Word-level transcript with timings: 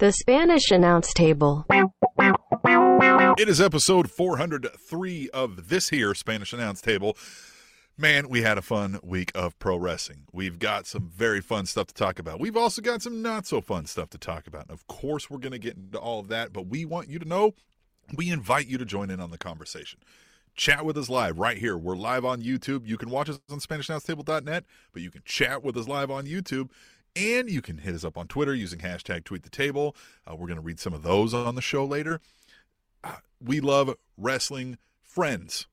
The 0.00 0.12
Spanish 0.12 0.70
Announce 0.70 1.12
Table. 1.12 1.66
It 3.36 3.50
is 3.50 3.60
episode 3.60 4.10
403 4.10 5.28
of 5.28 5.68
this 5.68 5.90
here 5.90 6.14
Spanish 6.14 6.54
Announce 6.54 6.80
Table. 6.80 7.18
Man, 7.98 8.30
we 8.30 8.40
had 8.40 8.56
a 8.56 8.62
fun 8.62 8.98
week 9.02 9.30
of 9.34 9.58
pro 9.58 9.76
wrestling. 9.76 10.22
We've 10.32 10.58
got 10.58 10.86
some 10.86 11.10
very 11.14 11.42
fun 11.42 11.66
stuff 11.66 11.88
to 11.88 11.94
talk 11.94 12.18
about. 12.18 12.40
We've 12.40 12.56
also 12.56 12.80
got 12.80 13.02
some 13.02 13.20
not 13.20 13.46
so 13.46 13.60
fun 13.60 13.84
stuff 13.84 14.08
to 14.10 14.18
talk 14.18 14.46
about. 14.46 14.62
And 14.62 14.70
of 14.70 14.86
course, 14.86 15.28
we're 15.28 15.36
going 15.36 15.52
to 15.52 15.58
get 15.58 15.76
into 15.76 15.98
all 15.98 16.20
of 16.20 16.28
that, 16.28 16.54
but 16.54 16.66
we 16.68 16.86
want 16.86 17.10
you 17.10 17.18
to 17.18 17.28
know 17.28 17.52
we 18.16 18.30
invite 18.30 18.68
you 18.68 18.78
to 18.78 18.86
join 18.86 19.10
in 19.10 19.20
on 19.20 19.30
the 19.30 19.36
conversation. 19.36 20.00
Chat 20.54 20.82
with 20.86 20.96
us 20.96 21.10
live 21.10 21.38
right 21.38 21.58
here. 21.58 21.76
We're 21.76 21.94
live 21.94 22.24
on 22.24 22.40
YouTube. 22.40 22.86
You 22.86 22.96
can 22.96 23.10
watch 23.10 23.28
us 23.28 23.38
on 23.50 23.58
SpanishAnnounceTable.net, 23.58 24.64
but 24.94 25.02
you 25.02 25.10
can 25.10 25.20
chat 25.26 25.62
with 25.62 25.76
us 25.76 25.86
live 25.86 26.10
on 26.10 26.24
YouTube. 26.24 26.70
And 27.16 27.50
you 27.50 27.62
can 27.62 27.78
hit 27.78 27.94
us 27.94 28.04
up 28.04 28.16
on 28.16 28.28
Twitter 28.28 28.54
using 28.54 28.78
hashtag 28.80 29.24
tweet 29.24 29.42
the 29.42 29.50
table. 29.50 29.96
Uh, 30.26 30.36
we're 30.36 30.46
going 30.46 30.58
to 30.58 30.62
read 30.62 30.80
some 30.80 30.92
of 30.92 31.02
those 31.02 31.34
on 31.34 31.54
the 31.54 31.62
show 31.62 31.84
later. 31.84 32.20
Uh, 33.02 33.16
we 33.42 33.60
love 33.60 33.94
wrestling 34.16 34.78
friends. 35.02 35.66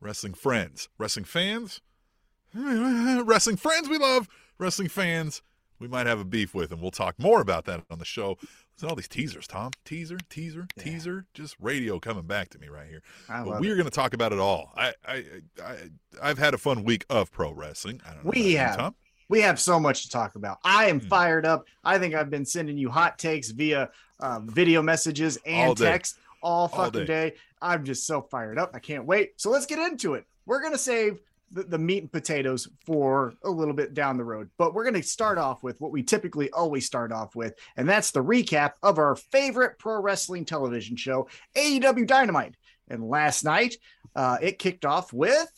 Wrestling 0.00 0.34
friends. 0.34 0.88
Wrestling 0.98 1.24
fans? 1.24 1.80
wrestling 2.54 3.56
friends 3.56 3.88
we 3.88 3.98
love. 3.98 4.28
Wrestling 4.58 4.88
fans 4.88 5.42
we 5.82 5.88
might 5.88 6.06
have 6.06 6.20
a 6.20 6.24
beef 6.24 6.54
with, 6.54 6.70
and 6.70 6.80
we'll 6.80 6.92
talk 6.92 7.18
more 7.18 7.40
about 7.40 7.64
that 7.64 7.82
on 7.90 7.98
the 7.98 8.04
show. 8.04 8.38
Listen 8.76 8.88
all 8.88 8.94
these 8.94 9.08
teasers, 9.08 9.46
Tom. 9.46 9.72
Teaser, 9.84 10.16
teaser, 10.30 10.68
yeah. 10.76 10.82
teaser. 10.82 11.26
Just 11.34 11.56
radio 11.60 11.98
coming 11.98 12.22
back 12.22 12.48
to 12.50 12.58
me 12.58 12.68
right 12.68 12.88
here. 12.88 13.02
but 13.28 13.60
we're 13.60 13.74
going 13.74 13.84
to 13.84 13.90
talk 13.90 14.14
about 14.14 14.32
it 14.32 14.38
all. 14.38 14.72
I, 14.76 14.94
I, 15.06 15.24
I, 15.62 15.76
I've 16.22 16.38
had 16.38 16.54
a 16.54 16.58
fun 16.58 16.84
week 16.84 17.04
of 17.10 17.32
pro 17.32 17.50
wrestling. 17.52 18.00
I 18.06 18.14
don't 18.14 18.24
know 18.24 18.30
we 18.30 18.52
have. 18.54 18.76
Tom? 18.76 18.94
We 19.32 19.40
have 19.40 19.58
so 19.58 19.80
much 19.80 20.02
to 20.02 20.10
talk 20.10 20.34
about. 20.34 20.58
I 20.62 20.90
am 20.90 21.00
mm. 21.00 21.08
fired 21.08 21.46
up. 21.46 21.64
I 21.82 21.98
think 21.98 22.14
I've 22.14 22.28
been 22.28 22.44
sending 22.44 22.76
you 22.76 22.90
hot 22.90 23.18
takes 23.18 23.48
via 23.50 23.88
uh, 24.20 24.40
video 24.44 24.82
messages 24.82 25.38
and 25.46 25.70
all 25.70 25.74
text 25.74 26.18
all 26.42 26.68
fucking 26.68 27.00
all 27.00 27.06
day. 27.06 27.30
day. 27.30 27.32
I'm 27.62 27.82
just 27.82 28.06
so 28.06 28.20
fired 28.20 28.58
up. 28.58 28.72
I 28.74 28.78
can't 28.78 29.06
wait. 29.06 29.40
So 29.40 29.48
let's 29.48 29.64
get 29.64 29.78
into 29.78 30.12
it. 30.12 30.26
We're 30.44 30.60
going 30.60 30.74
to 30.74 30.78
save 30.78 31.18
the, 31.50 31.62
the, 31.62 31.78
meat 31.78 32.02
and 32.02 32.12
potatoes 32.12 32.68
for 32.84 33.32
a 33.42 33.48
little 33.48 33.72
bit 33.72 33.94
down 33.94 34.18
the 34.18 34.24
road. 34.24 34.50
But 34.58 34.74
we're 34.74 34.84
going 34.84 35.00
to 35.00 35.02
start 35.02 35.38
off 35.38 35.62
with 35.62 35.80
what 35.80 35.92
we 35.92 36.02
typically 36.02 36.50
always 36.50 36.84
start 36.84 37.10
off 37.10 37.34
with, 37.34 37.54
and 37.78 37.88
that's 37.88 38.10
the 38.10 38.22
recap 38.22 38.72
of 38.82 38.98
our 38.98 39.16
favorite 39.16 39.78
pro 39.78 39.98
wrestling 39.98 40.44
television 40.44 40.94
show, 40.94 41.26
AEW 41.56 42.06
Dynamite. 42.06 42.54
And 42.90 43.08
last 43.08 43.44
night, 43.44 43.76
uh, 44.14 44.36
it 44.42 44.58
kicked 44.58 44.84
off 44.84 45.10
with 45.10 45.50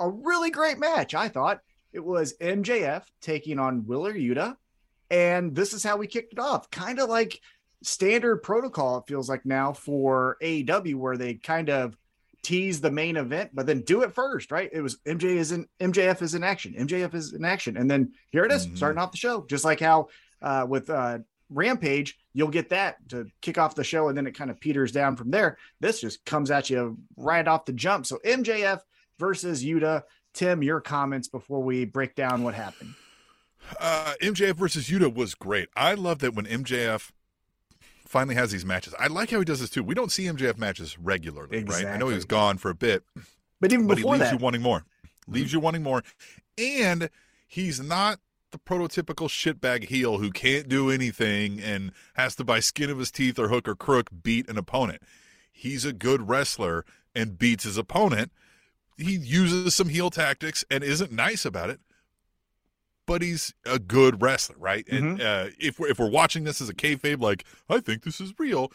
a 0.00 0.08
really 0.10 0.50
great 0.50 0.80
match, 0.80 1.14
I 1.14 1.28
thought. 1.28 1.60
It 1.92 2.04
was 2.04 2.34
MJF 2.38 3.04
taking 3.20 3.58
on 3.58 3.86
Wheeler 3.86 4.14
Yuta. 4.14 4.56
And 5.10 5.54
this 5.54 5.74
is 5.74 5.82
how 5.82 5.98
we 5.98 6.06
kicked 6.06 6.32
it 6.32 6.38
off. 6.38 6.70
Kind 6.70 6.98
of 6.98 7.08
like 7.08 7.40
standard 7.82 8.38
protocol, 8.38 8.98
it 8.98 9.06
feels 9.06 9.28
like 9.28 9.44
now 9.44 9.72
for 9.72 10.38
AEW, 10.42 10.94
where 10.94 11.16
they 11.16 11.34
kind 11.34 11.68
of 11.68 11.96
tease 12.42 12.80
the 12.80 12.90
main 12.90 13.16
event, 13.16 13.50
but 13.52 13.66
then 13.66 13.80
do 13.82 14.02
it 14.02 14.12
first, 14.12 14.50
right? 14.50 14.70
It 14.72 14.80
was 14.80 14.96
MJ 15.06 15.24
is 15.24 15.52
in 15.52 15.66
MJF 15.80 16.22
is 16.22 16.34
in 16.34 16.42
action, 16.42 16.74
MJF 16.74 17.14
is 17.14 17.32
in 17.32 17.44
action, 17.44 17.76
and 17.76 17.90
then 17.90 18.12
here 18.30 18.44
it 18.44 18.52
is, 18.52 18.66
mm-hmm. 18.66 18.76
starting 18.76 19.00
off 19.00 19.12
the 19.12 19.18
show, 19.18 19.44
just 19.48 19.64
like 19.64 19.80
how 19.80 20.08
uh, 20.40 20.66
with 20.68 20.90
uh, 20.90 21.18
Rampage, 21.50 22.18
you'll 22.32 22.48
get 22.48 22.70
that 22.70 22.96
to 23.10 23.26
kick 23.40 23.58
off 23.58 23.74
the 23.74 23.84
show, 23.84 24.08
and 24.08 24.16
then 24.16 24.26
it 24.26 24.32
kind 24.32 24.50
of 24.50 24.60
peters 24.60 24.92
down 24.92 25.16
from 25.16 25.30
there. 25.30 25.58
This 25.80 26.00
just 26.00 26.24
comes 26.24 26.50
at 26.50 26.70
you 26.70 26.98
right 27.16 27.46
off 27.46 27.64
the 27.64 27.72
jump. 27.72 28.06
So 28.06 28.18
MJF 28.24 28.80
versus 29.18 29.64
Yuta. 29.64 30.02
Tim, 30.32 30.62
your 30.62 30.80
comments 30.80 31.28
before 31.28 31.62
we 31.62 31.84
break 31.84 32.14
down 32.14 32.42
what 32.42 32.54
happened. 32.54 32.94
Uh, 33.78 34.14
MJF 34.20 34.54
versus 34.54 34.88
Yuta 34.88 35.12
was 35.12 35.34
great. 35.34 35.68
I 35.76 35.94
love 35.94 36.18
that 36.20 36.34
when 36.34 36.46
MJF 36.46 37.10
finally 38.06 38.34
has 38.34 38.52
these 38.52 38.64
matches. 38.64 38.94
I 38.98 39.06
like 39.06 39.30
how 39.30 39.38
he 39.38 39.44
does 39.44 39.60
this 39.60 39.70
too. 39.70 39.82
We 39.82 39.94
don't 39.94 40.12
see 40.12 40.24
MJF 40.24 40.58
matches 40.58 40.98
regularly, 40.98 41.58
exactly. 41.58 41.86
right? 41.86 41.94
I 41.94 41.98
know 41.98 42.08
he 42.08 42.14
was 42.14 42.24
gone 42.24 42.58
for 42.58 42.70
a 42.70 42.74
bit, 42.74 43.04
but 43.60 43.72
even 43.72 43.86
but 43.86 43.96
before 43.96 44.14
he 44.14 44.20
leaves 44.20 44.30
that. 44.30 44.38
you 44.38 44.44
wanting 44.44 44.62
more. 44.62 44.84
Leaves 45.28 45.48
mm-hmm. 45.48 45.56
you 45.56 45.60
wanting 45.60 45.82
more, 45.82 46.02
and 46.58 47.08
he's 47.46 47.80
not 47.80 48.18
the 48.50 48.58
prototypical 48.58 49.28
shitbag 49.28 49.84
heel 49.84 50.18
who 50.18 50.30
can't 50.30 50.68
do 50.68 50.90
anything 50.90 51.60
and 51.60 51.92
has 52.14 52.36
to 52.36 52.44
by 52.44 52.60
skin 52.60 52.90
of 52.90 52.98
his 52.98 53.10
teeth 53.10 53.38
or 53.38 53.48
hook 53.48 53.66
or 53.66 53.74
crook 53.74 54.10
beat 54.22 54.48
an 54.48 54.58
opponent. 54.58 55.00
He's 55.50 55.84
a 55.84 55.92
good 55.92 56.28
wrestler 56.28 56.84
and 57.14 57.38
beats 57.38 57.64
his 57.64 57.78
opponent. 57.78 58.30
He 59.02 59.16
uses 59.16 59.74
some 59.74 59.88
heel 59.88 60.10
tactics 60.10 60.64
and 60.70 60.82
isn't 60.82 61.12
nice 61.12 61.44
about 61.44 61.70
it, 61.70 61.80
but 63.06 63.22
he's 63.22 63.54
a 63.66 63.78
good 63.78 64.22
wrestler, 64.22 64.56
right? 64.58 64.86
Mm-hmm. 64.86 65.06
And 65.06 65.22
uh, 65.22 65.46
if 65.58 65.78
we're 65.78 65.88
if 65.88 65.98
we're 65.98 66.10
watching 66.10 66.44
this 66.44 66.60
as 66.60 66.68
a 66.68 66.74
kayfabe, 66.74 67.20
like 67.20 67.44
I 67.68 67.80
think 67.80 68.04
this 68.04 68.20
is 68.20 68.32
real, 68.38 68.72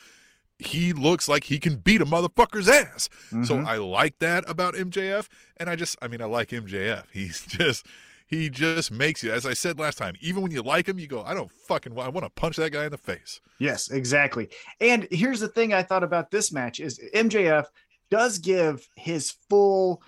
he 0.59 0.93
looks 0.93 1.27
like 1.27 1.45
he 1.45 1.59
can 1.59 1.77
beat 1.77 2.01
a 2.01 2.05
motherfucker's 2.05 2.69
ass. 2.69 3.09
Mm-hmm. 3.27 3.43
So 3.43 3.57
I 3.59 3.77
like 3.77 4.19
that 4.19 4.49
about 4.49 4.73
MJF, 4.73 5.27
and 5.57 5.69
I 5.69 5.75
just, 5.75 5.97
I 6.01 6.07
mean, 6.07 6.21
I 6.21 6.25
like 6.25 6.49
MJF. 6.49 7.05
He's 7.11 7.45
just. 7.45 7.85
He 8.29 8.49
just 8.49 8.91
makes 8.91 9.23
you, 9.23 9.31
as 9.31 9.45
I 9.45 9.53
said 9.53 9.79
last 9.79 9.97
time, 9.97 10.15
even 10.19 10.43
when 10.43 10.51
you 10.51 10.61
like 10.61 10.89
him, 10.89 10.99
you 10.99 11.07
go, 11.07 11.23
I 11.23 11.33
don't 11.33 11.49
fucking, 11.49 11.97
I 11.97 12.09
want 12.09 12.25
to 12.25 12.29
punch 12.29 12.57
that 12.57 12.73
guy 12.73 12.83
in 12.83 12.91
the 12.91 12.97
face. 12.97 13.39
Yes, 13.57 13.89
exactly. 13.89 14.49
And 14.81 15.07
here's 15.11 15.39
the 15.39 15.47
thing 15.47 15.73
I 15.73 15.81
thought 15.81 16.03
about 16.03 16.29
this 16.29 16.51
match 16.51 16.81
is 16.81 16.99
MJF 17.15 17.67
does 18.09 18.37
give 18.37 18.85
his 18.97 19.33
full 19.49 20.01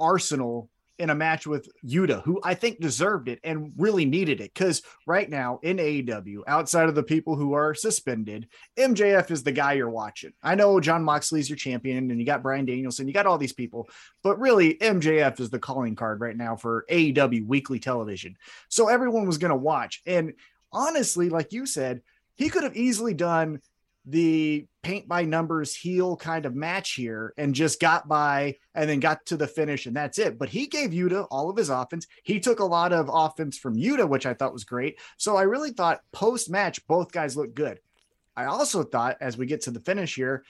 arsenal 0.00 0.70
in 0.98 1.10
a 1.10 1.14
match 1.14 1.46
with 1.46 1.68
Yuta, 1.84 2.22
who 2.22 2.40
I 2.42 2.54
think 2.54 2.80
deserved 2.80 3.28
it 3.28 3.38
and 3.44 3.72
really 3.76 4.04
needed 4.04 4.40
it. 4.40 4.54
Because 4.54 4.82
right 5.06 5.28
now 5.28 5.60
in 5.62 5.76
AEW, 5.76 6.40
outside 6.46 6.88
of 6.88 6.94
the 6.94 7.02
people 7.02 7.36
who 7.36 7.52
are 7.52 7.74
suspended, 7.74 8.48
MJF 8.78 9.30
is 9.30 9.42
the 9.42 9.52
guy 9.52 9.74
you're 9.74 9.90
watching. 9.90 10.32
I 10.42 10.54
know 10.54 10.80
Jon 10.80 11.04
Moxley's 11.04 11.50
your 11.50 11.56
champion, 11.56 12.10
and 12.10 12.18
you 12.18 12.24
got 12.24 12.42
Bryan 12.42 12.64
Danielson, 12.64 13.06
you 13.06 13.14
got 13.14 13.26
all 13.26 13.38
these 13.38 13.52
people, 13.52 13.88
but 14.22 14.40
really 14.40 14.74
MJF 14.74 15.38
is 15.40 15.50
the 15.50 15.58
calling 15.58 15.96
card 15.96 16.20
right 16.20 16.36
now 16.36 16.56
for 16.56 16.86
AEW 16.90 17.46
weekly 17.46 17.78
television. 17.78 18.36
So 18.68 18.88
everyone 18.88 19.26
was 19.26 19.38
going 19.38 19.50
to 19.50 19.56
watch. 19.56 20.02
And 20.06 20.34
honestly, 20.72 21.28
like 21.28 21.52
you 21.52 21.66
said, 21.66 22.00
he 22.36 22.48
could 22.48 22.64
have 22.64 22.76
easily 22.76 23.14
done 23.14 23.60
the 24.06 24.66
paint 24.82 25.08
by 25.08 25.24
numbers 25.24 25.74
heel 25.74 26.16
kind 26.16 26.46
of 26.46 26.54
match 26.54 26.92
here 26.92 27.34
and 27.36 27.56
just 27.56 27.80
got 27.80 28.06
by 28.06 28.54
and 28.72 28.88
then 28.88 29.00
got 29.00 29.26
to 29.26 29.36
the 29.36 29.48
finish 29.48 29.86
and 29.86 29.96
that's 29.96 30.18
it. 30.18 30.38
But 30.38 30.48
he 30.48 30.68
gave 30.68 30.90
Yuta 30.90 31.26
all 31.28 31.50
of 31.50 31.56
his 31.56 31.70
offense. 31.70 32.06
He 32.22 32.38
took 32.38 32.60
a 32.60 32.64
lot 32.64 32.92
of 32.92 33.10
offense 33.12 33.58
from 33.58 33.76
Yuta, 33.76 34.08
which 34.08 34.26
I 34.26 34.34
thought 34.34 34.52
was 34.52 34.62
great. 34.62 35.00
So 35.16 35.36
I 35.36 35.42
really 35.42 35.72
thought 35.72 36.02
post 36.12 36.48
match, 36.48 36.86
both 36.86 37.10
guys 37.10 37.36
looked 37.36 37.54
good. 37.54 37.80
I 38.36 38.44
also 38.44 38.84
thought 38.84 39.16
as 39.20 39.36
we 39.36 39.46
get 39.46 39.62
to 39.62 39.72
the 39.72 39.80
finish 39.80 40.14
here, 40.14 40.44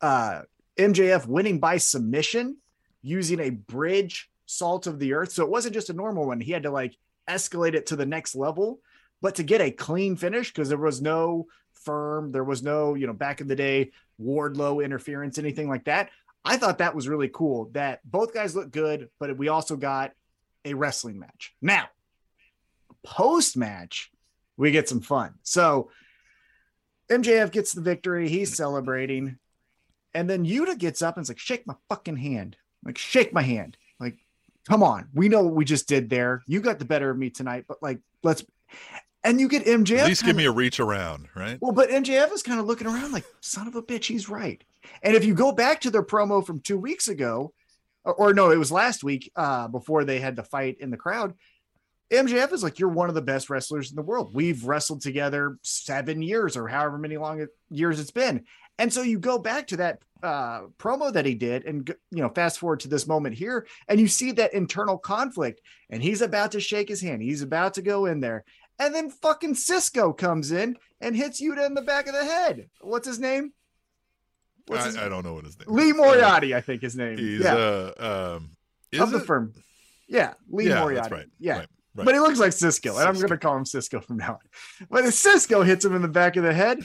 uh, 0.00 0.42
MJF 0.76 1.26
winning 1.26 1.58
by 1.58 1.78
submission 1.78 2.58
using 3.02 3.40
a 3.40 3.50
bridge 3.50 4.30
salt 4.46 4.86
of 4.86 5.00
the 5.00 5.14
earth. 5.14 5.32
So 5.32 5.42
it 5.42 5.50
wasn't 5.50 5.74
just 5.74 5.90
a 5.90 5.94
normal 5.94 6.26
one. 6.26 6.40
He 6.40 6.52
had 6.52 6.62
to 6.62 6.70
like 6.70 6.96
escalate 7.28 7.74
it 7.74 7.86
to 7.86 7.96
the 7.96 8.06
next 8.06 8.36
level. 8.36 8.80
But 9.20 9.34
to 9.34 9.42
get 9.42 9.60
a 9.60 9.70
clean 9.70 10.16
finish, 10.16 10.50
because 10.50 10.68
there 10.68 10.78
was 10.78 11.02
no 11.02 11.46
firm. 11.84 12.32
There 12.32 12.44
was 12.44 12.62
no, 12.62 12.94
you 12.94 13.06
know, 13.06 13.12
back 13.12 13.40
in 13.40 13.48
the 13.48 13.56
day, 13.56 13.90
Wardlow 14.20 14.84
interference, 14.84 15.38
anything 15.38 15.68
like 15.68 15.84
that. 15.84 16.10
I 16.44 16.56
thought 16.56 16.78
that 16.78 16.94
was 16.94 17.08
really 17.08 17.28
cool 17.28 17.70
that 17.72 18.00
both 18.04 18.32
guys 18.32 18.56
look 18.56 18.70
good, 18.70 19.10
but 19.18 19.36
we 19.36 19.48
also 19.48 19.76
got 19.76 20.12
a 20.64 20.74
wrestling 20.74 21.18
match. 21.18 21.54
Now, 21.60 21.88
post 23.02 23.56
match, 23.56 24.10
we 24.56 24.70
get 24.70 24.88
some 24.88 25.00
fun. 25.00 25.34
So 25.42 25.90
MJF 27.10 27.50
gets 27.50 27.72
the 27.72 27.80
victory. 27.80 28.28
He's 28.28 28.56
celebrating. 28.56 29.38
And 30.14 30.28
then 30.28 30.44
Yuta 30.44 30.78
gets 30.78 31.02
up 31.02 31.16
and 31.16 31.24
is 31.24 31.28
like, 31.28 31.38
shake 31.38 31.66
my 31.66 31.74
fucking 31.88 32.16
hand. 32.16 32.56
Like, 32.84 32.98
shake 32.98 33.32
my 33.32 33.42
hand. 33.42 33.76
Like, 33.98 34.16
come 34.68 34.82
on. 34.82 35.08
We 35.14 35.28
know 35.28 35.42
what 35.42 35.54
we 35.54 35.64
just 35.64 35.88
did 35.88 36.08
there. 36.10 36.42
You 36.46 36.60
got 36.60 36.78
the 36.78 36.84
better 36.84 37.10
of 37.10 37.18
me 37.18 37.30
tonight, 37.30 37.64
but 37.68 37.82
like, 37.82 38.00
let's. 38.22 38.44
And 39.22 39.38
you 39.38 39.48
get 39.48 39.66
MJF. 39.66 39.98
At 39.98 40.06
least 40.06 40.24
give 40.24 40.36
me 40.36 40.46
a 40.46 40.52
reach 40.52 40.80
around, 40.80 41.28
right? 41.34 41.58
Well, 41.60 41.72
but 41.72 41.90
MJF 41.90 42.32
is 42.32 42.42
kind 42.42 42.58
of 42.58 42.66
looking 42.66 42.86
around 42.86 43.12
like, 43.12 43.24
son 43.40 43.68
of 43.68 43.74
a 43.74 43.82
bitch, 43.82 44.06
he's 44.06 44.28
right. 44.28 44.62
And 45.02 45.14
if 45.14 45.24
you 45.24 45.34
go 45.34 45.52
back 45.52 45.82
to 45.82 45.90
their 45.90 46.02
promo 46.02 46.44
from 46.44 46.60
two 46.60 46.78
weeks 46.78 47.08
ago, 47.08 47.52
or, 48.04 48.14
or 48.14 48.34
no, 48.34 48.50
it 48.50 48.56
was 48.56 48.72
last 48.72 49.04
week 49.04 49.30
uh, 49.36 49.68
before 49.68 50.04
they 50.04 50.20
had 50.20 50.36
the 50.36 50.42
fight 50.42 50.78
in 50.80 50.90
the 50.90 50.96
crowd, 50.96 51.34
MJF 52.10 52.52
is 52.52 52.62
like, 52.62 52.78
you're 52.78 52.88
one 52.88 53.08
of 53.08 53.14
the 53.14 53.22
best 53.22 53.50
wrestlers 53.50 53.90
in 53.90 53.96
the 53.96 54.02
world. 54.02 54.34
We've 54.34 54.64
wrestled 54.64 55.02
together 55.02 55.58
seven 55.62 56.22
years 56.22 56.56
or 56.56 56.66
however 56.66 56.98
many 56.98 57.16
long 57.16 57.46
years 57.70 58.00
it's 58.00 58.10
been. 58.10 58.46
And 58.78 58.92
so 58.92 59.02
you 59.02 59.18
go 59.18 59.38
back 59.38 59.68
to 59.68 59.76
that 59.76 59.98
uh, 60.22 60.62
promo 60.78 61.12
that 61.12 61.26
he 61.26 61.34
did 61.34 61.66
and, 61.66 61.88
you 62.10 62.22
know, 62.22 62.30
fast 62.30 62.58
forward 62.58 62.80
to 62.80 62.88
this 62.88 63.06
moment 63.06 63.36
here, 63.36 63.66
and 63.88 64.00
you 64.00 64.08
see 64.08 64.32
that 64.32 64.54
internal 64.54 64.98
conflict. 64.98 65.60
And 65.90 66.02
he's 66.02 66.22
about 66.22 66.52
to 66.52 66.60
shake 66.60 66.88
his 66.88 67.00
hand. 67.00 67.22
He's 67.22 67.42
about 67.42 67.74
to 67.74 67.82
go 67.82 68.06
in 68.06 68.20
there. 68.20 68.44
And 68.80 68.94
then 68.94 69.10
fucking 69.10 69.56
Cisco 69.56 70.14
comes 70.14 70.52
in 70.52 70.76
and 71.02 71.14
hits 71.14 71.40
Yuta 71.40 71.66
in 71.66 71.74
the 71.74 71.82
back 71.82 72.06
of 72.06 72.14
the 72.14 72.24
head. 72.24 72.70
What's 72.80 73.06
his 73.06 73.18
name? 73.18 73.52
What's 74.66 74.84
I, 74.84 74.86
his... 74.86 74.96
I 74.96 75.08
don't 75.10 75.22
know 75.22 75.34
what 75.34 75.44
his 75.44 75.58
name. 75.58 75.68
Is. 75.68 75.74
Lee 75.74 75.92
Moriarty, 75.92 76.54
I 76.54 76.62
think 76.62 76.80
his 76.80 76.96
name. 76.96 77.18
He's 77.18 77.42
yeah. 77.42 77.54
uh 77.54 78.36
um 78.38 78.56
of 78.98 79.10
the 79.10 79.20
firm. 79.20 79.52
Yeah, 80.08 80.32
Lee 80.48 80.68
yeah, 80.68 80.80
Moriarty. 80.80 81.14
right. 81.14 81.26
Yeah. 81.38 81.58
Right. 81.58 81.68
Right. 81.92 82.04
but 82.04 82.14
he 82.14 82.20
looks 82.20 82.38
like 82.38 82.52
Cisco, 82.52 82.96
and 82.96 83.08
I'm 83.08 83.14
going 83.14 83.28
to 83.28 83.36
call 83.36 83.56
him 83.56 83.64
Cisco 83.64 84.00
from 84.00 84.18
now 84.18 84.34
on. 84.34 84.86
But 84.88 85.12
Cisco 85.12 85.62
hits 85.62 85.84
him 85.84 85.96
in 85.96 86.02
the 86.02 86.08
back 86.08 86.36
of 86.36 86.44
the 86.44 86.54
head, 86.54 86.78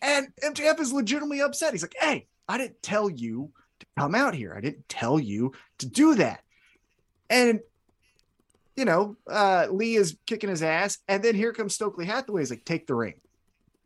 and 0.00 0.26
MJF 0.42 0.80
is 0.80 0.92
legitimately 0.92 1.40
upset. 1.40 1.72
He's 1.72 1.82
like, 1.82 1.94
"Hey, 1.98 2.26
I 2.48 2.58
didn't 2.58 2.82
tell 2.82 3.08
you 3.08 3.52
to 3.78 3.86
come 3.96 4.16
out 4.16 4.34
here. 4.34 4.52
I 4.54 4.60
didn't 4.60 4.88
tell 4.88 5.20
you 5.20 5.52
to 5.78 5.86
do 5.86 6.16
that." 6.16 6.42
And 7.30 7.60
you 8.76 8.84
know, 8.84 9.16
uh, 9.28 9.66
Lee 9.70 9.96
is 9.96 10.16
kicking 10.26 10.50
his 10.50 10.62
ass, 10.62 10.98
and 11.08 11.22
then 11.22 11.34
here 11.34 11.52
comes 11.52 11.74
Stokely 11.74 12.06
Hathaway. 12.06 12.42
He's 12.42 12.50
like, 12.50 12.64
"Take 12.64 12.86
the 12.86 12.94
ring." 12.94 13.20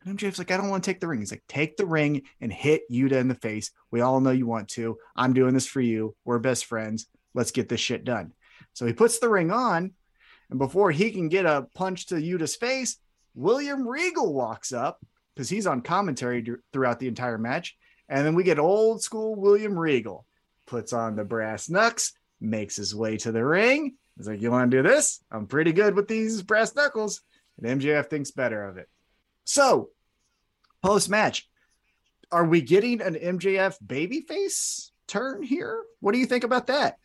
And 0.01 0.17
MJF's 0.17 0.37
like, 0.37 0.51
"I 0.51 0.57
don't 0.57 0.69
want 0.69 0.83
to 0.83 0.89
take 0.89 0.99
the 0.99 1.07
ring." 1.07 1.19
He's 1.19 1.31
like, 1.31 1.43
"Take 1.47 1.77
the 1.77 1.85
ring 1.85 2.23
and 2.39 2.51
hit 2.51 2.89
Yuta 2.91 3.13
in 3.13 3.27
the 3.27 3.35
face. 3.35 3.71
We 3.91 4.01
all 4.01 4.21
know 4.21 4.31
you 4.31 4.47
want 4.47 4.69
to. 4.69 4.97
I'm 5.15 5.33
doing 5.33 5.53
this 5.53 5.67
for 5.67 5.81
you. 5.81 6.15
We're 6.25 6.39
best 6.39 6.65
friends. 6.65 7.07
Let's 7.33 7.51
get 7.51 7.69
this 7.69 7.81
shit 7.81 8.03
done." 8.03 8.33
So 8.73 8.85
he 8.85 8.93
puts 8.93 9.19
the 9.19 9.29
ring 9.29 9.51
on, 9.51 9.93
and 10.49 10.59
before 10.59 10.91
he 10.91 11.11
can 11.11 11.29
get 11.29 11.45
a 11.45 11.67
punch 11.73 12.07
to 12.07 12.15
Yuta's 12.15 12.55
face, 12.55 12.97
William 13.35 13.87
Regal 13.87 14.33
walks 14.33 14.71
up 14.71 14.99
because 15.35 15.49
he's 15.49 15.67
on 15.67 15.81
commentary 15.81 16.41
dur- 16.41 16.63
throughout 16.73 16.99
the 16.99 17.07
entire 17.07 17.37
match. 17.37 17.77
And 18.09 18.25
then 18.25 18.35
we 18.35 18.43
get 18.43 18.57
old 18.57 19.03
school 19.03 19.35
William 19.35 19.77
Regal, 19.77 20.25
puts 20.65 20.93
on 20.93 21.15
the 21.15 21.25
brass 21.25 21.69
knucks, 21.69 22.13
makes 22.39 22.75
his 22.75 22.95
way 22.95 23.17
to 23.17 23.31
the 23.31 23.43
ring. 23.43 23.95
He's 24.17 24.27
like, 24.27 24.41
You 24.41 24.51
want 24.51 24.71
to 24.71 24.77
do 24.77 24.83
this? 24.87 25.23
I'm 25.31 25.47
pretty 25.47 25.71
good 25.71 25.95
with 25.95 26.07
these 26.07 26.41
brass 26.41 26.75
knuckles. 26.75 27.21
And 27.61 27.81
MJF 27.81 28.09
thinks 28.09 28.31
better 28.31 28.63
of 28.63 28.77
it. 28.77 28.89
So, 29.45 29.89
post 30.83 31.09
match, 31.09 31.47
are 32.31 32.45
we 32.45 32.61
getting 32.61 33.01
an 33.01 33.15
MJF 33.15 33.77
babyface 33.85 34.91
turn 35.07 35.41
here? 35.43 35.83
What 35.99 36.11
do 36.13 36.19
you 36.19 36.25
think 36.25 36.43
about 36.43 36.67
that? 36.67 36.97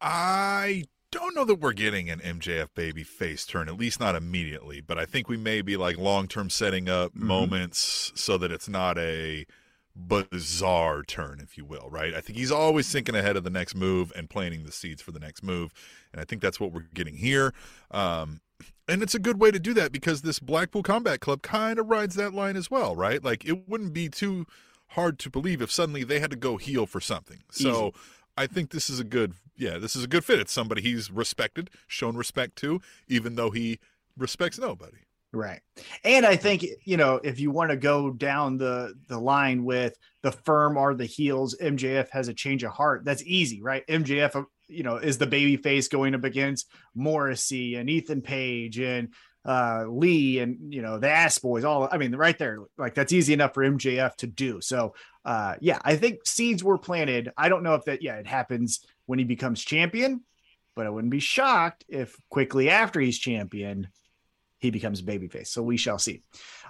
I 0.00 0.84
don't 1.10 1.34
know 1.34 1.44
that 1.44 1.56
we're 1.60 1.72
getting 1.72 2.08
an 2.10 2.20
MJF 2.20 2.68
baby 2.74 3.02
face 3.02 3.44
turn, 3.44 3.68
at 3.68 3.76
least 3.78 4.00
not 4.00 4.14
immediately, 4.14 4.80
but 4.80 4.98
I 4.98 5.04
think 5.04 5.28
we 5.28 5.36
may 5.36 5.60
be 5.62 5.76
like 5.76 5.98
long 5.98 6.28
term 6.28 6.50
setting 6.50 6.88
up 6.88 7.12
Mhm. 7.14 7.22
moments 7.22 8.12
so 8.14 8.38
that 8.38 8.52
it's 8.52 8.68
not 8.68 8.96
a 8.98 9.46
bizarre 9.96 11.02
turn, 11.02 11.40
if 11.42 11.58
you 11.58 11.64
will, 11.64 11.88
right? 11.90 12.14
I 12.14 12.20
think 12.20 12.38
he's 12.38 12.52
always 12.52 12.90
thinking 12.90 13.14
ahead 13.14 13.36
of 13.36 13.44
the 13.44 13.50
next 13.50 13.74
move 13.74 14.12
and 14.16 14.30
planting 14.30 14.64
the 14.64 14.72
seeds 14.72 15.02
for 15.02 15.12
the 15.12 15.20
next 15.20 15.42
move. 15.42 15.72
And 16.12 16.20
I 16.20 16.24
think 16.24 16.42
that's 16.42 16.60
what 16.60 16.72
we're 16.72 16.86
getting 16.94 17.16
here. 17.16 17.52
Um, 17.90 18.40
and 18.88 19.02
it's 19.02 19.14
a 19.14 19.18
good 19.18 19.40
way 19.40 19.50
to 19.50 19.58
do 19.58 19.74
that 19.74 19.92
because 19.92 20.22
this 20.22 20.38
Blackpool 20.38 20.82
Combat 20.82 21.20
Club 21.20 21.42
kind 21.42 21.78
of 21.78 21.88
rides 21.88 22.14
that 22.16 22.34
line 22.34 22.56
as 22.56 22.70
well, 22.70 22.96
right? 22.96 23.22
Like 23.22 23.44
it 23.44 23.68
wouldn't 23.68 23.92
be 23.92 24.08
too 24.08 24.46
hard 24.88 25.18
to 25.20 25.30
believe 25.30 25.62
if 25.62 25.70
suddenly 25.70 26.02
they 26.04 26.18
had 26.18 26.30
to 26.30 26.36
go 26.36 26.56
heel 26.56 26.86
for 26.86 27.00
something. 27.00 27.38
So 27.50 27.88
Easy. 27.88 27.92
I 28.36 28.46
think 28.46 28.70
this 28.70 28.90
is 28.90 28.98
a 28.98 29.04
good, 29.04 29.34
yeah, 29.56 29.78
this 29.78 29.94
is 29.94 30.04
a 30.04 30.08
good 30.08 30.24
fit. 30.24 30.40
It's 30.40 30.52
somebody 30.52 30.82
he's 30.82 31.10
respected, 31.10 31.70
shown 31.86 32.16
respect 32.16 32.56
to, 32.56 32.80
even 33.06 33.36
though 33.36 33.50
he 33.50 33.78
respects 34.16 34.58
nobody. 34.58 34.98
Right. 35.32 35.60
And 36.02 36.26
I 36.26 36.34
think, 36.34 36.66
you 36.84 36.96
know, 36.96 37.20
if 37.22 37.38
you 37.38 37.52
want 37.52 37.70
to 37.70 37.76
go 37.76 38.10
down 38.10 38.56
the 38.56 38.94
the 39.06 39.18
line 39.18 39.64
with 39.64 39.96
the 40.22 40.32
firm 40.32 40.76
are 40.76 40.92
the 40.92 41.06
heels, 41.06 41.56
MJF 41.60 42.10
has 42.10 42.26
a 42.26 42.34
change 42.34 42.64
of 42.64 42.72
heart. 42.72 43.04
That's 43.04 43.22
easy, 43.24 43.62
right? 43.62 43.86
MJF, 43.86 44.34
uh, 44.34 44.42
you 44.66 44.82
know, 44.82 44.96
is 44.96 45.18
the 45.18 45.28
baby 45.28 45.56
face 45.56 45.86
going 45.86 46.16
up 46.16 46.24
against 46.24 46.68
Morrissey 46.96 47.76
and 47.76 47.88
Ethan 47.88 48.22
Page 48.22 48.80
and 48.80 49.14
uh 49.44 49.84
Lee 49.88 50.40
and 50.40 50.74
you 50.74 50.82
know 50.82 50.98
the 50.98 51.08
ass 51.08 51.38
boys 51.38 51.64
all 51.64 51.88
I 51.90 51.96
mean 51.96 52.14
right 52.14 52.36
there 52.36 52.58
like 52.76 52.94
that's 52.94 53.10
easy 53.10 53.32
enough 53.32 53.54
for 53.54 53.64
MJF 53.64 54.16
to 54.16 54.26
do. 54.26 54.60
So 54.60 54.94
uh 55.24 55.54
yeah, 55.60 55.78
I 55.82 55.96
think 55.96 56.26
seeds 56.26 56.62
were 56.62 56.76
planted. 56.76 57.32
I 57.38 57.48
don't 57.48 57.62
know 57.62 57.74
if 57.74 57.84
that 57.84 58.02
yeah, 58.02 58.16
it 58.16 58.26
happens 58.26 58.84
when 59.06 59.18
he 59.18 59.24
becomes 59.24 59.64
champion, 59.64 60.24
but 60.76 60.86
I 60.86 60.90
wouldn't 60.90 61.10
be 61.10 61.20
shocked 61.20 61.84
if 61.88 62.14
quickly 62.28 62.68
after 62.68 63.00
he's 63.00 63.18
champion 63.18 63.88
he 64.60 64.70
becomes 64.70 65.02
babyface. 65.02 65.48
So 65.48 65.62
we 65.62 65.76
shall 65.76 65.98
see. 65.98 66.22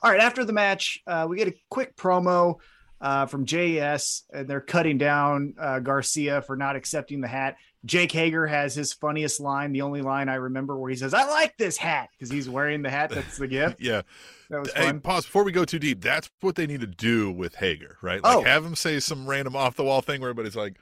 All 0.03 0.11
right, 0.11 0.21
after 0.21 0.45
the 0.45 0.53
match, 0.53 0.99
uh, 1.07 1.27
we 1.29 1.37
get 1.37 1.49
a 1.49 1.55
quick 1.69 1.97
promo 1.97 2.57
uh, 3.01 3.27
from 3.27 3.45
JS, 3.47 4.23
and 4.33 4.49
they're 4.49 4.61
cutting 4.61 4.97
down 4.99 5.55
uh, 5.59 5.79
Garcia 5.81 6.43
for 6.43 6.57
not 6.57 6.77
accepting 6.77 7.21
the 7.21 7.29
hat. 7.29 7.57
Jake 7.87 8.13
Hager 8.13 8.47
has 8.47 8.75
his 8.75 8.93
funniest 8.93 9.41
line, 9.41 9.73
the 9.73 9.81
only 9.83 10.03
line 10.03 10.29
I 10.29 10.35
remember, 10.35 10.77
where 10.79 10.91
he 10.91 10.97
says, 10.97 11.15
"I 11.15 11.25
like 11.25 11.57
this 11.57 11.79
hat" 11.79 12.11
because 12.13 12.31
he's 12.31 12.47
wearing 12.49 12.83
the 12.83 12.91
hat. 12.91 13.11
That's 13.11 13.39
the 13.39 13.49
gift. 13.49 13.77
Yeah. 13.81 14.03
That 14.51 14.61
was 14.61 14.73
Hey, 14.75 14.93
pause 14.95 15.25
before 15.25 15.45
we 15.45 15.53
go 15.53 15.65
too 15.65 15.79
deep. 15.79 16.03
That's 16.03 16.29
what 16.41 16.57
they 16.57 16.67
need 16.67 16.81
to 16.81 16.87
do 16.87 17.31
with 17.31 17.55
Hager, 17.55 17.97
right? 18.03 18.23
Like 18.23 18.37
Oh. 18.37 18.43
have 18.43 18.65
him 18.65 18.75
say 18.77 19.01
some 19.01 19.27
random 19.27 19.57
off 19.57 19.77
the 19.77 19.85
wall 19.85 20.03
thing 20.03 20.21
where 20.21 20.29
everybody's 20.29 20.57
like, 20.57 20.77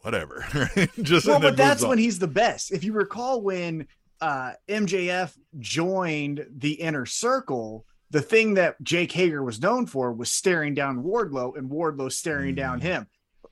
whatever. 0.00 0.44
Just 1.02 1.26
well, 1.26 1.40
but 1.40 1.56
that's 1.56 1.82
on. 1.82 1.90
when 1.90 1.98
he's 1.98 2.18
the 2.18 2.26
best. 2.26 2.72
If 2.72 2.84
you 2.84 2.92
recall, 2.92 3.40
when 3.42 3.86
uh, 4.24 4.52
MJF 4.68 5.36
joined 5.58 6.46
the 6.50 6.72
inner 6.72 7.04
circle, 7.04 7.84
the 8.10 8.22
thing 8.22 8.54
that 8.54 8.82
Jake 8.82 9.12
Hager 9.12 9.42
was 9.42 9.60
known 9.60 9.86
for 9.86 10.12
was 10.12 10.30
staring 10.30 10.72
down 10.74 11.02
Wardlow 11.02 11.56
and 11.58 11.70
Wardlow 11.70 12.10
staring 12.10 12.54
down 12.54 12.80
Mm. 12.80 12.82
him. 12.82 13.06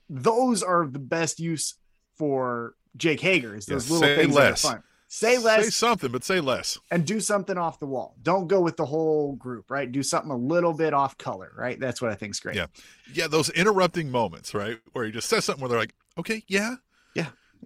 Those 0.09 0.63
are 0.63 0.87
the 0.87 0.99
best 0.99 1.39
use 1.39 1.75
for 2.17 2.75
Jake 2.97 3.19
Hager. 3.19 3.55
Is 3.55 3.67
Yeah, 3.67 3.75
those 3.75 3.89
little 3.91 4.07
say 4.07 4.15
things 4.15 4.35
less. 4.35 4.61
that 4.63 4.67
are 4.67 4.71
fun. 4.75 4.83
Say 5.09 5.37
less 5.37 5.65
Say 5.65 5.69
something, 5.69 6.11
but 6.11 6.23
say 6.23 6.39
less. 6.39 6.79
and 6.89 7.05
do 7.05 7.19
something 7.19 7.55
off 7.55 7.77
the 7.79 7.85
wall. 7.85 8.15
Don't 8.23 8.47
go 8.47 8.61
with 8.61 8.77
the 8.77 8.85
whole 8.85 9.33
group, 9.35 9.69
right? 9.69 9.91
Do 9.91 10.01
something 10.01 10.31
a 10.31 10.35
little 10.37 10.73
bit 10.73 10.91
off 10.93 11.19
color, 11.19 11.51
right? 11.55 11.79
That's 11.79 12.01
what 12.01 12.09
I 12.11 12.15
think 12.15 12.31
is 12.31 12.39
great. 12.39 12.55
Yeah. 12.55 12.65
Yeah, 13.13 13.27
those 13.27 13.49
interrupting 13.51 14.09
moments, 14.09 14.55
right? 14.55 14.79
Where 14.93 15.05
he 15.05 15.11
just 15.11 15.29
says 15.29 15.45
something 15.45 15.61
where 15.61 15.69
they're 15.69 15.77
like, 15.77 15.93
okay, 16.17 16.43
yeah. 16.47 16.75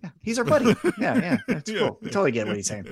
Yeah, 0.03 0.09
he's 0.21 0.39
our 0.39 0.45
buddy. 0.45 0.75
Yeah, 0.99 1.15
yeah, 1.17 1.37
that's 1.47 1.69
Yeah. 1.71 1.79
cool. 1.87 1.99
I 2.03 2.07
totally 2.07 2.31
get 2.31 2.47
what 2.47 2.55
he's 2.55 2.67
saying. 2.67 2.85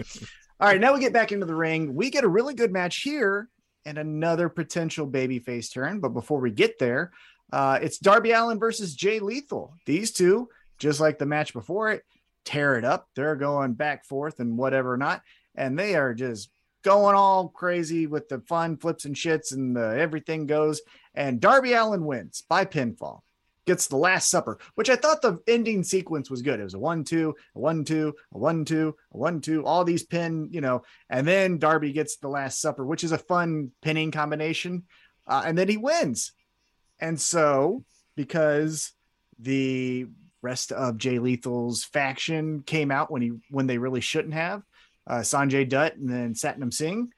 All 0.60 0.68
right, 0.70 0.80
now 0.80 0.94
we 0.94 1.00
get 1.00 1.14
back 1.14 1.32
into 1.32 1.46
the 1.46 1.56
ring. 1.56 1.94
We 1.96 2.10
get 2.10 2.24
a 2.24 2.28
really 2.28 2.54
good 2.54 2.72
match 2.72 3.02
here 3.02 3.50
and 3.86 3.98
another 3.98 4.50
potential 4.50 5.08
babyface 5.08 5.72
turn. 5.74 6.00
But 6.00 6.10
before 6.10 6.40
we 6.40 6.52
get 6.52 6.80
there, 6.80 7.12
uh, 7.52 7.80
it's 7.82 7.98
Darby 8.00 8.32
Allin 8.32 8.58
versus 8.60 8.96
Jay 8.96 9.20
Lethal. 9.20 9.74
These 9.86 10.12
two, 10.14 10.50
just 10.80 11.00
like 11.00 11.20
the 11.20 11.26
match 11.26 11.54
before 11.54 11.92
it, 11.92 12.04
tear 12.46 12.78
it 12.78 12.86
up. 12.86 13.08
They're 13.16 13.36
going 13.36 13.74
back 13.74 14.06
forth 14.06 14.40
and 14.40 14.58
whatever 14.58 14.98
not, 14.98 15.22
and 15.56 15.78
they 15.78 15.96
are 15.96 16.14
just 16.14 16.50
going 16.84 17.16
all 17.16 17.50
crazy 17.50 18.08
with 18.08 18.30
the 18.30 18.40
fun 18.42 18.78
flips 18.78 19.06
and 19.06 19.16
shits 19.16 19.52
and 19.52 19.76
the 19.76 19.98
everything 20.00 20.46
goes. 20.46 20.82
And 21.14 21.40
Darby 21.42 21.74
Allin 21.74 22.06
wins 22.06 22.44
by 22.48 22.66
pinfall 22.66 23.22
gets 23.66 23.88
the 23.88 23.98
last 23.98 24.30
supper, 24.30 24.60
which 24.76 24.90
I 24.90 24.96
thought 24.96 25.22
the 25.22 25.40
ending 25.48 25.84
sequence 25.84 26.30
was 26.30 26.42
good. 26.42 26.60
It 26.60 26.64
was 26.64 26.74
a 26.74 26.80
one, 26.80 27.04
two, 27.04 27.36
a 27.56 27.60
one, 27.60 27.84
two, 27.84 28.16
a 28.34 28.38
one, 28.38 28.66
two, 28.66 28.96
a 29.14 29.18
one, 29.18 29.42
two, 29.42 29.66
all 29.66 29.84
these 29.84 30.04
pin, 30.04 30.50
you 30.52 30.62
know, 30.62 30.84
and 31.10 31.28
then 31.28 31.58
Darby 31.58 31.92
gets 31.92 32.18
the 32.18 32.28
last 32.28 32.62
supper, 32.62 32.86
which 32.86 33.04
is 33.04 33.12
a 33.12 33.18
fun 33.18 33.72
pinning 33.82 34.12
combination. 34.12 34.84
Uh, 35.28 35.44
and 35.46 35.58
then 35.58 35.68
he 35.68 35.78
wins. 35.78 36.34
And 37.00 37.20
so, 37.20 37.84
because 38.16 38.94
the 39.40 40.08
rest 40.42 40.72
of 40.72 40.98
Jay 40.98 41.18
Lethal's 41.18 41.84
faction 41.84 42.62
came 42.62 42.92
out 42.92 43.12
when 43.12 43.22
he 43.22 43.32
when 43.50 43.68
they 43.68 43.78
really 43.78 44.02
shouldn't 44.02 44.36
have, 44.36 44.62
uh, 45.08 45.20
Sanjay 45.20 45.68
Dutt 45.68 45.96
and 45.96 46.10
then 46.10 46.34
Satnam 46.34 46.74
Singh, 46.74 47.10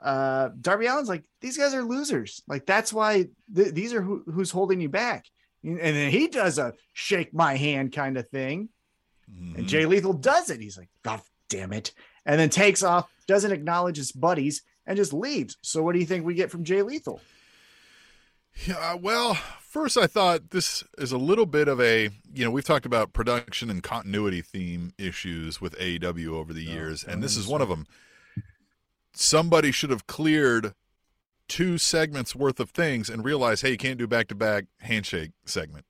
uh, 0.00 0.50
Darby 0.60 0.86
Allin's 0.86 1.08
like 1.08 1.24
these 1.40 1.58
guys 1.58 1.74
are 1.74 1.82
losers. 1.82 2.42
Like 2.46 2.66
that's 2.66 2.92
why 2.92 3.26
th- 3.54 3.74
these 3.74 3.92
are 3.92 4.02
who, 4.02 4.22
who's 4.26 4.50
holding 4.50 4.80
you 4.80 4.88
back. 4.88 5.24
And 5.68 5.96
then 5.96 6.10
he 6.10 6.28
does 6.28 6.58
a 6.58 6.74
shake 6.92 7.34
my 7.34 7.56
hand 7.56 7.92
kind 7.92 8.16
of 8.16 8.28
thing. 8.30 8.68
Mhm. 9.30 9.58
And 9.58 9.68
Jay 9.68 9.84
Lethal 9.86 10.12
does 10.14 10.50
it. 10.50 10.60
He's 10.60 10.78
like, 10.78 10.88
God 11.02 11.20
damn 11.48 11.72
it. 11.72 11.92
And 12.24 12.40
then 12.40 12.50
takes 12.50 12.82
off, 12.82 13.10
doesn't 13.26 13.52
acknowledge 13.52 13.96
his 13.96 14.12
buddies, 14.12 14.62
and 14.86 14.96
just 14.96 15.12
leaves. 15.12 15.56
So 15.62 15.82
what 15.82 15.92
do 15.92 15.98
you 15.98 16.06
think 16.06 16.24
we 16.24 16.34
get 16.34 16.50
from 16.50 16.64
Jay 16.64 16.82
Lethal? 16.82 17.20
Yeah, 18.66 18.94
well, 18.94 19.34
first 19.60 19.96
I 19.96 20.06
thought 20.06 20.50
this 20.50 20.82
is 20.96 21.12
a 21.12 21.18
little 21.18 21.46
bit 21.46 21.68
of 21.68 21.80
a, 21.80 22.10
you 22.34 22.44
know, 22.44 22.50
we've 22.50 22.64
talked 22.64 22.86
about 22.86 23.12
production 23.12 23.70
and 23.70 23.82
continuity 23.82 24.42
theme 24.42 24.92
issues 24.98 25.60
with 25.60 25.78
AEW 25.78 26.28
over 26.34 26.52
the 26.52 26.66
Oh, 26.68 26.72
years, 26.72 27.04
oh, 27.06 27.12
and 27.12 27.22
this 27.22 27.36
is 27.36 27.46
one 27.46 27.62
of 27.62 27.68
them. 27.68 27.86
Somebody 29.12 29.70
should 29.72 29.90
have 29.90 30.06
cleared 30.06 30.74
two 31.48 31.78
segments 31.78 32.34
worth 32.36 32.60
of 32.60 32.70
things 32.70 33.08
and 33.08 33.24
realize, 33.24 33.62
hey, 33.62 33.70
you 33.72 33.76
can't 33.76 33.98
do 33.98 34.06
back 34.06 34.28
to 34.28 34.34
back 34.34 34.66
handshake 34.80 35.30
segment, 35.44 35.84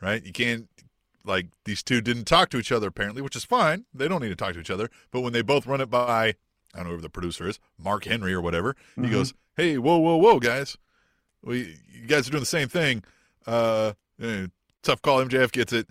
right? 0.00 0.24
You 0.24 0.32
can't, 0.32 0.68
like, 1.24 1.46
these 1.64 1.82
two 1.82 2.00
didn't 2.00 2.24
talk 2.24 2.48
to 2.50 2.58
each 2.58 2.72
other 2.72 2.88
apparently, 2.88 3.22
which 3.22 3.36
is 3.36 3.44
fine. 3.44 3.84
They 3.94 4.08
don't 4.08 4.22
need 4.22 4.30
to 4.30 4.36
talk 4.36 4.54
to 4.54 4.60
each 4.60 4.70
other. 4.70 4.88
But 5.10 5.20
when 5.20 5.32
they 5.32 5.42
both 5.42 5.66
run 5.66 5.80
it 5.80 5.90
by, 5.90 6.34
I 6.74 6.78
don't 6.78 6.88
know 6.88 6.94
who 6.96 7.00
the 7.00 7.10
producer 7.10 7.46
is, 7.48 7.58
Mark 7.78 8.04
Henry 8.04 8.32
or 8.32 8.40
whatever, 8.40 8.74
he 8.96 9.02
Mhm. 9.02 9.10
goes, 9.10 9.34
hey, 9.56 9.78
whoa, 9.78 9.98
whoa, 9.98 10.16
whoa, 10.16 10.40
guys 10.40 10.76
we 11.46 11.78
you 11.92 12.06
guys 12.06 12.26
are 12.26 12.30
doing 12.30 12.40
the 12.40 12.46
same 12.46 12.68
thing. 12.68 13.04
Uh, 13.46 13.92
eh, 14.18 14.46
tough 14.82 15.02
call. 15.02 15.20
MJF 15.22 15.52
gets 15.52 15.74
it. 15.74 15.86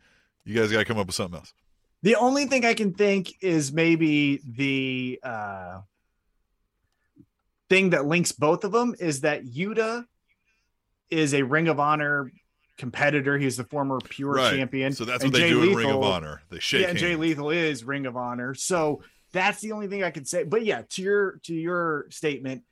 You 0.45 0.59
guys 0.59 0.71
got 0.71 0.79
to 0.79 0.85
come 0.85 0.97
up 0.97 1.05
with 1.05 1.15
something 1.15 1.37
else. 1.37 1.53
The 2.01 2.15
only 2.15 2.45
thing 2.47 2.65
I 2.65 2.73
can 2.73 2.91
think 2.93 3.35
is 3.39 3.71
maybe 3.71 4.41
the 4.43 5.19
uh, 5.21 5.81
thing 7.73 7.89
that 7.91 8.05
links 8.05 8.31
both 8.31 8.63
of 8.63 8.71
them 8.71 8.95
is 8.99 9.21
that 9.21 9.45
Yuta 9.45 10.05
is 11.09 11.33
a 11.33 11.41
Ring 11.43 11.67
of 11.67 11.79
Honor 11.79 12.31
competitor. 12.77 13.37
He's 13.37 13.57
the 13.57 13.63
former 13.65 13.99
pure 13.99 14.33
Right. 14.33 14.55
champion. 14.55 14.93
So 14.93 15.05
that's 15.05 15.23
And 15.23 15.31
what 15.33 15.39
they 15.39 15.47
Jay 15.47 15.53
do 15.53 15.63
in 15.63 15.75
Ring 15.75 15.89
of 15.89 15.95
Lethal- 15.95 16.03
Honor. 16.11 16.41
They 16.49 16.59
shake 16.59 16.81
yeah. 16.87 16.93
Jay 16.93 17.15
Lethal 17.15 17.49
is 17.51 17.83
Ring 17.83 18.05
of 18.05 18.17
Honor. 18.17 18.53
So 18.55 19.01
that's 19.31 19.61
the 19.61 19.71
only 19.71 19.87
thing 19.87 20.03
I 20.03 20.11
could 20.11 20.27
say. 20.27 20.43
But 20.43 20.65
yeah, 20.65 20.83
to 20.91 21.01
your 21.01 21.39
to 21.43 21.53
your 21.53 22.05
statement, 22.09 22.63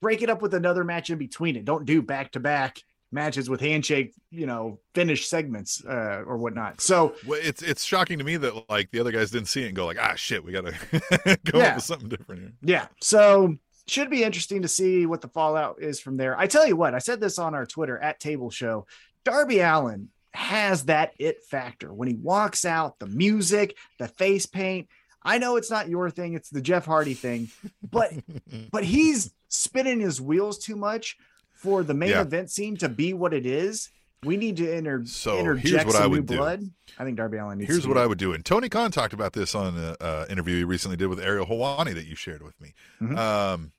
break 0.00 0.22
it 0.22 0.30
up 0.30 0.42
with 0.42 0.54
another 0.54 0.84
match 0.84 1.10
in 1.10 1.18
between 1.18 1.56
it. 1.56 1.64
Don't 1.64 1.84
do 1.86 2.02
back 2.02 2.32
to 2.32 2.40
back 2.40 2.78
matches 3.10 3.48
with 3.48 3.60
handshake, 3.60 4.12
you 4.30 4.44
know, 4.46 4.78
finish 4.94 5.26
segments 5.28 5.82
uh, 5.84 6.22
or 6.26 6.36
whatnot. 6.36 6.80
So 6.80 7.14
Well, 7.26 7.40
it's 7.42 7.62
it's 7.62 7.82
shocking 7.84 8.18
to 8.18 8.24
me 8.24 8.36
that 8.36 8.68
like 8.68 8.90
the 8.90 9.00
other 9.00 9.12
guys 9.12 9.30
didn't 9.30 9.48
see 9.48 9.62
it 9.62 9.68
and 9.68 9.76
go 9.76 9.86
like, 9.86 9.98
ah, 10.00 10.14
shit, 10.14 10.44
we 10.44 10.52
gotta 10.52 10.74
go 11.44 11.58
Yeah. 11.58 11.74
with 11.76 11.84
something 11.84 12.08
different 12.08 12.42
here. 12.42 12.52
yeah, 12.62 12.86
so 13.00 13.56
should 13.88 14.10
be 14.10 14.22
interesting 14.24 14.62
to 14.62 14.68
see 14.68 15.06
what 15.06 15.20
the 15.20 15.28
fallout 15.28 15.76
is 15.80 16.00
from 16.00 16.16
there. 16.16 16.38
I 16.38 16.46
tell 16.46 16.66
you 16.66 16.76
what, 16.76 16.94
I 16.94 16.98
said 16.98 17.20
this 17.20 17.38
on 17.38 17.54
our 17.54 17.66
Twitter 17.66 17.98
at 17.98 18.20
Table 18.20 18.50
Show. 18.50 18.86
Darby 19.24 19.60
Allin 19.60 20.08
has 20.34 20.84
that 20.84 21.12
it 21.18 21.42
factor 21.44 21.92
when 21.92 22.08
he 22.08 22.14
walks 22.14 22.64
out, 22.64 22.98
the 22.98 23.06
music, 23.06 23.76
the 23.98 24.08
face 24.08 24.46
paint. 24.46 24.88
I 25.22 25.38
know 25.38 25.56
it's 25.56 25.70
not 25.70 25.88
your 25.88 26.10
thing, 26.10 26.34
it's 26.34 26.48
the 26.50 26.60
Jeff 26.62 26.86
Hardy 26.86 27.14
thing, 27.14 27.48
but 27.90 28.12
but 28.70 28.84
he's 28.84 29.32
spinning 29.48 30.00
his 30.00 30.20
wheels 30.20 30.58
too 30.58 30.76
much 30.76 31.16
for 31.54 31.82
the 31.82 31.94
main 31.94 32.10
Yeah. 32.10 32.20
event 32.20 32.50
scene 32.50 32.76
to 32.78 32.88
be 32.88 33.12
what 33.14 33.34
it 33.34 33.44
is. 33.46 33.90
We 34.24 34.36
need 34.36 34.56
to 34.58 34.72
inter- 34.72 35.04
So, 35.06 35.36
here's 35.36 35.58
interject 35.58 35.86
what 35.86 35.94
some 35.94 36.02
I 36.02 36.06
new 36.06 36.10
would 36.12 36.26
do. 36.26 36.36
blood. 36.36 36.62
I 36.98 37.04
think 37.04 37.16
Darby 37.16 37.38
Allin 37.38 37.58
needs 37.58 37.70
Here's 37.70 37.86
what 37.86 37.94
be- 37.94 38.00
I 38.00 38.06
would 38.06 38.18
do. 38.18 38.32
And 38.32 38.44
Tony 38.44 38.68
Khan 38.68 38.90
talked 38.90 39.12
about 39.12 39.32
this 39.32 39.54
on 39.54 39.76
an 39.76 40.26
interview 40.30 40.56
he 40.58 40.64
recently 40.64 40.96
did 40.96 41.06
with 41.06 41.20
Ariel 41.20 41.46
Helwani 41.46 41.94
that 41.94 42.06
you 42.06 42.16
shared 42.16 42.42
with 42.42 42.60
me. 42.60 42.74
Mhm. 43.00 43.16
Um, 43.16 43.72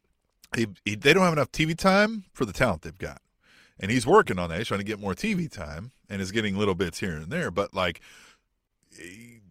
he, 0.56 0.68
he, 0.86 0.96
they 0.96 1.14
don't 1.14 1.24
have 1.24 1.34
enough 1.34 1.52
TV 1.52 1.78
time 1.78 2.26
for 2.34 2.46
the 2.46 2.54
talent 2.54 2.82
they've 2.82 2.98
got. 2.98 3.22
And 3.80 3.92
he's 3.92 4.06
working 4.06 4.40
on 4.40 4.50
that. 4.50 4.58
He's 4.58 4.68
trying 4.68 4.82
to 4.82 4.86
get 4.86 5.00
more 5.00 5.14
TV 5.14 5.50
time 5.50 5.92
and 6.10 6.22
is 6.22 6.32
getting 6.32 6.58
little 6.58 6.76
bits 6.76 7.00
here 7.00 7.16
and 7.16 7.32
there. 7.32 7.50
But, 7.52 7.74
like, 7.74 8.02
he- 8.92 9.42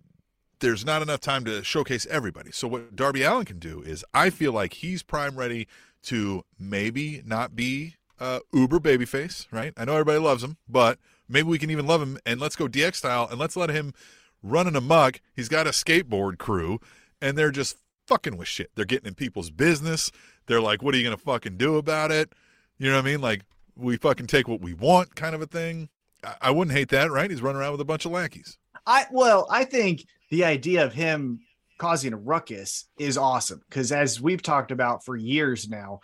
there's 0.60 0.84
not 0.84 1.02
enough 1.02 1.20
time 1.20 1.44
to 1.44 1.62
showcase 1.62 2.06
everybody. 2.10 2.50
So, 2.52 2.66
what 2.68 2.96
Darby 2.96 3.22
Allin 3.22 3.44
can 3.44 3.58
do 3.58 3.80
is 3.80 4.04
I 4.12 4.30
feel 4.30 4.52
like 4.52 4.74
he's 4.74 5.02
prime 5.02 5.36
ready 5.36 5.68
to 6.04 6.44
maybe 6.58 7.22
not 7.24 7.54
be 7.56 7.94
uh, 8.20 8.40
uber 8.52 8.80
babyface, 8.80 9.46
right? 9.52 9.72
I 9.76 9.84
know 9.84 9.92
everybody 9.92 10.18
loves 10.18 10.42
him, 10.42 10.56
but 10.68 10.98
maybe 11.28 11.48
we 11.48 11.58
can 11.58 11.70
even 11.70 11.86
love 11.86 12.02
him 12.02 12.18
and 12.26 12.40
let's 12.40 12.56
go 12.56 12.66
DX 12.66 12.96
style 12.96 13.28
and 13.30 13.38
let's 13.38 13.56
let 13.56 13.70
him 13.70 13.94
run 14.42 14.66
an 14.66 14.76
amok. 14.76 15.20
He's 15.34 15.48
got 15.48 15.66
a 15.66 15.70
skateboard 15.70 16.38
crew 16.38 16.80
and 17.20 17.36
they're 17.38 17.50
just 17.50 17.76
fucking 18.08 18.36
with 18.36 18.48
shit. 18.48 18.70
They're 18.74 18.84
getting 18.84 19.06
in 19.06 19.14
people's 19.14 19.50
business. 19.50 20.10
They're 20.46 20.60
like, 20.60 20.82
what 20.82 20.94
are 20.94 20.98
you 20.98 21.04
going 21.04 21.16
to 21.16 21.22
fucking 21.22 21.56
do 21.58 21.76
about 21.76 22.10
it? 22.10 22.32
You 22.78 22.90
know 22.90 22.96
what 22.96 23.06
I 23.06 23.10
mean? 23.10 23.20
Like, 23.20 23.42
we 23.76 23.96
fucking 23.96 24.26
take 24.26 24.48
what 24.48 24.60
we 24.60 24.74
want 24.74 25.14
kind 25.14 25.34
of 25.34 25.42
a 25.42 25.46
thing. 25.46 25.88
I, 26.24 26.34
I 26.42 26.50
wouldn't 26.50 26.76
hate 26.76 26.88
that, 26.88 27.10
right? 27.10 27.30
He's 27.30 27.42
running 27.42 27.60
around 27.60 27.72
with 27.72 27.80
a 27.80 27.84
bunch 27.84 28.04
of 28.04 28.12
lackeys. 28.12 28.58
I 28.86 29.06
well, 29.12 29.46
I 29.50 29.64
think 29.64 30.04
the 30.30 30.44
idea 30.44 30.84
of 30.84 30.92
him 30.92 31.40
causing 31.78 32.12
a 32.12 32.16
ruckus 32.16 32.88
is 32.98 33.16
awesome 33.16 33.62
because 33.68 33.92
as 33.92 34.20
we've 34.20 34.42
talked 34.42 34.70
about 34.70 35.04
for 35.04 35.14
years 35.14 35.68
now, 35.68 36.00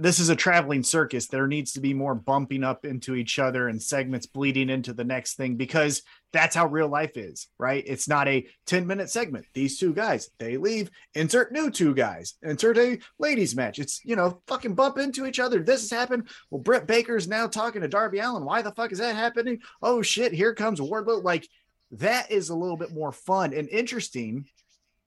this 0.00 0.18
is 0.18 0.30
a 0.30 0.36
traveling 0.36 0.82
circus. 0.82 1.26
There 1.26 1.46
needs 1.46 1.72
to 1.72 1.80
be 1.80 1.92
more 1.92 2.14
bumping 2.14 2.64
up 2.64 2.86
into 2.86 3.14
each 3.14 3.38
other 3.38 3.68
and 3.68 3.82
segments 3.82 4.24
bleeding 4.24 4.70
into 4.70 4.94
the 4.94 5.04
next 5.04 5.34
thing 5.34 5.56
because 5.56 6.02
that's 6.32 6.56
how 6.56 6.66
real 6.66 6.88
life 6.88 7.18
is, 7.18 7.48
right? 7.58 7.84
It's 7.86 8.08
not 8.08 8.26
a 8.26 8.46
10 8.64 8.86
minute 8.86 9.10
segment. 9.10 9.44
These 9.52 9.78
two 9.78 9.92
guys, 9.92 10.30
they 10.38 10.56
leave, 10.56 10.90
insert 11.14 11.52
new 11.52 11.70
two 11.70 11.94
guys, 11.94 12.34
insert 12.42 12.78
a 12.78 12.98
ladies 13.18 13.54
match. 13.54 13.78
It's, 13.78 14.00
you 14.02 14.16
know, 14.16 14.40
fucking 14.46 14.74
bump 14.74 14.96
into 14.96 15.26
each 15.26 15.38
other. 15.38 15.62
This 15.62 15.82
has 15.82 15.90
happened. 15.90 16.30
Well, 16.50 16.62
Britt 16.62 16.86
Baker's 16.86 17.28
now 17.28 17.46
talking 17.46 17.82
to 17.82 17.88
Darby 17.88 18.20
Allin. 18.20 18.46
Why 18.46 18.62
the 18.62 18.72
fuck 18.72 18.92
is 18.92 18.98
that 19.00 19.16
happening? 19.16 19.60
Oh 19.82 20.00
shit, 20.00 20.32
here 20.32 20.54
comes 20.54 20.80
Wardlow. 20.80 21.22
Like 21.22 21.46
that 21.92 22.30
is 22.30 22.48
a 22.48 22.56
little 22.56 22.78
bit 22.78 22.94
more 22.94 23.12
fun 23.12 23.52
and 23.52 23.68
interesting 23.68 24.46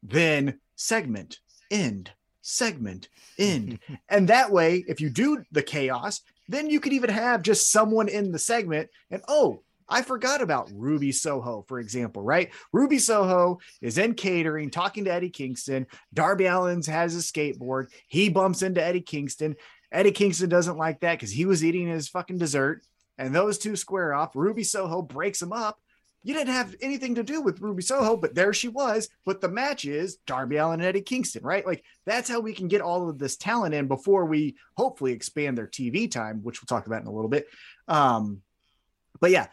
than 0.03 0.59
segment 0.75 1.39
end 1.71 2.11
segment 2.43 3.09
end 3.39 3.79
and 4.09 4.27
that 4.27 4.51
way 4.51 4.83
if 4.87 5.01
you 5.01 5.09
do 5.09 5.43
the 5.51 5.63
chaos 5.63 6.21
then 6.49 6.69
you 6.69 6.79
could 6.79 6.93
even 6.93 7.09
have 7.09 7.41
just 7.41 7.71
someone 7.71 8.09
in 8.09 8.31
the 8.31 8.39
segment 8.39 8.89
and 9.09 9.21
oh 9.27 9.63
I 9.89 10.01
forgot 10.01 10.41
about 10.41 10.71
Ruby 10.73 11.11
Soho, 11.11 11.65
for 11.67 11.79
example, 11.79 12.23
right? 12.23 12.51
Ruby 12.71 12.99
Soho 12.99 13.59
is 13.81 13.97
in 13.97 14.13
catering, 14.13 14.71
talking 14.71 15.05
to 15.05 15.13
Eddie 15.13 15.29
Kingston. 15.29 15.87
Darby 16.13 16.47
Allin's 16.47 16.87
has 16.87 17.15
a 17.15 17.19
skateboard. 17.19 17.87
He 18.07 18.29
bumps 18.29 18.61
into 18.61 18.83
Eddie 18.83 19.01
Kingston. 19.01 19.55
Eddie 19.91 20.11
Kingston 20.11 20.49
doesn't 20.49 20.77
like 20.77 21.01
that 21.01 21.19
because 21.19 21.31
he 21.31 21.45
was 21.45 21.63
eating 21.63 21.87
his 21.87 22.09
fucking 22.09 22.37
dessert. 22.37 22.81
And 23.17 23.35
those 23.35 23.59
two 23.59 23.75
square 23.75 24.13
off. 24.13 24.35
Ruby 24.35 24.63
Soho 24.63 25.01
breaks 25.01 25.41
him 25.41 25.53
up. 25.53 25.79
You 26.23 26.33
didn't 26.33 26.53
have 26.53 26.75
anything 26.81 27.15
to 27.15 27.23
do 27.23 27.41
with 27.41 27.59
Ruby 27.59 27.83
Soho, 27.83 28.15
but 28.15 28.33
there 28.33 28.53
she 28.53 28.69
was. 28.69 29.09
But 29.25 29.41
the 29.41 29.49
match 29.49 29.83
is 29.83 30.17
Darby 30.25 30.55
Allin 30.55 30.79
and 30.79 30.87
Eddie 30.87 31.01
Kingston, 31.01 31.43
right? 31.43 31.65
Like 31.65 31.83
that's 32.05 32.29
how 32.29 32.39
we 32.39 32.53
can 32.53 32.69
get 32.69 32.81
all 32.81 33.09
of 33.09 33.19
this 33.19 33.35
talent 33.35 33.75
in 33.75 33.87
before 33.87 34.25
we 34.25 34.55
hopefully 34.77 35.11
expand 35.11 35.57
their 35.57 35.67
TV 35.67 36.09
time, 36.09 36.39
which 36.41 36.61
we'll 36.61 36.67
talk 36.67 36.87
about 36.87 37.01
in 37.01 37.07
a 37.07 37.13
little 37.13 37.29
bit. 37.29 37.47
Um, 37.87 38.41
but 39.19 39.31
yeah, 39.31 39.47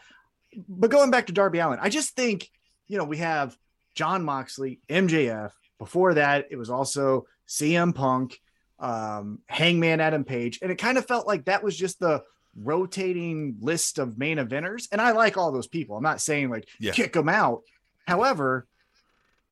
but 0.67 0.91
going 0.91 1.11
back 1.11 1.27
to 1.27 1.33
Darby 1.33 1.59
Allin, 1.59 1.79
I 1.81 1.89
just 1.89 2.15
think, 2.15 2.49
you 2.87 2.97
know, 2.97 3.03
we 3.03 3.17
have 3.17 3.55
Jon 3.95 4.23
Moxley, 4.23 4.79
MJF. 4.89 5.51
Before 5.77 6.13
that, 6.13 6.47
it 6.51 6.57
was 6.57 6.69
also 6.69 7.25
CM 7.47 7.93
Punk, 7.93 8.39
um, 8.79 9.39
Hangman 9.47 9.99
Adam 9.99 10.23
Page. 10.23 10.59
And 10.61 10.71
it 10.71 10.77
kind 10.77 10.97
of 10.97 11.05
felt 11.05 11.27
like 11.27 11.45
that 11.45 11.63
was 11.63 11.75
just 11.75 11.99
the 11.99 12.23
rotating 12.55 13.57
list 13.61 13.97
of 13.99 14.17
main 14.17 14.37
eventers. 14.37 14.87
And 14.91 14.99
I 15.01 15.11
like 15.11 15.37
all 15.37 15.51
those 15.51 15.67
people. 15.67 15.95
I'm 15.97 16.03
not 16.03 16.21
saying 16.21 16.49
like 16.49 16.67
Yeah. 16.79 16.91
kick 16.91 17.13
them 17.13 17.29
out. 17.29 17.63
However, 18.07 18.67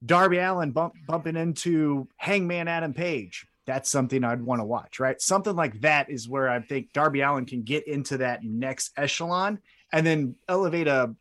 Darby 0.05 0.37
Allin 0.37 0.71
bump, 0.71 0.93
bumping 1.07 1.35
into 1.35 2.07
Hangman 2.17 2.67
Adam 2.67 2.93
Page. 2.93 3.45
That's 3.65 3.89
something 3.89 4.23
I'd 4.23 4.41
want 4.41 4.61
to 4.61 4.65
watch, 4.65 4.99
right? 4.99 5.21
Something 5.21 5.55
like 5.55 5.81
that 5.81 6.09
is 6.09 6.27
where 6.27 6.49
I 6.49 6.59
think 6.61 6.91
Darby 6.93 7.21
Allin 7.21 7.45
can 7.45 7.61
get 7.63 7.87
into 7.87 8.17
that 8.17 8.43
next 8.43 8.91
echelon 8.97 9.59
and 9.91 10.05
then 10.05 10.35
elevate 10.47 10.87
a 10.87 11.13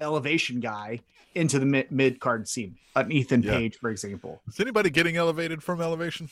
elevation 0.00 0.60
guy 0.60 1.00
into 1.34 1.58
the 1.58 1.86
mid, 1.90 2.20
card 2.20 2.48
scene. 2.48 2.76
An 2.94 3.12
Ethan 3.12 3.42
Yeah. 3.42 3.52
Page, 3.58 3.76
for 3.76 3.90
example. 3.90 4.42
Is 4.48 4.58
anybody 4.60 4.90
getting 4.90 5.16
elevated 5.16 5.62
from 5.62 5.80
elevation? 5.80 6.28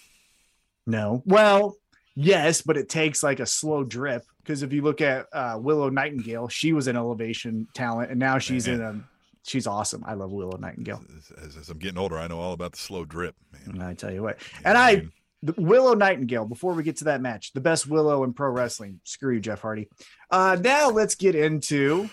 No. 0.87 1.23
Well, 1.26 1.76
yes, 2.14 2.62
but 2.62 2.76
it 2.76 2.88
takes 2.88 3.23
like 3.23 3.40
a 3.40 3.47
slow 3.47 3.85
drip 3.85 4.25
because 4.42 4.62
if 4.62 4.73
you 4.73 4.83
look 4.83 5.00
at 5.00 5.26
uh, 5.33 5.59
Willow 5.61 5.88
Nightingale, 5.88 6.49
she 6.49 6.73
was 6.73 6.87
an 6.87 6.97
elevation 6.97 7.66
talent, 7.75 8.11
and 8.11 8.18
now 8.21 8.38
she's 8.38 8.66
in 8.66 8.80
a. 8.80 9.00
She's 9.47 9.66
awesome. 9.66 10.02
I 10.06 10.14
love 10.14 10.30
Willow 10.30 10.56
Nightingale. 10.56 11.02
As, 11.18 11.30
as, 11.49 11.56
as 11.59 11.68
I'm 11.68 11.76
getting 11.76 11.99
older, 11.99 12.18
I 12.18 12.26
know 12.28 12.40
all 12.40 12.54
about 12.54 12.73
the 12.73 12.78
slow 12.78 13.04
drip, 13.04 13.35
man. 13.52 13.75
And 13.75 13.83
I 13.83 13.92
tell 13.92 14.11
you 14.11 14.23
what, 14.23 14.38
You 14.40 14.59
and 14.64 14.75
what 14.75 14.76
I 14.76 14.97
mean? 14.97 15.12
the 15.42 15.54
Willow 15.59 15.92
Nightingale. 15.92 16.47
Before 16.47 16.73
we 16.73 16.83
get 16.83 16.97
to 16.99 17.04
that 17.04 17.21
match, 17.21 17.52
the 17.52 17.61
best 17.61 17.87
Willow 17.87 18.25
in 18.25 18.33
pro 18.33 18.49
wrestling. 18.49 19.00
Screw 19.04 19.35
you, 19.35 19.40
Jeff 19.40 19.61
Hardy. 19.61 19.90
Uh, 20.30 20.56
now 20.59 20.88
let's 20.88 21.14
get 21.14 21.35
into 21.35 22.09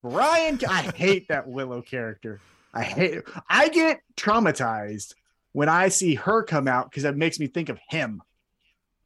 Brian. 0.00 0.60
I 0.68 0.82
hate 0.94 1.26
that 1.28 1.48
Willow 1.48 1.82
character. 1.82 2.40
I 2.72 2.84
hate. 2.84 3.22
I 3.48 3.68
get 3.68 4.00
traumatized 4.16 5.14
when 5.52 5.68
I 5.68 5.88
see 5.88 6.14
her 6.14 6.44
come 6.44 6.68
out 6.68 6.88
because 6.88 7.02
it 7.02 7.16
makes 7.16 7.40
me 7.40 7.48
think 7.48 7.68
of 7.68 7.80
him. 7.88 8.22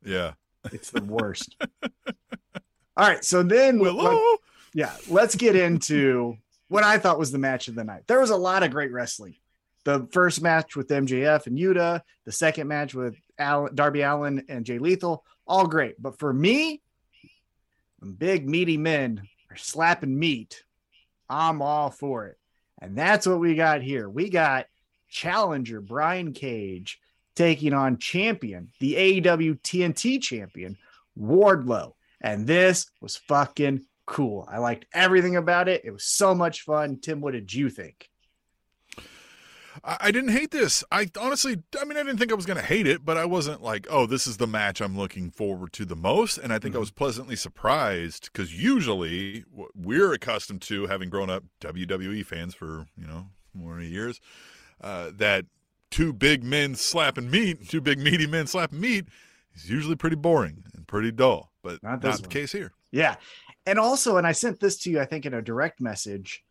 Yeah. 0.04 0.32
It's 0.72 0.90
the 0.90 1.02
worst. 1.02 1.56
All 2.96 3.08
right, 3.08 3.24
so 3.24 3.42
then 3.42 3.78
Willow. 3.78 4.20
yeah, 4.74 4.92
let's 5.08 5.34
get 5.34 5.56
into 5.56 6.36
what 6.68 6.84
I 6.84 6.98
thought 6.98 7.18
was 7.18 7.32
the 7.32 7.38
match 7.38 7.68
of 7.68 7.74
the 7.74 7.84
night. 7.84 8.02
There 8.06 8.20
was 8.20 8.30
a 8.30 8.36
lot 8.36 8.62
of 8.62 8.70
great 8.70 8.92
wrestling. 8.92 9.34
The 9.84 10.06
first 10.12 10.40
match 10.42 10.76
with 10.76 10.88
MJF 10.88 11.46
and 11.46 11.58
Yuta, 11.58 12.02
the 12.24 12.32
second 12.32 12.68
match 12.68 12.94
with 12.94 13.16
Allin, 13.38 13.74
Darby 13.74 14.02
Allin 14.02 14.44
and 14.48 14.64
Jay 14.64 14.78
Lethal, 14.78 15.24
all 15.46 15.66
great. 15.66 16.00
But 16.00 16.18
for 16.18 16.32
me, 16.32 16.80
big 18.18 18.48
meaty 18.48 18.76
men 18.76 19.22
are 19.50 19.56
slapping 19.56 20.18
meat, 20.18 20.62
I'm 21.28 21.62
all 21.62 21.90
for 21.90 22.26
it. 22.26 22.38
And 22.80 22.96
that's 22.96 23.26
what 23.26 23.40
we 23.40 23.54
got 23.54 23.82
here. 23.82 24.08
We 24.08 24.28
got 24.28 24.66
challenger 25.08 25.80
Brian 25.80 26.32
Cage 26.32 26.98
taking 27.34 27.72
on 27.72 27.98
champion, 27.98 28.70
the 28.80 28.94
AEW 28.94 29.60
TNT 29.60 30.20
champion, 30.20 30.76
Wardlow. 31.18 31.92
And 32.20 32.46
this 32.46 32.86
was 33.00 33.16
fucking 33.16 33.84
cool. 34.06 34.48
I 34.50 34.58
liked 34.58 34.86
everything 34.92 35.36
about 35.36 35.68
it. 35.68 35.82
It 35.84 35.90
was 35.90 36.04
so 36.04 36.34
much 36.34 36.62
fun. 36.62 36.98
Tim, 37.00 37.20
what 37.20 37.32
did 37.32 37.52
you 37.52 37.70
think? 37.70 38.08
I, 39.84 40.10
didn't 40.10 40.30
hate 40.32 40.50
this. 40.50 40.84
I 40.92 41.10
honestly, 41.18 41.62
I 41.80 41.84
mean, 41.84 41.96
I 41.96 42.02
didn't 42.02 42.18
think 42.18 42.30
I 42.30 42.34
was 42.34 42.46
going 42.46 42.58
to 42.58 42.64
hate 42.64 42.86
it, 42.86 43.04
but 43.04 43.16
I 43.16 43.24
wasn't 43.24 43.62
like, 43.62 43.86
oh, 43.88 44.06
this 44.06 44.26
is 44.26 44.36
the 44.36 44.46
match 44.46 44.80
I'm 44.80 44.96
looking 44.96 45.30
forward 45.30 45.72
to 45.74 45.84
the 45.84 45.96
most. 45.96 46.38
And 46.38 46.52
I 46.52 46.58
think 46.58 46.76
I 46.76 46.78
was 46.78 46.90
pleasantly 46.90 47.36
surprised 47.36 48.30
because 48.32 48.54
usually 48.54 49.44
what 49.50 49.70
we're 49.74 50.12
accustomed 50.12 50.62
to, 50.62 50.86
having 50.86 51.08
grown 51.08 51.30
up 51.30 51.44
WWE 51.60 52.24
fans 52.26 52.54
for, 52.54 52.86
you 52.96 53.06
know, 53.06 53.28
more 53.54 53.76
than 53.76 53.90
years, 53.90 54.20
uh, 54.82 55.10
that 55.14 55.46
two 55.92 56.12
big 56.12 56.42
men 56.42 56.74
slapping 56.74 57.30
meat, 57.30 57.68
two 57.68 57.80
big 57.80 58.00
meaty 58.00 58.26
men 58.26 58.48
slapping 58.48 58.80
meat 58.80 59.06
is 59.54 59.70
usually 59.70 59.94
pretty 59.94 60.16
boring 60.16 60.64
and 60.74 60.88
pretty 60.88 61.12
dull, 61.12 61.52
but 61.62 61.80
Not 61.82 62.02
not, 62.02 62.22
the 62.22 62.28
case 62.28 62.50
here. 62.50 62.72
Yeah. 62.90 63.16
And 63.66 63.78
also, 63.78 64.16
and 64.16 64.26
I 64.26 64.32
sent 64.32 64.58
this 64.58 64.78
to 64.78 64.90
you, 64.90 65.00
I 65.00 65.04
think, 65.04 65.24
in 65.26 65.34
a 65.34 65.42
direct 65.42 65.80
message. 65.80 66.42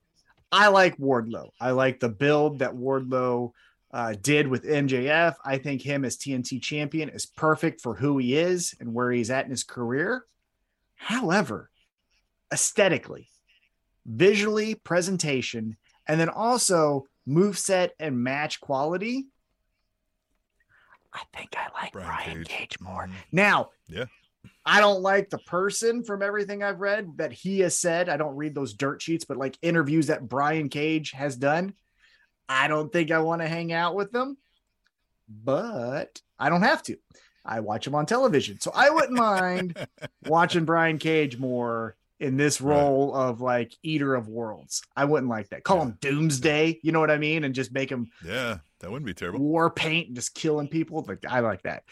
I 0.52 0.68
like 0.68 0.98
Wardlow. 0.98 1.50
I 1.60 1.72
like 1.72 2.00
the 2.00 2.10
build 2.10 2.60
that 2.60 2.74
Wardlow 2.74 3.52
uh, 3.92 4.16
did 4.22 4.48
with 4.48 4.64
MJF. 4.64 5.36
I 5.44 5.58
think 5.58 5.82
him 5.82 6.06
as 6.06 6.18
TNT 6.18 6.62
champion 6.62 7.10
is 7.10 7.26
perfect 7.26 7.82
for 7.82 7.96
who 7.96 8.18
he 8.18 8.38
is 8.38 8.76
and 8.80 8.94
where 8.94 9.12
he's 9.12 9.32
at 9.32 9.46
in 9.46 9.52
his 9.52 9.64
career. 9.64 10.26
However, 10.96 11.70
aesthetically, 12.54 13.28
visually, 14.06 14.76
presentation, 14.76 15.78
and 16.08 16.20
then 16.20 16.30
also 16.30 17.08
move 17.26 17.58
set 17.58 17.94
and 18.00 18.18
match 18.24 18.60
quality. 18.62 19.28
I 21.14 21.22
think 21.36 21.56
I 21.58 21.68
like 21.82 21.92
Brian 21.94 22.08
Brian, 22.08 22.44
Cage. 22.44 22.48
Cage. 22.48 22.80
more. 22.80 23.08
Mhm. 23.08 23.14
Now, 23.32 23.70
Yeah. 23.88 24.06
I 24.66 24.80
don't 24.80 25.02
like 25.02 25.30
the 25.30 25.38
person 25.40 26.04
from 26.04 26.22
everything 26.24 26.64
I've 26.64 26.80
read 26.80 27.18
that 27.18 27.32
he 27.32 27.60
has 27.60 27.78
said. 27.78 28.10
I 28.10 28.18
don't 28.18 28.36
read 28.36 28.56
those 28.56 28.74
dirt 28.74 29.02
sheets, 29.02 29.26
but 29.26 29.38
like 29.38 29.58
interviews 29.62 30.08
that 30.08 30.28
Brian 30.28 30.70
Cage 30.70 31.12
has 31.12 31.36
done. 31.36 31.74
I 32.48 32.68
don't 32.68 32.92
think 32.92 33.12
I 33.12 33.20
want 33.20 33.42
to 33.42 33.48
hang 33.48 33.72
out 33.74 33.96
with 33.96 34.12
them, 34.12 34.38
but 35.28 36.22
I 36.40 36.50
don't 36.50 36.62
have 36.64 36.82
to. 36.84 36.98
I 37.46 37.60
watch 37.60 37.86
him 37.88 37.96
on 37.96 38.06
television. 38.06 38.60
So 38.60 38.72
I 38.74 38.90
wouldn't 38.90 39.14
mind 39.18 39.76
watching 40.28 40.66
Brian 40.66 40.98
Cage 41.00 41.38
more 41.38 41.96
in 42.22 42.38
this 42.38 42.62
Right. 42.62 42.76
role 42.76 43.16
of 43.16 43.42
like 43.42 43.74
eater 43.82 44.14
of 44.14 44.28
worlds. 44.28 44.84
I 44.96 45.06
wouldn't 45.06 45.30
like 45.30 45.50
that. 45.50 45.64
Call 45.64 45.82
him 45.82 45.98
Doomsday, 46.02 46.80
you 46.84 46.92
know 46.92 47.00
what 47.00 47.10
I 47.12 47.18
mean? 47.18 47.44
And 47.44 47.56
just 47.56 47.74
make 47.74 47.90
him 47.92 48.08
Yeah, 48.24 48.60
that 48.80 48.92
wouldn't 48.92 49.08
be 49.08 49.14
terrible. 49.16 49.40
war 49.40 49.72
paint 49.72 50.08
and 50.08 50.16
just 50.16 50.36
killing 50.36 50.68
people. 50.68 51.04
Like 51.08 51.26
I 51.28 51.40
like 51.40 51.64
that. 51.64 51.84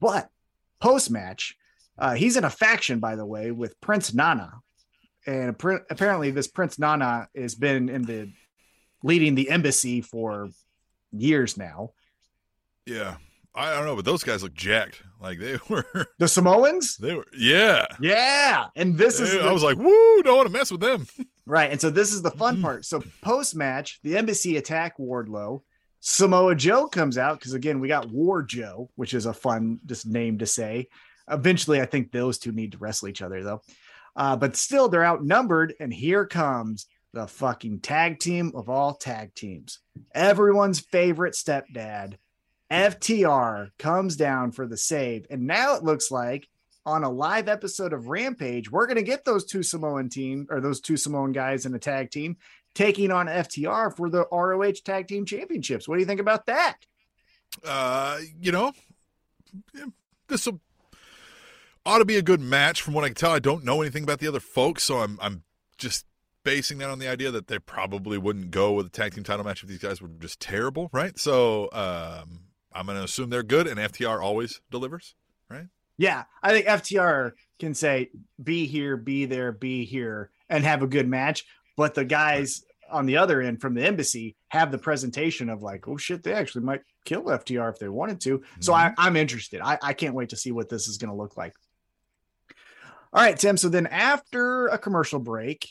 But 0.00 0.30
post 0.80 1.10
match, 1.10 1.56
uh, 1.98 2.14
he's 2.14 2.38
in 2.38 2.44
a 2.44 2.50
faction, 2.50 3.00
by 3.00 3.16
the 3.16 3.26
way, 3.26 3.50
with 3.50 3.78
Prince 3.82 4.14
Nana, 4.14 4.60
and 5.26 5.54
appar- 5.56 5.84
apparently 5.90 6.30
this 6.30 6.48
Prince 6.48 6.78
Nana 6.78 7.28
has 7.36 7.54
been 7.54 7.90
in 7.90 8.02
the 8.02 8.32
leading 9.02 9.34
the 9.34 9.50
embassy 9.50 10.00
for 10.00 10.48
years 11.12 11.58
now. 11.58 11.90
Yeah, 12.86 13.18
I 13.54 13.74
don't 13.74 13.84
know, 13.84 13.96
but 13.96 14.04
those 14.04 14.22
guys 14.22 14.42
look 14.42 14.54
jacked. 14.54 15.02
Like 15.20 15.38
they 15.38 15.58
were, 15.68 15.84
The 16.18 16.28
Samoans, 16.28 16.96
they 16.96 17.14
were. 17.14 17.26
Yeah, 17.36 17.84
yeah, 18.00 18.66
and 18.76 18.96
this 18.96 19.18
is, 19.20 19.32
the, 19.32 19.40
I 19.42 19.52
was 19.52 19.62
like, 19.62 19.76
woo, 19.76 20.22
don't 20.22 20.36
want 20.36 20.46
to 20.48 20.52
mess 20.52 20.70
with 20.70 20.80
them. 20.80 21.06
Right. 21.46 21.72
And 21.72 21.80
so 21.80 21.90
this 21.90 22.12
is 22.12 22.22
the 22.22 22.30
fun 22.30 22.58
Mhm. 22.58 22.62
part. 22.62 22.84
So 22.84 23.02
post 23.22 23.56
match, 23.56 23.98
the 24.04 24.16
embassy 24.16 24.56
attack 24.56 24.98
Wardlow. 24.98 25.62
Samoa 25.98 26.54
Joe 26.54 26.86
comes 26.86 27.18
out 27.18 27.40
because 27.40 27.54
again, 27.54 27.80
we 27.80 27.88
got 27.88 28.08
War 28.08 28.44
Joe, 28.44 28.88
which 28.94 29.14
is 29.14 29.26
a 29.26 29.32
fun 29.32 29.80
just 29.84 30.06
name 30.06 30.38
to 30.38 30.46
say. 30.46 30.86
Eventually, 31.28 31.80
I 31.80 31.86
think 31.86 32.12
those 32.12 32.38
two 32.38 32.52
need 32.52 32.70
to 32.72 32.78
wrestle 32.78 33.08
each 33.08 33.20
other 33.20 33.42
though. 33.42 33.62
Uh, 34.14 34.36
but 34.36 34.54
still, 34.54 34.88
they're 34.88 35.04
outnumbered, 35.04 35.74
and 35.80 35.92
here 35.92 36.24
comes 36.24 36.86
the 37.14 37.26
fucking 37.26 37.80
tag 37.80 38.20
team 38.20 38.52
of 38.54 38.68
all 38.70 38.94
tag 38.94 39.34
teams. 39.34 39.80
Everyone's 40.14 40.78
favorite 40.78 41.34
stepdad, 41.34 42.14
FTR, 42.70 43.70
comes 43.78 44.16
down 44.16 44.52
for 44.52 44.66
the 44.66 44.76
save. 44.76 45.26
And 45.30 45.46
now 45.46 45.74
it 45.74 45.82
looks 45.82 46.10
like 46.10 46.48
on 46.86 47.04
a 47.04 47.10
live 47.10 47.48
episode 47.48 47.92
of 47.92 48.08
Rampage, 48.08 48.70
we're 48.70 48.86
going 48.86 48.96
to 48.96 49.02
get 49.02 49.24
those 49.24 49.44
two 49.44 49.62
Samoan 49.62 50.08
team 50.08 50.46
or 50.50 50.60
those 50.60 50.80
two 50.80 50.96
Samoan 50.96 51.32
guys 51.32 51.66
in 51.66 51.74
a 51.74 51.78
tag 51.78 52.10
team 52.10 52.36
taking 52.74 53.10
on 53.10 53.26
FTR 53.26 53.94
for 53.96 54.08
the 54.08 54.26
ROH 54.30 54.80
Tag 54.84 55.08
Team 55.08 55.26
Championships. 55.26 55.88
What 55.88 55.96
do 55.96 56.00
you 56.00 56.06
think 56.06 56.20
about 56.20 56.46
that? 56.46 56.76
Uh, 57.64 58.18
you 58.40 58.52
know, 58.52 58.72
this 60.28 60.48
ought 61.84 61.98
to 61.98 62.04
be 62.04 62.16
a 62.16 62.22
good 62.22 62.40
match. 62.40 62.82
From 62.82 62.94
what 62.94 63.04
I 63.04 63.08
can 63.08 63.16
tell, 63.16 63.32
I 63.32 63.40
don't 63.40 63.64
know 63.64 63.80
anything 63.80 64.04
about 64.04 64.20
the 64.20 64.28
other 64.28 64.40
folks, 64.40 64.84
so 64.84 64.98
I'm 64.98 65.18
I'm 65.20 65.42
just 65.78 66.06
basing 66.44 66.78
that 66.78 66.90
on 66.90 66.98
the 66.98 67.08
idea 67.08 67.30
that 67.30 67.48
they 67.48 67.58
probably 67.58 68.16
wouldn't 68.18 68.50
go 68.50 68.72
with 68.72 68.86
a 68.86 68.90
tag 68.90 69.14
team 69.14 69.24
title 69.24 69.44
match 69.44 69.62
if 69.62 69.68
these 69.68 69.78
guys 69.78 70.00
were 70.00 70.08
just 70.20 70.40
terrible, 70.40 70.88
right? 70.92 71.18
So 71.18 71.68
um, 71.72 72.40
I'm 72.72 72.86
going 72.86 72.98
to 72.98 73.04
assume 73.04 73.30
they're 73.30 73.42
good, 73.42 73.66
and 73.66 73.78
FTR 73.78 74.22
always 74.22 74.60
delivers. 74.70 75.14
Right? 75.48 75.66
Yeah, 75.98 76.24
I 76.42 76.52
think 76.52 76.66
FTR 76.66 77.32
can 77.58 77.74
say 77.74 78.10
be 78.42 78.66
here, 78.66 78.96
be 78.96 79.26
there, 79.26 79.52
be 79.52 79.84
here, 79.84 80.30
and 80.48 80.64
have 80.64 80.82
a 80.82 80.86
good 80.86 81.08
match. 81.08 81.44
But 81.76 81.94
the 81.94 82.04
guys 82.04 82.62
on 82.90 83.06
the 83.06 83.16
other 83.16 83.40
end 83.40 83.60
from 83.60 83.74
the 83.74 83.84
embassy 83.84 84.36
have 84.48 84.72
the 84.72 84.78
presentation 84.78 85.48
of 85.48 85.62
like, 85.62 85.86
oh 85.88 85.96
shit, 85.96 86.22
they 86.22 86.32
actually 86.32 86.64
might 86.64 86.82
kill 87.04 87.24
FTR 87.24 87.72
if 87.72 87.78
they 87.78 87.88
wanted 87.88 88.20
to. 88.22 88.42
So 88.60 88.72
I, 88.72 88.86
mm-hmm. 88.86 88.94
I'm 89.00 89.16
interested. 89.16 89.60
I, 89.60 89.78
I 89.82 89.92
can't 89.92 90.14
wait 90.14 90.30
to 90.30 90.36
see 90.36 90.52
what 90.52 90.68
this 90.68 90.88
is 90.88 90.98
going 90.98 91.10
to 91.10 91.16
look 91.16 91.36
like. 91.36 91.54
All 93.12 93.22
right, 93.22 93.38
Tim. 93.38 93.56
So 93.56 93.68
then 93.68 93.86
after 93.86 94.68
a 94.68 94.78
commercial 94.78 95.18
break, 95.18 95.68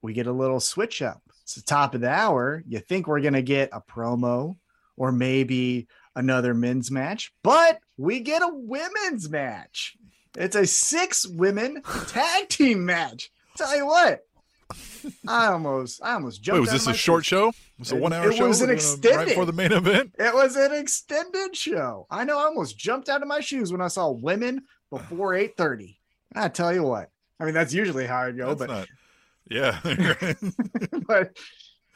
we 0.00 0.12
get 0.12 0.26
a 0.26 0.32
little 0.32 0.60
switch 0.60 1.02
up. 1.02 1.22
It's 1.42 1.54
the 1.54 1.62
top 1.62 1.94
of 1.94 2.00
the 2.00 2.10
hour. 2.10 2.62
You 2.66 2.78
think 2.80 3.06
we're 3.06 3.20
going 3.20 3.34
to 3.34 3.42
get 3.42 3.70
a 3.72 3.80
promo 3.80 4.56
or 4.96 5.12
maybe 5.12 5.86
another 6.14 6.54
men's 6.54 6.90
match, 6.90 7.32
but 7.42 7.78
we 7.96 8.20
get 8.20 8.42
a 8.42 8.48
women's 8.52 9.28
match. 9.30 9.96
It's 10.36 10.56
a 10.56 10.66
six 10.66 11.26
women 11.26 11.82
tag 12.08 12.48
team 12.48 12.84
match. 12.84 13.30
Tell 13.56 13.76
you 13.76 13.86
what, 13.86 14.20
I 15.28 15.46
almost, 15.48 16.02
I 16.02 16.14
almost 16.14 16.42
jumped. 16.42 16.56
Wait, 16.56 16.60
was 16.60 16.70
this 16.72 16.86
a 16.86 16.90
my 16.90 16.96
short 16.96 17.24
seat. 17.24 17.28
show? 17.28 17.52
Was 17.78 17.92
it 17.92 17.96
a 17.96 17.98
It- 17.98 18.00
one 18.02 18.12
hour 18.12 18.30
it 18.30 18.36
show? 18.36 18.48
was 18.48 18.62
an 18.62 18.70
extended. 18.70 19.16
right 19.16 19.28
before 19.28 19.44
the 19.46 19.52
main 19.52 19.72
event. 19.72 20.14
It 20.18 20.32
was 20.34 20.56
an 20.56 20.72
extended 20.72 21.54
show. 21.56 22.06
I 22.10 22.24
know 22.24 22.38
I 22.38 22.44
almost 22.44 22.78
jumped 22.78 23.08
out 23.08 23.20
of 23.22 23.28
my 23.28 23.40
shoes 23.40 23.72
when 23.72 23.80
I 23.82 23.88
saw 23.88 24.10
women 24.10 24.62
before 24.90 25.32
8:30. 25.34 25.96
I 26.34 26.48
tell 26.48 26.72
you 26.72 26.82
what. 26.82 27.10
I 27.38 27.44
mean, 27.44 27.54
that's 27.54 27.74
usually 27.74 28.06
how 28.06 28.22
I 28.22 28.30
go, 28.30 28.54
That's 28.54 28.58
but 28.58 28.68
not. 28.70 28.88
Yeah, 29.50 29.80
but 31.06 31.36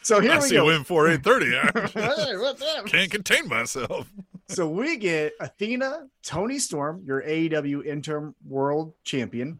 so 0.06 0.20
here 0.20 0.32
I 0.32 0.36
we 0.36 0.42
see 0.42 0.54
go. 0.56 0.66
win 0.66 0.84
for 0.84 1.08
eight 1.08 1.22
thirty. 1.22 1.56
I 1.56 1.70
Hey, 1.94 2.36
what's 2.36 2.62
up? 2.62 2.86
can't 2.86 3.10
contain 3.10 3.48
myself. 3.48 4.10
So 4.48 4.68
we 4.68 4.96
get 4.96 5.32
Athena, 5.40 6.06
Toni 6.22 6.58
Storm, 6.60 7.02
your 7.04 7.20
AEW 7.22 7.84
interim 7.84 8.34
world 8.46 8.94
champion, 9.04 9.58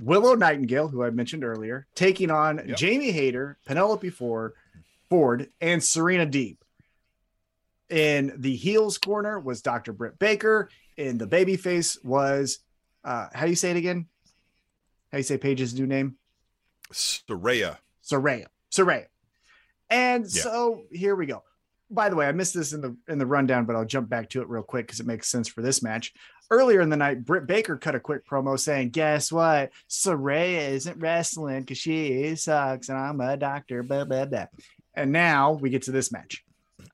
Willow 0.00 0.34
Nightingale, 0.34 0.88
who 0.88 1.04
I 1.04 1.10
mentioned 1.10 1.44
earlier, 1.44 1.86
taking 1.94 2.30
on 2.30 2.60
Yep. 2.66 2.76
Jamie 2.76 3.12
Hayter, 3.12 3.58
Penelope 3.64 4.10
Ford, 4.10 4.54
Ford, 5.08 5.48
and 5.60 5.82
Serena 5.82 6.26
Deeb. 6.26 6.56
In 7.90 8.32
the 8.36 8.54
heels 8.56 8.98
corner 8.98 9.38
was 9.40 9.62
Dr. 9.62 9.92
Britt 9.92 10.18
Baker. 10.18 10.68
In 10.96 11.16
the 11.18 11.26
babyface 11.26 12.02
was 12.04 12.58
uh 13.04 13.28
how 13.32 13.44
do 13.44 13.50
you 13.50 13.56
say 13.56 13.70
it 13.70 13.76
again? 13.76 14.06
How 15.12 15.16
do 15.16 15.18
you 15.18 15.22
say 15.24 15.38
Paige's 15.38 15.74
new 15.74 15.86
name? 15.86 16.16
Saraya. 16.92 17.78
Saraya. 18.04 18.46
Saraya. 18.70 19.06
And 19.90 20.24
Yeah. 20.24 20.42
so 20.42 20.82
here 20.92 21.14
we 21.14 21.26
go. 21.26 21.42
By 21.90 22.10
the 22.10 22.16
way, 22.16 22.26
I 22.26 22.32
missed 22.32 22.52
this 22.54 22.72
in 22.74 22.80
the 22.82 22.96
in 23.08 23.18
the 23.18 23.26
rundown, 23.26 23.64
but 23.64 23.74
I'll 23.74 23.84
jump 23.86 24.08
back 24.10 24.28
to 24.30 24.42
it 24.42 24.48
real 24.48 24.62
quick 24.62 24.86
because 24.86 25.00
it 25.00 25.06
makes 25.06 25.28
sense 25.28 25.48
for 25.48 25.62
this 25.62 25.82
match. 25.82 26.12
Earlier 26.50 26.80
in 26.80 26.90
the 26.90 26.96
night, 26.96 27.24
Britt 27.24 27.46
Baker 27.46 27.76
cut 27.76 27.94
a 27.94 28.00
quick 28.00 28.26
promo 28.26 28.58
saying, 28.58 28.90
"Guess 28.90 29.32
what? 29.32 29.70
Saraya 29.88 30.68
isn't 30.70 30.98
wrestling 30.98 31.60
because 31.60 31.78
she 31.78 32.34
sucks, 32.36 32.88
and 32.90 32.98
I'm 32.98 33.20
a 33.20 33.36
doctor." 33.38 33.82
Blah 33.82 34.04
blah 34.04 34.26
blah. 34.26 34.46
And 34.94 35.12
now 35.12 35.52
we 35.52 35.70
get 35.70 35.82
to 35.82 35.92
this 35.92 36.12
match. 36.12 36.44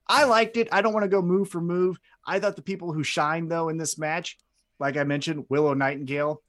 I 0.06 0.24
liked 0.24 0.56
it. 0.56 0.68
I 0.70 0.80
don't 0.82 0.92
want 0.92 1.04
to 1.04 1.08
go 1.08 1.22
move 1.22 1.48
for 1.48 1.60
move. 1.60 1.98
I 2.26 2.38
thought 2.38 2.56
the 2.56 2.62
people 2.62 2.92
who 2.92 3.02
shined 3.02 3.50
though 3.50 3.70
in 3.70 3.78
this 3.78 3.98
match, 3.98 4.38
like 4.78 4.96
I 4.96 5.02
mentioned, 5.04 5.46
Willow 5.48 5.74
Nightingale, 5.74 6.40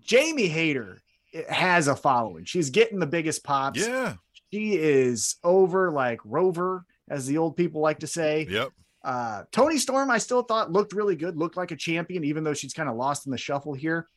Jamie 0.00 0.48
Hayter 0.48 0.98
eh, 1.32 1.50
has 1.52 1.88
a 1.88 1.96
following. 1.96 2.44
She's 2.44 2.70
getting 2.70 2.98
the 2.98 3.06
biggest 3.06 3.44
pops 3.44 3.86
Yeah. 3.86 4.14
She 4.52 4.74
is 4.74 5.36
over 5.44 5.90
like 5.90 6.20
Rover, 6.24 6.84
as 7.08 7.26
the 7.26 7.38
old 7.38 7.56
people 7.56 7.80
like 7.80 8.00
to 8.00 8.06
say. 8.06 8.46
Yep. 8.48 8.72
Uh, 9.04 9.42
Toni 9.52 9.78
Storm, 9.78 10.10
I 10.10 10.18
still 10.18 10.42
thought 10.42 10.72
looked 10.72 10.92
really 10.92 11.16
good, 11.16 11.36
looked 11.36 11.56
like 11.56 11.70
a 11.70 11.76
champion, 11.76 12.24
even 12.24 12.44
though 12.44 12.54
she's 12.54 12.72
kind 12.72 12.88
of 12.88 12.96
lost 12.96 13.26
in 13.26 13.32
the 13.32 13.38
shuffle 13.38 13.74
here. 13.74 14.08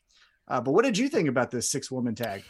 Uh, 0.48 0.60
but 0.60 0.72
what 0.72 0.84
did 0.84 0.98
you 0.98 1.08
think 1.08 1.30
about 1.30 1.52
this 1.52 1.70
six 1.70 1.92
woman 1.92 2.16
tag? 2.16 2.44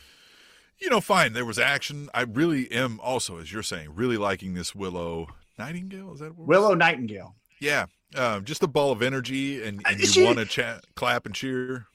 You 0.79 0.89
know, 0.89 1.01
fine. 1.01 1.33
There 1.33 1.45
was 1.45 1.59
action. 1.59 2.09
I 2.13 2.21
really 2.21 2.71
am 2.71 2.99
also, 3.01 3.37
as 3.37 3.51
you're 3.51 3.61
saying, 3.61 3.93
really 3.93 4.17
liking 4.17 4.55
this 4.55 4.73
Willow 4.73 5.27
Nightingale. 5.59 6.13
Is 6.13 6.19
that 6.21 6.35
what 6.35 6.47
Willow 6.47 6.73
Nightingale. 6.73 7.35
Yeah. 7.59 7.85
Um, 8.15 8.43
just 8.43 8.63
a 8.63 8.67
ball 8.67 8.91
of 8.91 9.01
energy, 9.01 9.63
and, 9.63 9.81
and 9.85 9.99
you 9.99 10.25
want 10.25 10.39
to 10.39 10.45
chat, 10.45 10.83
clap, 10.95 11.25
and 11.25 11.35
cheer. 11.35 11.85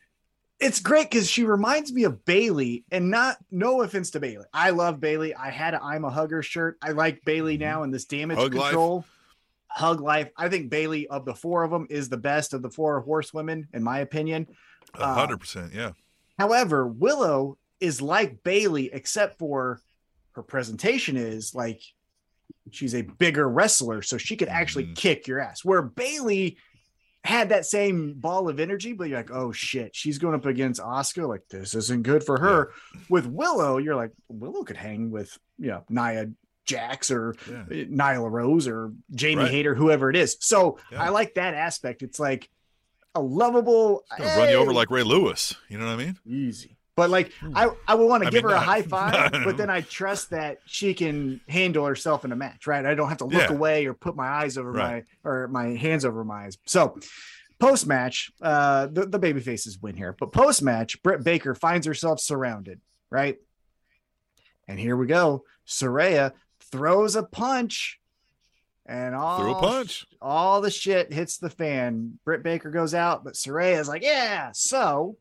It's 0.59 0.81
great 0.81 1.11
because 1.11 1.29
she 1.29 1.45
reminds 1.45 1.93
me 1.93 2.05
of 2.05 2.25
Bayley, 2.25 2.85
and 2.91 3.11
not 3.11 3.37
no 3.51 3.83
offense 3.83 4.11
to 4.13 4.21
Bayley. 4.21 4.47
I 4.55 4.71
love 4.71 5.01
Bayley. 5.01 5.35
I 5.35 5.51
had 5.51 5.75
a 5.75 5.83
I'm 5.83 6.05
a 6.05 6.11
hugger 6.11 6.43
shirt. 6.43 6.79
I 6.81 6.93
like 6.93 7.25
Bayley 7.25 7.59
now 7.59 7.83
in 7.83 7.91
this 7.91 8.07
damage 8.07 8.39
Hug 8.39 8.55
life. 8.55 8.69
control. 8.71 9.05
Hug 9.69 10.01
life. 10.01 10.31
I 10.37 10.49
think 10.49 10.71
Bayley 10.71 11.07
of 11.09 11.27
the 11.27 11.35
four 11.35 11.63
of 11.63 11.71
them 11.71 11.87
is 11.91 12.09
the 12.09 12.17
best 12.17 12.55
of 12.55 12.63
the 12.63 12.71
four 12.71 13.01
horsewomen, 13.01 13.69
in 13.75 13.83
my 13.83 13.99
opinion. 13.99 14.47
A 14.95 15.03
Uh, 15.03 15.15
hundred 15.15 15.39
percent. 15.41 15.75
Yeah. 15.75 15.93
However, 16.39 16.87
Willow 16.87 17.59
is 17.81 18.01
like 18.01 18.43
Bayley, 18.43 18.91
except 18.93 19.39
for 19.39 19.83
her 20.33 20.43
presentation 20.43 21.19
is 21.19 21.55
like 21.55 21.83
she's 22.71 22.95
a 22.95 23.03
bigger 23.03 23.47
wrestler, 23.49 24.01
so 24.01 24.17
she 24.17 24.37
could 24.37 24.49
actually 24.49 24.87
Mhm. 24.87 24.97
kick 24.97 25.27
your 25.27 25.41
ass. 25.41 25.63
Where 25.65 25.83
Bayley 25.83 26.57
had 27.27 27.49
that 27.51 27.67
same 27.67 28.15
ball 28.15 28.49
of 28.49 28.59
energy, 28.61 28.93
but 28.93 29.09
you're 29.09 29.19
like, 29.19 29.31
oh 29.31 29.53
shit, 29.53 29.95
she's 29.95 30.19
going 30.19 30.35
up 30.35 30.47
against 30.47 30.81
Oscar. 30.81 31.27
Like 31.27 31.43
this 31.51 31.75
isn't 31.75 32.03
good 32.05 32.25
for 32.25 32.39
her. 32.41 32.73
With 33.09 33.27
Willow, 33.27 33.79
you're 33.79 33.97
like, 33.97 34.13
Willow 34.29 34.63
could 34.65 34.77
hang 34.77 35.11
with 35.11 35.37
you 35.59 35.69
know 35.69 35.85
Nia 35.89 36.31
Jax 36.67 37.11
or 37.11 37.35
Yeah. 37.51 37.65
Eh, 37.71 37.85
Nyla 37.85 38.31
Rose 38.31 38.67
or 38.67 38.93
Jamie 39.15 39.43
Right. 39.43 39.51
Hayter, 39.51 39.75
whoever 39.75 40.11
it 40.11 40.17
is. 40.17 40.37
So 40.41 40.79
Yeah. 40.91 41.03
I 41.03 41.11
like 41.11 41.35
that 41.35 41.55
aspect. 41.55 42.03
It's 42.03 42.19
like 42.21 42.49
a 43.15 43.21
lovable 43.21 44.05
Gonna 44.19 44.31
run 44.37 44.49
you 44.51 44.57
over 44.57 44.73
like 44.73 44.91
Ray 44.91 45.03
Lewis. 45.03 45.55
You 45.69 45.79
know 45.79 45.87
what 45.87 45.93
I 45.93 45.97
mean? 46.05 46.19
easy. 46.27 46.76
But 46.97 47.11
like 47.11 47.31
I, 47.55 47.69
I 47.87 47.95
would 47.95 48.07
want 48.07 48.25
to 48.25 48.31
give 48.31 48.43
mean, 48.43 48.53
her 48.53 48.57
a 48.57 48.61
high 48.61 48.81
five, 48.97 49.33
no. 49.33 49.45
but 49.45 49.59
then 49.59 49.69
I 49.69 49.83
trust 49.83 50.31
that 50.31 50.59
she 50.65 50.95
can 50.95 51.41
handle 51.47 51.85
herself 51.85 52.25
in 52.25 52.33
a 52.33 52.37
match, 52.37 52.67
right? 52.67 52.87
I 52.87 52.95
don't 52.95 53.11
have 53.11 53.19
to 53.19 53.27
look 53.27 53.51
Yeah. 53.51 53.55
away 53.55 53.85
or 53.87 53.93
put 53.93 54.17
my 54.17 54.27
eyes 54.27 54.57
over 54.57 54.73
Right. 54.73 55.05
my 55.25 55.31
or 55.31 55.49
my 55.49 55.67
hands 55.77 56.07
over 56.07 56.25
my 56.25 56.45
eyes. 56.47 56.57
So 56.65 56.99
post 57.59 57.87
match, 57.87 58.31
uh 58.41 58.87
the, 58.87 59.05
the 59.05 59.19
baby 59.19 59.41
faces 59.41 59.79
win 59.81 59.95
here, 59.95 60.17
but 60.19 60.33
post 60.33 60.63
match, 60.63 61.03
Britt 61.03 61.23
Baker 61.23 61.55
finds 61.55 61.87
herself 61.87 62.19
surrounded, 62.19 62.81
right? 63.11 63.37
And 64.67 64.81
here 64.81 64.97
we 64.97 65.07
go. 65.07 65.45
Saraya 65.69 66.33
throws 66.61 67.15
a 67.15 67.23
punch 67.23 68.01
and 68.87 69.15
all 69.15 69.39
Threw 69.39 69.51
a 69.53 69.61
punch. 69.61 70.07
all 70.23 70.61
the 70.63 70.71
shit 70.71 71.13
hits 71.13 71.37
the 71.37 71.51
fan. 71.51 72.19
Britt 72.25 72.43
Baker 72.43 72.71
goes 72.71 72.95
out, 72.95 73.23
but 73.23 73.35
Saraya's 73.35 73.87
like, 73.89 74.03
yeah. 74.03 74.51
So 74.55 75.17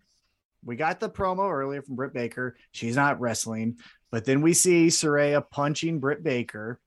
we 0.66 0.76
got 0.76 1.00
the 1.00 1.10
promo 1.10 1.50
earlier 1.52 1.82
from 1.82 1.96
Britt 1.96 2.14
Baker. 2.14 2.58
She's 2.72 2.96
not 2.96 3.20
wrestling, 3.20 3.78
but 4.12 4.26
then 4.26 4.42
we 4.42 4.54
see 4.54 4.88
Saraya 4.88 5.48
punching 5.50 6.00
Britt 6.00 6.24
Baker. 6.24 6.80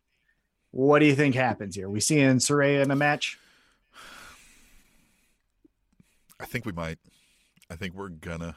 What 0.71 0.99
do 0.99 1.07
you 1.07 1.15
think 1.15 1.35
happens 1.35 1.77
here? 1.77 1.89
We 1.89 2.01
seeing 2.01 2.37
Saraya 2.39 2.83
in 2.83 2.91
a 2.91 2.97
match? 2.97 3.39
I 6.41 6.45
think 6.45 6.67
we 6.67 6.73
might. 6.73 6.99
I 7.71 7.77
think 7.77 7.95
we're 7.95 8.09
gonna. 8.09 8.57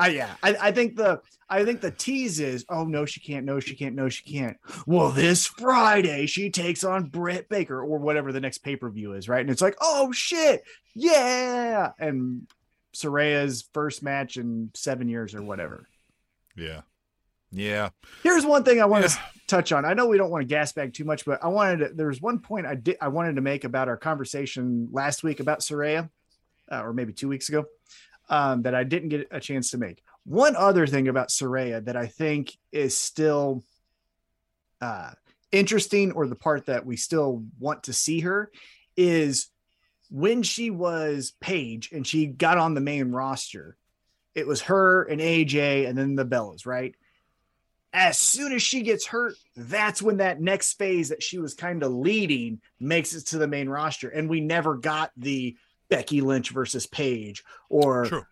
Uh, 0.00 0.06
yeah, 0.10 0.34
I, 0.42 0.56
I 0.60 0.72
think 0.72 0.96
the 0.96 1.20
I 1.50 1.64
think 1.64 1.82
the 1.82 1.90
tease 1.90 2.40
is, 2.40 2.64
oh 2.70 2.84
no, 2.84 3.04
she 3.04 3.20
can't, 3.20 3.44
no, 3.44 3.60
she 3.60 3.76
can't, 3.76 3.94
no, 3.94 4.08
she 4.08 4.24
can't. 4.24 4.56
Well, 4.86 5.10
this 5.10 5.46
Friday 5.46 6.24
she 6.26 6.48
takes 6.48 6.82
on 6.82 7.04
Britt 7.04 7.50
Baker 7.50 7.80
or 7.80 7.98
whatever 7.98 8.32
the 8.32 8.40
next 8.40 8.58
pay 8.58 8.74
per 8.74 8.88
view 8.88 9.12
is, 9.12 9.28
right? 9.28 9.42
And 9.42 9.50
it's 9.50 9.60
like, 9.60 9.76
oh 9.80 10.12
shit, 10.12 10.64
yeah, 10.94 11.92
and 11.98 12.46
Saraya's 12.94 13.68
first 13.72 14.02
match 14.02 14.36
in 14.36 14.70
seven 14.74 15.08
years 15.08 15.34
or 15.34 15.42
whatever. 15.42 15.88
Yeah. 16.56 16.82
Yeah. 17.50 17.90
Here's 18.22 18.44
one 18.46 18.64
thing 18.64 18.80
I 18.80 18.86
want 18.86 19.04
Yeah. 19.04 19.08
to 19.08 19.18
touch 19.46 19.72
on. 19.72 19.84
I 19.84 19.94
know 19.94 20.06
we 20.06 20.16
don't 20.16 20.30
want 20.30 20.42
to 20.42 20.46
gas 20.48 20.72
bag 20.72 20.94
too 20.94 21.04
much, 21.04 21.24
but 21.24 21.42
I 21.44 21.48
wanted 21.48 21.76
to, 21.78 21.94
there 21.94 22.06
was 22.06 22.20
one 22.20 22.38
point 22.38 22.66
I 22.66 22.74
did 22.74 22.96
I 23.00 23.08
wanted 23.08 23.36
to 23.36 23.42
make 23.42 23.64
about 23.64 23.88
our 23.88 23.96
conversation 23.96 24.88
last 24.90 25.22
week 25.22 25.40
about 25.40 25.60
Saraya, 25.60 26.08
uh, 26.70 26.82
or 26.82 26.92
maybe 26.92 27.12
two 27.12 27.28
weeks 27.28 27.48
ago, 27.48 27.64
um, 28.30 28.62
that 28.62 28.74
I 28.74 28.84
didn't 28.84 29.10
get 29.10 29.28
a 29.30 29.40
chance 29.40 29.70
to 29.72 29.78
make. 29.78 30.02
One 30.24 30.56
other 30.56 30.86
thing 30.86 31.08
about 31.08 31.28
Saraya 31.28 31.84
that 31.84 31.96
I 31.96 32.06
think 32.06 32.56
is 32.70 32.96
still 32.96 33.64
uh, 34.80 35.10
interesting, 35.50 36.12
or 36.12 36.26
the 36.26 36.34
part 36.34 36.66
that 36.66 36.86
we 36.86 36.96
still 36.96 37.44
want 37.58 37.84
to 37.84 37.92
see 37.92 38.20
her, 38.20 38.50
is 38.96 39.48
when 40.12 40.42
she 40.42 40.70
was 40.70 41.32
Paige 41.40 41.90
and 41.90 42.06
she 42.06 42.26
got 42.26 42.58
on 42.58 42.74
the 42.74 42.80
main 42.80 43.10
roster. 43.10 43.76
It 44.34 44.46
was 44.46 44.62
her 44.62 45.02
and 45.04 45.20
AJ, 45.20 45.88
and 45.88 45.96
then 45.98 46.14
the 46.14 46.24
Bellas, 46.24 46.64
right? 46.66 46.94
as 47.94 48.16
soon 48.16 48.52
as 48.54 48.62
she 48.62 48.80
gets 48.80 49.06
hurt, 49.06 49.34
that's 49.54 50.00
when 50.00 50.16
that 50.16 50.40
next 50.40 50.78
phase 50.78 51.10
that 51.10 51.22
she 51.22 51.38
was 51.38 51.52
kind 51.52 51.82
of 51.82 51.92
leading 51.92 52.58
makes 52.80 53.14
it 53.14 53.26
to 53.26 53.36
the 53.36 53.46
main 53.46 53.68
roster. 53.68 54.08
And 54.08 54.30
we 54.30 54.40
never 54.40 54.76
got 54.78 55.10
the 55.18 55.58
Becky 55.90 56.22
Lynch 56.22 56.48
versus 56.52 56.86
Paige 56.86 57.44
or 57.68 58.06
True. 58.06 58.22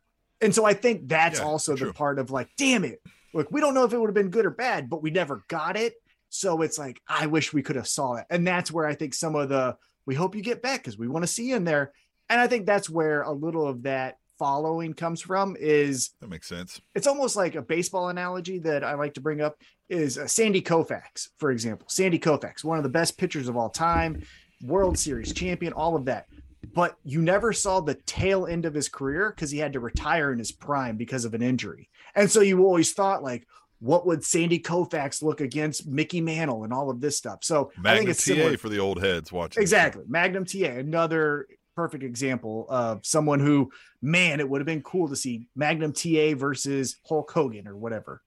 and 0.41 0.55
so 0.55 0.65
I 0.65 0.73
think 0.73 1.09
that's 1.09 1.41
Yeah, 1.41 1.45
also 1.45 1.77
true. 1.77 1.89
the 1.89 1.93
part 1.93 2.19
of 2.19 2.31
like, 2.31 2.49
damn 2.57 2.85
it. 2.87 3.03
Look, 3.35 3.49
we 3.51 3.61
don't 3.61 3.75
know 3.75 3.85
if 3.85 3.93
it 3.93 3.99
would 4.01 4.09
have 4.09 4.15
been 4.15 4.31
good 4.31 4.47
or 4.47 4.51
bad, 4.51 4.89
but 4.89 5.03
we 5.03 5.11
never 5.11 5.45
got 5.49 5.77
it. 5.77 5.93
So 6.31 6.63
it's 6.63 6.79
like, 6.79 6.99
I 7.07 7.27
wish 7.27 7.53
we 7.53 7.63
could 7.63 7.77
have 7.77 7.87
saw 7.87 8.15
it. 8.15 8.25
And 8.31 8.47
that's 8.47 8.73
where 8.73 8.87
I 8.87 8.95
think 8.95 9.13
some 9.13 9.35
of 9.37 9.51
the 9.51 9.77
we 10.07 10.15
hope 10.15 10.35
you 10.35 10.43
get 10.43 10.63
back 10.63 10.81
because 10.81 10.99
we 10.99 11.09
want 11.09 11.23
to 11.23 11.27
see 11.33 11.49
you 11.49 11.57
in 11.57 11.65
there. 11.65 11.93
And 12.29 12.41
I 12.41 12.47
think 12.47 12.67
that's 12.67 12.89
where 12.89 13.23
a 13.23 13.33
little 13.33 13.67
of 13.67 13.83
that 13.83 14.17
following 14.39 14.95
comes 14.95 15.21
from 15.21 15.57
is 15.61 16.11
That 16.21 16.31
makes 16.31 16.49
sense. 16.49 16.81
it's 16.95 17.07
almost 17.07 17.37
like 17.37 17.57
a 17.57 17.63
baseball 17.63 18.09
analogy 18.09 18.59
that 18.61 18.83
I 18.83 18.95
like 18.95 19.15
to 19.15 19.21
bring 19.21 19.41
up 19.41 19.57
is 19.89 20.17
uh, 20.17 20.27
Sandy 20.27 20.63
Koufax, 20.63 21.29
for 21.39 21.51
example. 21.51 21.87
Sandy 21.91 22.19
Koufax, 22.19 22.65
one 22.65 22.79
of 22.79 22.85
the 22.85 22.89
best 22.89 23.19
pitchers 23.19 23.49
of 23.49 23.57
all 23.57 23.69
time, 23.69 24.23
World 24.63 24.99
Series 24.99 25.33
champion, 25.35 25.73
all 25.73 25.97
of 25.97 26.05
that. 26.07 26.27
But 26.75 26.97
you 27.05 27.21
never 27.23 27.53
saw 27.53 27.81
the 27.81 27.95
tail 28.07 28.47
end 28.47 28.65
of 28.65 28.75
his 28.75 28.89
career 28.89 29.33
because 29.35 29.51
he 29.51 29.59
had 29.59 29.73
to 29.73 29.81
retire 29.81 30.33
in 30.33 30.39
his 30.39 30.53
prime 30.53 30.97
because 30.97 31.25
of 31.25 31.35
an 31.35 31.43
injury. 31.43 31.89
And 32.15 32.31
so 32.31 32.41
you 32.41 32.65
always 32.65 32.93
thought 32.93 33.23
like, 33.23 33.47
what 33.81 34.07
would 34.07 34.23
Sandy 34.25 34.59
Koufax 34.59 35.23
look 35.23 35.41
against 35.41 35.87
Mickey 35.87 36.21
Mantle 36.21 36.65
and 36.65 36.73
all 36.73 36.91
of 36.91 37.01
this 37.01 37.17
stuff? 37.17 37.39
So 37.43 37.73
I 37.85 37.97
think 37.97 38.09
it's 38.11 38.25
TA 38.25 38.35
similar. 38.35 38.57
for 38.57 38.69
the 38.69 38.79
old 38.79 39.03
heads 39.03 39.33
watching. 39.33 39.63
Exactly. 39.63 40.05
Magnum 40.07 40.45
TA, 40.45 40.67
another 40.79 41.47
perfect 41.77 42.05
example 42.05 42.67
of 42.69 43.05
someone 43.07 43.41
who, 43.41 43.71
man, 44.03 44.39
it 44.41 44.49
would 44.49 44.61
have 44.61 44.67
been 44.67 44.83
cool 44.83 45.09
to 45.09 45.17
see 45.17 45.49
Magnum 45.57 45.93
TA 45.93 46.35
versus 46.37 46.97
Hulk 47.09 47.31
Hogan 47.31 47.67
or 47.67 47.77
whatever. 47.77 48.21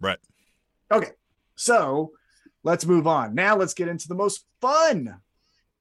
Right. 0.00 0.18
Okay. 0.92 1.10
So 1.56 2.12
let's 2.62 2.84
move 2.84 3.06
on. 3.06 3.34
Now 3.34 3.56
let's 3.56 3.74
get 3.74 3.88
into 3.88 4.06
the 4.08 4.14
most 4.14 4.44
fun 4.60 5.16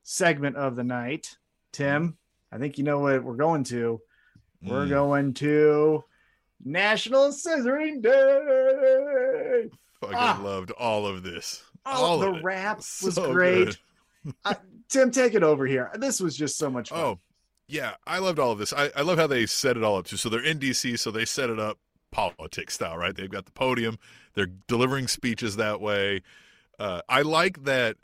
segment 0.03 0.55
of 0.55 0.75
the 0.77 0.83
night. 0.83 1.35
Tim, 1.73 2.17
I 2.51 2.57
think 2.57 2.77
you 2.77 2.83
know 2.83 2.99
what 2.99 3.23
we're 3.23 3.35
going 3.35 3.63
to. 3.65 4.01
We're 4.61 4.85
Mm, 4.85 4.89
going 4.89 5.33
to 5.35 6.03
National 6.63 7.29
Scissoring 7.29 8.01
Day. 8.01 9.69
Fucking 10.01 10.15
Ah. 10.15 10.39
loved 10.43 10.71
all 10.71 11.05
of 11.05 11.23
this. 11.23 11.63
Oh, 11.85 11.91
all 12.05 12.19
the 12.19 12.33
it. 12.33 12.43
rap 12.43 12.77
was 12.77 13.15
So 13.15 13.31
great. 13.31 13.77
I, 14.45 14.55
Tim, 14.89 15.11
take 15.11 15.33
it 15.33 15.43
over 15.43 15.65
here. 15.65 15.91
This 15.95 16.19
was 16.19 16.35
just 16.35 16.57
so 16.57 16.69
much 16.69 16.89
fun. 16.89 16.99
Oh, 16.99 17.19
yeah. 17.67 17.95
I 18.05 18.19
loved 18.19 18.39
all 18.39 18.51
of 18.51 18.59
this. 18.59 18.73
I, 18.73 18.91
I 18.95 19.01
love 19.01 19.17
how 19.17 19.27
they 19.27 19.45
set 19.45 19.77
it 19.77 19.83
all 19.83 19.97
up 19.97 20.05
too. 20.05 20.17
So 20.17 20.29
they're 20.29 20.43
in 20.43 20.59
DC, 20.59 20.97
so 20.99 21.11
they 21.11 21.25
set 21.25 21.49
it 21.49 21.59
up 21.59 21.77
politics 22.11 22.73
style, 22.75 22.97
right? 22.97 23.15
They've 23.15 23.29
got 23.29 23.45
the 23.45 23.51
podium. 23.51 23.97
They're 24.33 24.47
delivering 24.67 25.07
speeches 25.07 25.55
that 25.55 25.79
way. 25.81 26.21
Uh, 26.77 27.01
I 27.09 27.21
like 27.21 27.63
that 27.65 27.97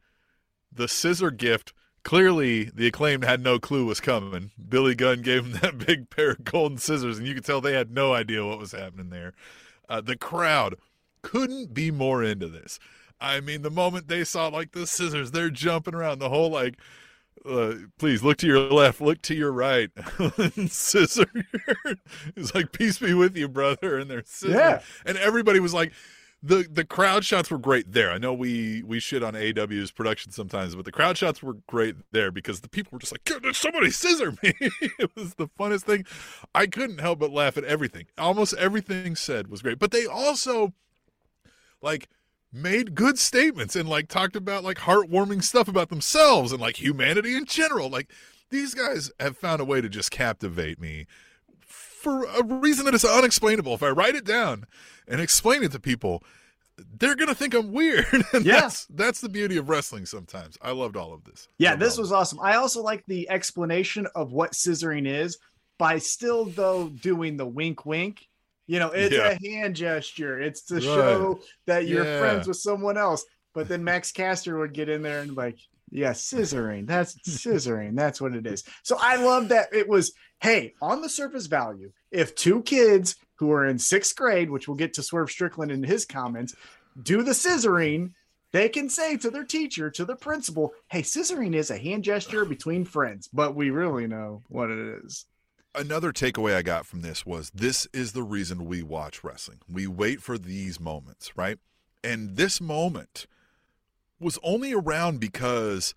the 0.72 0.88
scissor 0.88 1.32
gift. 1.32 1.74
Clearly, 2.06 2.66
the 2.66 2.86
acclaimed 2.86 3.24
had 3.24 3.42
no 3.42 3.58
clue 3.58 3.84
was 3.84 4.00
coming. 4.00 4.52
Billy 4.70 4.94
Gunn 4.94 5.24
gave 5.24 5.44
him 5.44 5.52
that 5.62 5.80
big 5.80 6.12
pair 6.12 6.32
of 6.32 6.44
golden 6.44 6.78
scissors, 6.78 7.18
and 7.18 7.28
you 7.28 7.34
could 7.34 7.44
tell 7.44 7.60
they 7.60 7.74
had 7.74 7.92
no 7.92 8.14
idea 8.14 8.46
what 8.46 8.60
was 8.60 8.72
happening 8.74 9.10
there. 9.10 9.34
Uh, 9.90 10.02
the 10.02 10.16
crowd 10.16 10.76
couldn't 11.24 11.74
be 11.74 11.90
more 11.90 12.24
into 12.24 12.48
this. 12.48 12.80
I 13.20 13.40
mean, 13.40 13.64
the 13.64 13.72
moment 13.72 14.08
they 14.08 14.24
saw 14.24 14.48
like 14.50 14.72
the 14.72 14.86
scissors, 14.86 15.32
they're 15.32 15.50
jumping 15.50 15.96
around. 15.96 16.20
The 16.20 16.30
whole 16.30 16.52
like, 16.52 16.76
uh, 17.44 17.74
please 17.98 18.22
look 18.22 18.38
to 18.38 18.48
your 18.48 18.60
left, 18.60 19.02
look 19.02 19.24
to 19.24 19.34
your 19.34 19.52
right. 19.52 19.90
Scissor. 20.68 21.32
it's 22.36 22.54
like 22.54 22.72
peace 22.72 23.00
be 23.00 23.16
with 23.16 23.36
you, 23.36 23.48
brother. 23.48 23.98
And 23.98 24.12
they're 24.12 24.24
scissor. 24.26 24.54
Yeah. 24.54 24.82
And 25.08 25.18
everybody 25.18 25.60
was 25.60 25.74
like, 25.74 25.92
the 26.46 26.68
the 26.72 26.86
crowd 26.86 27.26
shots 27.26 27.50
were 27.50 27.58
great 27.58 27.92
there. 27.92 28.12
I 28.12 28.20
know 28.20 28.34
we 28.34 28.84
we 28.84 29.00
shit 29.00 29.24
on 29.24 29.36
AW's 29.36 29.92
production 29.92 30.32
sometimes, 30.32 30.76
but 30.76 30.86
the 30.86 30.92
crowd 30.92 31.18
shots 31.18 31.42
were 31.42 31.56
great 31.66 31.96
there 32.12 32.30
because 32.30 32.62
the 32.62 32.70
people 32.70 32.92
were 32.94 33.00
just 33.00 33.12
like, 33.12 33.24
"Did 33.24 33.56
somebody 33.56 33.90
scissor 33.90 34.32
me?" 34.44 34.54
it 34.62 35.10
was 35.16 35.36
the 35.36 35.48
funnest 35.60 35.84
thing. 35.84 36.06
I 36.54 36.68
couldn't 36.68 37.00
help 37.00 37.20
but 37.20 37.32
laugh 37.32 37.58
at 37.58 37.64
everything. 37.64 38.06
Almost 38.18 38.54
everything 38.56 39.16
said 39.16 39.48
was 39.48 39.64
great, 39.64 39.80
but 39.80 39.90
they 39.90 40.06
also 40.06 40.74
like 41.82 42.10
made 42.54 42.94
good 42.94 43.18
statements 43.18 43.76
and 43.76 43.90
like 43.90 44.08
talked 44.08 44.36
about 44.36 44.64
like 44.64 44.78
heartwarming 44.78 45.44
stuff 45.44 45.68
about 45.68 45.90
themselves 45.90 46.52
and 46.52 46.62
like 46.62 46.80
humanity 46.80 47.36
in 47.36 47.46
general. 47.46 47.90
Like 47.90 48.12
these 48.52 48.76
guys 48.76 49.12
have 49.20 49.36
found 49.36 49.62
a 49.62 49.66
way 49.66 49.82
to 49.82 49.90
just 49.90 50.12
captivate 50.12 50.80
me 50.80 51.08
for 52.06 52.24
a 52.26 52.44
reason 52.44 52.86
that 52.86 52.94
is 52.94 53.04
unexplainable. 53.04 53.74
If 53.74 53.82
I 53.82 53.90
write 53.90 54.14
it 54.14 54.26
down 54.26 54.66
and 55.08 55.20
explain 55.20 55.64
it 55.64 55.72
to 55.72 55.80
people, 55.80 56.24
they're 57.00 57.16
gonna 57.16 57.34
think 57.34 57.56
I'm 57.56 57.72
weird. 57.72 58.06
and 58.34 58.46
Yeah. 58.46 58.62
that's 58.62 58.86
that's 58.92 59.22
the 59.22 59.30
beauty 59.30 59.58
of 59.58 59.70
wrestling 59.70 60.06
sometimes. 60.06 60.56
I 60.62 60.72
loved 60.72 60.96
all 60.96 61.14
of 61.14 61.24
this. 61.24 61.48
Yeah, 61.58 61.76
this 61.76 61.98
was 61.98 62.12
awesome. 62.12 62.40
I 62.42 62.58
also 62.58 62.84
like 62.84 63.04
the 63.08 63.28
explanation 63.30 64.06
of 64.14 64.34
what 64.34 64.52
scissoring 64.52 65.08
is 65.08 65.40
by 65.80 65.98
still 65.98 66.46
though 66.46 66.90
doing 66.90 67.38
the 67.38 67.46
wink 67.48 67.86
wink. 67.88 68.28
You 68.68 68.78
know, 68.80 68.92
it's 68.92 69.16
Yeah. 69.16 69.30
a 69.32 69.40
hand 69.50 69.76
gesture. 69.76 70.40
It's 70.40 70.62
to 70.68 70.76
Right. 70.76 70.84
show 70.84 71.40
that 71.66 71.88
you're 71.88 72.06
Yeah. 72.06 72.20
friends 72.20 72.48
with 72.48 72.58
someone 72.58 72.98
else. 72.98 73.26
But 73.56 73.68
then 73.68 73.84
Max 73.84 74.12
Caster 74.12 74.58
would 74.60 74.74
get 74.74 74.90
in 74.90 75.02
there 75.02 75.22
and 75.22 75.36
like, 75.36 75.58
yeah, 75.96 76.12
scissoring. 76.12 76.86
That's 76.88 77.16
scissoring. 77.28 77.96
That's 77.96 78.22
what 78.22 78.36
it 78.36 78.46
is. 78.46 78.64
So 78.84 78.98
I 79.00 79.16
love 79.16 79.50
that 79.50 79.74
it 79.74 79.88
was, 79.88 80.14
hey, 80.42 80.74
on 80.82 81.02
the 81.02 81.10
surface 81.10 81.48
value, 81.48 81.92
if 82.12 82.36
two 82.36 82.62
kids 82.64 83.16
who 83.36 83.52
are 83.52 83.66
in 83.66 83.80
sixth 83.80 84.16
grade, 84.16 84.50
which 84.50 84.68
we'll 84.68 84.78
get 84.78 84.94
to 84.94 85.04
Swerve 85.04 85.32
Strickland 85.32 85.72
in 85.72 85.84
his 85.84 86.06
comments, 86.06 86.56
do 87.02 87.24
the 87.24 87.32
scissoring, 87.32 88.12
they 88.52 88.70
can 88.70 88.90
say 88.90 89.18
to 89.18 89.30
their 89.30 89.44
teacher, 89.44 89.90
to 89.92 90.06
the 90.06 90.16
principal, 90.16 90.74
hey, 90.90 91.02
scissoring 91.02 91.56
is 91.56 91.70
a 91.70 91.78
hand 91.78 92.04
gesture 92.04 92.46
between 92.46 92.86
friends, 92.86 93.28
but 93.34 93.56
we 93.56 93.70
really 93.70 94.08
know 94.08 94.44
what 94.48 94.70
it 94.70 95.04
is. 95.04 95.26
Another 95.74 96.14
takeaway 96.14 96.56
I 96.56 96.62
got 96.62 96.86
from 96.86 97.02
this 97.02 97.26
was 97.26 97.52
this 97.54 97.86
is 97.92 98.14
the 98.14 98.24
reason 98.24 98.64
we 98.64 98.82
watch 98.82 99.26
wrestling. 99.26 99.60
We 99.70 99.88
wait 99.88 100.22
for 100.22 100.38
these 100.38 100.80
moments, 100.80 101.36
right? 101.36 101.58
And 102.02 102.38
this 102.38 102.62
moment 102.62 103.28
was 104.20 104.40
only 104.44 104.74
around 104.74 105.20
because 105.20 105.94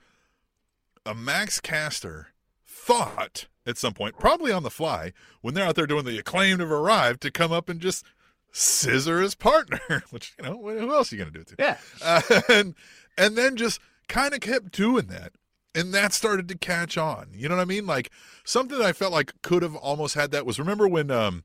a 1.07 1.15
Max 1.15 1.61
Caster 1.61 2.29
thought 2.67 3.47
at 3.69 3.77
some 3.77 3.93
point, 3.93 4.19
probably 4.19 4.51
on 4.51 4.63
the 4.63 4.71
fly, 4.71 5.13
when 5.43 5.55
they're 5.55 5.67
out 5.67 5.75
there 5.75 5.87
doing 5.87 6.07
the 6.07 6.19
acclaimed 6.19 6.61
have 6.61 6.71
arrived, 6.71 7.21
to 7.21 7.31
come 7.31 7.53
up 7.53 7.69
and 7.69 7.81
just 7.81 8.05
scissor 8.51 9.21
his 9.21 9.35
partner, 9.35 10.03
which 10.11 10.35
you 10.39 10.45
know 10.45 10.57
who 10.57 10.93
else 10.93 11.13
are 11.13 11.17
you 11.17 11.23
going 11.23 11.33
to 11.33 11.39
do 11.39 11.43
it 11.43 11.49
to? 11.49 11.57
Yeah, 11.59 11.77
uh, 12.03 12.41
and 12.49 12.75
and 13.19 13.37
then 13.37 13.57
just 13.57 13.79
kind 14.09 14.33
of 14.33 14.41
kept 14.41 14.73
doing 14.73 15.07
that, 15.09 15.33
and 15.75 15.93
that 15.93 16.15
started 16.15 16.49
to 16.49 16.57
catch 16.57 16.97
on. 16.97 17.29
You 17.35 17.49
know 17.49 17.57
what 17.57 17.63
I 17.63 17.67
mean? 17.67 17.87
Like 17.87 18.11
something 18.43 18.79
that 18.79 18.87
I 18.87 18.93
felt 18.93 19.13
like 19.13 19.33
could 19.43 19.63
have 19.63 19.77
almost 19.77 20.15
had 20.15 20.31
that 20.31 20.47
was 20.47 20.59
remember 20.59 20.89
when 20.89 21.11
um 21.11 21.45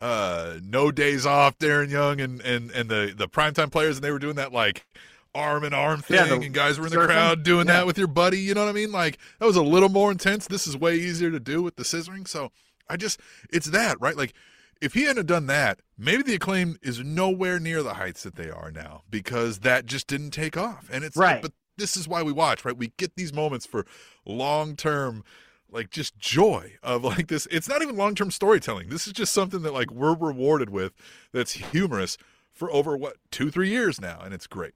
uh 0.00 0.58
no 0.62 0.92
days 0.92 1.26
off 1.26 1.58
Darren 1.58 1.90
Young 1.90 2.20
and 2.20 2.40
and 2.42 2.70
and 2.70 2.88
the 2.88 3.12
the 3.16 3.28
primetime 3.28 3.72
players 3.72 3.96
and 3.96 4.04
they 4.04 4.12
were 4.12 4.20
doing 4.20 4.36
that 4.36 4.52
like 4.52 4.86
arm 5.38 5.64
in 5.64 5.72
arm 5.72 6.00
thing 6.02 6.16
Yeah, 6.16 6.24
the 6.26 6.34
and 6.34 6.52
guys 6.52 6.78
were 6.78 6.86
in 6.86 6.92
the 6.92 6.98
surfing. 6.98 7.06
crowd 7.06 7.42
doing 7.42 7.66
Yeah. 7.66 7.74
that 7.74 7.86
with 7.86 7.96
your 7.98 8.06
buddy 8.08 8.40
you 8.40 8.54
know 8.54 8.64
what 8.64 8.70
i 8.70 8.72
mean? 8.72 8.92
Like 8.92 9.18
that 9.38 9.46
was 9.46 9.56
a 9.56 9.62
little 9.62 9.88
more 9.88 10.10
intense. 10.10 10.46
This 10.46 10.66
is 10.66 10.76
way 10.76 10.96
easier 10.96 11.30
to 11.30 11.40
do 11.40 11.62
with 11.62 11.76
the 11.76 11.82
scissoring. 11.84 12.26
So 12.28 12.50
i 12.88 12.96
just 12.96 13.20
it's 13.50 13.68
that 13.70 14.00
right? 14.00 14.16
Like 14.16 14.34
if 14.80 14.94
he 14.94 15.02
hadn't 15.04 15.26
done 15.26 15.46
that 15.46 15.80
maybe 15.96 16.22
the 16.22 16.34
acclaim 16.34 16.76
is 16.82 17.00
nowhere 17.00 17.58
near 17.58 17.82
the 17.82 17.94
heights 17.94 18.22
that 18.22 18.36
they 18.36 18.50
are 18.50 18.70
now 18.70 19.02
because 19.10 19.60
that 19.60 19.86
just 19.86 20.06
didn't 20.06 20.30
take 20.30 20.56
off. 20.56 20.88
And 20.92 21.04
it's 21.04 21.16
Right. 21.16 21.40
but 21.42 21.52
this 21.76 21.96
is 21.96 22.08
why 22.08 22.22
we 22.22 22.32
watch 22.32 22.64
right? 22.64 22.76
We 22.76 22.92
get 22.96 23.14
these 23.16 23.32
moments 23.32 23.66
for 23.66 23.86
long 24.26 24.76
term 24.76 25.24
like 25.70 25.90
just 25.90 26.16
joy 26.18 26.72
of 26.82 27.04
like 27.04 27.28
this 27.28 27.46
it's 27.50 27.68
not 27.68 27.82
even 27.82 27.94
long-term 27.96 28.30
storytelling. 28.30 28.88
This 28.88 29.06
is 29.06 29.12
just 29.12 29.32
something 29.34 29.62
that 29.62 29.74
like 29.74 29.90
we're 29.90 30.14
rewarded 30.16 30.70
with 30.70 30.92
that's 31.32 31.52
humorous 31.52 32.16
for 32.54 32.72
over 32.72 32.96
what 32.96 33.16
two 33.30 33.50
three 33.50 33.68
years 33.68 34.00
now 34.00 34.20
and 34.24 34.32
it's 34.32 34.46
great 34.46 34.72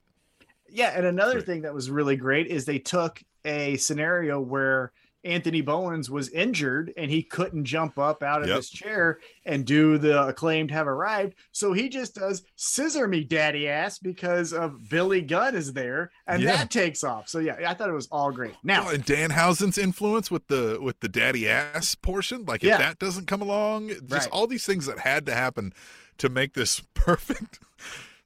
Yeah, 0.73 0.93
and 0.97 1.07
another 1.07 1.41
thing 1.41 1.63
that 1.63 1.75
was 1.75 1.91
really 1.91 2.17
great 2.17 2.47
is 2.49 2.65
they 2.65 2.79
took 2.79 3.23
a 3.45 3.77
scenario 3.77 4.41
where 4.41 4.93
Anthony 5.25 5.61
Bowens 5.61 6.11
was 6.11 6.31
injured 6.31 6.93
and 6.97 7.09
he 7.09 7.23
couldn't 7.23 7.65
jump 7.65 7.97
up 7.97 8.25
out 8.25 8.43
of 8.43 8.49
Yep. 8.49 8.57
his 8.57 8.71
chair 8.71 9.21
and 9.47 9.65
do 9.65 9.97
the 9.97 10.21
acclaimed 10.27 10.73
have 10.73 10.89
arrived. 10.89 11.35
So 11.53 11.73
he 11.73 11.89
just 11.89 12.17
does 12.17 12.43
scissor 12.57 13.07
me 13.07 13.23
daddy 13.23 13.69
ass 13.69 14.01
because 14.01 14.53
of 14.53 14.89
Billy 14.91 15.21
Gunn 15.21 15.55
is 15.55 15.73
there 15.75 16.11
and 16.27 16.43
Yeah. 16.43 16.57
that 16.57 16.73
takes 16.73 17.05
off. 17.05 17.29
So 17.29 17.39
yeah, 17.39 17.55
I 17.69 17.75
thought 17.75 17.89
it 17.89 17.93
was 17.93 18.09
all 18.11 18.33
great. 18.33 18.55
Now, 18.65 18.87
Well, 18.87 18.95
and 18.97 19.07
Danhausen's 19.07 19.79
influence 19.79 20.29
with 20.29 20.49
the 20.49 20.79
with 20.83 20.99
the 20.99 21.09
daddy 21.09 21.49
ass 21.49 21.95
portion, 21.95 22.45
like 22.45 22.65
if 22.65 22.69
Yeah. 22.71 22.79
that 22.79 22.99
doesn't 22.99 23.27
come 23.29 23.43
along, 23.43 23.91
just 23.91 24.11
Right. 24.11 24.29
all 24.33 24.49
these 24.49 24.67
things 24.67 24.87
that 24.87 24.99
had 25.01 25.25
to 25.27 25.35
happen 25.35 25.73
to 26.19 26.29
make 26.31 26.55
this 26.55 26.81
perfect 26.95 27.61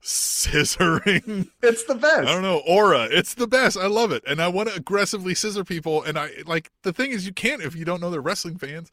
scissoring. 0.07 1.49
it's 1.63 1.85
the 1.85 1.97
best. 1.97 2.29
I 2.29 2.33
don't 2.33 2.43
know 2.43 2.63
aura. 2.67 3.09
It's 3.11 3.35
the 3.35 3.47
best. 3.47 3.77
I 3.77 3.89
love 3.89 4.13
it, 4.13 4.23
and 4.27 4.41
I 4.41 4.49
want 4.49 4.69
to 4.69 4.75
aggressively 4.75 5.35
scissor 5.35 5.65
people. 5.65 6.03
And 6.03 6.19
I 6.19 6.31
like 6.47 6.71
the 6.83 6.93
thing 6.93 7.11
is, 7.11 7.27
you 7.27 7.33
can't 7.33 7.61
if 7.61 7.75
you 7.75 7.85
don't 7.85 8.01
know 8.01 8.11
they're 8.11 8.21
wrestling 8.21 8.57
fans. 8.57 8.91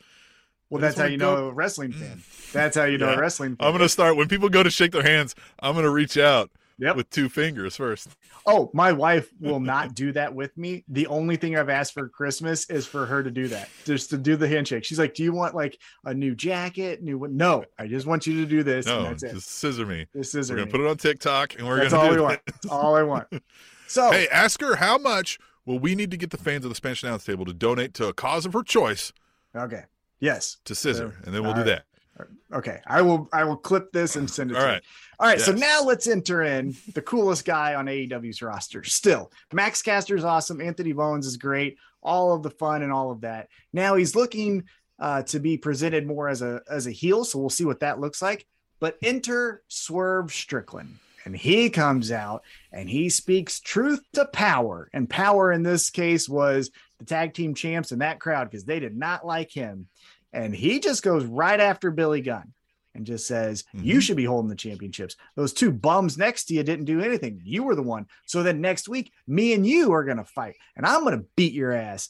Well, 0.69 0.83
I 0.83 0.87
just 0.87 0.97
that's 0.97 1.07
how 1.07 1.11
you 1.11 1.17
know 1.17 1.47
a 1.47 1.53
wrestling 1.53 1.91
mm. 1.91 1.99
fan. 1.99 2.23
That's 2.51 2.75
how 2.75 2.85
you 2.85 2.97
know 2.97 3.13
a 3.13 3.19
wrestling 3.19 3.55
fan. 3.55 3.67
I'm 3.67 3.73
gonna 3.73 3.89
start 3.89 4.17
when 4.17 4.27
people 4.27 4.49
go 4.49 4.63
to 4.63 4.71
shake 4.71 4.91
their 4.91 5.03
hands. 5.03 5.35
I'm 5.59 5.75
gonna 5.75 5.91
reach 5.91 6.17
out 6.17 6.49
Yep. 6.79 6.95
with 6.95 7.09
two 7.11 7.29
fingers 7.29 7.75
first. 7.77 8.09
Oh, 8.45 8.69
my 8.73 8.91
wife 8.91 9.29
will 9.39 9.59
not 9.59 9.93
do 9.95 10.11
that 10.13 10.33
with 10.33 10.57
me. 10.57 10.83
The 10.87 11.05
only 11.07 11.35
thing 11.37 11.55
I've 11.57 11.69
asked 11.69 11.93
for 11.93 12.09
Christmas 12.09 12.69
is 12.69 12.85
for 12.87 13.05
her 13.05 13.21
to 13.23 13.29
do 13.31 13.47
that, 13.49 13.69
just 13.85 14.09
to 14.09 14.17
do 14.17 14.35
the 14.35 14.47
handshake. 14.47 14.83
She's 14.83 14.97
like, 14.99 15.13
"Do 15.13 15.23
you 15.23 15.33
want 15.33 15.53
like 15.55 15.77
a 16.05 16.13
new 16.13 16.33
jacket? 16.35 17.03
New 17.03 17.17
what? 17.19 17.31
No, 17.31 17.63
I 17.77 17.87
just 17.87 18.05
want 18.07 18.25
you 18.27 18.33
to 18.41 18.45
do 18.47 18.63
this. 18.63 18.87
and 18.87 19.03
No, 19.03 19.09
that's 19.09 19.23
it. 19.23 19.33
just 19.33 19.49
scissor 19.51 19.85
me. 19.85 20.07
This 20.13 20.33
is 20.35 20.49
We're 20.49 20.57
gonna 20.57 20.71
put 20.71 20.81
it 20.81 20.87
on 20.87 20.97
TikTok, 20.97 21.55
and 21.59 21.67
we're 21.67 21.77
That's 21.77 21.93
gonna 21.93 22.09
That's 22.09 22.11
all 22.11 22.15
we 22.17 22.21
want. 22.21 22.41
That's 22.45 22.65
all 22.67 22.95
I 22.95 23.03
want. 23.03 23.27
So, 23.85 24.11
Hey, 24.11 24.27
ask 24.29 24.59
her 24.61 24.77
how 24.77 24.97
much 24.97 25.37
will 25.65 25.77
we 25.77 25.93
need 25.93 26.09
to 26.09 26.17
get 26.17 26.31
the 26.31 26.37
fans 26.37 26.65
of 26.65 26.69
the 26.69 26.75
Spanish 26.75 27.03
Announce 27.03 27.25
Table 27.25 27.45
to 27.45 27.53
donate 27.53 27.93
to 27.95 28.07
a 28.07 28.13
cause 28.13 28.45
of 28.47 28.53
her 28.53 28.63
choice 28.63 29.13
okay, 29.55 29.83
yes, 30.19 30.57
to 30.65 30.73
Scissor, 30.73 31.13
Yeah. 31.19 31.25
and 31.25 31.35
then 31.35 31.43
we'll 31.43 31.53
do 31.53 31.59
right. 31.61 31.81
that. 32.17 32.27
okay. 32.57 32.79
I 32.87 33.01
will. 33.03 33.29
I 33.33 33.43
will 33.43 33.57
clip 33.57 33.91
this 33.91 34.15
and 34.15 34.27
send 34.29 34.49
it. 34.51 34.57
All 34.57 34.63
to 34.63 34.67
right. 34.67 34.83
All 35.23 35.29
right. 35.29 35.39
So 35.39 35.53
now 35.53 35.81
let's 35.81 36.05
enter 36.07 36.43
in 36.43 36.75
the 36.95 37.01
coolest 37.01 37.45
guy 37.45 37.75
on 37.75 37.85
AEW's 37.85 38.41
roster. 38.41 38.83
Still, 38.83 39.31
Max 39.53 39.81
Caster's 39.81 40.25
awesome. 40.25 40.59
Anthony 40.59 40.91
Bowens 40.91 41.25
is 41.25 41.37
great. 41.37 41.77
All 42.01 42.33
of 42.33 42.43
the 42.43 42.49
fun 42.49 42.81
and 42.83 42.91
all 42.91 43.09
of 43.09 43.21
that. 43.21 43.47
Now 43.71 43.95
he's 43.95 44.17
looking 44.17 44.65
uh, 44.99 45.23
to 45.23 45.39
be 45.39 45.57
presented 45.57 46.05
more 46.05 46.27
as 46.27 46.41
a 46.41 46.61
as 46.69 46.87
a 46.87 46.91
heel. 46.91 47.23
So 47.23 47.39
we'll 47.39 47.49
see 47.49 47.63
what 47.63 47.79
that 47.79 48.01
looks 48.01 48.21
like. 48.21 48.45
But 48.81 48.97
enter 49.01 49.63
Swerve 49.69 50.33
Strickland. 50.33 50.97
And 51.23 51.37
he 51.37 51.69
comes 51.69 52.11
out 52.11 52.43
and 52.73 52.89
he 52.89 53.07
speaks 53.07 53.61
truth 53.61 54.01
to 54.15 54.25
power. 54.25 54.89
And 54.91 55.09
power 55.09 55.53
in 55.53 55.63
this 55.63 55.89
case 55.89 56.27
was 56.27 56.69
the 56.99 57.05
tag 57.05 57.33
team 57.33 57.55
champs 57.55 57.93
and 57.93 58.01
that 58.01 58.19
crowd 58.19 58.51
because 58.51 58.65
they 58.65 58.81
did 58.81 58.97
not 58.97 59.25
like 59.25 59.53
him. 59.53 59.87
And 60.33 60.53
he 60.53 60.81
just 60.81 61.01
goes 61.01 61.23
right 61.23 61.61
after 61.61 61.91
Billy 61.91 62.19
Gunn 62.19 62.51
and 62.95 63.05
just 63.05 63.27
says, 63.27 63.63
You 63.73 63.97
Mhm. 63.97 64.01
should 64.01 64.17
be 64.17 64.25
holding 64.25 64.49
the 64.49 64.55
championships. 64.55 65.15
Those 65.35 65.53
two 65.53 65.71
bums 65.71 66.17
next 66.17 66.45
to 66.45 66.53
you 66.53 66.63
didn't 66.63 66.85
do 66.85 67.01
anything. 67.01 67.41
You 67.43 67.63
were 67.63 67.75
the 67.75 67.81
one. 67.83 68.07
So 68.25 68.43
then 68.43 68.61
next 68.61 68.87
week, 68.87 69.11
me 69.27 69.53
and 69.53 69.65
you 69.65 69.91
are 69.93 70.03
going 70.03 70.17
to 70.17 70.25
fight 70.25 70.55
and 70.75 70.85
I'm 70.85 71.03
going 71.03 71.17
to 71.19 71.25
beat 71.35 71.53
your 71.53 71.71
ass. 71.71 72.09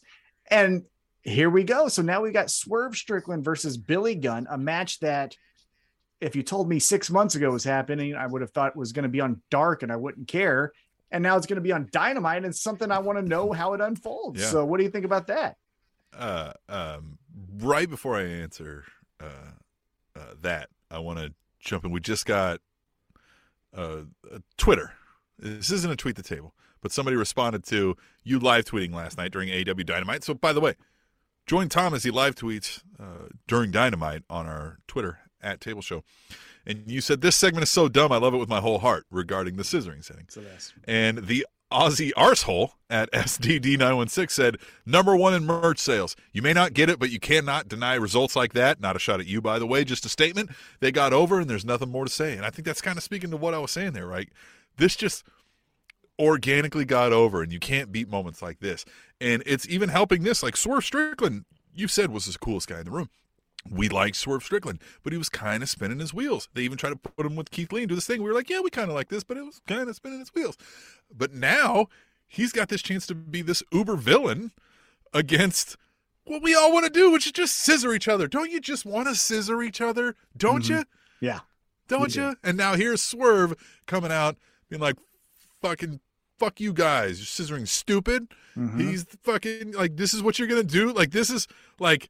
And 0.49 0.83
here 1.21 1.49
we 1.49 1.63
go. 1.63 1.87
So 1.87 2.01
now 2.01 2.21
we 2.21 2.31
got 2.31 2.51
Swerve 2.51 2.95
Strickland 2.97 3.45
versus 3.45 3.77
Billy 3.77 4.15
Gunn, 4.15 4.45
a 4.49 4.57
match 4.57 4.99
that 4.99 5.35
if 6.19 6.35
you 6.35 6.43
told 6.43 6.69
me 6.69 6.79
six 6.79 7.09
months 7.09 7.35
ago 7.35 7.51
was 7.51 7.63
happening, 7.63 8.15
I 8.15 8.27
would 8.27 8.41
have 8.41 8.51
thought 8.51 8.75
was 8.75 8.91
going 8.91 9.03
to 9.03 9.09
be 9.09 9.21
on 9.21 9.41
dark 9.49 9.83
and 9.83 9.91
I 9.91 9.95
wouldn't 9.95 10.27
care. 10.27 10.71
And 11.11 11.21
now 11.21 11.37
it's 11.37 11.45
going 11.45 11.57
to 11.57 11.61
be 11.61 11.71
on 11.71 11.87
dynamite 11.91 12.37
and 12.37 12.47
it's 12.47 12.61
something 12.61 12.91
I 12.91 12.99
want 12.99 13.19
to 13.19 13.25
know 13.25 13.51
how 13.51 13.73
it 13.73 13.81
unfolds. 13.81 14.41
Yeah. 14.41 14.47
So 14.47 14.65
what 14.65 14.77
do 14.77 14.83
you 14.83 14.89
think 14.89 15.05
about 15.05 15.27
that? 15.27 15.57
Uh, 16.17 16.53
um, 16.69 17.17
right 17.57 17.89
before 17.89 18.15
I 18.15 18.23
answer 18.23 18.85
uh, 19.19 19.25
uh, 20.15 20.33
that, 20.41 20.69
I 20.93 20.99
want 20.99 21.19
to 21.19 21.33
jump 21.59 21.85
in. 21.85 21.91
We 21.91 21.99
just 21.99 22.25
got 22.25 22.59
uh, 23.75 24.01
Twitter. 24.57 24.93
This 25.39 25.71
isn't 25.71 25.91
a 25.91 25.95
tweet 25.95 26.15
the 26.15 26.23
table, 26.23 26.53
but 26.81 26.91
somebody 26.91 27.17
responded 27.17 27.63
to 27.65 27.97
you 28.23 28.39
live 28.39 28.65
tweeting 28.65 28.93
last 28.93 29.17
night 29.17 29.31
during 29.31 29.49
AW 29.49 29.73
Dynamite. 29.73 30.23
So, 30.23 30.33
by 30.33 30.53
the 30.53 30.61
way, 30.61 30.75
join 31.45 31.69
Tom 31.69 31.93
as 31.93 32.03
he 32.03 32.11
live 32.11 32.35
tweets 32.35 32.81
uh, 32.99 33.29
during 33.47 33.71
Dynamite 33.71 34.23
on 34.29 34.45
our 34.45 34.79
Twitter 34.87 35.19
at 35.41 35.59
Table 35.59 35.81
Show. 35.81 36.03
And 36.65 36.83
you 36.89 37.01
said 37.01 37.21
this 37.21 37.35
segment 37.35 37.63
is 37.63 37.69
so 37.69 37.89
dumb, 37.89 38.11
I 38.11 38.17
love 38.17 38.33
it 38.33 38.37
with 38.37 38.47
my 38.47 38.61
whole 38.61 38.79
heart 38.79 39.05
regarding 39.11 39.57
the 39.57 39.63
scissoring 39.63 40.03
setting. 40.03 40.27
So 40.29 40.41
And 40.85 41.27
the 41.27 41.45
Aussie 41.73 42.11
arsehole 42.13 42.71
at 42.89 43.11
SDD916 43.13 44.31
said, 44.31 44.57
number 44.85 45.15
one 45.15 45.33
in 45.33 45.45
merch 45.45 45.79
sales. 45.79 46.15
You 46.31 46.41
may 46.41 46.53
not 46.53 46.73
get 46.73 46.89
it, 46.89 46.99
but 46.99 47.09
you 47.09 47.19
cannot 47.19 47.67
deny 47.67 47.95
results 47.95 48.35
like 48.35 48.53
that. 48.53 48.79
Not 48.79 48.95
a 48.95 48.99
shot 48.99 49.19
at 49.19 49.25
you, 49.25 49.41
by 49.41 49.59
the 49.59 49.67
way, 49.67 49.83
just 49.83 50.05
a 50.05 50.09
statement. 50.09 50.51
They 50.79 50.91
got 50.91 51.11
over, 51.11 51.39
and 51.39 51.49
there's 51.49 51.65
nothing 51.65 51.89
more 51.89 52.05
to 52.05 52.11
say. 52.11 52.33
And 52.33 52.45
I 52.45 52.49
think 52.49 52.65
that's 52.65 52.81
kind 52.81 52.97
of 52.97 53.03
speaking 53.03 53.31
to 53.31 53.37
what 53.37 53.53
I 53.53 53.57
was 53.57 53.71
saying 53.71 53.93
there, 53.93 54.07
right? 54.07 54.29
This 54.77 54.95
just 54.95 55.23
organically 56.19 56.85
got 56.85 57.11
over, 57.11 57.41
and 57.41 57.51
you 57.51 57.59
can't 57.59 57.91
beat 57.91 58.09
moments 58.09 58.41
like 58.41 58.59
this. 58.59 58.85
And 59.19 59.43
it's 59.45 59.67
even 59.67 59.89
helping 59.89 60.23
this. 60.23 60.43
Like 60.43 60.55
Swerve 60.55 60.85
Strickland, 60.85 61.45
you 61.73 61.87
said 61.87 62.11
was 62.11 62.25
the 62.25 62.37
coolest 62.37 62.67
guy 62.67 62.79
in 62.79 62.85
the 62.85 62.91
room. 62.91 63.09
We 63.69 63.87
liked 63.89 64.17
Swerve 64.17 64.43
Strickland, 64.43 64.79
but 65.03 65.13
he 65.13 65.17
was 65.17 65.29
kind 65.29 65.63
of 65.63 65.69
spinning 65.69 65.99
his 65.99 66.13
wheels. 66.13 66.49
They 66.53 66.63
even 66.63 66.77
tried 66.77 66.89
to 66.91 66.95
put 66.97 67.25
him 67.25 67.35
with 67.35 67.49
Keith 67.49 67.71
Lee 67.71 67.83
and 67.83 67.89
do 67.89 67.95
this 67.95 68.05
thing. 68.05 68.21
We 68.21 68.29
were 68.29 68.35
like, 68.35 68.49
yeah, 68.49 68.59
we 68.59 68.69
kind 68.69 68.89
of 68.89 68.95
like 68.95 69.07
this, 69.09 69.23
but 69.23 69.37
it 69.37 69.43
was 69.45 69.61
kind 69.67 69.87
of 69.87 69.95
spinning 69.95 70.19
his 70.19 70.33
wheels. 70.35 70.57
But 71.15 71.33
now 71.33 71.87
he's 72.27 72.51
got 72.51 72.67
this 72.69 72.81
chance 72.81 73.07
to 73.07 73.15
be 73.15 73.41
this 73.41 73.63
uber 73.71 73.95
villain 73.95 74.51
against 75.13 75.77
what 76.25 76.41
we 76.41 76.55
all 76.55 76.71
want 76.73 76.85
to 76.85 76.91
do, 76.91 77.11
which 77.11 77.25
is 77.25 77.31
just 77.31 77.55
scissor 77.55 77.93
each 77.93 78.07
other. 78.07 78.27
Don't 78.27 78.51
you 78.51 78.59
just 78.59 78.85
want 78.85 79.07
to 79.07 79.15
scissor 79.15 79.61
each 79.61 79.81
other? 79.81 80.15
Don't 80.35 80.63
Mhm. 80.63 80.69
you? 80.69 80.83
Yeah. 81.19 81.39
Don't 81.87 82.15
You 82.15 82.31
do. 82.31 82.35
And 82.43 82.57
now 82.57 82.75
here's 82.75 83.01
Swerve 83.01 83.53
coming 83.85 84.11
out 84.11 84.37
being 84.69 84.81
like, 84.81 84.97
fucking, 85.61 85.99
fuck 86.39 86.59
you 86.59 86.73
guys. 86.73 87.19
You're 87.19 87.47
scissoring 87.57 87.67
stupid. 87.67 88.27
Mhm. 88.57 88.79
He's 88.79 89.05
fucking 89.23 89.71
like, 89.73 89.97
this 89.97 90.13
is 90.13 90.21
what 90.21 90.39
you're 90.39 90.47
gonna 90.47 90.63
do. 90.63 90.91
Like, 90.91 91.11
this 91.11 91.29
is 91.29 91.47
like, 91.79 92.09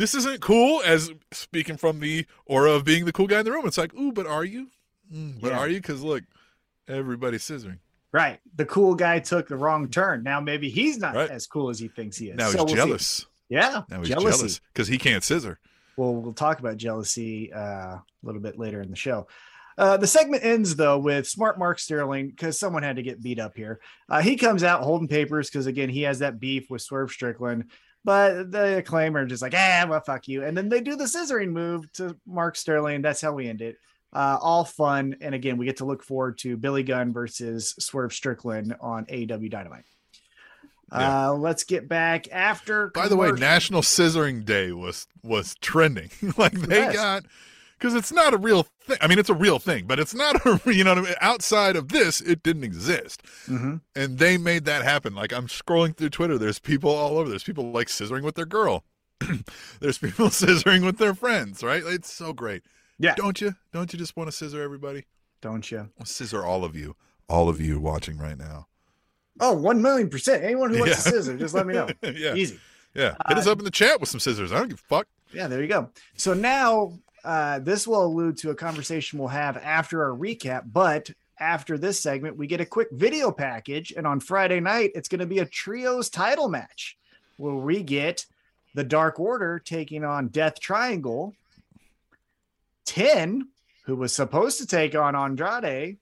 this 0.00 0.14
isn't 0.14 0.40
cool. 0.40 0.82
As 0.84 1.10
speaking 1.32 1.76
from 1.76 2.00
the 2.00 2.26
aura 2.46 2.72
of 2.72 2.84
being 2.84 3.04
the 3.04 3.12
cool 3.12 3.26
guy 3.26 3.38
in 3.40 3.44
the 3.44 3.52
room, 3.52 3.66
it's 3.66 3.78
like, 3.78 3.94
ooh, 3.94 4.12
but 4.12 4.26
are 4.26 4.44
you? 4.44 4.68
Mm, 5.12 5.40
but 5.40 5.52
Yeah. 5.52 5.58
are 5.58 5.68
you? 5.68 5.76
Because 5.76 6.02
look, 6.02 6.24
everybody's 6.88 7.42
scissoring. 7.42 7.78
right. 8.12 8.40
The 8.56 8.64
cool 8.66 8.94
guy 8.96 9.20
took 9.20 9.46
the 9.48 9.56
wrong 9.56 9.88
turn. 9.88 10.22
Now 10.24 10.40
maybe 10.40 10.68
he's 10.68 10.98
not 10.98 11.14
Right. 11.14 11.30
as 11.30 11.46
cool 11.46 11.70
as 11.70 11.78
he 11.78 11.86
thinks 11.88 12.16
he 12.16 12.30
is. 12.30 12.36
Now 12.36 12.46
So 12.50 12.50
he's 12.50 12.58
we'll 12.58 12.68
see. 12.68 12.74
jealous. 12.74 13.26
Yeah. 13.48 13.82
Now 13.88 13.98
he's 14.00 14.08
jealousy. 14.08 14.36
jealous 14.38 14.60
because 14.72 14.88
he 14.88 14.98
can't 14.98 15.22
scissor. 15.22 15.58
Well, 15.96 16.14
we'll 16.16 16.32
talk 16.32 16.58
about 16.60 16.76
jealousy 16.76 17.52
uh, 17.52 17.60
a 17.98 18.02
little 18.22 18.40
bit 18.40 18.58
later 18.58 18.80
in 18.82 18.90
the 18.90 18.96
show. 18.96 19.28
Uh, 19.78 19.96
the 19.96 20.06
segment 20.06 20.44
ends 20.44 20.74
though 20.76 20.98
with 20.98 21.26
smart 21.28 21.58
Mark 21.58 21.78
Sterling 21.78 22.28
because 22.30 22.58
someone 22.58 22.82
had 22.82 22.96
to 22.96 23.02
get 23.02 23.22
beat 23.22 23.38
up 23.38 23.56
here. 23.56 23.80
Uh, 24.08 24.20
he 24.20 24.36
comes 24.36 24.62
out 24.64 24.82
holding 24.82 25.08
papers 25.08 25.48
because 25.48 25.66
again 25.66 25.88
he 25.88 26.02
has 26.02 26.18
that 26.18 26.38
beef 26.40 26.68
with 26.70 26.82
Swerve 26.82 27.10
Strickland, 27.12 27.70
but 28.04 28.50
the 28.50 28.78
acclaim 28.78 29.16
are 29.16 29.26
just 29.26 29.42
like, 29.42 29.54
ah, 29.56 29.86
well, 29.88 30.00
fuck 30.00 30.28
you. 30.28 30.44
And 30.44 30.56
then 30.56 30.68
they 30.68 30.80
do 30.80 30.96
the 30.96 31.04
scissoring 31.04 31.50
move 31.50 31.90
to 31.94 32.16
Mark 32.26 32.56
Sterling. 32.56 33.02
That's 33.02 33.20
how 33.20 33.32
we 33.32 33.48
end 33.48 33.60
it. 33.62 33.76
Uh, 34.12 34.36
all 34.40 34.64
fun, 34.64 35.14
and 35.20 35.36
again 35.36 35.56
we 35.56 35.66
get 35.66 35.76
to 35.76 35.84
look 35.84 36.02
forward 36.02 36.36
to 36.38 36.56
Billy 36.56 36.82
Gunn 36.82 37.12
versus 37.12 37.76
Swerve 37.78 38.12
Strickland 38.12 38.74
on 38.80 39.06
AW 39.08 39.48
Dynamite. 39.48 39.84
Yeah. 40.92 41.28
Uh, 41.28 41.32
let's 41.34 41.62
get 41.62 41.88
back 41.88 42.26
after. 42.32 42.88
By 42.88 43.06
the 43.06 43.16
way, 43.16 43.30
National 43.30 43.82
Scissoring 43.82 44.44
Day 44.44 44.72
was 44.72 45.06
was 45.22 45.54
trending. 45.60 46.10
like 46.36 46.52
they 46.52 46.78
Yes. 46.78 46.94
got 46.96 47.24
because 47.80 47.94
it's 47.94 48.12
not 48.12 48.34
a 48.34 48.36
real 48.36 48.64
thing. 48.82 48.98
I 49.00 49.06
mean, 49.08 49.18
it's 49.18 49.30
a 49.30 49.34
real 49.34 49.58
thing, 49.58 49.86
but 49.86 49.98
it's 49.98 50.14
not 50.14 50.36
a 50.46 50.60
you 50.72 50.84
know 50.84 50.90
what 50.94 50.98
I 50.98 51.02
mean. 51.02 51.14
Outside 51.20 51.74
of 51.76 51.88
this, 51.88 52.20
it 52.20 52.42
didn't 52.42 52.64
exist, 52.64 53.22
Mhm. 53.46 53.80
and 53.96 54.18
they 54.18 54.36
made 54.38 54.66
that 54.66 54.82
happen. 54.84 55.14
Like 55.14 55.32
I'm 55.32 55.46
scrolling 55.48 55.96
through 55.96 56.10
Twitter, 56.10 56.38
there's 56.38 56.58
people 56.58 56.90
all 56.90 57.18
over. 57.18 57.28
There's 57.28 57.42
people 57.44 57.72
like 57.72 57.88
scissoring 57.88 58.22
with 58.22 58.34
their 58.36 58.46
girl. 58.46 58.84
there's 59.80 59.98
people 59.98 60.26
scissoring 60.28 60.84
with 60.84 60.98
their 60.98 61.14
friends. 61.14 61.62
Right? 61.62 61.82
It's 61.84 62.12
so 62.12 62.32
great. 62.32 62.62
Yeah. 62.98 63.14
Don't 63.16 63.40
you? 63.40 63.54
Don't 63.72 63.92
you 63.92 63.98
just 63.98 64.16
want 64.16 64.28
to 64.28 64.32
scissor 64.36 64.62
everybody? 64.62 65.06
don't 65.42 65.70
you? 65.70 65.88
I'll 65.98 66.04
scissor 66.04 66.44
all 66.44 66.66
of 66.66 66.76
you. 66.76 66.96
All 67.26 67.48
of 67.48 67.62
you 67.62 67.80
watching 67.80 68.18
right 68.18 68.36
now. 68.36 68.66
Oh, 69.40 69.54
one 69.54 69.80
million 69.80 70.10
percent. 70.10 70.44
Anyone 70.44 70.68
who 70.74 70.80
wants 70.80 70.90
Yeah. 71.06 71.12
to 71.12 71.16
scissor, 71.16 71.36
just 71.38 71.54
let 71.54 71.66
me 71.66 71.72
know. 71.72 71.88
yeah. 72.02 72.34
Easy. 72.34 72.60
Yeah. 72.92 73.14
Hit 73.26 73.38
us 73.38 73.46
Uh, 73.46 73.52
up 73.52 73.58
in 73.58 73.64
the 73.64 73.70
chat 73.70 74.00
with 74.00 74.10
some 74.10 74.20
scissors. 74.20 74.52
I 74.52 74.58
don't 74.58 74.68
give 74.68 74.80
a 74.84 74.88
fuck. 74.96 75.06
Yeah, 75.32 75.46
there 75.46 75.62
you 75.62 75.68
go. 75.68 75.88
So 76.16 76.34
now 76.34 76.98
uh, 77.24 77.58
this 77.58 77.86
will 77.86 78.04
allude 78.04 78.38
to 78.38 78.50
a 78.50 78.54
conversation 78.54 79.18
we'll 79.18 79.28
have 79.28 79.56
after 79.56 80.02
our 80.04 80.16
recap, 80.16 80.64
but 80.66 81.10
after 81.38 81.78
this 81.78 81.98
segment, 81.98 82.36
we 82.36 82.46
get 82.46 82.60
a 82.60 82.66
quick 82.66 82.88
video 82.92 83.30
package. 83.30 83.92
And 83.96 84.06
on 84.06 84.20
Friday 84.20 84.60
night, 84.60 84.92
it's 84.94 85.08
going 85.08 85.20
to 85.20 85.26
be 85.26 85.38
a 85.38 85.46
trios 85.46 86.10
title 86.10 86.48
match 86.48 86.98
where 87.38 87.54
we 87.54 87.82
get 87.82 88.26
the 88.74 88.84
Dark 88.84 89.18
Order 89.18 89.58
taking 89.58 90.04
on 90.04 90.28
Death 90.28 90.60
Triangle. 90.60 91.34
Ten, 92.84 93.48
who 93.84 93.96
was 93.96 94.14
supposed 94.14 94.58
to 94.58 94.66
take 94.66 94.94
on 94.94 95.16
Andrade, 95.16 95.96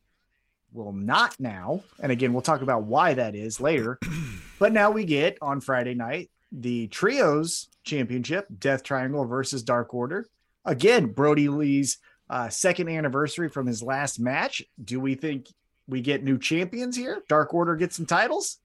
will 0.73 0.93
not 0.93 1.39
now. 1.39 1.83
And 2.01 2.11
again, 2.11 2.33
we'll 2.33 2.43
talk 2.43 2.63
about 2.63 2.85
why 2.85 3.15
that 3.15 3.35
is 3.35 3.61
later. 3.61 3.99
but 4.59 4.73
now 4.73 4.91
we 4.91 5.05
get 5.05 5.39
on 5.41 5.61
Friday 5.61 5.95
night 5.95 6.31
the 6.51 6.89
Trios 6.89 7.69
Championship, 7.85 8.47
Death 8.59 8.83
Triangle 8.83 9.25
versus 9.25 9.63
Dark 9.63 9.95
Order. 9.95 10.27
Again, 10.65 11.07
Brodie 11.07 11.49
Lee's 11.49 11.99
uh, 12.31 12.49
second 12.49 12.89
anniversary 12.89 13.49
from 13.49 13.67
his 13.67 13.83
last 13.83 14.21
match. 14.21 14.63
Do 14.83 15.01
we 15.01 15.15
think 15.15 15.49
we 15.87 16.01
get 16.01 16.23
new 16.23 16.39
champions 16.39 16.97
here? 16.97 17.23
Dark 17.29 17.55
Order 17.55 17.77
gets 17.77 17.97
some 17.97 18.07
titles? 18.07 18.59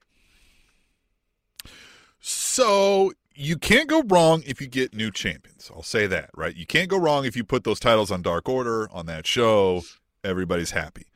So 2.19 3.13
you 3.35 3.57
can't 3.57 3.89
go 3.89 4.03
wrong 4.03 4.43
if 4.45 4.61
you 4.61 4.67
get 4.67 4.93
new 4.93 5.11
champions. 5.11 5.71
I'll 5.73 5.83
say 5.83 6.07
that, 6.07 6.29
right? 6.35 6.55
You 6.55 6.65
can't 6.65 6.89
go 6.89 6.97
wrong 6.97 7.25
if 7.25 7.35
you 7.35 7.43
put 7.43 7.63
those 7.63 7.79
titles 7.79 8.11
on 8.11 8.21
Dark 8.21 8.47
Order 8.47 8.89
on 8.91 9.05
that 9.07 9.25
show. 9.25 9.83
Everybody's 10.23 10.71
happy. 10.71 11.07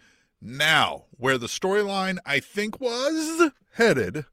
Now, 0.41 1.05
where 1.11 1.37
the 1.37 1.47
storyline 1.47 2.17
I 2.25 2.39
think 2.39 2.79
was 2.79 3.51
headed 3.73 4.25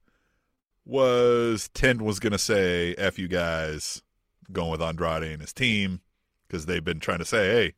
was 0.85 1.69
Ten 1.75 2.05
was 2.05 2.21
going 2.21 2.33
to 2.33 2.39
say, 2.39 2.95
F 2.95 3.19
you 3.19 3.29
guys, 3.29 4.03
going 4.53 4.71
with 4.71 4.83
Andrade 4.83 5.23
and 5.23 5.41
his 5.41 5.53
team, 5.53 6.01
because 6.55 6.67
they've 6.67 6.85
been 6.85 7.01
trying 7.01 7.19
to 7.19 7.25
say, 7.25 7.49
hey, 7.49 7.75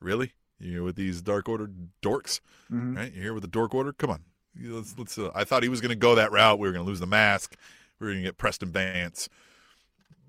really? 0.00 0.32
You're 0.60 0.84
with 0.84 0.94
these 0.94 1.20
Dark 1.20 1.48
Order 1.48 1.68
dorks? 2.00 2.40
Mhm. 2.70 2.96
right? 2.96 3.12
You're 3.12 3.22
here 3.24 3.34
with 3.34 3.42
the 3.42 3.48
Dork 3.48 3.74
Order. 3.74 3.92
Come 3.92 4.10
on, 4.10 4.22
let's. 4.60 4.96
let's 4.96 5.18
uh, 5.18 5.32
I 5.34 5.42
thought 5.42 5.64
he 5.64 5.68
was 5.68 5.80
going 5.80 5.88
to 5.90 5.96
go 5.96 6.14
that 6.14 6.30
route. 6.30 6.60
We 6.60 6.68
were 6.68 6.72
going 6.72 6.84
to 6.84 6.88
lose 6.88 7.00
the 7.00 7.06
mask. 7.06 7.56
We 7.98 8.06
were 8.06 8.12
going 8.12 8.22
to 8.22 8.28
get 8.28 8.38
Preston 8.38 8.70
Vance. 8.70 9.28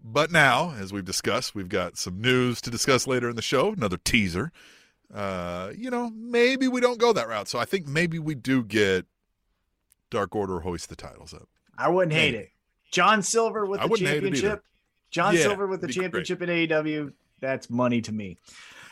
But 0.03 0.31
now, 0.31 0.73
as 0.79 0.91
we've 0.91 1.05
discussed, 1.05 1.53
we've 1.53 1.69
got 1.69 1.97
some 1.97 2.19
news 2.19 2.61
to 2.61 2.71
discuss 2.71 3.05
later 3.05 3.29
in 3.29 3.35
the 3.35 3.43
show. 3.43 3.71
Another 3.73 3.97
teaser. 3.97 4.51
Uh, 5.13 5.71
you 5.77 5.91
know, 5.91 6.09
maybe 6.15 6.67
we 6.67 6.81
don't 6.81 6.99
go 6.99 7.13
that 7.13 7.27
route. 7.27 7.47
So 7.47 7.59
I 7.59 7.65
think 7.65 7.87
maybe 7.87 8.17
we 8.17 8.33
do 8.33 8.63
get 8.63 9.05
Dark 10.09 10.35
Order 10.35 10.61
hoist 10.61 10.89
the 10.89 10.95
titles 10.95 11.31
up. 11.33 11.47
I 11.77 11.89
wouldn't 11.89 12.13
hate 12.13 12.31
Maybe. 12.33 12.43
it. 12.45 12.49
John 12.91 13.21
Silver 13.21 13.65
with 13.67 13.79
I 13.81 13.83
the 13.83 13.89
wouldn't 13.89 14.09
hate 14.09 14.17
it 14.23 14.33
championship. 14.33 14.63
John 15.13 15.35
Yeah, 15.35 15.43
Silver 15.43 15.67
with 15.67 15.79
the 15.81 15.85
it'd 15.87 15.95
great. 15.95 16.25
championship 16.25 16.41
in 16.41 16.49
AEW. 16.49 17.13
That's 17.39 17.69
money 17.69 18.01
to 18.01 18.11
me. 18.11 18.37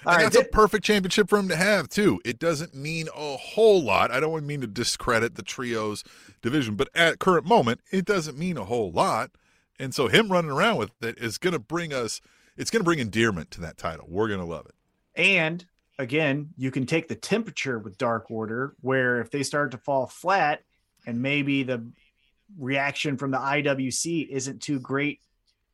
All 0.05 0.13
and 0.13 0.23
right, 0.23 0.31
that's 0.31 0.47
a 0.47 0.49
perfect 0.49 0.83
championship 0.85 1.29
for 1.29 1.37
him 1.37 1.49
to 1.49 1.55
have 1.55 1.89
too. 1.89 2.21
It 2.23 2.39
doesn't 2.39 2.73
mean 2.73 3.07
a 3.15 3.37
whole 3.37 3.83
lot. 3.83 4.11
I 4.11 4.19
don't 4.19 4.45
mean 4.45 4.61
to 4.61 4.67
discredit 4.67 5.35
the 5.35 5.43
trios 5.43 6.03
division, 6.41 6.75
but 6.75 6.89
at 6.95 7.19
current 7.19 7.45
moment, 7.45 7.81
it 7.91 8.05
doesn't 8.05 8.37
mean 8.37 8.57
a 8.57 8.65
whole 8.65 8.91
lot. 8.91 9.31
And 9.79 9.93
so 9.93 10.07
him 10.07 10.31
running 10.31 10.51
around 10.51 10.77
with 10.77 10.91
it 11.03 11.17
is 11.17 11.37
going 11.37 11.53
to 11.53 11.59
bring 11.59 11.93
us. 11.93 12.21
It's 12.57 12.69
going 12.71 12.81
to 12.81 12.85
bring 12.85 12.99
endearment 12.99 13.51
to 13.51 13.61
that 13.61 13.77
title. 13.77 14.05
We're 14.07 14.27
going 14.27 14.39
to 14.39 14.45
love 14.45 14.65
it. 14.67 14.75
And 15.15 15.65
again, 15.99 16.49
you 16.57 16.71
can 16.71 16.85
take 16.85 17.07
the 17.07 17.15
temperature 17.15 17.79
with 17.79 17.97
Dark 17.97 18.29
Order, 18.29 18.75
where 18.81 19.21
if 19.21 19.31
they 19.31 19.43
start 19.43 19.71
to 19.71 19.77
fall 19.77 20.07
flat 20.07 20.63
and 21.05 21.21
maybe 21.21 21.63
the 21.63 21.85
reaction 22.57 23.17
from 23.17 23.31
the 23.31 23.37
IWC 23.37 24.27
isn't 24.29 24.61
too 24.61 24.79
great 24.79 25.19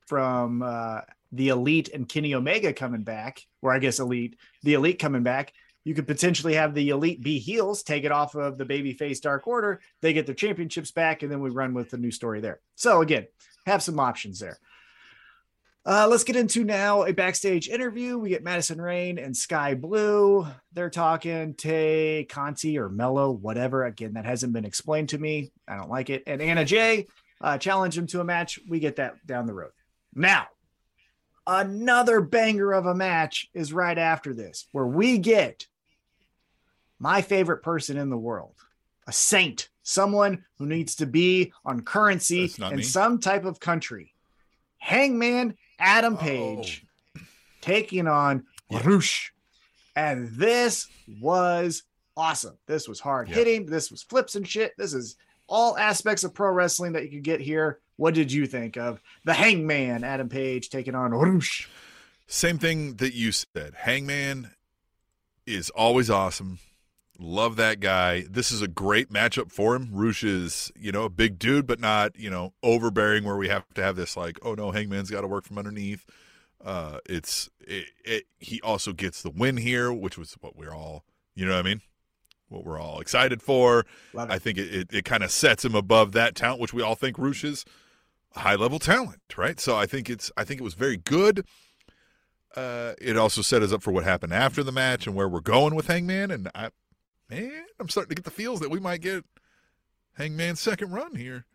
from 0.08 0.62
uh, 0.62 1.02
the 1.32 1.50
Elite 1.50 1.90
and 1.94 2.08
Kenny 2.08 2.34
Omega 2.34 2.74
coming 2.74 3.04
back, 3.04 3.42
or 3.62 3.72
I 3.72 3.80
guess 3.80 4.00
Elite, 4.00 4.38
the 4.64 4.74
Elite 4.74 5.00
coming 5.00 5.24
back, 5.24 5.54
you 5.84 5.94
could 5.94 6.08
potentially 6.08 6.56
have 6.56 6.74
the 6.74 6.90
Elite 6.90 7.22
be 7.22 7.40
heels, 7.40 7.84
take 7.84 8.04
it 8.04 8.12
off 8.12 8.36
of 8.36 8.58
the 8.58 8.66
babyface 8.66 9.22
Dark 9.22 9.48
Order, 9.48 9.80
they 10.02 10.14
get 10.14 10.26
their 10.26 10.36
championships 10.36 10.92
back, 10.92 11.24
and 11.24 11.32
then 11.32 11.40
we 11.40 11.50
run 11.50 11.74
with 11.74 11.90
the 11.90 11.98
new 11.98 12.12
story 12.12 12.42
there. 12.42 12.60
So 12.76 13.02
again, 13.02 13.28
have 13.66 13.84
some 13.84 14.00
options 14.00 14.40
there. 14.40 14.58
Uh, 15.86 16.06
let's 16.06 16.26
get 16.26 16.36
into 16.36 16.66
now 16.66 17.04
a 17.04 17.14
backstage 17.14 17.70
interview. 17.70 18.18
We 18.18 18.28
get 18.28 18.44
Madison 18.44 18.82
Rayne 18.82 19.18
and 19.18 19.36
Skye 19.36 19.74
Blue. 19.74 20.46
They're 20.74 20.90
talking 20.90 21.54
Tay, 21.54 22.26
Conti, 22.30 22.78
or 22.78 22.90
Melo, 22.90 23.32
whatever. 23.32 23.86
Again, 23.86 24.16
that 24.16 24.26
hasn't 24.26 24.52
been 24.52 24.66
explained 24.66 25.10
to 25.10 25.18
me. 25.18 25.54
I 25.66 25.78
don't 25.78 25.90
like 25.90 26.10
it. 26.10 26.24
And 26.28 26.42
Anna 26.42 26.66
Jay 26.66 27.08
uh, 27.40 27.58
challenged 27.58 27.98
him 27.98 28.08
to 28.08 28.20
a 28.20 28.26
match. 28.26 28.60
We 28.68 28.82
get 28.82 28.98
that 28.98 29.26
down 29.26 29.46
the 29.46 29.54
road. 29.54 29.72
Now, 30.18 30.48
another 31.46 32.22
banger 32.22 32.74
of 32.74 32.88
a 32.88 32.96
match 32.96 33.50
is 33.54 33.72
right 33.72 33.98
after 33.98 34.34
this, 34.34 34.68
where 34.72 34.86
we 34.88 35.20
get 35.20 35.68
my 37.00 37.22
favorite 37.22 37.62
person 37.62 37.98
in 37.98 38.10
the 38.10 38.18
world, 38.18 38.56
a 39.06 39.12
saint, 39.14 39.70
someone 39.84 40.44
who 40.58 40.66
needs 40.66 40.96
to 40.96 41.06
be 41.06 41.54
on 41.64 41.82
currency 41.82 42.52
in 42.60 42.78
me. 42.78 42.84
some 42.84 43.20
type 43.20 43.46
of 43.46 43.60
country. 43.60 44.14
Hangman 44.80 45.56
Adam 45.80 46.16
Oh. 46.16 46.18
Page 46.18 46.84
taking 47.62 48.08
on 48.08 48.46
Yeah. 48.70 48.82
Rush. 48.88 49.32
And 49.96 50.30
this 50.36 50.88
was 51.22 51.84
awesome. 52.16 52.58
This 52.66 52.88
was 52.88 53.00
hard 53.00 53.30
Yeah. 53.30 53.36
hitting. 53.36 53.66
This 53.68 53.92
was 53.92 54.02
flips 54.04 54.36
and 54.36 54.48
shit. 54.48 54.74
This 54.78 54.94
is 54.94 55.16
all 55.48 55.78
aspects 55.78 56.24
of 56.24 56.34
pro 56.34 56.52
wrestling 56.52 56.94
that 56.94 57.04
you 57.04 57.10
could 57.12 57.24
get 57.24 57.40
here. 57.40 57.80
What 57.98 58.14
did 58.14 58.32
you 58.32 58.46
think 58.46 58.78
of 58.78 59.02
the 59.26 59.34
Hangman 59.34 60.04
Adam 60.04 60.30
Page 60.30 60.70
taking 60.70 60.96
on 60.96 61.12
Rush? 61.12 61.68
Same 62.28 62.58
thing 62.58 62.96
that 62.96 63.14
you 63.14 63.32
said. 63.32 63.74
Hangman 63.76 64.52
is 65.46 65.70
always 65.72 66.10
awesome. 66.10 66.60
Love 67.20 67.56
that 67.56 67.80
guy. 67.80 68.26
This 68.30 68.52
is 68.52 68.62
a 68.62 68.68
great 68.68 69.10
matchup 69.10 69.52
for 69.52 69.76
him. 69.76 69.90
Rush 69.92 70.24
is, 70.24 70.72
you 70.80 70.92
know, 70.92 71.04
a 71.04 71.10
big 71.10 71.40
dude, 71.40 71.66
but 71.66 71.80
not, 71.80 72.18
you 72.18 72.30
know, 72.30 72.54
overbearing 72.62 73.24
where 73.24 73.38
we 73.38 73.48
have 73.48 73.66
to 73.74 73.82
have 73.82 73.96
this 73.96 74.16
like, 74.16 74.38
oh 74.44 74.54
no, 74.54 74.70
Hangman's 74.72 75.10
got 75.10 75.22
to 75.22 75.28
work 75.28 75.46
from 75.46 75.58
underneath. 75.58 76.06
Uh, 76.64 77.00
it's 77.10 77.50
it, 77.62 77.86
it. 78.06 78.24
He 78.38 78.62
also 78.62 78.94
gets 78.94 79.24
the 79.24 79.32
win 79.32 79.58
here, 79.58 79.92
which 79.92 80.18
was 80.18 80.36
what 80.42 80.56
we're 80.56 80.74
all, 80.74 81.04
you 81.34 81.46
know 81.46 81.54
what 81.54 81.66
I 81.66 81.70
mean, 81.70 81.82
what 82.50 82.64
we're 82.64 82.80
all 82.80 83.00
excited 83.00 83.42
for. 83.42 83.88
I 84.16 84.38
think 84.38 84.60
it, 84.60 84.76
it, 84.76 84.94
it 84.94 85.06
kind 85.06 85.24
of 85.24 85.32
sets 85.32 85.66
him 85.66 85.74
above 85.74 86.12
that 86.12 86.36
talent, 86.36 86.62
which 86.62 86.74
we 86.74 86.84
all 86.84 86.96
think 86.96 87.18
Rush 87.18 87.44
is 87.44 87.66
high 88.36 88.56
level 88.56 88.80
talent, 88.80 89.22
right? 89.36 89.60
So 89.60 89.76
I 89.76 89.86
think 89.86 90.10
it's 90.10 90.32
I 90.38 90.44
think 90.44 90.60
it 90.60 90.64
was 90.64 90.74
very 90.74 90.98
good. 90.98 91.46
Uh, 92.56 92.94
it 93.00 93.18
also 93.18 93.42
set 93.42 93.62
us 93.62 93.72
up 93.72 93.84
for 93.84 93.92
what 93.92 94.04
happened 94.04 94.34
after 94.34 94.64
the 94.64 94.72
match 94.72 95.06
and 95.06 95.16
where 95.16 95.30
we're 95.30 95.42
going 95.42 95.76
with 95.76 95.88
Hangman. 95.88 96.32
And 96.32 96.50
I, 96.56 96.70
man, 97.30 97.66
I'm 97.80 97.88
starting 97.90 98.10
to 98.10 98.16
get 98.16 98.26
the 98.26 98.32
feels 98.32 98.60
that 98.62 98.72
we 98.72 98.80
might 98.80 99.02
get 99.02 99.24
Hangman's 100.18 100.60
second 100.60 100.92
run 100.92 101.16
here. 101.16 101.46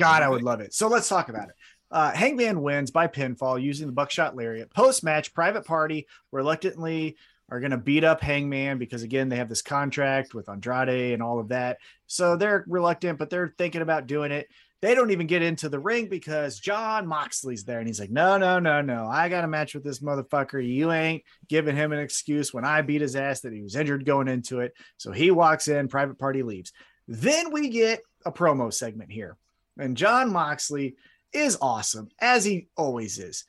God, 0.00 0.22
I 0.22 0.28
would 0.28 0.42
love 0.42 0.60
it. 0.60 0.74
So 0.74 0.88
let's 0.88 1.08
talk 1.08 1.28
about 1.28 1.50
it. 1.50 1.54
Uh, 1.92 2.10
Hangman 2.12 2.62
wins 2.62 2.90
by 2.90 3.06
pinfall 3.06 3.62
using 3.62 3.86
the 3.86 3.92
buckshot 3.92 4.34
lariat. 4.34 4.70
Post 4.70 5.04
match, 5.04 5.34
private 5.34 5.64
party 5.64 6.06
reluctantly 6.32 7.16
are 7.50 7.60
going 7.60 7.72
to 7.72 7.76
beat 7.76 8.04
up 8.04 8.20
Hangman 8.20 8.78
because, 8.78 9.02
again, 9.02 9.28
they 9.28 9.36
have 9.36 9.48
this 9.48 9.62
contract 9.62 10.34
with 10.34 10.48
Andrade 10.48 11.12
and 11.12 11.22
all 11.22 11.38
of 11.38 11.48
that. 11.48 11.78
So 12.06 12.36
they're 12.36 12.64
reluctant, 12.66 13.18
but 13.18 13.28
they're 13.28 13.54
thinking 13.58 13.82
about 13.82 14.06
doing 14.06 14.32
it. 14.32 14.48
They 14.82 14.94
don't 14.94 15.10
even 15.10 15.26
get 15.26 15.42
into 15.42 15.68
the 15.68 15.78
ring 15.78 16.08
because 16.08 16.58
Jon 16.58 17.06
Moxley's 17.06 17.64
there 17.64 17.80
and 17.80 17.86
he's 17.86 18.00
like, 18.00 18.10
no, 18.10 18.38
no, 18.38 18.58
no, 18.58 18.80
no. 18.80 19.06
I 19.06 19.28
got 19.28 19.44
a 19.44 19.48
match 19.48 19.74
with 19.74 19.84
this 19.84 20.00
motherfucker. 20.00 20.66
You 20.66 20.90
ain't 20.90 21.22
giving 21.48 21.76
him 21.76 21.92
an 21.92 21.98
excuse 21.98 22.54
when 22.54 22.64
I 22.64 22.80
beat 22.80 23.02
his 23.02 23.14
ass 23.14 23.40
that 23.40 23.52
he 23.52 23.60
was 23.60 23.76
injured 23.76 24.06
going 24.06 24.26
into 24.26 24.60
it. 24.60 24.72
So 24.96 25.12
he 25.12 25.30
walks 25.30 25.68
in, 25.68 25.88
private 25.88 26.18
party 26.18 26.42
leaves. 26.42 26.72
Then 27.06 27.52
we 27.52 27.68
get 27.68 28.00
a 28.24 28.32
promo 28.32 28.72
segment 28.72 29.12
here. 29.12 29.36
And 29.78 29.98
Jon 29.98 30.32
Moxley 30.32 30.96
is 31.32 31.58
awesome, 31.60 32.08
as 32.18 32.44
he 32.44 32.68
always 32.76 33.18
is. 33.18 33.44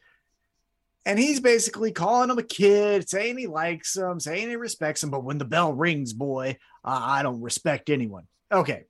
And 1.05 1.17
he's 1.17 1.39
basically 1.39 1.91
calling 1.91 2.29
him 2.29 2.37
a 2.37 2.43
kid, 2.43 3.09
saying 3.09 3.37
he 3.37 3.47
likes 3.47 3.95
him, 3.95 4.19
saying 4.19 4.49
he 4.49 4.55
respects 4.55 5.01
him. 5.01 5.09
But 5.09 5.23
when 5.23 5.37
the 5.37 5.45
bell 5.45 5.73
rings, 5.73 6.13
boy, 6.13 6.57
I 6.83 7.23
don't 7.23 7.41
respect 7.41 7.89
anyone. 7.89 8.27
Okay. 8.51 8.83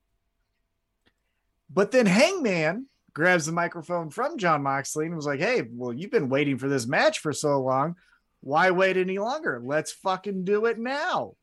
But 1.74 1.92
then 1.92 2.06
Hangman 2.06 2.88
grabs 3.14 3.46
the 3.46 3.52
microphone 3.52 4.10
from 4.10 4.38
Jon 4.38 4.64
Moxley 4.64 5.06
and 5.06 5.16
was 5.16 5.26
like, 5.26 5.40
Hey, 5.40 5.64
well, 5.72 5.94
you've 5.94 6.12
been 6.12 6.30
waiting 6.30 6.58
for 6.58 6.70
this 6.70 6.88
match 6.88 7.20
for 7.20 7.34
so 7.34 7.62
long. 7.62 7.96
Why 8.42 8.72
wait 8.72 8.98
any 8.98 9.20
longer? 9.20 9.62
Let's 9.64 9.92
fucking 9.92 10.46
do 10.46 10.66
it 10.66 10.80
now. 10.80 11.36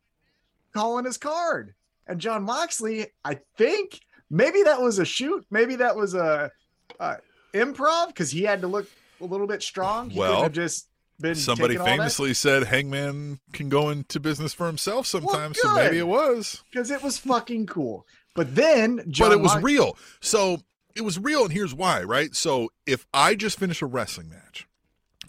Calling 0.72 1.05
his 1.05 1.16
card. 1.16 1.74
And 2.07 2.20
Jon 2.20 2.43
Moxley, 2.43 3.07
I 3.24 3.39
think 3.57 4.01
maybe 4.31 4.62
that 4.64 4.81
was 4.81 4.99
a 4.99 5.05
shoot. 5.05 5.47
Maybe 5.51 5.76
that 5.76 5.95
was 5.95 6.14
a, 6.14 6.51
a 6.99 7.16
improv 7.55 8.09
because 8.09 8.31
he 8.31 8.43
had 8.43 8.62
to 8.62 8.66
look 8.66 8.89
a 9.20 9.24
little 9.24 9.47
bit 9.47 9.62
strong. 9.62 10.11
He 10.11 10.18
well, 10.18 10.43
have 10.43 10.53
just 10.53 10.89
been 11.20 11.35
somebody 11.35 11.76
famously 11.76 12.35
said 12.35 12.64
Hangman 12.64 13.41
can 13.53 13.68
go 13.68 13.91
into 13.91 14.20
business 14.20 14.55
for 14.55 14.66
himself 14.66 15.07
sometimes. 15.07 15.59
Well, 15.62 15.76
so 15.76 15.83
maybe 15.83 15.99
it 15.99 16.07
was 16.07 16.62
because 16.70 16.91
it 16.91 17.03
was 17.03 17.18
fucking 17.18 17.66
cool. 17.66 18.07
But 18.39 18.55
then, 18.55 19.03
John 19.11 19.30
but 19.30 19.34
it 19.36 19.41
was 19.41 19.61
real. 19.61 19.99
So 20.20 20.61
it 20.95 21.03
was 21.03 21.18
real, 21.18 21.43
and 21.43 21.53
here's 21.53 21.74
why. 21.74 22.05
Right. 22.05 22.36
So 22.36 22.70
if 22.86 23.05
I 23.12 23.34
just 23.34 23.59
finish 23.59 23.82
a 23.82 23.86
wrestling 23.86 24.28
match, 24.28 24.68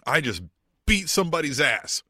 I 0.06 0.22
just 0.22 0.44
beat 0.86 1.10
somebody's 1.10 1.60
ass, 1.60 2.04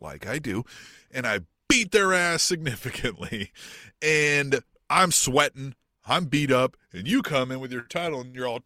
like 0.00 0.26
I 0.26 0.38
do, 0.38 0.64
and 1.10 1.26
I 1.26 1.40
beat 1.68 1.92
their 1.92 2.14
ass 2.14 2.42
significantly, 2.42 3.52
and 4.02 4.60
I'm 4.88 5.12
sweating. 5.12 5.74
I'm 6.06 6.24
beat 6.24 6.50
up, 6.50 6.74
and 6.94 7.06
you 7.06 7.20
come 7.20 7.52
in 7.52 7.60
with 7.60 7.70
your 7.70 7.82
title, 7.82 8.22
and 8.22 8.34
you're 8.34 8.48
all, 8.48 8.60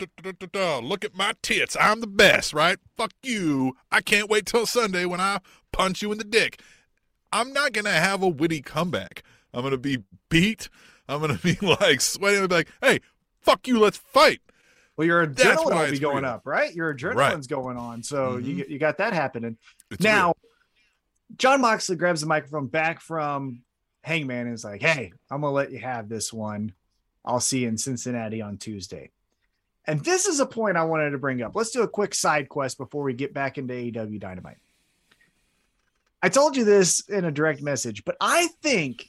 look 0.83 1.05
at 1.05 1.17
my 1.17 1.35
tits. 1.43 1.77
I'm 1.81 2.01
the 2.01 2.07
best, 2.07 2.53
right? 2.53 2.79
Fuck 2.97 3.11
you. 3.25 3.77
I 3.91 4.01
can't 4.01 4.31
wait 4.31 4.47
till 4.47 4.65
Sunday 4.67 5.05
when 5.07 5.21
I 5.21 5.41
punch 5.73 6.03
you 6.03 6.13
in 6.13 6.19
the 6.19 6.25
dick. 6.25 6.61
I'm 7.33 7.53
not 7.53 7.73
going 7.73 7.87
to 7.87 7.91
have 7.91 8.23
a 8.23 8.29
witty 8.29 8.63
comeback. 8.63 9.25
I'm 9.53 9.63
going 9.63 9.73
to 9.73 9.79
be 9.79 10.05
beat. 10.29 10.69
I'm 11.09 11.21
going 11.21 11.37
to 11.37 11.43
be 11.43 11.57
like 11.81 12.01
sweating. 12.01 12.47
Be 12.47 12.55
like, 12.55 12.69
hey, 12.81 13.01
fuck 13.41 13.67
you. 13.67 13.79
Let's 13.79 13.99
fight. 13.99 14.41
Well, 14.97 15.07
your 15.07 15.27
adrenaline 15.27 15.85
will 15.85 15.91
be 15.91 15.99
going 15.99 16.25
real. 16.25 16.33
up, 16.33 16.43
right? 16.45 16.75
Your 16.75 16.95
adrenaline's 16.95 17.17
right. 17.17 17.49
going 17.49 17.77
on. 17.77 18.03
So 18.03 18.35
mm-hmm. 18.35 18.47
you, 18.47 18.67
you 18.69 18.79
got 18.79 18.99
that 18.99 19.13
happening. 19.13 19.57
It's 19.91 20.03
now, 20.03 20.29
real. 20.29 20.37
Jon 21.37 21.61
Moxley 21.63 21.97
grabs 21.97 22.21
the 22.21 22.27
microphone 22.27 22.67
back 22.67 23.01
from 23.01 23.63
Hangman 24.03 24.47
and 24.47 24.55
is 24.55 24.65
like, 24.65 24.83
hey, 24.83 25.13
I'm 25.31 25.41
going 25.41 25.51
to 25.51 25.55
let 25.55 25.73
you 25.73 25.79
have 25.79 26.11
this 26.11 26.31
one 26.33 26.75
I'll 27.25 27.41
see 27.41 27.61
you 27.61 27.69
in 27.69 27.79
Cincinnati 27.79 28.43
on 28.43 28.59
Tuesday. 28.59 29.11
And 29.87 30.05
this 30.05 30.27
is 30.27 30.41
a 30.41 30.47
point 30.47 30.77
I 30.77 30.85
wanted 30.85 31.11
to 31.11 31.19
bring 31.19 31.43
up. 31.43 31.55
Let's 31.55 31.71
do 31.71 31.83
a 31.83 31.89
quick 31.89 32.15
side 32.15 32.49
quest 32.49 32.79
before 32.79 33.03
we 33.03 33.15
get 33.15 33.35
back 33.35 33.59
into 33.59 33.75
AEW 33.75 34.21
Dynamite. 34.21 34.59
I 36.23 36.29
told 36.29 36.57
you 36.57 36.65
this 36.65 37.01
in 37.09 37.25
a 37.25 37.33
direct 37.33 37.63
message, 37.63 38.05
but 38.05 38.17
I 38.21 38.49
think 38.63 39.07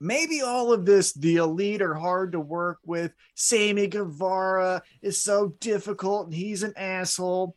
maybe 0.00 0.42
all 0.42 0.72
of 0.72 0.84
this, 0.84 1.12
the 1.12 1.36
elite 1.36 1.82
are 1.82 1.94
hard 1.94 2.32
to 2.32 2.40
work 2.40 2.78
with. 2.84 3.12
Sammy 3.34 3.86
Guevara 3.86 4.82
is 5.02 5.22
so 5.22 5.54
difficult 5.60 6.26
and 6.26 6.34
he's 6.34 6.62
an 6.62 6.74
asshole. 6.76 7.56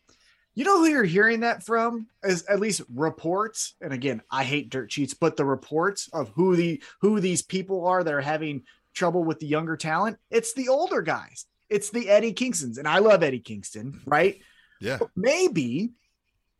You 0.56 0.66
know 0.66 0.80
who 0.80 0.88
you're 0.90 1.04
hearing 1.04 1.42
that 1.42 1.64
from? 1.64 2.08
Is 2.24 2.44
at 2.46 2.60
least 2.60 2.82
reports. 2.94 3.76
And 3.80 3.94
again, 3.94 4.22
I 4.30 4.44
hate 4.44 4.70
dirt 4.70 4.92
sheets, 4.92 5.14
but 5.14 5.38
the 5.38 5.46
reports 5.46 6.10
of 6.12 6.30
who 6.36 6.56
the 6.56 6.84
who 7.02 7.20
these 7.20 7.42
people 7.42 7.88
are 7.88 8.04
that 8.04 8.14
are 8.14 8.20
having 8.20 8.64
trouble 8.94 9.24
with 9.24 9.40
the 9.40 9.48
younger 9.48 9.78
talent, 9.78 10.18
it's 10.30 10.54
the 10.54 10.70
older 10.70 11.02
guys. 11.02 11.46
It's 11.70 11.92
the 11.92 12.10
Eddie 12.10 12.34
Kingstons. 12.34 12.78
And 12.78 12.88
I 12.88 13.00
love 13.00 13.24
Eddie 13.24 13.40
Kingston, 13.40 14.02
right? 14.06 14.42
Yeah. 14.82 14.98
But 15.00 15.12
maybe, 15.16 15.92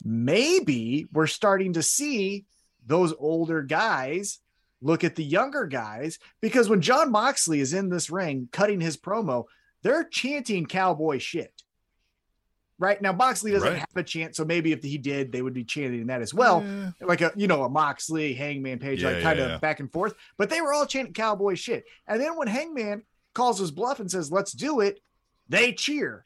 maybe 0.04 1.08
we're 1.12 1.28
starting 1.28 1.74
to 1.74 1.84
see 1.84 2.46
those 2.86 3.14
older 3.18 3.62
guys 3.62 4.40
look 4.82 5.04
at 5.04 5.16
the 5.16 5.24
younger 5.24 5.66
guys 5.66 6.20
because 6.42 6.70
when 6.70 6.82
Jon 6.82 7.12
Moxley 7.12 7.60
is 7.60 7.74
in 7.74 7.90
this 7.90 8.10
ring 8.10 8.50
cutting 8.52 8.80
his 8.80 8.98
promo, 8.98 9.46
they're 9.84 10.04
chanting 10.04 10.66
cowboy 10.66 11.20
shit. 11.20 11.54
Right? 12.78 13.02
Now 13.02 13.12
moxley 13.12 13.52
doesn't 13.52 13.68
right. 13.68 13.80
have 13.80 13.98
a 13.98 14.04
chance 14.04 14.38
so 14.38 14.46
maybe 14.46 14.72
if 14.72 14.82
he 14.82 14.98
did 14.98 15.34
they 15.34 15.42
would 15.42 15.54
be 15.54 15.66
chanting 15.66 16.08
that 16.08 16.22
as 16.22 16.34
well. 16.34 16.64
Yeah. 16.66 16.92
like 17.02 17.20
a 17.20 17.34
you 17.36 17.48
know 17.48 17.64
a 17.64 17.70
moxley 17.70 18.34
hangman 18.34 18.80
page 18.80 19.04
yeah, 19.04 19.12
like 19.12 19.22
kind 19.22 19.40
of 19.40 19.60
back 19.60 19.82
and 19.82 19.92
forth. 19.92 20.14
But 20.38 20.50
they 20.50 20.62
were 20.62 20.74
all 20.74 20.86
chanting 20.86 21.14
cowboy 21.14 21.56
shit. 21.56 21.84
And 22.08 22.22
then 22.22 22.38
when 22.38 22.48
hangman 22.48 23.04
calls 23.34 23.60
his 23.60 23.72
bluff 23.72 24.00
and 24.00 24.10
says 24.10 24.32
let's 24.32 24.54
do 24.54 24.80
it 24.80 25.02
they 25.50 25.74
cheer. 25.74 26.24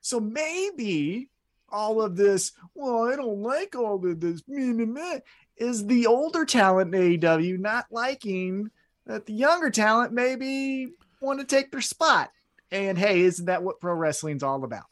So 0.00 0.18
maybe 0.18 1.28
all 1.72 2.02
of 2.02 2.16
this 2.16 2.52
well 2.74 3.10
i 3.10 3.16
don't 3.16 3.40
like 3.40 3.74
all 3.74 3.94
of 4.06 4.20
this 4.20 4.42
meh, 4.46 4.72
meh, 4.72 4.84
meh, 4.84 5.18
is 5.62 5.86
the 5.86 6.06
older 6.06 6.44
talent 6.44 6.94
in 6.94 7.18
AEW 7.18 7.58
not 7.58 7.86
liking 7.90 8.70
that 9.06 9.26
the 9.26 9.32
younger 9.32 9.70
talent 9.70 10.12
maybe 10.12 10.88
want 11.20 11.40
to 11.40 11.46
take 11.46 11.70
their 11.70 11.80
spot 11.80 12.30
and 12.70 12.98
hey 12.98 13.20
isn't 13.20 13.46
that 13.46 13.62
what 13.62 13.80
pro 13.80 13.94
wrestling's 13.94 14.42
all 14.42 14.64
about 14.64 14.84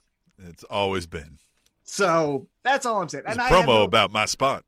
it's 0.48 0.64
always 0.64 1.06
been. 1.06 1.38
So 1.84 2.48
that's 2.62 2.86
all 2.86 3.02
I'm 3.02 3.08
saying. 3.08 3.24
and 3.26 3.38
promo 3.38 3.66
no, 3.66 3.82
about 3.82 4.12
my 4.12 4.26
spot. 4.26 4.64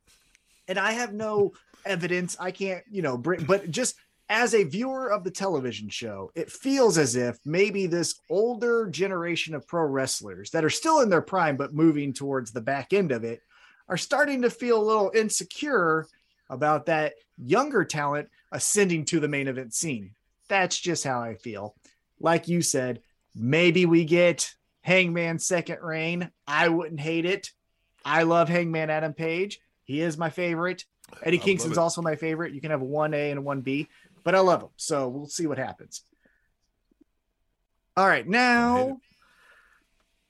And 0.69 0.79
I 0.79 0.93
have 0.93 1.13
no 1.13 1.53
evidence. 1.85 2.37
I 2.39 2.51
can't, 2.51 2.85
you 2.91 3.03
know, 3.03 3.17
bring, 3.17 3.45
but 3.45 3.71
just 3.71 3.97
as 4.29 4.55
a 4.55 4.65
viewer 4.65 5.11
of 5.11 5.25
the 5.25 5.31
television 5.31 5.89
show, 5.89 6.31
it 6.35 6.51
feels 6.51 6.99
as 6.99 7.17
if 7.17 7.39
maybe 7.45 7.87
this 7.87 8.15
older 8.31 8.89
generation 8.89 9.55
of 9.55 9.67
pro 9.67 9.85
wrestlers 9.85 10.51
that 10.51 10.65
are 10.65 10.71
still 10.71 11.01
in 11.01 11.11
their 11.11 11.23
prime, 11.23 11.57
but 11.57 11.75
moving 11.75 12.13
towards 12.13 12.53
the 12.53 12.61
back 12.61 12.93
end 12.93 13.13
of 13.13 13.25
it, 13.25 13.41
are 13.89 13.97
starting 13.97 14.43
to 14.43 14.51
feel 14.51 14.81
a 14.81 14.85
little 14.85 15.11
insecure 15.15 16.07
about 16.49 16.87
that 16.87 17.15
younger 17.39 17.85
talent 17.85 18.29
ascending 18.51 19.05
to 19.07 19.21
the 19.21 19.29
main 19.29 19.49
event 19.49 19.75
scene. 19.75 20.15
That's 20.49 20.79
just 20.79 21.05
how 21.05 21.21
I 21.21 21.35
feel. 21.35 21.75
Like 22.21 22.49
you 22.49 22.63
said, 22.63 23.01
maybe 23.35 23.87
we 23.87 24.05
get 24.05 24.55
Hangman 24.83 25.39
second 25.39 25.79
reign. 25.83 26.31
I 26.47 26.69
wouldn't 26.69 27.01
hate 27.01 27.25
it. 27.25 27.51
I 28.05 28.25
love 28.25 28.49
Hangman 28.49 28.91
Adam 28.91 29.15
Page. 29.15 29.61
He 29.85 30.01
is 30.01 30.19
my 30.19 30.31
favorite. 30.31 30.85
Eddie 31.23 31.41
I 31.41 31.43
Kingston's 31.43 31.79
also 31.79 32.03
my 32.03 32.17
favorite. 32.17 32.53
You 32.53 32.61
can 32.61 32.71
have 32.71 32.83
a 32.83 32.87
1A 32.87 33.31
and 33.31 33.39
a 33.39 33.43
1B, 33.43 33.89
but 34.25 34.35
I 34.35 34.41
love 34.41 34.63
him. 34.63 34.71
So 34.77 35.09
we'll 35.09 35.27
see 35.27 35.47
what 35.47 35.59
happens. 35.59 36.03
All 37.97 38.07
right, 38.07 38.27
now 38.27 39.01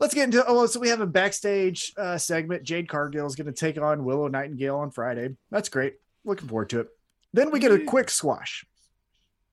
let's 0.03 0.15
get 0.15 0.25
into 0.25 0.45
oh 0.47 0.67
so 0.67 0.81
we 0.81 0.89
have 0.89 1.01
a 1.01 1.07
backstage 1.07 1.93
uh, 1.97 2.19
segment. 2.19 2.63
Jade 2.65 2.89
Cargill 2.89 3.27
is 3.27 3.37
going 3.37 3.47
to 3.47 3.53
take 3.53 3.81
on 3.81 4.05
Willow 4.05 4.29
Nightingale 4.29 4.77
on 4.77 4.91
Friday. 4.91 5.31
That's 5.51 5.69
great. 5.71 5.95
Looking 6.25 6.49
forward 6.49 6.71
to 6.71 6.81
it. 6.81 6.89
Then 7.33 7.51
we 7.51 7.61
get 7.61 7.73
a 7.73 7.79
quick 7.79 8.11
squash. 8.11 8.67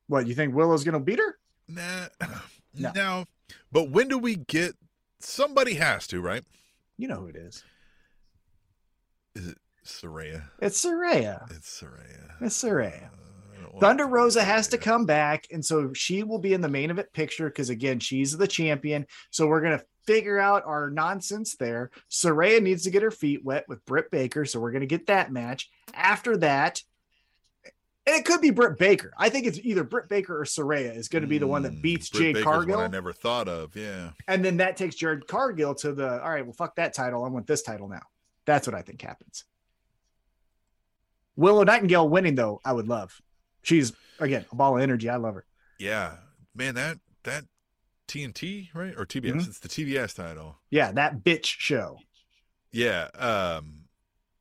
What 0.08 0.28
you 0.28 0.36
think 0.36 0.54
Willow's 0.54 0.84
going 0.84 0.94
to 0.94 1.00
beat 1.00 1.20
her? 1.20 1.38
Nah, 1.68 2.08
no. 2.74 2.92
no. 2.94 3.26
But 3.72 3.92
when 3.92 4.08
do 4.08 4.18
we 4.18 4.36
get 4.36 4.76
Somebody 5.20 5.74
has 5.76 6.08
to, 6.08 6.22
right? 6.22 6.44
You 6.98 7.08
know 7.08 7.18
who 7.18 7.28
it 7.28 7.36
is. 7.36 7.64
Is 9.36 9.50
it 9.50 9.58
Saraya? 9.86 10.44
It's 10.62 10.84
Saraya. 10.84 11.52
It's 11.52 11.82
Saraya. 11.82 12.32
It's 12.42 12.64
Saraya. 12.64 13.10
Uh, 13.10 13.80
Thunder 13.80 14.08
Rosa 14.08 14.44
has 14.44 14.70
to 14.70 14.78
come 14.78 15.06
back, 15.06 15.48
and 15.52 15.64
so 15.64 15.94
she 15.94 16.24
will 16.24 16.40
be 16.40 16.54
in 16.54 16.62
the 16.62 16.70
main 16.70 16.90
event 16.90 17.12
picture 17.14 17.50
because 17.50 17.70
again, 17.70 18.00
she's 18.00 18.36
the 18.36 18.48
champion. 18.48 19.06
So 19.30 19.48
we're 19.48 19.62
gonna 19.62 19.84
figure 20.14 20.40
out 20.40 20.66
our 20.66 20.90
nonsense 20.90 21.56
there. 21.56 21.92
Saraya 22.10 22.62
needs 22.62 22.84
to 22.84 22.90
get 22.90 23.04
her 23.04 23.12
feet 23.12 23.46
wet 23.46 23.66
with 23.68 23.86
Britt 23.86 24.10
Baker, 24.10 24.44
so 24.44 24.60
we're 24.60 24.72
gonna 24.72 24.88
get 24.88 25.08
that 25.08 25.32
match. 25.32 25.70
After 25.94 26.38
that, 26.38 26.82
and 28.08 28.18
it 28.18 28.26
could 28.26 28.42
be 28.42 28.50
Britt 28.50 28.80
Baker. 28.80 29.14
I 29.20 29.30
think 29.30 29.46
it's 29.46 29.60
either 29.60 29.84
Britt 29.84 30.10
Baker 30.10 30.42
or 30.42 30.44
Saraya 30.44 30.96
is 30.96 31.10
going 31.10 31.22
to 31.22 31.28
be 31.28 31.38
the 31.38 31.46
one 31.46 31.62
that 31.62 31.74
mm, 31.74 31.82
beats 31.84 32.10
Britt 32.10 32.24
Jade 32.24 32.34
Baker's 32.36 32.44
Cargill. 32.46 32.80
I 32.80 32.88
never 32.88 33.14
thought 33.14 33.48
of, 33.48 33.76
yeah. 33.76 34.12
And 34.28 34.44
then 34.44 34.58
that 34.58 34.78
takes 34.78 34.96
Jade 34.96 35.28
Cargill 35.28 35.76
to 35.76 35.94
the 35.94 36.24
all 36.24 36.32
right. 36.32 36.44
Well, 36.44 36.54
fuck 36.54 36.76
that 36.78 36.96
title. 36.96 37.24
I 37.24 37.28
want 37.28 37.46
this 37.46 37.62
title 37.62 37.88
now. 37.88 38.02
That's 38.46 38.66
what 38.66 38.76
I 38.76 38.82
think 38.82 39.00
happens. 39.04 39.44
Willow 41.36 41.64
Nightingale 41.64 42.10
winning 42.10 42.34
though, 42.34 42.60
I 42.66 42.74
would 42.74 42.88
love. 42.88 43.22
She's 43.62 43.94
again 44.20 44.46
a 44.52 44.56
ball 44.56 44.76
of 44.76 44.82
energy. 44.82 45.08
I 45.08 45.18
love 45.18 45.36
her. 45.36 45.46
Yeah, 45.78 46.16
man. 46.56 46.74
That 46.74 46.98
that 47.24 47.46
TNT 48.10 48.70
right 48.74 48.94
or 48.98 49.06
TBS? 49.06 49.30
Mm-hmm. 49.30 49.40
It's 49.40 49.60
the 49.60 49.70
TBS 49.70 50.16
title. 50.16 50.58
Yeah, 50.70 50.92
that 50.94 51.24
bitch 51.24 51.46
show. 51.46 51.98
Yeah. 52.72 53.08
Um 53.18 53.86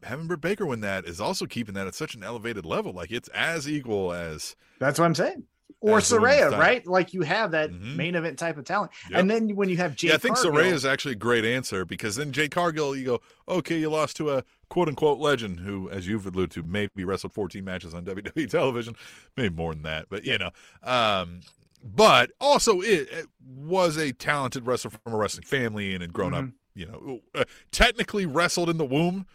having 0.02 0.26
Britt 0.28 0.40
Baker 0.40 0.64
win 0.66 0.80
that 0.80 1.04
is 1.06 1.20
also 1.20 1.44
keeping 1.46 1.74
that 1.74 1.86
at 1.88 1.94
such 1.94 2.14
an 2.14 2.22
elevated 2.22 2.64
level. 2.64 2.92
Like 2.92 3.10
it's 3.10 3.28
as 3.28 3.68
equal 3.68 4.12
as 4.12 4.54
that's 4.78 4.98
what 4.98 5.04
I'm 5.06 5.14
saying. 5.14 5.44
or 5.80 5.98
Saraya, 5.98 6.56
right? 6.58 6.84
Like 6.86 7.14
you 7.14 7.22
have 7.22 7.50
that 7.52 7.70
Mhm. 7.70 7.94
main 7.96 8.14
event 8.16 8.38
type 8.38 8.56
of 8.58 8.64
talent. 8.64 8.90
Yep. 9.10 9.20
And 9.20 9.30
then 9.30 9.54
when 9.54 9.68
you 9.68 9.76
have 9.76 9.94
Jade 9.96 10.08
yeah, 10.08 10.14
I 10.14 10.18
think 10.18 10.34
Cargill, 10.36 10.52
Saraya 10.52 10.72
is 10.72 10.84
actually 10.84 11.12
a 11.12 11.16
great 11.16 11.44
answer 11.44 11.84
because 11.84 12.16
then 12.16 12.32
Jade 12.32 12.50
Cargill, 12.50 12.96
you 12.96 13.04
go, 13.04 13.20
okay, 13.48 13.78
you 13.78 13.88
lost 13.90 14.16
to 14.16 14.30
a 14.30 14.44
quote 14.70 14.88
unquote 14.88 15.18
legend 15.18 15.60
who, 15.60 15.88
as 15.90 16.06
you've 16.08 16.26
alluded 16.26 16.50
to, 16.52 16.62
maybe 16.62 17.04
wrestled 17.04 17.32
14 17.32 17.64
matches 17.64 17.94
on 17.94 18.04
WWE 18.04 18.46
television, 18.50 18.94
maybe 19.36 19.54
more 19.54 19.72
than 19.74 19.82
that, 19.84 20.06
but 20.08 20.24
you 20.24 20.36
know. 20.38 20.50
Um, 20.82 21.40
but 21.82 22.30
also, 22.40 22.80
it, 22.80 23.08
it 23.10 23.26
was 23.46 23.96
a 23.96 24.12
talented 24.12 24.66
wrestler 24.66 24.90
from 24.90 25.12
a 25.12 25.16
wrestling 25.16 25.44
family 25.46 25.92
and 25.94 26.02
had 26.02 26.12
grown 26.12 26.34
up, 26.34 26.44
Mhm. 26.44 26.52
you 26.74 26.86
know, 26.86 27.20
uh, 27.34 27.44
technically 27.70 28.26
wrestled 28.26 28.68
in 28.70 28.76
the 28.78 28.84
womb. 28.84 29.26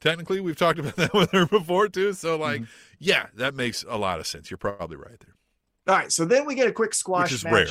Technically, 0.00 0.40
we've 0.40 0.56
talked 0.56 0.78
about 0.78 0.96
that 0.96 1.14
with 1.14 1.30
her 1.32 1.46
before 1.46 1.88
too. 1.88 2.12
So, 2.12 2.36
like, 2.36 2.62
Mhm. 2.62 2.68
yeah, 2.98 3.26
that 3.34 3.54
makes 3.54 3.84
a 3.88 3.96
lot 3.96 4.18
of 4.20 4.26
sense. 4.26 4.50
You're 4.50 4.58
probably 4.58 4.96
right 4.96 5.18
there, 5.20 5.36
All 5.88 6.00
right, 6.00 6.10
so 6.12 6.24
then 6.24 6.44
we 6.46 6.54
get 6.54 6.66
a 6.68 6.72
quick 6.72 6.94
squash 6.94 7.24
which 7.30 7.32
is 7.34 7.44
match. 7.44 7.52
rare. 7.52 7.66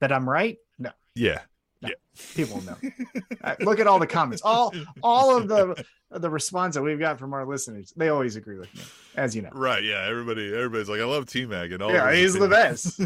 That 0.00 0.12
I'm 0.12 0.28
right? 0.28 0.58
No, 0.78 0.90
Yeah, 1.14 1.42
Yeah. 1.80 1.90
people 2.34 2.60
know. 2.62 2.76
Uh, 3.42 3.56
Look 3.60 3.80
at 3.80 3.86
all 3.86 3.98
the 3.98 4.06
comments. 4.06 4.42
All 4.42 4.72
all 5.02 5.36
of 5.36 5.48
the 5.48 5.84
the 6.18 6.30
response 6.30 6.74
that 6.74 6.82
we've 6.82 6.98
got 6.98 7.18
from 7.18 7.32
our 7.34 7.46
listeners. 7.46 7.92
They 7.96 8.08
always 8.08 8.36
agree 8.36 8.58
with 8.58 8.74
me, 8.74 8.82
as 9.16 9.36
you 9.36 9.42
know. 9.42 9.50
right. 9.52 9.82
Yeah, 9.82 10.06
everybody, 10.08 10.54
everybody's 10.54 10.88
like, 10.88 11.00
I 11.00 11.04
love 11.04 11.26
T 11.26 11.46
Mac 11.46 11.70
and 11.70 11.82
all. 11.82 11.92
Yeah, 11.92 12.12
he's 12.12 12.34
the 12.34 12.48
best. 12.48 13.00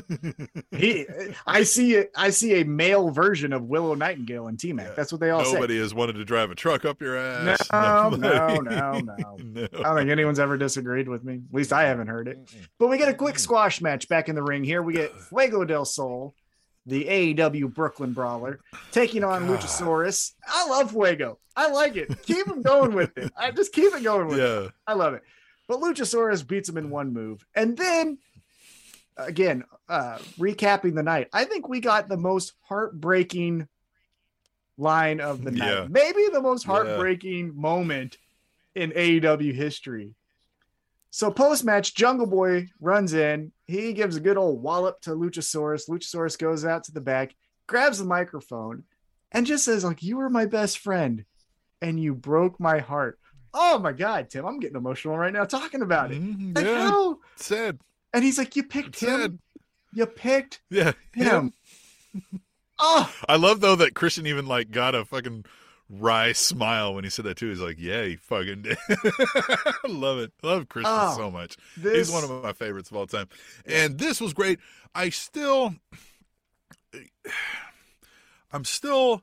He, 0.71 1.07
I 1.47 1.63
see 1.65 1.95
it. 1.95 2.11
I 2.17 2.31
see 2.31 2.61
a 2.61 2.65
male 2.65 3.11
version 3.11 3.53
of 3.53 3.65
Willow 3.65 3.95
Nightingale 3.95 4.47
and 4.47 4.59
T 4.59 4.73
Mac. 4.73 4.89
Yeah. 4.89 4.95
That's 4.95 5.13
what 5.13 5.21
they 5.21 5.31
all 5.31 5.45
say. 5.45 5.55
Nobody 5.55 5.79
has 5.79 5.93
wanted 5.95 6.15
to 6.15 6.25
drive 6.25 6.51
a 6.51 6.55
truck 6.55 6.85
up 6.85 7.01
your 7.01 7.17
ass. 7.17 7.69
No, 7.73 8.11
no, 8.17 8.57
no, 8.57 9.01
no. 9.01 9.37
No. 9.51 9.63
I 9.75 9.83
don't 9.83 9.97
think 9.97 10.11
anyone's 10.11 10.39
ever 10.39 10.57
disagreed 10.57 11.09
with 11.09 11.25
me. 11.25 11.35
At 11.49 11.55
least 11.55 11.73
I 11.73 11.83
haven't 11.83 12.07
heard 12.07 12.29
it. 12.29 12.39
But 12.79 12.87
we 12.89 12.99
get 12.99 13.09
a 13.09 13.15
quick 13.15 13.39
squash 13.39 13.81
match 13.81 14.09
back 14.09 14.29
in 14.29 14.35
the 14.37 14.43
ring 14.43 14.63
here. 14.65 14.83
We 14.83 14.93
get 14.93 15.13
Fuego 15.23 15.65
del 15.65 15.85
Sol, 15.85 16.35
the 16.87 17.05
AEW 17.05 17.73
Brooklyn 17.75 18.13
Brawler, 18.13 18.61
taking 18.93 19.23
on 19.25 19.47
God. 19.47 19.61
Luchasaurus. 19.61 20.33
I 20.49 20.67
love 20.69 20.91
Fuego. 20.91 21.39
I 21.57 21.69
like 21.71 21.97
it. 21.97 22.23
Keep 22.23 22.47
him 22.47 22.63
going 22.63 22.95
with 22.95 23.17
it. 23.19 23.31
I 23.37 23.51
just 23.51 23.73
keep 23.73 23.95
it 23.95 24.03
going 24.03 24.29
with 24.29 24.39
it. 24.39 24.43
Yeah. 24.43 24.69
I 24.87 24.95
love 24.95 25.15
it. 25.15 25.23
But 25.69 25.81
Luchasaurus 25.81 26.47
beats 26.47 26.69
him 26.69 26.79
in 26.79 26.91
one 26.91 27.13
move. 27.13 27.45
And 27.55 27.77
then 27.77 28.19
again, 29.17 29.65
uh 29.89 30.19
recapping 30.39 30.95
the 30.95 31.03
night, 31.03 31.29
I 31.33 31.45
think 31.45 31.69
we 31.69 31.81
got 31.81 32.09
the 32.09 32.17
most 32.17 32.55
heartbreaking 32.63 33.69
line 34.79 35.21
of 35.21 35.45
the 35.45 35.51
night. 35.51 35.69
Yeah. 35.69 35.87
Maybe 35.91 36.27
the 36.33 36.41
most 36.41 36.65
Yeah. 36.67 36.73
heartbreaking 36.73 37.55
moment 37.55 38.17
in 38.75 38.93
AEW 38.93 39.53
history. 39.53 40.15
So 41.11 41.31
post 41.31 41.65
match, 41.65 41.95
Jungle 41.95 42.27
Boy 42.27 42.69
runs 42.81 43.13
in. 43.13 43.53
He 43.71 43.93
gives 43.93 44.17
a 44.17 44.21
good 44.21 44.37
old 44.37 44.63
wallop 44.63 45.01
to 45.03 45.11
Luchasaurus. 45.11 45.89
Luchasaurus 45.89 46.39
goes 46.39 46.65
out 46.65 46.85
to 46.85 46.93
the 46.93 47.01
back, 47.01 47.35
grabs 47.67 47.99
the 47.99 48.05
microphone, 48.05 48.85
and 49.33 49.47
just 49.47 49.65
says, 49.65 49.85
"Like 49.85 50.03
you 50.03 50.17
were 50.17 50.29
my 50.31 50.47
best 50.47 50.79
friend, 50.79 51.25
and 51.81 52.01
you 52.01 52.15
broke 52.15 52.59
my 52.59 52.79
heart." 52.79 53.19
Oh 53.55 53.79
my 53.79 53.93
god, 53.93 54.31
Tim, 54.31 54.45
I'm 54.47 54.61
getting 54.61 54.77
emotional 54.77 55.17
right 55.19 55.33
now 55.33 55.45
talking 55.45 55.83
about 55.83 56.13
it. 56.13 56.21
Mm-hmm, 56.23 56.53
like, 56.55 56.65
yeah. 56.65 56.89
how? 56.89 57.19
Sad. 57.37 57.79
And 58.13 58.25
he's 58.25 58.39
like, 58.39 58.57
"You 58.57 58.65
picked 58.65 58.89
It's 58.89 59.01
him. 59.03 59.21
sad. 59.21 59.39
You 59.95 60.07
picked 60.07 60.61
Yeah. 60.71 60.93
him." 61.15 61.53
Oh, 62.83 63.15
I 63.29 63.37
love 63.37 63.61
though 63.61 63.77
that 63.77 63.95
Christian 63.95 64.27
even 64.27 64.47
like 64.47 64.71
got 64.71 64.95
a 64.95 65.05
fucking 65.05 65.45
wry 65.91 66.33
smile 66.33 66.95
when 66.95 67.05
he 67.05 67.11
said 67.11 67.25
that 67.25 67.37
too. 67.37 67.49
He's 67.49 67.61
like, 67.61 67.77
"Yeah, 67.79 68.05
he 68.05 68.17
fucking 68.17 68.63
did." 68.63 68.79
Love 69.89 70.19
it. 70.19 70.33
Love 70.43 70.69
Christian 70.69 70.93
Oh, 70.97 71.15
so 71.17 71.31
much. 71.31 71.57
this 71.77 72.09
He's 72.09 72.11
one 72.13 72.25
of 72.25 72.43
my 72.43 72.53
favorites 72.53 72.91
of 72.91 72.97
all 72.97 73.07
time. 73.07 73.29
And 73.67 73.99
this 73.99 74.21
was 74.21 74.33
great. 74.33 74.59
I 74.95 75.09
still, 75.11 75.75
I'm 78.53 78.65
still, 78.65 79.23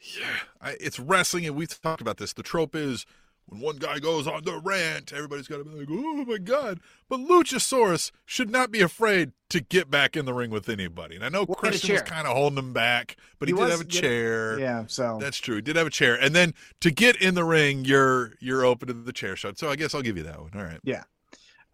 yeah. 0.00 0.26
I, 0.60 0.76
it's 0.80 0.98
wrestling, 0.98 1.46
and 1.46 1.56
we've 1.56 1.80
talked 1.80 2.00
about 2.00 2.16
this. 2.18 2.32
The 2.32 2.42
trope 2.42 2.74
is 2.74 3.06
when 3.46 3.60
one 3.60 3.76
guy 3.76 3.98
goes 3.98 4.26
on 4.26 4.42
the 4.44 4.58
rant, 4.58 5.12
everybody's 5.12 5.46
got 5.48 5.58
to 5.58 5.64
be 5.64 5.70
like, 5.70 5.88
"Oh 5.90 6.24
my 6.24 6.38
god!" 6.38 6.80
But 7.08 7.20
Luchasaurus 7.20 8.10
should 8.24 8.50
not 8.50 8.70
be 8.70 8.80
afraid 8.80 9.32
to 9.50 9.60
get 9.60 9.90
back 9.90 10.16
in 10.16 10.24
the 10.24 10.32
ring 10.34 10.50
with 10.50 10.68
anybody. 10.68 11.14
And 11.16 11.24
I 11.24 11.28
know 11.28 11.44
Well, 11.44 11.56
Christian 11.56 11.92
was 11.92 12.02
kind 12.02 12.26
of 12.26 12.34
holding 12.36 12.58
him 12.58 12.72
back, 12.72 13.16
but 13.38 13.48
he, 13.48 13.54
He 13.54 13.56
did 13.56 13.62
was 13.64 13.70
have 13.72 13.80
a 13.82 13.84
chair. 13.84 14.58
yeah. 14.58 14.84
So 14.86 15.18
That's 15.20 15.38
true. 15.38 15.56
He 15.56 15.60
did 15.62 15.76
have 15.76 15.86
a 15.86 15.90
chair, 15.90 16.14
and 16.14 16.34
then 16.34 16.54
to 16.80 16.90
get 16.90 17.16
in 17.20 17.34
the 17.34 17.44
ring, 17.44 17.84
you're 17.84 18.32
you're 18.40 18.64
open 18.64 18.88
to 18.88 18.94
the 18.94 19.12
chair 19.12 19.36
shot. 19.36 19.58
So 19.58 19.70
I 19.70 19.76
guess 19.76 19.94
I'll 19.94 20.02
give 20.02 20.16
you 20.16 20.24
that 20.24 20.40
one. 20.40 20.50
All 20.54 20.64
right. 20.64 20.80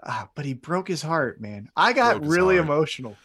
Ah, 0.03 0.31
but 0.35 0.47
he 0.47 0.55
broke 0.55 0.89
his 0.89 1.03
heart, 1.03 1.43
man. 1.43 1.69
I 1.77 1.93
got 1.93 2.21
Broke 2.21 2.33
really 2.33 2.57
emotional. 2.57 3.17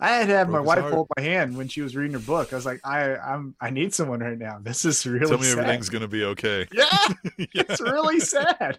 I 0.00 0.16
had 0.16 0.28
to 0.28 0.36
have 0.36 0.48
my 0.48 0.58
Broke 0.58 0.66
wife 0.66 0.78
heart. 0.80 0.94
hold 0.94 1.08
my 1.16 1.22
hand 1.22 1.56
when 1.56 1.68
she 1.68 1.82
was 1.82 1.94
reading 1.94 2.14
her 2.14 2.18
book. 2.18 2.52
I 2.52 2.56
was 2.56 2.66
like, 2.66 2.80
I, 2.84 3.16
I'm, 3.16 3.54
I 3.60 3.70
need 3.70 3.92
someone 3.94 4.20
right 4.20 4.38
now. 4.38 4.58
This 4.60 4.84
is 4.84 5.06
really 5.06 5.26
Tell 5.26 5.38
me 5.38 5.44
sad. 5.44 5.58
everything's 5.58 5.88
gonna 5.90 6.08
be 6.08 6.24
okay. 6.24 6.66
Yeah, 6.72 6.86
Yeah. 7.38 7.46
it's 7.54 7.80
really 7.80 8.20
sad. 8.20 8.78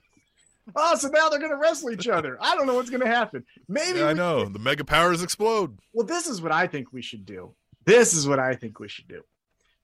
Oh, 0.76 0.96
so 0.96 1.10
now 1.10 1.30
they're 1.30 1.40
gonna 1.40 1.58
wrestle 1.58 1.92
each 1.92 2.08
other. 2.08 2.38
I 2.42 2.56
don't 2.56 2.66
know 2.68 2.76
what's 2.76 2.90
gonna 2.90 3.08
happen. 3.08 3.44
Maybe 3.68 4.00
Yeah, 4.00 4.08
I 4.08 4.14
know. 4.14 4.46
The 4.46 4.60
mega 4.60 4.84
powers 4.84 5.22
explode. 5.24 5.78
Well, 5.94 6.06
this 6.06 6.28
is 6.28 6.42
what 6.42 6.52
I 6.52 6.68
think 6.68 6.92
we 6.94 7.02
should 7.02 7.26
do. 7.26 7.54
This 7.86 8.14
is 8.14 8.28
what 8.28 8.40
I 8.40 8.56
think 8.56 8.80
we 8.80 8.88
should 8.88 9.08
do. 9.08 9.24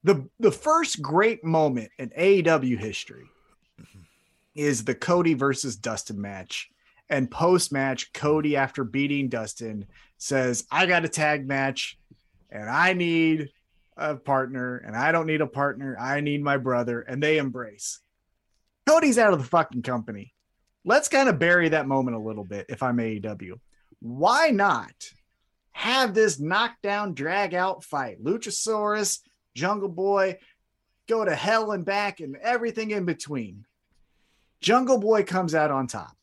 The 0.04 0.28
the 0.40 0.52
first 0.52 1.02
great 1.02 1.44
moment 1.44 1.92
in 1.98 2.10
AEW 2.10 2.78
history 2.80 3.26
mm-hmm. 3.82 4.00
is 4.56 4.86
the 4.86 4.96
Cody 4.96 5.34
versus 5.34 5.76
Dustin 5.76 6.22
match. 6.22 6.70
And 7.10 7.32
post 7.32 7.72
match, 7.72 8.12
Cody, 8.14 8.58
after 8.58 8.84
beating 8.84 9.30
Dustin, 9.30 9.86
says, 10.18 10.66
I 10.72 10.86
got 10.86 11.06
a 11.06 11.10
tag 11.10 11.48
match 11.48 11.98
and 12.50 12.70
I 12.70 12.94
need 12.94 13.50
a 13.98 14.16
partner, 14.16 14.78
and 14.78 14.96
I 14.96 15.12
don't 15.12 15.26
need 15.26 15.42
a 15.42 15.48
partner. 15.48 15.98
I 16.00 16.22
need 16.22 16.44
my 16.44 16.58
brother. 16.58 17.02
And 17.02 17.22
they 17.22 17.40
embrace. 17.40 18.00
Cody's 18.88 19.18
out 19.18 19.34
of 19.34 19.40
the 19.40 19.46
fucking 19.46 19.82
company. 19.82 20.34
Let's 20.86 21.10
kind 21.10 21.28
of 21.28 21.40
bury 21.40 21.70
that 21.70 21.88
moment 21.88 22.16
a 22.16 22.22
little 22.22 22.46
bit 22.46 22.68
if 22.70 22.84
I'm 22.84 22.98
AEW. 22.98 23.60
Why 24.00 24.50
not 24.50 24.94
have 25.72 26.14
this 26.14 26.40
knockdown, 26.40 27.14
drag 27.14 27.54
out 27.54 27.84
fight? 27.84 28.24
Luchasaurus, 28.24 29.20
Jungle 29.56 29.90
Boy, 29.90 30.38
go 31.10 31.26
to 31.26 31.36
hell 31.36 31.72
and 31.72 31.84
back, 31.84 32.20
and 32.20 32.38
everything 32.38 32.92
in 32.92 33.06
between. 33.06 33.66
Jungle 34.62 35.00
Boy 35.00 35.24
comes 35.24 35.56
out 35.56 35.72
on 35.72 35.88
top. 35.88 36.16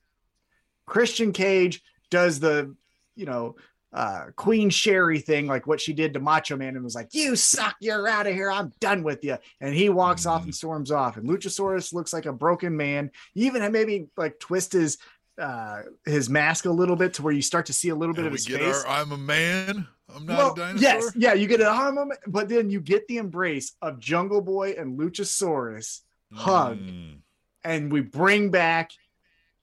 Christian 0.86 1.32
Cage 1.32 1.82
does 2.10 2.40
the, 2.40 2.74
you 3.16 3.26
know, 3.26 3.56
uh, 3.94 4.24
Queen 4.34 4.70
Sherri 4.70 5.20
thing, 5.20 5.46
like 5.46 5.66
what 5.68 5.80
she 5.80 5.92
did 5.92 6.12
to 6.14 6.20
Macho 6.20 6.56
Man, 6.56 6.74
and 6.74 6.82
was 6.84 6.96
like, 6.96 7.08
"You 7.14 7.36
suck, 7.36 7.76
you're 7.80 8.08
out 8.08 8.26
of 8.26 8.34
here, 8.34 8.50
I'm 8.50 8.72
done 8.80 9.04
with 9.04 9.24
you." 9.24 9.38
And 9.60 9.72
he 9.74 9.88
walks 9.88 10.26
off 10.26 10.42
and 10.42 10.54
storms 10.54 10.90
off. 10.90 11.16
And 11.16 11.28
Luchasaurus 11.28 11.92
looks 11.94 12.12
like 12.12 12.26
a 12.26 12.32
broken 12.32 12.76
man. 12.76 13.10
You 13.34 13.46
even 13.46 13.70
maybe 13.72 14.08
like 14.16 14.40
twist 14.40 14.72
his 14.72 14.98
uh 15.38 15.82
his 16.04 16.28
mask 16.28 16.64
a 16.66 16.70
little 16.70 16.96
bit 16.96 17.14
to 17.14 17.22
where 17.22 17.32
you 17.32 17.42
start 17.42 17.66
to 17.66 17.72
see 17.72 17.88
a 17.88 17.94
little 17.94 18.14
bit 18.14 18.24
And 18.24 18.26
of 18.28 18.32
we 18.32 18.36
his 18.38 18.46
get 18.46 18.60
face. 18.60 18.84
our 18.84 19.00
I'm 19.00 19.12
a 19.12 19.16
man. 19.18 19.86
I'm 20.14 20.26
not 20.26 20.38
Well, 20.38 20.52
a 20.52 20.56
dinosaur. 20.56 20.80
yes, 20.82 21.12
yeah, 21.16 21.32
you 21.34 21.46
get 21.46 21.60
an 21.60 21.66
arm, 21.68 22.12
but 22.26 22.48
then 22.48 22.70
you 22.70 22.80
get 22.80 23.06
the 23.08 23.16
embrace 23.16 23.72
of 23.80 23.98
Jungle 23.98 24.40
Boy 24.42 24.74
and 24.78 24.98
Luchasaurus, 24.98 26.00
hug. 26.32 26.78
Mm. 26.78 27.16
and 27.64 27.90
we 27.92 28.00
bring 28.00 28.50
back 28.50 28.90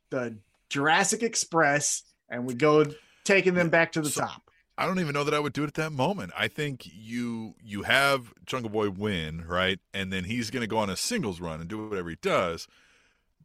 the 0.10 0.36
Jurassic 0.70 1.22
Express, 1.24 2.04
and 2.30 2.46
we 2.46 2.54
go 2.54 2.86
taking 3.24 3.54
them 3.54 3.70
back 3.70 3.92
to 3.94 4.02
the 4.02 4.10
So- 4.10 4.22
top. 4.22 4.44
I 4.78 4.88
don't 4.88 5.00
even 5.00 5.14
know 5.14 5.24
that 5.26 5.34
I 5.34 5.40
would 5.40 5.54
do 5.54 5.64
it 5.64 5.68
at 5.68 5.74
that 5.76 5.92
moment. 5.92 6.32
I 6.36 6.48
think 6.48 6.90
you 6.92 7.54
you 7.62 7.84
have 7.84 8.34
Jungle 8.46 8.70
Boy 8.72 8.90
win, 8.90 9.46
right? 9.46 9.80
And 9.94 10.12
then 10.12 10.24
he's 10.24 10.50
going 10.50 10.62
to 10.62 10.68
go 10.68 10.78
on 10.78 10.90
a 10.90 10.96
singles 10.98 11.40
run 11.40 11.60
and 11.60 11.70
do 11.70 11.88
whatever 11.88 12.10
he 12.10 12.16
does. 12.22 12.68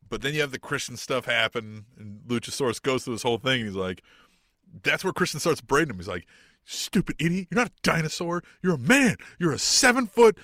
But 0.08 0.22
then 0.22 0.34
you 0.34 0.40
have 0.40 0.52
the 0.52 0.58
Christian 0.58 0.96
stuff 0.96 1.26
happen, 1.26 1.84
and 1.98 2.20
Luchasaurus 2.26 2.80
goes 2.80 3.04
through 3.04 3.14
this 3.14 3.22
whole 3.24 3.38
thing. 3.38 3.60
And 3.60 3.68
he's 3.68 3.76
like, 3.76 4.02
that's 4.82 5.02
where 5.04 5.12
Christian 5.12 5.40
starts 5.40 5.60
braiding 5.60 5.90
him. 5.90 5.96
He's 5.96 6.08
like, 6.08 6.26
stupid 6.64 7.16
idiot, 7.18 7.48
you're 7.50 7.58
not 7.58 7.68
a 7.68 7.72
dinosaur. 7.82 8.42
You're 8.62 8.74
a 8.76 8.78
man. 8.78 9.16
You're 9.38 9.52
a 9.52 9.58
seven 9.58 10.06
foot, 10.06 10.38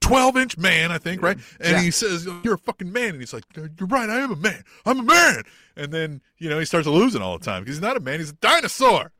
12 0.00 0.36
inch 0.36 0.58
man, 0.58 0.90
I 0.90 0.98
think, 0.98 1.22
right? 1.22 1.38
And 1.60 1.72
Yeah. 1.76 1.80
he 1.82 1.90
says, 1.90 2.26
oh, 2.28 2.40
you're 2.42 2.54
a 2.54 2.58
fucking 2.58 2.90
man. 2.92 3.10
And 3.10 3.20
he's 3.20 3.32
like, 3.32 3.44
you're 3.54 3.68
right, 3.88 4.08
I 4.08 4.18
am 4.20 4.32
a 4.32 4.36
man. 4.36 4.64
I'm 4.86 5.00
a 5.00 5.02
man. 5.02 5.42
And 5.76 5.92
then, 5.92 6.20
you 6.38 6.48
know, 6.50 6.58
he 6.58 6.64
starts 6.64 6.86
losing 6.86 7.22
all 7.22 7.38
the 7.38 7.44
time 7.44 7.62
because 7.62 7.76
he's 7.76 7.82
not 7.82 7.96
a 7.96 8.00
man, 8.00 8.18
he's 8.18 8.30
a 8.30 8.34
dinosaur. 8.34 9.12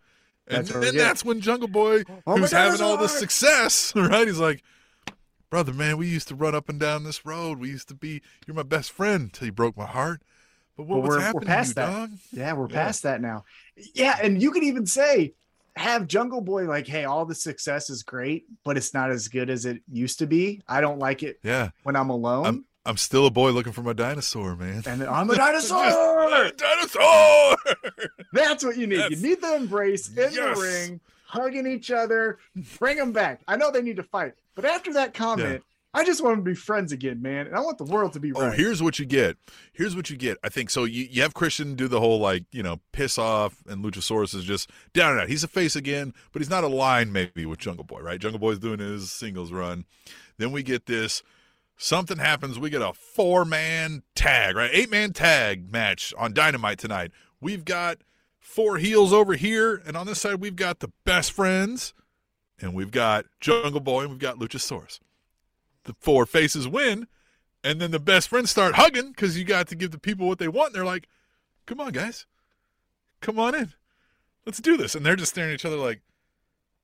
And 0.49 0.67
That's 0.67 0.81
then 0.81 0.97
that's 0.97 1.25
when 1.25 1.41
Jungle 1.41 1.69
Boy, 1.69 2.03
Oh 2.27 2.37
who's 2.37 2.51
having 2.51 2.81
all 2.83 2.97
this 2.97 3.17
success, 3.17 3.93
right? 3.97 4.27
He's 4.27 4.41
like, 4.41 4.65
brother, 5.49 5.73
man, 5.73 5.97
we 5.97 6.09
used 6.09 6.27
to 6.29 6.35
run 6.35 6.55
up 6.57 6.69
and 6.69 6.81
down 6.81 7.05
this 7.05 7.25
road. 7.25 7.59
We 7.61 7.69
used 7.69 7.87
to 7.89 7.95
be, 7.95 8.21
you're 8.47 8.57
my 8.57 8.65
best 8.65 8.91
friend 8.91 9.25
until 9.25 9.47
you 9.47 9.53
broke 9.53 9.77
my 9.77 9.87
heart. 9.87 10.23
But 10.77 10.87
what 10.87 10.97
But 10.97 11.01
was 11.03 11.09
we're- 11.11 11.19
we're 11.19 11.25
happening 11.27 11.47
past 11.47 11.69
you, 11.69 11.75
that. 11.75 11.87
dog? 11.91 12.11
Yeah, 12.33 12.53
we're 12.55 12.69
Yeah. 12.69 12.75
past 12.75 13.03
that 13.05 13.21
now. 13.21 13.45
Yeah, 13.95 14.19
and 14.21 14.43
you 14.43 14.51
could 14.51 14.65
even 14.65 14.87
say, 14.87 15.35
have 15.77 16.07
Jungle 16.07 16.41
Boy 16.41 16.67
like, 16.67 16.87
hey, 16.87 17.05
all 17.05 17.25
the 17.25 17.35
success 17.35 17.91
is 17.91 18.03
great, 18.03 18.45
but 18.65 18.77
it's 18.77 18.93
not 18.95 19.11
as 19.11 19.29
good 19.29 19.51
as 19.51 19.65
it 19.65 19.83
used 19.91 20.19
to 20.21 20.27
be. 20.27 20.63
I 20.69 20.81
don't 20.81 20.99
like 20.99 21.23
it 21.23 21.39
Yeah. 21.43 21.71
when 21.83 21.97
I'm 21.97 22.11
alone. 22.11 22.45
I'm- 22.47 22.65
I'm 22.87 22.97
still 22.97 23.27
a 23.27 23.31
boy 23.31 23.51
looking 23.51 23.75
for 23.75 23.83
my 23.83 23.93
dinosaur, 23.93 24.57
man. 24.57 24.83
And 24.87 25.03
I'm 25.05 25.29
a 25.29 25.37
dinosaur. 25.37 26.51
dinosaur. 26.57 27.57
That's 28.33 28.65
what 28.65 28.79
you 28.79 28.87
need. 28.87 28.97
That's- 29.01 29.21
You 29.21 29.29
need 29.29 29.41
the 29.43 29.55
embrace 29.55 30.09
in 30.09 30.15
Yes. 30.17 30.35
the 30.35 30.55
ring, 30.63 31.01
hugging 31.27 31.67
each 31.67 31.91
other, 31.91 32.39
bring 32.79 32.97
them 32.97 33.13
back. 33.13 33.43
I 33.47 33.57
know 33.57 33.71
they 33.71 33.83
need 33.83 33.97
to 33.97 34.03
fight, 34.03 34.33
but 34.55 34.65
after 34.65 34.95
that 34.95 35.13
comment, 35.13 35.63
I 35.93 36.05
just 36.05 36.23
want 36.23 36.37
them 36.37 36.45
to 36.45 36.51
be 36.53 36.55
friends 36.55 36.93
again, 36.93 37.21
man. 37.21 37.49
And 37.49 37.57
I 37.57 37.61
want 37.61 37.79
the 37.79 37.85
world 37.85 38.13
to 38.13 38.21
be 38.21 38.33
Oh, 38.33 38.43
right. 38.47 38.57
here's 38.57 38.81
what 38.81 39.01
you 39.01 39.07
get. 39.07 39.37
Here's 39.73 39.97
what 39.97 40.09
you 40.09 40.17
get. 40.17 40.39
I 40.45 40.49
think 40.49 40.71
so. 40.71 40.85
You, 40.85 41.05
you 41.11 41.23
have 41.23 41.35
Christian 41.35 41.75
do 41.75 41.89
the 41.89 41.99
whole 41.99 42.21
like 42.21 42.45
you 42.53 42.63
know 42.63 42.81
piss 42.93 43.19
off, 43.19 43.57
and 43.67 43.85
Luchasaurus 43.85 44.35
is 44.35 44.45
just 44.45 44.71
down 44.93 45.13
and 45.13 45.21
out. 45.23 45.29
He's 45.29 45.43
a 45.43 45.49
face 45.49 45.75
again, 45.75 46.15
but 46.33 46.41
he's 46.41 46.51
not 46.51 46.63
aligned 46.63 47.13
maybe 47.13 47.45
with 47.45 47.59
Jungle 47.59 47.85
Boy, 47.85 48.01
right? 48.01 48.21
Jungle 48.21 48.39
Boy's 48.39 48.59
doing 48.61 48.79
his 48.79 49.11
singles 49.11 49.51
run. 49.53 49.85
Then 50.39 50.53
we 50.53 50.63
get 50.63 50.87
this. 50.87 51.23
Something 51.77 52.19
happens. 52.19 52.59
We 52.59 52.71
get 52.71 52.83
a 52.83 52.93
four 52.93 53.45
man 53.45 54.03
tag, 54.15 54.55
right? 54.55 54.71
Eight 54.73 54.91
man 54.91 55.13
tag 55.13 55.73
match 55.73 56.15
on 56.19 56.33
Dynamite 56.35 56.79
tonight. 56.79 57.11
We've 57.41 57.65
got 57.65 57.99
four 58.39 58.77
heels 58.79 59.13
over 59.13 59.35
here, 59.35 59.83
and 59.87 59.97
on 59.97 60.07
this 60.07 60.21
side 60.21 60.37
we've 60.37 60.57
got 60.57 60.79
the 60.81 60.93
best 61.05 61.33
friends, 61.33 61.95
and 62.61 62.75
we've 62.75 62.91
got 62.91 63.25
Jungle 63.41 63.81
Boy, 63.81 64.03
and 64.03 64.11
we've 64.11 64.19
got 64.19 64.39
Luchasaurus. 64.39 65.01
The 65.85 65.95
four 65.99 66.27
faces 66.27 66.69
win, 66.69 67.07
and 67.65 67.81
then 67.81 67.91
the 67.91 67.99
best 67.99 68.29
friends 68.29 68.51
start 68.51 68.75
hugging 68.75 69.09
because 69.13 69.39
you 69.39 69.45
got 69.45 69.67
to 69.69 69.75
give 69.75 69.91
the 69.91 69.99
people 69.99 70.29
what 70.29 70.39
they 70.39 70.49
want. 70.49 70.69
And 70.69 70.75
they're 70.77 70.85
like, 70.85 71.09
"Come 71.67 71.81
on, 71.81 71.93
guys, 71.93 72.27
come 73.21 73.39
on 73.39 73.55
in, 73.55 73.73
let's 74.47 74.61
do 74.61 74.77
this." 74.77 74.95
And 74.95 75.05
they're 75.07 75.17
just 75.17 75.33
staring 75.33 75.51
at 75.51 75.55
each 75.55 75.65
other 75.65 75.77
like, 75.77 76.03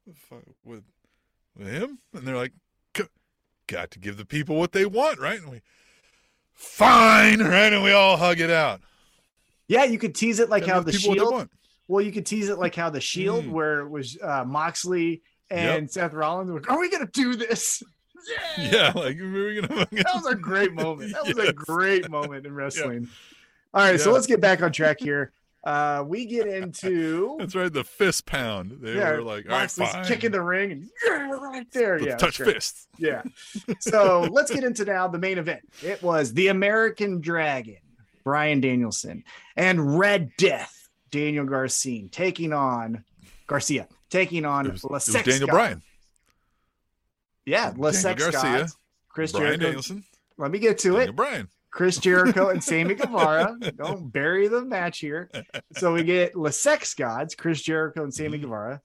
"The 0.06 0.14
fuck, 0.14 0.42
"With, 0.64 0.84
with 1.56 1.68
him?" 1.68 1.98
And 2.14 2.26
they're 2.26 2.36
like, 2.36 2.52
"Got 3.66 3.90
to 3.90 3.98
give 3.98 4.16
the 4.16 4.24
people 4.24 4.56
what 4.56 4.72
they 4.72 4.86
want, 4.86 5.18
right?" 5.18 5.40
And 5.40 5.50
we, 5.50 5.60
fine, 6.54 7.40
right? 7.40 7.72
And 7.72 7.82
we 7.82 7.92
all 7.92 8.16
hug 8.16 8.40
it 8.40 8.50
out. 8.50 8.80
yeah, 9.68 9.84
you 9.84 9.98
could 9.98 10.14
tease 10.14 10.38
it 10.38 10.48
like 10.48 10.62
Gotta 10.62 10.72
how 10.72 10.80
the 10.80 10.92
people 10.92 11.10
what 11.10 11.18
they 11.30 11.36
Shield. 11.38 11.48
Well, 11.88 12.04
you 12.04 12.12
could 12.12 12.26
tease 12.26 12.48
it 12.48 12.58
like 12.58 12.74
how 12.74 12.90
the 12.90 13.00
Shield, 13.00 13.44
Mm. 13.44 13.50
where 13.50 13.80
it 13.80 13.88
was 13.88 14.18
uh, 14.22 14.44
Moxley 14.44 15.22
and 15.50 15.90
Seth 15.90 16.12
Rollins. 16.14 16.50
Were, 16.50 16.62
Are 16.68 16.80
we 16.80 16.90
gonna 16.90 17.06
do 17.06 17.36
this? 17.36 17.82
Yeah, 18.58 18.92
like 18.94 19.18
we're 19.18 19.60
gonna. 19.60 19.86
that 19.90 20.14
was 20.14 20.26
a 20.26 20.34
great 20.34 20.72
moment. 20.72 21.12
That 21.12 21.26
was 21.36 21.48
a 21.48 21.52
great 21.52 22.10
moment 22.10 22.46
in 22.46 22.54
wrestling. 22.54 23.08
All 23.74 23.82
right, 23.82 24.00
so 24.00 24.12
let's 24.12 24.26
get 24.26 24.40
back 24.40 24.62
on 24.62 24.72
track 24.72 24.98
here. 25.00 25.32
Uh, 25.66 26.04
we 26.06 26.24
get 26.24 26.46
into 26.46 27.34
That's 27.40 27.56
right, 27.56 27.72
the 27.72 27.82
fist 27.82 28.24
pound. 28.24 28.78
They 28.80 28.94
yeah, 28.94 29.10
were 29.12 29.22
like, 29.22 29.50
"All 29.50 29.58
right, 29.58 29.70
fine." 29.70 30.04
kicking 30.04 30.30
the 30.30 30.40
ring 30.40 30.70
and 30.70 30.88
yeah, 31.04 31.30
right 31.32 31.70
there. 31.72 31.98
Yeah, 31.98 32.16
touch 32.16 32.38
fists. 32.38 32.86
Yeah. 32.98 33.22
So 33.80 34.28
let's 34.30 34.50
get 34.50 34.62
into 34.62 34.84
now 34.84 35.08
the 35.08 35.18
main 35.18 35.38
event. 35.38 35.60
It 35.82 36.02
was 36.02 36.32
the 36.32 36.48
American 36.48 37.20
Dragon, 37.20 37.78
Bryan 38.22 38.60
Danielson, 38.60 39.24
and 39.56 39.98
Red 39.98 40.30
Death, 40.38 40.88
Daniel 41.10 41.44
Garcia, 41.44 42.08
taking 42.10 42.52
on 42.52 43.04
Garcia, 43.48 43.88
taking 44.08 44.44
on 44.44 44.66
It 44.66 44.72
was, 44.84 44.84
it 44.84 45.14
was 45.14 45.24
Daniel 45.24 45.48
Bryan, 45.48 45.82
Yeah, 47.46 47.72
Lasek 47.72 48.18
Garcia, 48.18 48.68
Scott, 48.68 48.70
Chris 49.08 49.32
Brian 49.32 49.46
Jericho. 49.46 49.64
Danielson, 49.64 50.04
Let 50.36 50.50
me 50.50 50.58
get 50.58 50.78
to 50.78 50.90
Daniel 50.92 51.08
it. 51.10 51.16
Brian. 51.16 51.48
Chris 51.70 51.98
Jericho 51.98 52.48
and 52.50 52.62
Sammy 52.64 52.94
Guevara. 52.94 53.56
Don't 53.76 54.10
bury 54.12 54.48
the 54.48 54.64
match 54.64 54.98
here. 54.98 55.30
So 55.76 55.92
we 55.92 56.02
get 56.04 56.34
Lasek 56.34 56.96
gods, 56.96 57.34
Chris 57.34 57.60
Jericho 57.62 58.02
and 58.02 58.12
Sammy 58.12 58.38
Mhm. 58.38 58.42
Guevara. 58.42 58.82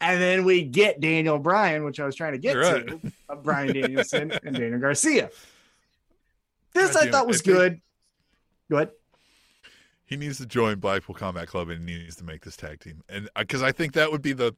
And 0.00 0.20
then 0.20 0.44
we 0.44 0.62
get 0.62 1.00
Daniel 1.00 1.38
Bryan, 1.38 1.82
which 1.84 1.98
I 1.98 2.04
was 2.04 2.14
trying 2.14 2.32
to 2.32 2.38
get 2.38 2.54
right. 2.54 2.86
to, 2.86 3.00
of 3.30 3.42
Bryan 3.42 3.72
Danielson 3.72 4.30
and 4.44 4.54
Daniel 4.54 4.78
Garcia. 4.78 5.30
This 6.74 6.92
God 6.92 7.08
I 7.08 7.10
thought 7.10 7.26
was 7.26 7.40
good. 7.40 7.80
Go 8.70 8.76
ahead. 8.76 8.90
He 10.04 10.16
needs 10.16 10.36
to 10.38 10.46
join 10.46 10.78
Blackpool 10.78 11.14
Combat 11.14 11.48
Club 11.48 11.70
and 11.70 11.88
he 11.88 11.96
needs 11.98 12.16
to 12.16 12.24
make 12.24 12.44
this 12.44 12.56
tag 12.56 12.80
team. 12.80 13.02
And 13.08 13.28
because 13.36 13.62
I 13.62 13.72
think 13.72 13.94
that 13.94 14.12
would 14.12 14.22
be 14.22 14.34
the 14.34 14.54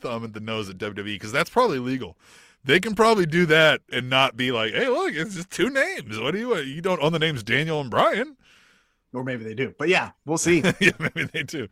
thumb 0.00 0.24
and 0.24 0.34
the 0.34 0.40
nose 0.40 0.68
at 0.68 0.76
WWE 0.78 1.04
because 1.04 1.32
that's 1.32 1.50
probably 1.50 1.78
legal. 1.78 2.16
They 2.64 2.78
can 2.80 2.94
probably 2.94 3.26
do 3.26 3.44
that 3.46 3.80
and 3.90 4.08
not 4.08 4.36
be 4.36 4.52
like, 4.52 4.72
"Hey, 4.72 4.88
look, 4.88 5.12
it's 5.14 5.34
just 5.34 5.50
two 5.50 5.68
names. 5.70 6.18
What 6.18 6.32
do 6.32 6.38
you? 6.38 6.56
You 6.58 6.80
don't 6.80 7.02
own 7.02 7.12
the 7.12 7.18
names 7.18 7.42
Daniel 7.42 7.80
and 7.80 7.90
Brian." 7.90 8.36
Or 9.12 9.24
maybe 9.24 9.44
they 9.44 9.54
do. 9.54 9.74
But 9.78 9.88
yeah, 9.88 10.12
we'll 10.24 10.38
see. 10.38 10.60
yeah, 10.80 10.92
maybe 10.98 11.24
they 11.24 11.42
do. 11.42 11.68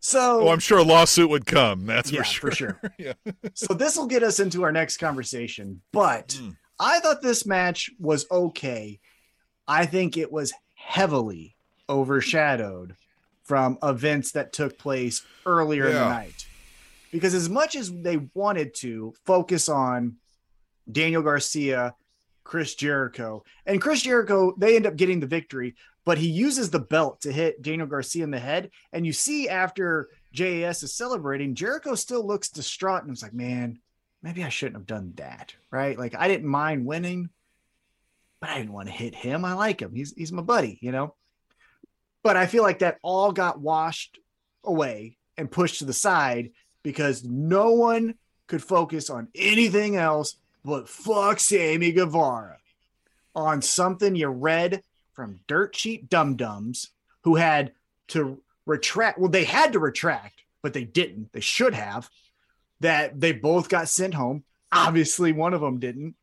So 0.00 0.42
Oh, 0.42 0.48
I'm 0.48 0.58
sure 0.58 0.78
a 0.78 0.82
lawsuit 0.82 1.30
would 1.30 1.46
come. 1.46 1.86
That's 1.86 2.10
yeah, 2.12 2.20
for 2.22 2.50
sure. 2.50 2.50
for 2.50 2.56
sure. 2.56 2.80
yeah. 2.98 3.32
So 3.54 3.74
this 3.74 3.96
will 3.96 4.06
get 4.06 4.22
us 4.22 4.38
into 4.38 4.62
our 4.64 4.72
next 4.72 4.98
conversation. 4.98 5.80
But 5.92 6.28
Mm. 6.40 6.56
I 6.80 7.00
thought 7.00 7.22
this 7.22 7.44
match 7.46 7.90
was 7.98 8.26
okay. 8.30 9.00
I 9.66 9.86
think 9.86 10.16
it 10.16 10.30
was 10.30 10.52
heavily 10.74 11.56
overshadowed 11.88 12.94
from 13.42 13.78
events 13.82 14.32
that 14.32 14.52
took 14.52 14.78
place 14.78 15.22
earlier 15.46 15.86
in 15.88 15.94
the 15.94 16.08
night. 16.08 16.46
Because 17.12 17.34
as 17.34 17.48
much 17.48 17.74
as 17.74 17.90
they 17.92 18.18
wanted 18.34 18.74
to 18.76 19.14
focus 19.24 19.68
on 19.68 20.16
Daniel 20.90 21.22
Garcia, 21.22 21.94
Chris 22.44 22.74
Jericho, 22.74 23.44
and 23.66 23.80
Chris 23.80 24.02
Jericho, 24.02 24.54
they 24.58 24.76
end 24.76 24.86
up 24.86 24.96
getting 24.96 25.20
the 25.20 25.26
victory, 25.26 25.74
but 26.04 26.18
he 26.18 26.28
uses 26.28 26.70
the 26.70 26.78
belt 26.78 27.20
to 27.22 27.32
hit 27.32 27.62
Daniel 27.62 27.86
Garcia 27.86 28.24
in 28.24 28.30
the 28.30 28.38
head. 28.38 28.70
And 28.92 29.06
you 29.06 29.12
see 29.12 29.48
after 29.48 30.08
JAS 30.32 30.82
is 30.82 30.94
celebrating, 30.94 31.54
Jericho 31.54 31.94
still 31.94 32.26
looks 32.26 32.48
distraught 32.48 33.02
and 33.02 33.12
it's 33.12 33.22
like, 33.22 33.34
man, 33.34 33.80
maybe 34.22 34.42
I 34.42 34.48
shouldn't 34.48 34.76
have 34.76 34.86
done 34.86 35.12
that. 35.16 35.54
Right. 35.70 35.98
Like 35.98 36.14
I 36.14 36.28
didn't 36.28 36.48
mind 36.48 36.86
winning, 36.86 37.30
but 38.40 38.50
I 38.50 38.58
didn't 38.58 38.72
want 38.72 38.88
to 38.88 38.94
hit 38.94 39.14
him. 39.14 39.44
I 39.44 39.54
like 39.54 39.80
him. 39.80 39.94
He's 39.94 40.14
he's 40.16 40.32
my 40.32 40.42
buddy, 40.42 40.78
you 40.80 40.92
know. 40.92 41.14
But 42.22 42.36
I 42.36 42.46
feel 42.46 42.62
like 42.62 42.80
that 42.80 42.98
all 43.02 43.32
got 43.32 43.60
washed 43.60 44.18
away 44.64 45.16
and 45.36 45.50
pushed 45.50 45.78
to 45.78 45.84
the 45.84 45.92
side 45.92 46.50
because 46.88 47.22
no 47.22 47.72
one 47.72 48.14
could 48.46 48.62
focus 48.64 49.10
on 49.10 49.28
anything 49.34 49.94
else 49.96 50.36
but 50.64 50.88
fuck 50.88 51.38
Sammy 51.38 51.92
Guevara 51.92 52.56
on 53.36 53.60
something 53.60 54.16
you 54.16 54.28
read 54.28 54.82
from 55.12 55.40
dirt 55.46 55.76
sheet 55.76 56.08
dum 56.08 56.34
dums 56.34 56.88
who 57.24 57.34
had 57.36 57.72
to 58.08 58.40
retract. 58.64 59.18
Well, 59.18 59.30
they 59.30 59.44
had 59.44 59.74
to 59.74 59.78
retract, 59.78 60.44
but 60.62 60.72
they 60.72 60.84
didn't. 60.84 61.30
They 61.34 61.40
should 61.40 61.74
have. 61.74 62.08
That 62.80 63.20
they 63.20 63.32
both 63.32 63.68
got 63.68 63.90
sent 63.90 64.14
home. 64.14 64.44
Obviously, 64.72 65.32
one 65.32 65.52
of 65.52 65.60
them 65.60 65.78
didn't. 65.78 66.14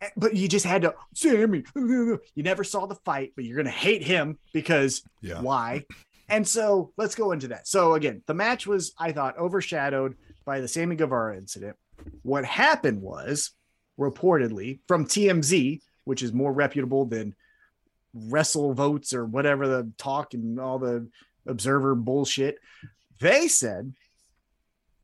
Eh, 0.00 0.10
But 0.16 0.34
you 0.34 0.48
just 0.48 0.66
had 0.66 0.82
to, 0.82 0.94
Sammy. 1.14 1.62
You 1.76 2.18
never 2.36 2.64
saw 2.64 2.86
the 2.86 2.96
fight, 2.96 3.32
but 3.36 3.44
you're 3.44 3.62
to 3.62 3.70
hate 3.70 4.02
him 4.02 4.38
because 4.52 5.04
Yeah. 5.20 5.40
why. 5.40 5.84
And 6.28 6.46
so 6.46 6.92
let's 6.96 7.14
go 7.14 7.32
into 7.32 7.48
that. 7.48 7.68
So 7.68 7.94
again, 7.94 8.22
the 8.26 8.34
match 8.34 8.66
was, 8.66 8.94
I 8.98 9.12
thought, 9.12 9.38
overshadowed 9.38 10.16
by 10.44 10.60
the 10.60 10.68
Sammy 10.68 10.96
Guevara 10.96 11.36
incident. 11.36 11.76
What 12.22 12.44
happened 12.44 13.02
was 13.02 13.50
reportedly 13.98 14.80
from 14.88 15.06
TMZ, 15.06 15.80
which 16.04 16.22
is 16.22 16.32
more 16.32 16.52
reputable 16.52 17.04
than 17.04 17.34
WrestleVotes 18.16 19.14
or 19.14 19.24
whatever 19.24 19.66
the 19.66 19.90
talk 19.98 20.34
and 20.34 20.58
all 20.58 20.78
the 20.78 21.08
observer 21.46 21.94
bullshit. 21.94 22.58
They 23.20 23.48
said 23.48 23.92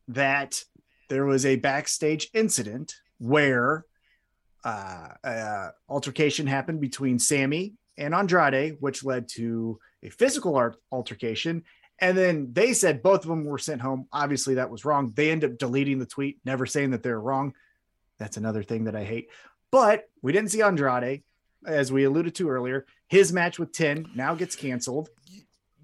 that 0.08 0.62
there 1.08 1.26
was 1.26 1.44
a 1.44 1.56
backstage 1.56 2.28
incident 2.34 2.94
where 3.18 3.84
uh, 4.64 5.08
uh, 5.24 5.70
altercation 5.88 6.46
happened 6.46 6.80
between 6.80 7.18
Sammy 7.18 7.74
and 7.96 8.14
Andrade, 8.14 8.76
which 8.80 9.04
led 9.04 9.28
to 9.30 9.78
a 10.02 10.10
physical 10.10 10.74
altercation. 10.90 11.64
And 11.98 12.16
then 12.16 12.48
they 12.52 12.72
said 12.72 13.02
both 13.02 13.22
of 13.22 13.28
them 13.28 13.44
were 13.44 13.58
sent 13.58 13.80
home. 13.80 14.06
Obviously, 14.12 14.54
that 14.54 14.70
was 14.70 14.84
wrong. 14.84 15.12
They 15.14 15.30
end 15.30 15.44
up 15.44 15.58
deleting 15.58 15.98
the 15.98 16.06
tweet, 16.06 16.38
never 16.44 16.64
saying 16.66 16.90
that 16.90 17.02
they're 17.02 17.20
wrong. 17.20 17.54
That's 18.18 18.36
another 18.36 18.62
thing 18.62 18.84
that 18.84 18.96
I 18.96 19.04
hate. 19.04 19.28
But 19.70 20.08
we 20.22 20.32
didn't 20.32 20.50
see 20.50 20.62
Andrade, 20.62 21.22
as 21.66 21.92
we 21.92 22.04
alluded 22.04 22.34
to 22.36 22.48
earlier. 22.48 22.86
His 23.08 23.32
match 23.32 23.58
with 23.58 23.72
Ten 23.72 24.08
now 24.14 24.34
gets 24.34 24.56
canceled. 24.56 25.10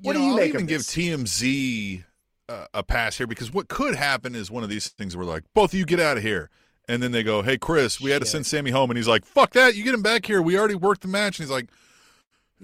What 0.01 0.15
do 0.15 0.21
you 0.21 0.31
I'll 0.31 0.37
make 0.37 0.49
even 0.51 0.63
of 0.63 0.69
give 0.69 0.81
this? 0.81 0.95
TMZ 0.95 2.05
uh, 2.49 2.67
a 2.73 2.83
pass 2.83 3.17
here 3.17 3.27
because 3.27 3.53
what 3.53 3.69
could 3.69 3.95
happen 3.95 4.35
is 4.35 4.51
one 4.51 4.63
of 4.63 4.71
these 4.71 4.89
things 4.89 5.17
where 5.17 5.27
like 5.27 5.45
both 5.55 5.73
of 5.73 5.79
you 5.79 5.85
get 5.85 6.01
out 6.01 6.17
of 6.17 6.23
here, 6.23 6.51
and 6.89 7.03
then 7.03 7.13
they 7.13 7.23
go, 7.23 7.43
"Hey, 7.43 7.59
Chris, 7.59 8.01
we 8.01 8.11
had 8.11 8.23
to 8.23 8.27
send 8.27 8.47
Sammy 8.47 8.71
home," 8.71 8.91
and 8.91 8.97
he's 8.97 9.09
like, 9.09 9.25
"Fuck 9.25 9.53
that! 9.53 9.75
You 9.75 9.85
get 9.85 9.95
him 9.95 10.03
back 10.03 10.27
here. 10.27 10.41
We 10.41 10.59
already 10.59 10.75
worked 10.75 11.03
the 11.03 11.09
match." 11.09 11.39
And 11.39 11.45
he's 11.45 11.51
like, 11.51 11.69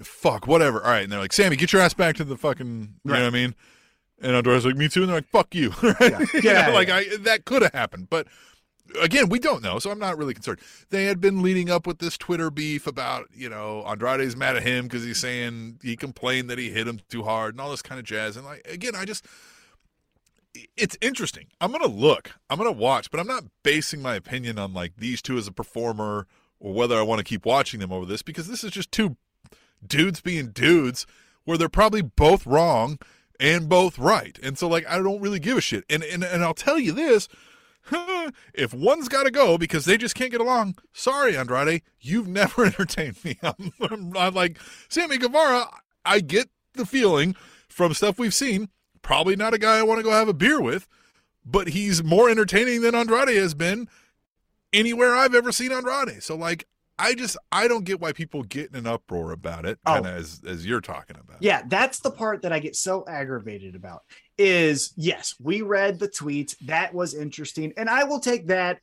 "Fuck, 0.02 0.46
whatever." 0.46 0.82
All 0.82 0.90
right, 0.90 1.02
and 1.04 1.12
they're 1.12 1.20
like, 1.20 1.32
"Sammy, 1.32 1.56
get 1.56 1.72
your 1.72 1.82
ass 1.82 1.94
back 1.94 2.16
to 2.16 2.24
the 2.24 2.36
fucking," 2.36 2.94
you 3.04 3.10
Right. 3.10 3.18
know 3.18 3.24
what 3.24 3.34
I 3.34 3.38
mean? 3.38 3.54
And 4.20 4.36
Andrade's 4.36 4.64
like, 4.64 4.76
"Me 4.76 4.88
too," 4.88 5.00
and 5.00 5.08
they're 5.08 5.16
like, 5.16 5.28
"Fuck 5.28 5.54
you." 5.54 5.70
right? 5.82 5.96
Yeah. 6.00 6.18
You 6.34 6.40
Yeah, 6.42 6.66
know, 6.68 6.74
like. 6.74 6.88
I 6.90 7.16
that 7.18 7.44
could 7.44 7.62
have 7.62 7.72
happened, 7.72 8.08
but 8.10 8.26
again, 9.00 9.28
we 9.28 9.38
don't 9.38 9.62
know, 9.62 9.78
so 9.78 9.90
I'm 9.90 9.98
not 9.98 10.18
really 10.18 10.34
concerned. 10.34 10.60
They 10.90 11.04
had 11.06 11.20
been 11.20 11.40
leading 11.42 11.70
up 11.70 11.86
with 11.86 11.98
this 11.98 12.18
Twitter 12.18 12.50
beef 12.50 12.86
about, 12.86 13.26
you 13.34 13.48
know, 13.48 13.82
Andrade's 13.86 14.36
mad 14.36 14.56
at 14.56 14.62
him 14.64 14.84
because 14.84 15.02
he's 15.02 15.18
saying 15.18 15.78
he 15.82 15.96
complained 15.96 16.50
that 16.50 16.58
he 16.58 16.70
hit 16.70 16.86
him 16.86 17.00
too 17.08 17.22
hard 17.22 17.54
and 17.54 17.60
all 17.60 17.70
this 17.70 17.80
kind 17.82 17.98
of 17.98 18.04
jazz. 18.04 18.36
And 18.36 18.44
like 18.44 18.66
again, 18.68 18.94
I 18.94 19.04
just 19.04 19.24
it's 20.76 20.96
interesting. 21.00 21.46
I'm 21.60 21.72
gonna 21.72 21.86
look, 21.86 22.32
I'm 22.50 22.58
gonna 22.58 22.70
watch, 22.72 23.10
but 23.10 23.18
I'm 23.20 23.26
not 23.26 23.44
basing 23.62 24.02
my 24.02 24.14
opinion 24.14 24.58
on 24.58 24.74
like 24.74 24.92
these 24.98 25.22
two 25.22 25.38
as 25.38 25.46
a 25.46 25.52
performer 25.52 26.26
or 26.60 26.74
whether 26.74 26.96
I 26.98 27.02
want 27.02 27.18
to 27.20 27.24
keep 27.24 27.46
watching 27.46 27.80
them 27.80 27.90
over 27.92 28.04
this 28.04 28.22
because 28.22 28.48
this 28.48 28.62
is 28.62 28.70
just 28.70 28.92
two 28.92 29.16
dudes 29.86 30.20
being 30.20 30.48
dudes 30.48 31.06
where 31.44 31.58
they're 31.58 31.68
probably 31.68 32.02
both 32.02 32.46
wrong 32.46 32.98
and 33.40 33.68
both 33.68 33.98
right. 33.98 34.38
And 34.42 34.56
so 34.56 34.68
like 34.68 34.86
I 34.88 34.98
don't 34.98 35.20
really 35.20 35.40
give 35.40 35.58
a 35.58 35.60
shit. 35.60 35.84
And 35.90 36.02
and, 36.02 36.22
and 36.22 36.42
I'll 36.42 36.54
tell 36.54 36.78
you 36.78 36.92
this, 36.92 37.28
if 38.54 38.72
one's 38.72 39.08
got 39.08 39.24
to 39.24 39.30
go 39.30 39.58
because 39.58 39.84
they 39.84 39.96
just 39.96 40.14
can't 40.14 40.30
get 40.30 40.40
along, 40.40 40.76
sorry 40.92 41.36
Andrade, 41.36 41.82
you've 42.00 42.28
never 42.28 42.64
entertained 42.66 43.22
me. 43.24 43.38
I'm, 43.42 43.72
I'm, 43.80 44.16
I'm 44.16 44.34
like 44.34 44.58
Sammy 44.88 45.18
Guevara, 45.18 45.68
I 46.04 46.20
get 46.20 46.48
the 46.74 46.86
feeling 46.86 47.34
from 47.68 47.94
stuff 47.94 48.18
we've 48.18 48.34
seen, 48.34 48.68
probably 49.02 49.36
not 49.36 49.54
a 49.54 49.58
guy 49.58 49.78
I 49.78 49.82
want 49.82 49.98
to 49.98 50.04
go 50.04 50.10
have 50.10 50.28
a 50.28 50.34
beer 50.34 50.60
with, 50.60 50.86
but 51.44 51.68
he's 51.68 52.04
more 52.04 52.30
entertaining 52.30 52.82
than 52.82 52.94
Andrade 52.94 53.36
has 53.36 53.54
been 53.54 53.88
anywhere 54.72 55.14
I've 55.14 55.34
ever 55.34 55.52
seen 55.52 55.72
Andrade. 55.72 56.22
So 56.22 56.36
like 56.36 56.66
I 56.98 57.14
just 57.14 57.36
I 57.50 57.68
don't 57.68 57.84
get 57.84 58.00
why 58.00 58.12
people 58.12 58.42
get 58.42 58.70
in 58.70 58.76
an 58.76 58.86
uproar 58.86 59.32
about 59.32 59.66
it, 59.66 59.78
kind 59.86 60.06
of 60.06 60.12
oh. 60.12 60.16
as 60.16 60.40
as 60.46 60.66
you're 60.66 60.80
talking 60.80 61.16
about. 61.18 61.38
Yeah, 61.40 61.62
that's 61.66 62.00
the 62.00 62.10
part 62.10 62.42
that 62.42 62.52
I 62.52 62.58
get 62.58 62.76
so 62.76 63.04
aggravated 63.08 63.74
about. 63.74 64.02
Is 64.38 64.92
yes, 64.96 65.34
we 65.40 65.62
read 65.62 65.98
the 65.98 66.08
tweet 66.08 66.56
that 66.66 66.94
was 66.94 67.14
interesting, 67.14 67.72
and 67.76 67.88
I 67.88 68.04
will 68.04 68.20
take 68.20 68.48
that 68.48 68.78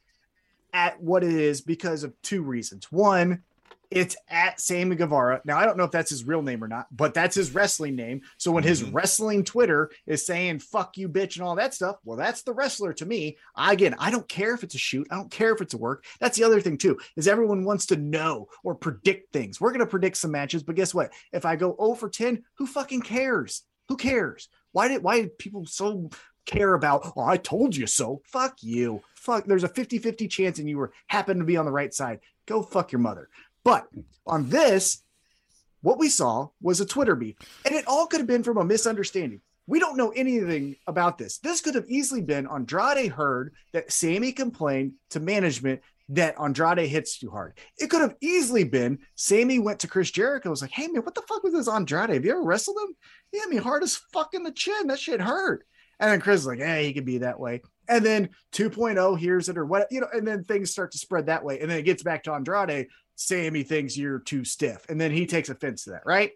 at 0.74 1.02
what 1.02 1.24
it 1.24 1.34
is 1.34 1.62
because 1.62 2.04
of 2.04 2.14
two 2.22 2.44
reasons. 2.44 2.92
One, 2.92 3.44
it's 3.92 4.16
at 4.30 4.62
Sammy 4.62 4.96
Guevara. 4.96 5.42
Now, 5.46 5.58
I 5.58 5.66
don't 5.66 5.78
know 5.78 5.84
if 5.84 5.92
that's 5.92 6.12
his 6.12 6.24
real 6.24 6.42
name 6.42 6.64
or 6.64 6.68
not, 6.68 6.88
but 6.92 7.14
that's 7.14 7.36
his 7.36 7.54
wrestling 7.54 7.96
name. 7.96 8.22
So 8.38 8.52
when 8.52 8.64
his 8.64 8.84
mm-hmm. 8.84 8.96
wrestling 8.96 9.44
Twitter 9.44 9.92
is 10.06 10.26
saying 10.26 10.60
fuck 10.60 10.98
you, 10.98 11.10
bitch, 11.10 11.38
and 11.38 11.46
all 11.46 11.56
that 11.56 11.74
stuff, 11.74 11.98
well, 12.06 12.18
that's 12.18 12.44
the 12.44 12.54
wrestler 12.54 12.94
to 12.94 13.06
me. 13.06 13.38
I, 13.56 13.74
again, 13.74 13.96
I 13.98 14.12
don't 14.12 14.28
care 14.28 14.54
if 14.54 14.64
it's 14.64 14.76
a 14.76 14.80
shoot. 14.80 15.08
I 15.10 15.16
don't 15.16 15.32
care 15.32 15.54
if 15.54 15.62
it's 15.62 15.74
a 15.74 15.78
work. 15.78 16.06
That's 16.20 16.38
the 16.38 16.44
other 16.44 16.62
thing, 16.62 16.78
too, 16.78 17.00
is 17.16 17.28
everyone 17.28 17.64
wants 17.64 17.88
to 17.88 17.98
know 17.98 18.48
or 18.64 18.76
predict 18.76 19.34
things. 19.34 19.60
We're 19.60 19.72
going 19.72 19.80
to 19.80 19.88
predict 19.88 20.18
some 20.18 20.32
matches, 20.32 20.64
but 20.64 20.76
guess 20.76 20.94
what? 20.94 21.12
If 21.34 21.46
I 21.46 21.56
go 21.56 21.76
0 21.80 21.96
for 21.96 22.10
10, 22.10 22.44
who 22.56 22.68
fucking 22.68 23.02
cares? 23.02 23.64
Who 23.88 23.98
cares? 23.98 24.50
Why 24.72 24.88
did 24.88 25.02
why 25.02 25.22
did 25.22 25.38
people 25.40 25.66
so 25.66 26.12
care 26.46 26.74
about, 26.76 27.12
oh, 27.16 27.24
I 27.24 27.38
told 27.38 27.76
you 27.76 27.88
so? 27.88 28.22
Fuck 28.26 28.62
you. 28.62 29.02
Fuck, 29.16 29.46
there's 29.46 29.64
a 29.64 29.68
50 29.68 29.98
50 29.98 30.28
chance 30.28 30.60
and 30.60 30.70
you 30.70 30.78
were 30.78 30.92
happen 31.08 31.40
to 31.40 31.46
be 31.46 31.58
on 31.58 31.66
the 31.66 31.72
right 31.72 31.94
side. 31.94 32.20
Go 32.46 32.64
fuck 32.64 32.92
your 32.92 33.00
mother. 33.00 33.30
But 33.64 33.88
on 34.26 34.50
this, 34.50 35.04
what 35.82 36.00
we 36.00 36.10
saw 36.10 36.50
was 36.62 36.82
a 36.82 36.86
Twitter 36.86 37.16
beef, 37.16 37.36
and 37.66 37.76
it 37.76 37.88
all 37.88 38.08
could 38.08 38.20
have 38.20 38.28
been 38.28 38.44
from 38.44 38.58
a 38.58 38.66
misunderstanding. 38.66 39.42
We 39.68 39.80
don't 39.80 39.98
know 39.98 40.10
anything 40.10 40.76
about 40.88 41.18
this. 41.18 41.38
This 41.38 41.62
could 41.62 41.76
have 41.76 41.86
easily 41.88 42.22
been 42.22 42.48
Andrade 42.48 43.12
heard 43.12 43.54
that 43.72 43.92
Sammy 43.92 44.32
complained 44.32 44.94
to 45.12 45.20
management 45.20 45.82
that 46.10 46.40
Andrade 46.42 46.90
hits 46.90 47.20
too 47.20 47.30
hard. 47.30 47.58
It 47.78 47.92
could 47.92 48.02
have 48.02 48.16
easily 48.20 48.64
been 48.64 48.98
Sammy 49.16 49.60
went 49.60 49.80
to 49.82 49.88
Chris 49.88 50.10
Jericho, 50.10 50.50
was 50.50 50.64
like, 50.64 50.72
hey 50.72 50.88
man, 50.88 51.04
what 51.04 51.14
the 51.14 51.22
fuck 51.22 51.44
was 51.44 51.54
this 51.54 51.68
Andrade? 51.68 52.10
Have 52.10 52.26
you 52.26 52.32
ever 52.32 52.44
wrestled 52.44 52.78
him? 52.78 52.96
He 53.32 53.38
hit 53.38 53.50
me 53.50 53.58
hard 53.58 53.84
as 53.84 54.02
fuck 54.12 54.34
in 54.34 54.42
the 54.42 54.52
chin. 54.52 54.88
That 54.88 55.00
shit 55.00 55.22
hurt. 55.22 55.64
And 56.00 56.10
then 56.10 56.22
Chris 56.22 56.42
is 56.42 56.48
like, 56.48 56.60
hey, 56.60 56.86
he 56.86 56.94
could 56.94 57.06
be 57.06 57.20
that 57.20 57.40
way. 57.40 57.62
And 57.88 58.04
then 58.04 58.30
2.0 58.54 59.20
hears 59.20 59.50
it 59.50 59.58
or 59.58 59.66
what, 59.66 59.88
you 59.92 60.02
know, 60.02 60.08
and 60.12 60.28
then 60.28 60.44
things 60.44 60.72
start 60.72 60.92
to 60.94 60.98
spread 60.98 61.28
that 61.28 61.44
way. 61.44 61.60
And 61.60 61.70
then 61.70 61.78
it 61.78 61.84
gets 61.84 62.02
back 62.02 62.24
to 62.24 62.34
Andrade. 62.34 62.88
Sammy 63.20 63.64
thinks 63.64 63.98
you're 63.98 64.20
too 64.20 64.46
stiff. 64.46 64.86
And 64.88 65.00
then 65.00 65.12
he 65.12 65.26
takes 65.26 65.50
offense 65.50 65.84
to 65.84 65.90
that, 65.90 66.04
right? 66.06 66.32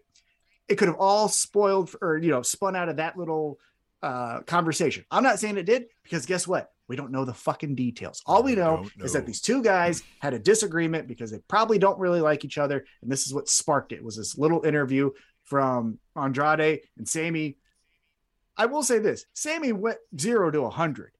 It 0.68 0.76
could 0.76 0.88
have 0.88 0.98
all 0.98 1.28
spoiled 1.28 1.94
or, 2.02 2.18
you 2.18 2.30
know, 2.30 2.42
spun 2.42 2.76
out 2.76 2.90
of 2.90 2.96
that 2.96 3.16
little 3.16 3.58
uh, 4.02 4.40
conversation. 4.40 5.06
I'm 5.10 5.22
not 5.22 5.38
saying 5.38 5.56
it 5.56 5.64
did 5.64 5.86
because 6.02 6.26
guess 6.26 6.46
what? 6.46 6.70
We 6.86 6.94
don't 6.94 7.10
know 7.10 7.24
the 7.24 7.32
fucking 7.32 7.74
details. 7.74 8.22
All 8.26 8.42
we 8.42 8.54
know, 8.54 8.86
know, 8.98 9.04
is 9.06 9.14
that 9.14 9.24
these 9.24 9.40
two 9.40 9.62
guys 9.62 10.02
had 10.18 10.34
a 10.34 10.38
disagreement 10.38 11.08
because 11.08 11.30
they 11.30 11.38
probably 11.48 11.78
don't 11.78 11.98
really 11.98 12.20
like 12.20 12.44
each 12.44 12.58
other. 12.58 12.84
And 13.00 13.10
this 13.10 13.26
is 13.26 13.32
what 13.32 13.48
sparked 13.48 13.92
it 13.92 14.04
was 14.04 14.18
this 14.18 14.36
little 14.36 14.66
interview 14.66 15.10
from 15.44 15.98
Andrade 16.14 16.82
and 16.98 17.08
Sammy. 17.08 17.56
I 18.58 18.66
will 18.66 18.82
say 18.82 18.98
this 18.98 19.24
Sammy 19.32 19.72
went 19.72 19.98
zero 20.20 20.50
to 20.50 20.64
a 20.64 20.70
hundred. 20.70 21.12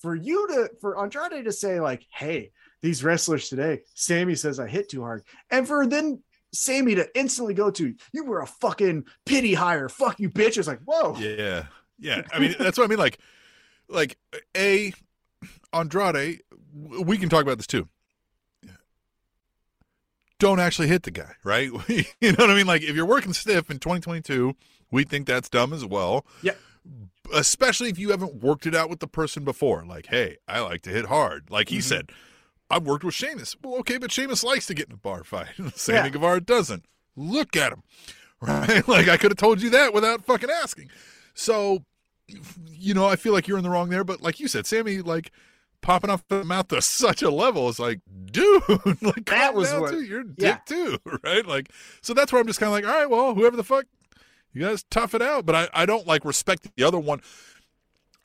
For 0.00 0.16
you 0.16 0.48
to, 0.48 0.70
for 0.80 1.00
Andrade 1.00 1.44
to 1.44 1.52
say, 1.52 1.78
like, 1.78 2.04
hey, 2.10 2.50
these 2.82 3.02
wrestlers 3.02 3.48
today. 3.48 3.82
Sammy 3.94 4.34
says 4.34 4.60
I 4.60 4.66
hit 4.66 4.88
too 4.88 5.02
hard. 5.02 5.22
And 5.50 5.66
for 5.66 5.86
then 5.86 6.22
Sammy 6.52 6.94
to 6.96 7.08
instantly 7.18 7.54
go 7.54 7.70
to, 7.70 7.94
you 8.12 8.24
were 8.24 8.40
a 8.40 8.46
fucking 8.46 9.04
pity 9.24 9.54
hire. 9.54 9.88
Fuck 9.88 10.20
you, 10.20 10.28
bitch. 10.28 10.58
It's 10.58 10.68
like, 10.68 10.80
whoa. 10.84 11.16
Yeah. 11.18 11.66
Yeah. 11.98 12.22
I 12.32 12.38
mean, 12.38 12.54
that's 12.58 12.76
what 12.76 12.84
I 12.84 12.88
mean. 12.88 12.98
Like, 12.98 13.18
like 13.88 14.18
a 14.56 14.92
Andrade, 15.72 16.40
we 16.74 17.16
can 17.16 17.28
talk 17.28 17.42
about 17.42 17.56
this 17.56 17.66
too. 17.66 17.88
Don't 20.38 20.58
actually 20.58 20.88
hit 20.88 21.04
the 21.04 21.12
guy, 21.12 21.34
right? 21.44 21.70
you 21.88 22.32
know 22.32 22.36
what 22.38 22.50
I 22.50 22.54
mean? 22.54 22.66
Like, 22.66 22.82
if 22.82 22.96
you're 22.96 23.06
working 23.06 23.32
stiff 23.32 23.70
in 23.70 23.78
2022, 23.78 24.54
we 24.90 25.04
think 25.04 25.28
that's 25.28 25.48
dumb 25.48 25.72
as 25.72 25.86
well. 25.86 26.26
Yeah. 26.42 26.54
Especially 27.32 27.88
if 27.90 27.98
you 27.98 28.10
haven't 28.10 28.42
worked 28.42 28.66
it 28.66 28.74
out 28.74 28.90
with 28.90 28.98
the 28.98 29.06
person 29.06 29.44
before. 29.44 29.84
Like, 29.86 30.06
hey, 30.06 30.38
I 30.48 30.60
like 30.60 30.82
to 30.82 30.90
hit 30.90 31.06
hard. 31.06 31.48
Like 31.48 31.68
he 31.68 31.76
mm-hmm. 31.76 31.82
said, 31.82 32.10
I've 32.72 32.84
worked 32.84 33.04
with 33.04 33.14
Sheamus. 33.14 33.54
Well, 33.62 33.76
okay, 33.80 33.98
but 33.98 34.10
Sheamus 34.10 34.42
likes 34.42 34.66
to 34.66 34.74
get 34.74 34.88
in 34.88 34.94
a 34.94 34.96
bar 34.96 35.24
fight. 35.24 35.50
Sammy 35.74 35.98
yeah. 35.98 36.08
Guevara 36.08 36.40
doesn't. 36.40 36.86
Look 37.14 37.56
at 37.56 37.72
him. 37.72 37.82
Right? 38.44 38.88
Like 38.88 39.06
I 39.06 39.18
could 39.18 39.30
have 39.30 39.38
told 39.38 39.62
you 39.62 39.70
that 39.70 39.94
without 39.94 40.24
fucking 40.24 40.50
asking. 40.50 40.90
So, 41.32 41.84
you 42.72 42.92
know, 42.92 43.06
I 43.06 43.14
feel 43.14 43.32
like 43.32 43.46
you're 43.46 43.56
in 43.56 43.62
the 43.62 43.70
wrong 43.70 43.88
there. 43.88 44.02
But 44.02 44.20
like 44.20 44.40
you 44.40 44.48
said, 44.48 44.66
Sammy, 44.66 44.98
like 44.98 45.30
popping 45.80 46.10
off 46.10 46.26
the 46.26 46.42
mouth 46.42 46.66
to 46.68 46.82
such 46.82 47.22
a 47.22 47.30
level 47.30 47.68
is 47.68 47.78
like, 47.78 48.00
dude, 48.24 48.60
like 49.00 49.26
that 49.26 49.54
was 49.54 49.72
what, 49.72 49.92
too. 49.92 50.02
You're 50.02 50.22
a 50.22 50.26
dick 50.26 50.36
yeah. 50.38 50.58
too, 50.66 50.98
right? 51.22 51.46
Like, 51.46 51.70
so 52.00 52.14
that's 52.14 52.32
where 52.32 52.40
I'm 52.40 52.48
just 52.48 52.58
kind 52.58 52.66
of 52.66 52.72
like, 52.72 52.84
all 52.84 52.98
right, 52.98 53.08
well, 53.08 53.32
whoever 53.36 53.56
the 53.56 53.62
fuck, 53.62 53.84
you 54.52 54.62
guys 54.62 54.84
tough 54.90 55.14
it 55.14 55.22
out. 55.22 55.46
But 55.46 55.54
I, 55.54 55.68
I 55.72 55.86
don't 55.86 56.08
like 56.08 56.24
respect 56.24 56.66
the 56.74 56.82
other 56.82 56.98
one. 56.98 57.20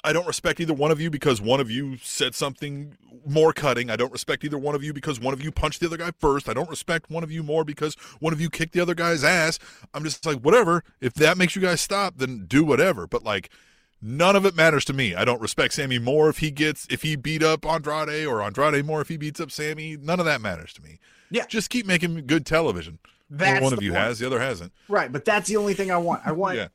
I 0.07 0.13
don't 0.13 0.25
respect 0.25 0.61
either 0.61 0.73
one 0.73 0.89
of 0.89 1.01
you 1.01 1.09
because 1.09 1.41
one 1.41 1.59
of 1.59 1.69
you 1.69 1.97
said 1.97 2.33
something 2.33 2.95
more 3.25 3.51
cutting. 3.51 3.89
I 3.89 3.97
don't 3.97 4.13
respect 4.13 4.45
either 4.45 4.57
one 4.57 4.73
of 4.73 4.81
you 4.81 4.93
because 4.93 5.19
one 5.19 5.33
of 5.33 5.43
you 5.43 5.51
punched 5.51 5.81
the 5.81 5.87
other 5.87 5.97
guy 5.97 6.11
first. 6.17 6.47
I 6.47 6.53
don't 6.53 6.69
respect 6.69 7.09
one 7.11 7.25
of 7.25 7.31
you 7.31 7.43
more 7.43 7.65
because 7.65 7.95
one 8.21 8.31
of 8.31 8.39
you 8.39 8.49
kicked 8.49 8.71
the 8.71 8.79
other 8.79 8.95
guy's 8.95 9.25
ass. 9.25 9.59
I'm 9.93 10.05
just 10.05 10.25
like, 10.25 10.39
whatever. 10.39 10.85
If 11.01 11.13
that 11.15 11.37
makes 11.37 11.57
you 11.57 11.61
guys 11.61 11.81
stop, 11.81 12.19
then 12.19 12.45
do 12.47 12.63
whatever. 12.63 13.05
But 13.05 13.25
like, 13.25 13.49
none 14.01 14.37
of 14.37 14.45
it 14.45 14.55
matters 14.55 14.85
to 14.85 14.93
me. 14.93 15.13
I 15.13 15.25
don't 15.25 15.41
respect 15.41 15.73
Sammy 15.73 15.99
more 15.99 16.29
if 16.29 16.37
he 16.37 16.51
gets 16.51 16.87
if 16.89 17.01
he 17.01 17.17
beat 17.17 17.43
up 17.43 17.65
Andrade 17.65 18.25
or 18.25 18.41
Andrade 18.41 18.85
more 18.85 19.01
if 19.01 19.09
he 19.09 19.17
beats 19.17 19.41
up 19.41 19.51
Sammy. 19.51 19.97
None 19.97 20.21
of 20.21 20.25
that 20.25 20.39
matters 20.39 20.71
to 20.75 20.81
me. 20.81 20.99
Yeah, 21.29 21.45
just 21.47 21.69
keep 21.69 21.85
making 21.85 22.27
good 22.27 22.45
television. 22.45 22.99
That's 23.29 23.61
one 23.61 23.73
of 23.73 23.83
you 23.83 23.91
point. 23.91 24.03
has, 24.03 24.19
the 24.19 24.25
other 24.27 24.39
hasn't. 24.39 24.71
Right, 24.87 25.11
but 25.11 25.25
that's 25.25 25.49
the 25.49 25.57
only 25.57 25.73
thing 25.73 25.91
I 25.91 25.97
want. 25.97 26.21
I 26.25 26.31
want 26.31 26.55
yeah 26.57 26.67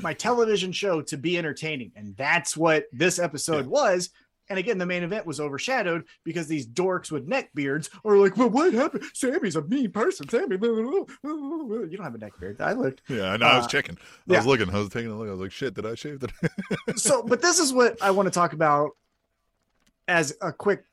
my 0.00 0.14
television 0.14 0.72
show 0.72 1.02
to 1.02 1.16
be 1.16 1.38
entertaining. 1.38 1.92
And 1.96 2.16
that's 2.16 2.56
what 2.56 2.84
this 2.92 3.18
episode 3.18 3.64
yeah. 3.64 3.70
was. 3.70 4.10
And 4.50 4.58
again, 4.58 4.78
the 4.78 4.86
main 4.86 5.02
event 5.02 5.26
was 5.26 5.40
overshadowed 5.40 6.04
because 6.24 6.46
these 6.46 6.66
dorks 6.66 7.10
with 7.10 7.26
neck 7.26 7.50
beards 7.54 7.90
are 8.04 8.16
like, 8.16 8.36
well, 8.36 8.48
what 8.48 8.72
happened? 8.72 9.04
Sammy's 9.12 9.56
a 9.56 9.62
mean 9.62 9.90
person. 9.90 10.28
Sammy, 10.28 10.56
you 10.56 11.06
don't 11.22 12.02
have 12.02 12.14
a 12.14 12.18
neck 12.18 12.32
beard. 12.40 12.60
I 12.60 12.72
looked. 12.72 13.02
Yeah, 13.08 13.32
I 13.32 13.36
know. 13.36 13.46
Uh, 13.46 13.50
I 13.50 13.56
was 13.58 13.66
checking. 13.66 13.96
I 13.96 14.32
yeah. 14.32 14.36
was 14.38 14.46
looking. 14.46 14.70
I 14.70 14.78
was 14.78 14.88
taking 14.88 15.10
a 15.10 15.18
look. 15.18 15.28
I 15.28 15.32
was 15.32 15.40
like, 15.40 15.52
shit, 15.52 15.74
did 15.74 15.84
I 15.84 15.94
shave 15.94 16.20
that? 16.20 16.32
so, 16.96 17.22
but 17.22 17.42
this 17.42 17.58
is 17.58 17.74
what 17.74 18.00
I 18.00 18.10
want 18.12 18.26
to 18.26 18.30
talk 18.30 18.54
about 18.54 18.92
as 20.06 20.34
a 20.40 20.52
quick 20.52 20.84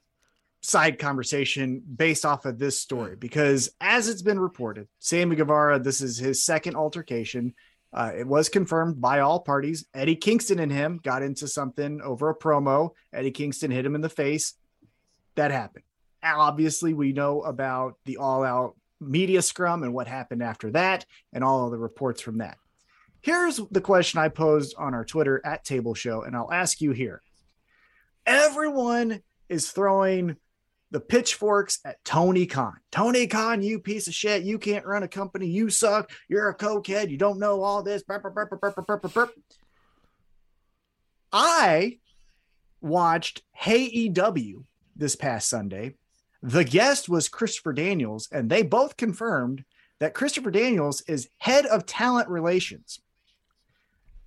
side 0.62 0.98
conversation 1.00 1.82
based 1.96 2.26
off 2.26 2.46
of 2.46 2.58
this 2.58 2.82
story 2.82 3.16
because 3.16 3.70
as 3.80 4.10
it's 4.10 4.24
been 4.24 4.40
reported, 4.40 4.88
Sammy 5.00 5.36
Guevara, 5.36 5.80
this 5.80 6.02
is 6.02 6.18
his 6.18 6.44
second 6.44 6.76
altercation. 6.76 7.54
Uh, 7.94 8.12
it 8.18 8.28
was 8.28 8.50
confirmed 8.50 9.00
by 9.00 9.20
all 9.20 9.40
parties. 9.40 9.86
Eddie 9.94 10.18
Kingston 10.18 10.60
and 10.60 10.72
him 10.72 11.00
got 11.02 11.24
into 11.24 11.48
something 11.48 12.02
over 12.02 12.30
a 12.30 12.38
promo. 12.38 12.92
Eddie 13.14 13.32
Kingston 13.32 13.72
hit 13.72 13.86
him 13.86 13.96
in 13.96 14.02
the 14.02 14.10
face. 14.10 14.56
That 15.36 15.52
happened. 15.52 15.86
Obviously, 16.24 16.94
we 16.94 17.14
know 17.14 17.42
about 17.42 17.96
the 18.06 18.18
all 18.18 18.44
out 18.44 18.76
media 19.00 19.42
scrum 19.42 19.84
and 19.84 19.94
what 19.94 20.08
happened 20.08 20.42
after 20.42 20.72
that 20.72 21.06
and 21.34 21.44
all 21.44 21.66
of 21.66 21.72
the 21.72 21.78
reports 21.78 22.22
from 22.22 22.40
that. 22.40 22.58
Here's 23.22 23.60
the 23.72 23.82
question 23.82 24.20
I 24.20 24.30
posed 24.30 24.76
on 24.78 24.94
our 24.94 25.06
Twitter 25.06 25.42
at 25.44 25.64
Table 25.64 25.94
Show, 25.94 26.24
and 26.24 26.36
I'll 26.36 26.52
ask 26.52 26.82
you 26.82 26.92
here. 26.92 27.22
Everyone 28.26 29.22
is 29.50 29.72
throwing 29.72 30.36
the 30.96 31.02
pitchforks 31.02 31.80
at 31.84 32.02
Tony 32.06 32.46
Khan. 32.46 32.78
Tony 32.90 33.28
Khan, 33.28 33.62
you 33.62 33.80
piece 33.80 34.08
of 34.08 34.14
shit. 34.14 34.44
You 34.44 34.58
can't 34.58 34.86
run 34.86 35.04
a 35.04 35.10
company. 35.10 35.46
You 35.46 35.70
suck. 35.70 36.10
You're 36.30 36.48
a 36.48 36.56
cokehead. 36.56 37.10
You 37.10 37.18
don't 37.18 37.38
know 37.38 37.64
all 37.64 37.84
this. 37.84 38.02
I 41.34 42.00
watched 42.80 43.42
Hey 43.52 43.84
EW 43.84 44.64
this 44.96 45.18
past 45.18 45.50
Sunday. 45.50 45.96
The 46.42 46.64
guest 46.64 47.10
was 47.10 47.28
Christopher 47.28 47.74
Daniels, 47.74 48.30
and 48.32 48.50
they 48.50 48.62
both 48.62 48.96
confirmed 48.96 49.66
that 50.00 50.14
Christopher 50.14 50.50
Daniels 50.50 51.02
is 51.10 51.28
head 51.40 51.66
of 51.66 51.86
talent 51.86 52.30
relations. 52.30 53.02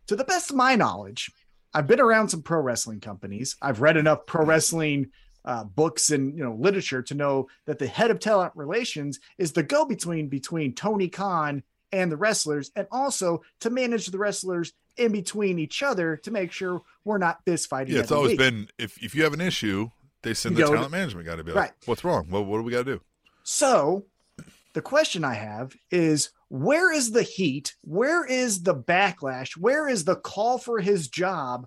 To 0.08 0.16
the 0.16 0.24
best 0.24 0.50
of 0.50 0.56
my 0.56 0.74
knowledge, 0.74 1.32
I've 1.72 1.86
been 1.86 1.98
around 1.98 2.28
some 2.28 2.42
pro 2.42 2.60
wrestling 2.60 3.00
companies. 3.00 3.56
I've 3.62 3.80
read 3.80 3.96
enough 3.96 4.26
pro 4.26 4.44
wrestling 4.44 5.12
uh, 5.49 5.64
books 5.64 6.11
and 6.11 6.36
you 6.36 6.44
know 6.44 6.55
literature 6.55 7.03
to 7.03 7.14
know 7.14 7.49
that 7.64 7.78
the 7.78 7.86
head 7.86 8.11
of 8.12 8.20
talent 8.20 8.53
relations 8.55 9.18
is 9.38 9.53
the 9.53 9.62
go-between 9.62 10.28
between 10.28 10.74
Tony 10.74 11.09
Khan 11.09 11.62
and 11.90 12.12
the 12.12 12.16
wrestlers, 12.18 12.70
and 12.76 12.86
also 12.92 13.40
to 13.61 13.70
manage 13.70 14.07
the 14.09 14.18
wrestlers 14.18 14.74
in 14.99 15.11
between 15.11 15.59
each 15.59 15.82
other 15.82 16.16
to 16.18 16.30
make 16.30 16.53
sure 16.53 16.82
we're 17.05 17.16
not 17.18 17.42
fist 17.46 17.68
fighting. 17.70 17.94
Yeah, 17.94 18.01
it's 18.03 18.12
always 18.12 18.32
week. 18.32 18.38
been 18.38 18.68
if 18.78 19.03
if 19.03 19.14
you 19.14 19.24
have 19.24 19.32
an 19.32 19.40
issue, 19.40 19.88
they 20.22 20.34
send 20.34 20.59
You 20.59 20.64
the 20.64 20.70
to- 20.70 20.76
talent 20.76 20.92
management 20.92 21.26
guy 21.26 21.36
to 21.36 21.42
be 21.44 21.53
like, 21.53 21.61
Right. 21.62 21.72
"What's 21.86 22.05
wrong? 22.05 22.28
Well, 22.30 22.44
what 22.44 22.59
do 22.59 22.62
we 22.62 22.72
got 22.72 22.84
to 22.84 22.96
do?" 22.96 23.01
So 23.42 24.05
the 24.74 24.82
question 24.82 25.24
I 25.24 25.34
have 25.34 25.74
is 25.90 26.30
where 26.51 26.92
is 26.92 27.12
the 27.12 27.22
heat? 27.22 27.74
Where 27.82 28.26
is 28.26 28.62
the 28.64 28.74
backlash? 28.74 29.57
Where 29.57 29.88
is 29.88 30.05
the 30.05 30.16
call 30.16 30.59
for 30.59 30.80
his 30.80 31.09
job 31.09 31.66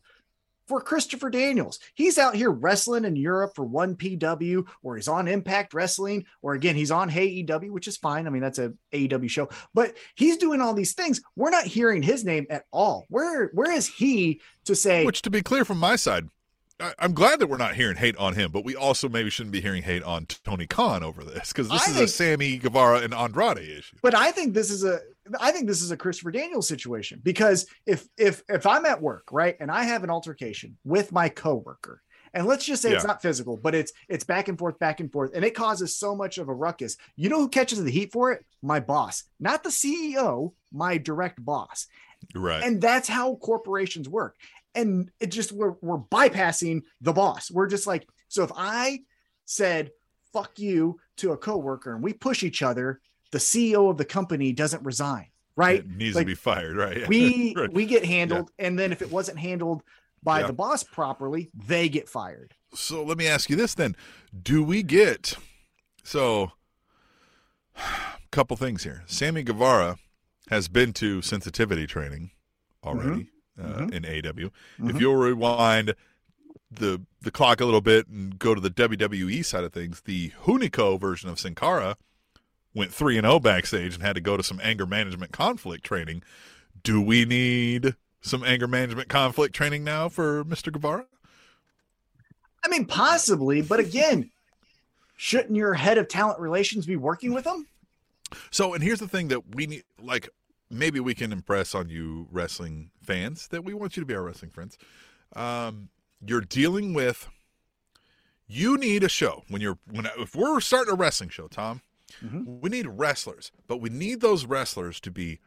for 0.72 0.80
Christopher 0.80 1.30
Daniels? 1.30 1.80
He's 1.96 2.18
out 2.18 2.34
here 2.34 2.50
wrestling 2.50 3.04
in 3.04 3.18
Europe 3.18 3.52
for 3.56 3.66
1PW, 3.68 4.66
or 4.84 4.96
he's 4.96 5.10
on 5.10 5.28
Impact 5.28 5.74
Wrestling, 5.74 6.26
or 6.42 6.54
again, 6.54 6.76
he's 6.78 6.92
on 6.92 7.10
Hey 7.10 7.28
EW, 7.28 7.74
which 7.74 7.90
is 7.90 7.98
fine. 7.98 8.26
I 8.26 8.30
mean, 8.30 8.42
that's 8.42 8.58
a 8.58 8.72
AEW 8.94 9.30
show, 9.30 9.50
but 9.74 9.96
he's 10.16 10.38
doing 10.38 10.62
all 10.62 10.74
these 10.74 10.94
things. 10.94 11.20
We're 11.36 11.50
not 11.50 11.66
hearing 11.66 12.02
his 12.02 12.24
name 12.24 12.48
at 12.50 12.64
all. 12.72 13.06
Where 13.10 13.48
where 13.54 13.72
is 13.72 13.86
he 13.86 14.40
to 14.64 14.74
say 14.74 15.04
Which, 15.06 15.22
to 15.24 15.30
be 15.30 15.42
clear 15.42 15.66
from 15.66 15.78
my 15.78 15.98
side, 15.98 16.30
I, 16.80 16.94
I'm 17.00 17.14
glad 17.14 17.40
that 17.40 17.48
we're 17.48 17.58
not 17.58 17.76
hearing 17.76 17.98
hate 17.98 18.16
on 18.16 18.34
him, 18.36 18.50
but 18.52 18.64
we 18.64 18.76
also 18.78 19.10
maybe 19.10 19.30
shouldn't 19.30 19.52
be 19.52 19.60
hearing 19.60 19.84
hate 19.84 20.04
on 20.04 20.26
Tony 20.46 20.68
Khan 20.68 21.04
over 21.04 21.26
this 21.26 21.50
because 21.50 21.68
this 21.68 21.86
I 21.86 21.92
is 21.92 21.96
a 21.96 22.00
think- 22.00 22.10
Sammy 22.10 22.58
Guevara 22.58 23.00
and 23.02 23.14
Andrade 23.14 23.58
issue. 23.58 23.98
but 24.02 24.16
I 24.16 24.32
think 24.32 24.54
this 24.54 24.72
is 24.72 24.86
a 24.86 25.02
I 25.40 25.52
think 25.52 25.68
this 25.68 25.82
is 25.82 25.92
a 25.92 25.98
Christopher 25.98 26.32
Daniels 26.32 26.68
situation 26.68 27.20
because 27.24 27.66
if 27.86 28.08
if 28.18 28.44
if 28.50 28.66
I'm 28.66 28.86
at 28.86 29.02
work, 29.02 29.28
right, 29.32 29.56
and 29.60 29.70
I 29.70 29.84
have 29.84 30.04
an 30.04 30.10
altercation 30.10 30.78
with 30.84 31.12
my 31.12 31.30
coworker, 31.30 32.02
and 32.34 32.48
let's 32.48 32.66
just 32.66 32.82
say 32.82 32.94
it's 32.94 33.06
not 33.06 33.22
physical, 33.22 33.58
but 33.58 33.76
it's 33.76 33.92
it's 34.10 34.24
back 34.24 34.48
and 34.48 34.58
forth, 34.58 34.80
back 34.80 35.00
and 35.00 35.12
forth, 35.12 35.32
and 35.36 35.46
it 35.46 35.56
causes 35.56 35.96
so 35.96 36.16
much 36.16 36.38
of 36.38 36.50
a 36.50 36.54
ruckus. 36.54 36.98
You 37.16 37.30
know 37.30 37.40
who 37.40 37.50
catches 37.50 37.84
the 37.84 37.92
heat 37.92 38.12
for 38.12 38.32
it? 38.32 38.46
My 38.62 38.80
boss, 38.80 39.24
not 39.40 39.64
the 39.64 39.70
CEO, 39.70 40.54
my 40.72 40.98
direct 40.98 41.44
boss. 41.44 41.88
Right. 42.36 42.64
And 42.64 42.82
that's 42.82 43.08
how 43.08 43.36
corporations 43.36 44.08
work. 44.08 44.36
And 44.76 45.12
it 45.20 45.28
just 45.28 45.52
we're 45.52 45.76
we're 45.82 46.00
bypassing 46.00 46.84
the 47.02 47.14
boss. 47.14 47.52
We're 47.52 47.68
just 47.68 47.88
like, 47.88 48.08
so 48.28 48.44
if 48.44 48.52
I 48.56 49.02
said 49.46 49.92
fuck 50.34 50.60
you 50.60 50.98
to 51.18 51.34
a 51.34 51.38
coworker 51.38 51.94
and 51.94 52.04
we 52.04 52.14
push 52.14 52.44
each 52.44 52.62
other, 52.62 53.02
the 53.32 53.38
CEO 53.40 53.90
of 53.90 53.98
the 53.98 54.06
company 54.06 54.52
doesn't 54.54 54.84
resign, 54.84 55.28
right? 55.56 55.80
It 55.80 55.90
needs 55.90 56.16
Like, 56.16 56.24
to 56.24 56.32
be 56.32 56.36
fired. 56.36 56.76
Right. 56.78 57.08
We 57.10 57.54
Right. 57.56 57.72
we 57.74 57.86
get 57.86 58.06
handled, 58.06 58.52
and 58.60 58.78
then 58.78 58.92
if 58.92 59.02
it 59.02 59.12
wasn't 59.12 59.40
handled 59.40 59.84
by 60.24 60.42
Yeah. 60.42 60.48
the 60.48 60.54
boss 60.54 60.84
properly, 60.84 61.50
they 61.54 61.90
get 61.90 62.08
fired. 62.10 62.54
So 62.74 63.04
let 63.04 63.18
me 63.18 63.28
ask 63.28 63.50
you 63.50 63.56
this 63.56 63.74
then: 63.74 63.96
Do 64.42 64.64
we 64.64 64.84
get 64.84 65.36
so? 66.04 66.52
Couple 68.32 68.56
things 68.56 68.84
here. 68.84 69.04
Sammy 69.08 69.44
Guevara 69.44 69.98
has 70.50 70.68
been 70.70 70.94
to 70.94 71.22
sensitivity 71.22 71.86
training 71.86 72.32
already 72.84 73.30
uh, 73.62 73.64
Mhm. 73.88 73.94
in 73.94 74.06
AW. 74.06 74.50
Mhm. 74.80 74.90
If 74.96 75.02
you'll 75.02 75.16
rewind 75.18 75.96
the 76.70 77.02
the 77.22 77.32
clock 77.32 77.60
a 77.62 77.66
little 77.66 77.82
bit 77.82 78.08
and 78.08 78.40
go 78.40 78.56
to 78.56 78.62
the 78.62 78.70
WWE 78.70 79.44
side 79.44 79.64
of 79.64 79.74
things, 79.74 80.02
the 80.02 80.30
Hunico 80.46 81.00
version 81.00 81.30
of 81.30 81.40
Sin 81.40 81.54
Cara 81.56 81.98
went 82.74 82.94
three 82.94 83.18
and 83.18 83.26
zero 83.26 83.40
backstage 83.40 83.94
and 83.94 84.04
had 84.04 84.16
to 84.16 84.22
go 84.22 84.38
to 84.38 84.44
some 84.44 84.60
anger 84.64 84.86
management 84.86 85.32
conflict 85.32 85.84
training. 85.84 86.24
Do 86.84 87.02
we 87.02 87.26
need 87.26 87.96
some 88.22 88.44
anger 88.44 88.68
management 88.68 89.10
conflict 89.10 89.56
training 89.56 89.84
now 89.84 90.10
for 90.10 90.44
Mr. 90.46 90.72
Guevara? 90.72 91.06
I 92.64 92.70
mean, 92.70 92.86
possibly, 92.86 93.62
but 93.62 93.80
again, 93.80 94.30
shouldn't 95.18 95.56
your 95.56 95.74
head 95.74 95.98
of 95.98 96.08
talent 96.08 96.40
relations 96.40 96.86
be 96.86 96.96
working 96.96 97.34
with 97.34 97.44
them? 97.44 97.68
So, 98.52 98.74
and 98.74 98.84
here's 98.84 99.00
the 99.00 99.08
thing 99.08 99.28
that 99.30 99.56
we 99.56 99.68
need, 99.68 99.84
like, 100.02 100.30
maybe 100.70 101.00
we 101.00 101.14
can 101.14 101.32
impress 101.32 101.76
on 101.76 101.90
you 101.90 102.28
wrestling 102.32 102.92
fans 103.02 103.48
that 103.50 103.64
we 103.64 103.74
want 103.74 103.98
you 103.98 104.02
to 104.02 104.06
be 104.08 104.16
our 104.16 104.24
wrestling 104.24 104.52
friends. 104.52 104.78
Um, 105.36 105.90
you're 106.26 106.42
dealing 106.42 106.94
with, 106.94 107.28
you 108.48 108.78
need 108.78 109.04
a 109.04 109.10
show 109.10 109.44
when 109.50 109.62
you're, 109.62 109.80
when, 109.90 110.08
if 110.18 110.36
we're 110.36 110.60
starting 110.62 110.94
a 110.94 110.98
wrestling 110.98 111.30
show, 111.30 111.48
Tom, 111.48 111.82
Mhm. 112.24 112.60
we 112.62 112.70
need 112.70 112.88
wrestlers, 112.88 113.52
but 113.68 113.78
we 113.78 113.90
need 113.90 114.22
those 114.22 114.46
wrestlers 114.46 115.00
to 115.02 115.12
be 115.12 115.40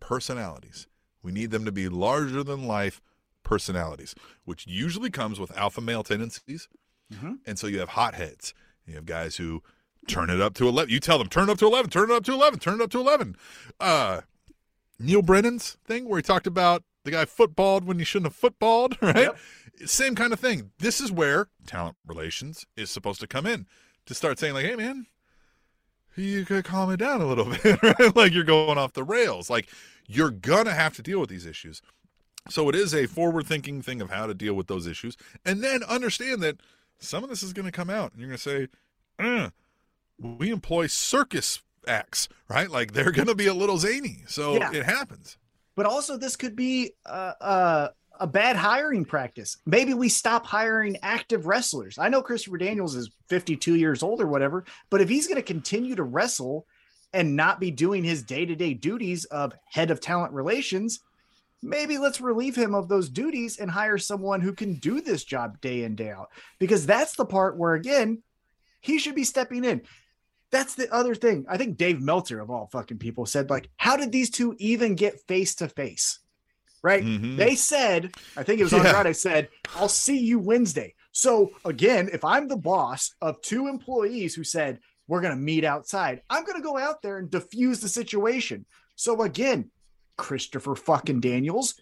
personalities. 0.00 0.86
We 1.22 1.32
need 1.32 1.50
them 1.50 1.64
to 1.64 1.72
be 1.72 1.88
larger 1.88 2.42
than 2.42 2.66
life 2.66 3.00
personalities, 3.42 4.14
which 4.44 4.66
usually 4.66 5.10
comes 5.10 5.38
with 5.38 5.56
alpha 5.56 5.80
male 5.80 6.02
tendencies. 6.02 6.68
Mhm. 7.12 7.38
And 7.46 7.58
so 7.58 7.66
you 7.66 7.78
have 7.80 7.90
hotheads. 7.90 8.54
You 8.86 8.94
have 8.94 9.06
guys 9.06 9.36
who 9.36 9.62
turn 10.08 10.30
it 10.30 10.40
up 10.40 10.54
to 10.54 10.68
11. 10.68 10.90
You 10.90 11.00
tell 11.00 11.18
them, 11.18 11.28
turn 11.28 11.48
it 11.48 11.52
up 11.52 11.58
to 11.58 11.66
11, 11.66 11.90
turn 11.90 12.10
it 12.10 12.14
up 12.14 12.24
to 12.24 12.32
11, 12.32 12.58
turn 12.58 12.80
it 12.80 12.84
up 12.84 12.90
to 12.90 12.98
11. 13.00 13.36
Uh, 13.78 14.22
Neal 14.98 15.22
Brennan's 15.22 15.76
thing 15.84 16.08
where 16.08 16.18
he 16.18 16.22
talked 16.22 16.46
about 16.46 16.84
the 17.04 17.10
guy 17.10 17.24
footballed 17.24 17.84
when 17.84 17.98
he 17.98 18.04
shouldn't 18.04 18.26
have 18.32 18.36
footballed, 18.36 18.96
right? 19.02 19.30
Same 19.86 20.14
kind 20.14 20.32
of 20.32 20.40
thing. 20.40 20.72
This 20.78 21.00
is 21.00 21.10
where 21.10 21.48
talent 21.66 21.96
relations 22.06 22.66
is 22.76 22.90
supposed 22.90 23.20
to 23.20 23.26
come 23.26 23.46
in 23.46 23.66
to 24.06 24.14
start 24.14 24.38
saying, 24.38 24.54
like, 24.54 24.66
hey, 24.66 24.76
man, 24.76 25.06
you 26.16 26.44
could 26.44 26.64
calm 26.64 26.90
it 26.90 26.98
down 26.98 27.20
a 27.20 27.26
little 27.26 27.44
bit, 27.62 27.82
right? 27.82 28.16
like 28.16 28.32
you're 28.32 28.44
going 28.44 28.78
off 28.78 28.92
the 28.92 29.04
rails. 29.04 29.48
Like 29.50 29.68
you're 30.06 30.30
going 30.30 30.64
to 30.66 30.74
have 30.74 30.94
to 30.96 31.02
deal 31.02 31.20
with 31.20 31.30
these 31.30 31.46
issues. 31.46 31.82
So 32.48 32.68
it 32.68 32.74
is 32.74 32.94
a 32.94 33.06
forward 33.06 33.46
thinking 33.46 33.82
thing 33.82 34.00
of 34.00 34.10
how 34.10 34.26
to 34.26 34.34
deal 34.34 34.54
with 34.54 34.66
those 34.66 34.86
issues. 34.86 35.16
And 35.44 35.62
then 35.62 35.82
understand 35.84 36.42
that 36.42 36.56
some 36.98 37.22
of 37.22 37.30
this 37.30 37.42
is 37.42 37.52
going 37.52 37.66
to 37.66 37.72
come 37.72 37.90
out 37.90 38.12
and 38.12 38.20
you're 38.20 38.28
going 38.28 38.38
to 38.38 38.42
say, 38.42 38.68
uh, 39.18 39.50
we 40.18 40.50
employ 40.50 40.86
circus 40.86 41.60
acts, 41.86 42.28
right? 42.48 42.70
Like 42.70 42.92
they're 42.92 43.12
going 43.12 43.28
to 43.28 43.34
be 43.34 43.46
a 43.46 43.54
little 43.54 43.78
zany. 43.78 44.22
So 44.26 44.54
Yeah. 44.54 44.72
it 44.72 44.84
happens. 44.84 45.36
but 45.76 45.86
also 45.86 46.16
this 46.16 46.36
could 46.36 46.56
be 46.56 46.92
uh, 47.06 47.32
uh, 47.40 47.88
a 48.20 48.26
bad 48.26 48.54
hiring 48.54 49.04
practice. 49.04 49.56
Maybe 49.64 49.94
we 49.94 50.08
stop 50.10 50.46
hiring 50.46 50.98
active 51.02 51.46
wrestlers. 51.46 51.98
I 51.98 52.10
know 52.10 52.22
Christopher 52.22 52.58
Daniels 52.58 52.94
is 52.94 53.10
52 53.28 53.76
years 53.76 54.02
old 54.02 54.20
or 54.20 54.26
whatever, 54.26 54.64
but 54.90 55.00
if 55.00 55.08
he's 55.08 55.26
going 55.26 55.36
to 55.36 55.42
continue 55.42 55.96
to 55.96 56.02
wrestle 56.02 56.66
and 57.12 57.34
not 57.34 57.58
be 57.58 57.70
doing 57.70 58.04
his 58.04 58.22
day 58.22 58.44
to 58.44 58.54
day 58.54 58.74
duties 58.74 59.24
of 59.24 59.54
head 59.64 59.90
of 59.90 60.00
talent 60.00 60.32
relations, 60.32 61.00
maybe 61.62 61.98
let's 61.98 62.20
relieve 62.20 62.54
him 62.54 62.74
of 62.74 62.88
those 62.88 63.08
duties 63.08 63.58
and 63.58 63.70
hire 63.70 63.98
someone 63.98 64.40
who 64.40 64.52
can 64.52 64.74
do 64.74 65.00
this 65.00 65.24
job 65.24 65.60
day 65.60 65.82
in, 65.82 65.96
day 65.96 66.10
out. 66.10 66.30
Because 66.58 66.86
that's 66.86 67.16
the 67.16 67.24
part 67.24 67.56
where, 67.56 67.74
again, 67.74 68.22
he 68.80 68.98
should 68.98 69.14
be 69.14 69.24
stepping 69.24 69.64
in. 69.64 69.82
That's 70.52 70.74
the 70.74 70.92
other 70.92 71.14
thing. 71.14 71.46
I 71.48 71.56
think 71.56 71.76
Dave 71.76 72.00
Meltzer, 72.00 72.40
of 72.40 72.50
all 72.50 72.68
fucking 72.70 72.98
people, 72.98 73.24
said, 73.24 73.50
like, 73.50 73.70
how 73.76 73.96
did 73.96 74.12
these 74.12 74.30
two 74.30 74.54
even 74.58 74.94
get 74.94 75.26
face 75.26 75.54
to 75.56 75.68
face? 75.68 76.19
Right? 76.82 77.04
Mhm. 77.04 77.36
They 77.36 77.54
said, 77.56 78.12
I 78.36 78.42
think 78.42 78.60
it 78.60 78.64
was 78.64 78.72
Yeah. 78.72 78.96
Andrade 78.96 79.16
said, 79.16 79.48
I'll 79.76 79.88
see 79.88 80.18
you 80.18 80.38
Wednesday. 80.38 80.94
So 81.12 81.50
again, 81.64 82.08
if 82.12 82.24
I'm 82.24 82.48
the 82.48 82.56
boss 82.56 83.14
of 83.20 83.40
two 83.42 83.68
employees 83.68 84.34
who 84.34 84.44
said, 84.44 84.78
we're 85.06 85.20
going 85.20 85.34
to 85.34 85.40
meet 85.42 85.64
outside, 85.64 86.22
I'm 86.30 86.44
going 86.44 86.56
to 86.56 86.62
go 86.66 86.78
out 86.78 87.02
there 87.02 87.18
and 87.18 87.30
diffuse 87.30 87.80
the 87.80 87.88
situation. 87.88 88.64
So 88.94 89.22
again, 89.22 89.70
Christopher 90.16 90.74
fucking 90.74 91.20
Daniels, 91.20 91.74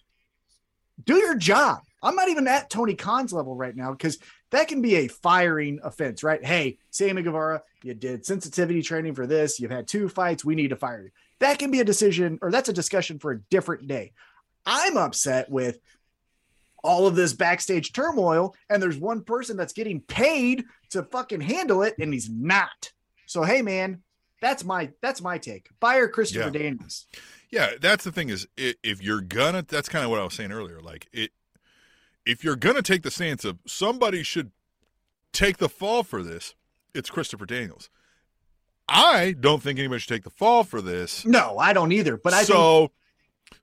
do 1.05 1.15
your 1.15 1.35
job. 1.35 1.79
I'm 2.01 2.15
not 2.15 2.29
even 2.29 2.47
at 2.47 2.69
Tony 2.69 2.95
Khan's 2.95 3.31
level 3.31 3.55
right 3.55 3.75
now 3.75 3.91
because 3.91 4.17
that 4.51 4.67
can 4.67 4.81
be 4.81 4.95
a 4.95 5.07
firing 5.07 5.79
offense, 5.83 6.23
right? 6.23 6.43
Hey, 6.43 6.77
Sammy 6.91 7.21
Guevara, 7.21 7.61
you 7.83 7.93
did 7.93 8.25
sensitivity 8.25 8.81
training 8.81 9.15
for 9.15 9.27
this. 9.27 9.59
You've 9.59 9.71
had 9.71 9.87
two 9.87 10.09
fights. 10.09 10.43
We 10.43 10.55
need 10.55 10.69
to 10.69 10.75
fire 10.75 11.03
you. 11.03 11.09
That 11.39 11.59
can 11.59 11.71
be 11.71 11.79
a 11.79 11.85
decision 11.85 12.39
or 12.41 12.51
that's 12.51 12.67
a 12.69 12.73
discussion 12.73 13.19
for 13.19 13.31
a 13.31 13.39
different 13.49 13.87
day. 13.87 14.11
I'm 14.69 14.97
upset 14.97 15.49
with 15.49 15.79
all 16.83 17.07
of 17.07 17.15
this 17.15 17.33
backstage 17.33 17.91
turmoil, 17.91 18.55
and 18.69 18.81
there's 18.81 18.97
one 18.97 19.23
person 19.23 19.57
that's 19.57 19.73
getting 19.73 19.99
paid 20.01 20.63
to 20.91 21.03
fucking 21.03 21.41
handle 21.41 21.81
it, 21.83 21.95
and 21.99 22.13
he's 22.13 22.29
not. 22.29 22.91
So 23.25 23.43
hey, 23.43 23.61
man, 23.61 24.01
that's 24.41 24.63
my 24.63 24.91
that's 25.01 25.21
my 25.21 25.37
take. 25.37 25.67
Fire 25.81 26.07
Christopher 26.07 26.45
Yeah. 26.53 26.61
Daniels. 26.61 27.05
Yeah, 27.51 27.71
that's 27.81 28.03
the 28.03 28.11
thing 28.11 28.29
is 28.29 28.47
if 28.57 29.01
you're 29.01 29.21
gonna 29.21 29.65
that's 29.67 29.89
kind 29.89 30.05
of 30.05 30.11
what 30.11 30.19
I 30.19 30.23
was 30.23 30.33
saying 30.35 30.51
earlier. 30.51 30.79
Like 30.79 31.07
it 31.11 31.31
if 32.25 32.43
you're 32.43 32.55
gonna 32.55 32.81
take 32.81 33.03
the 33.03 33.11
stance 33.11 33.43
of 33.43 33.57
somebody 33.65 34.23
should 34.23 34.51
take 35.33 35.57
the 35.57 35.69
fall 35.69 36.03
for 36.03 36.23
this, 36.23 36.53
it's 36.93 37.09
Christopher 37.09 37.45
Daniels. 37.45 37.89
I 38.87 39.35
don't 39.39 39.61
think 39.61 39.77
anybody 39.79 39.99
should 39.99 40.09
take 40.09 40.23
the 40.23 40.29
fall 40.31 40.63
for 40.63 40.81
this. 40.81 41.25
No, 41.25 41.57
I 41.59 41.73
don't 41.73 41.91
either. 41.91 42.17
But 42.17 42.33
I 42.33 42.37
think 42.37 42.47
so 42.47 42.91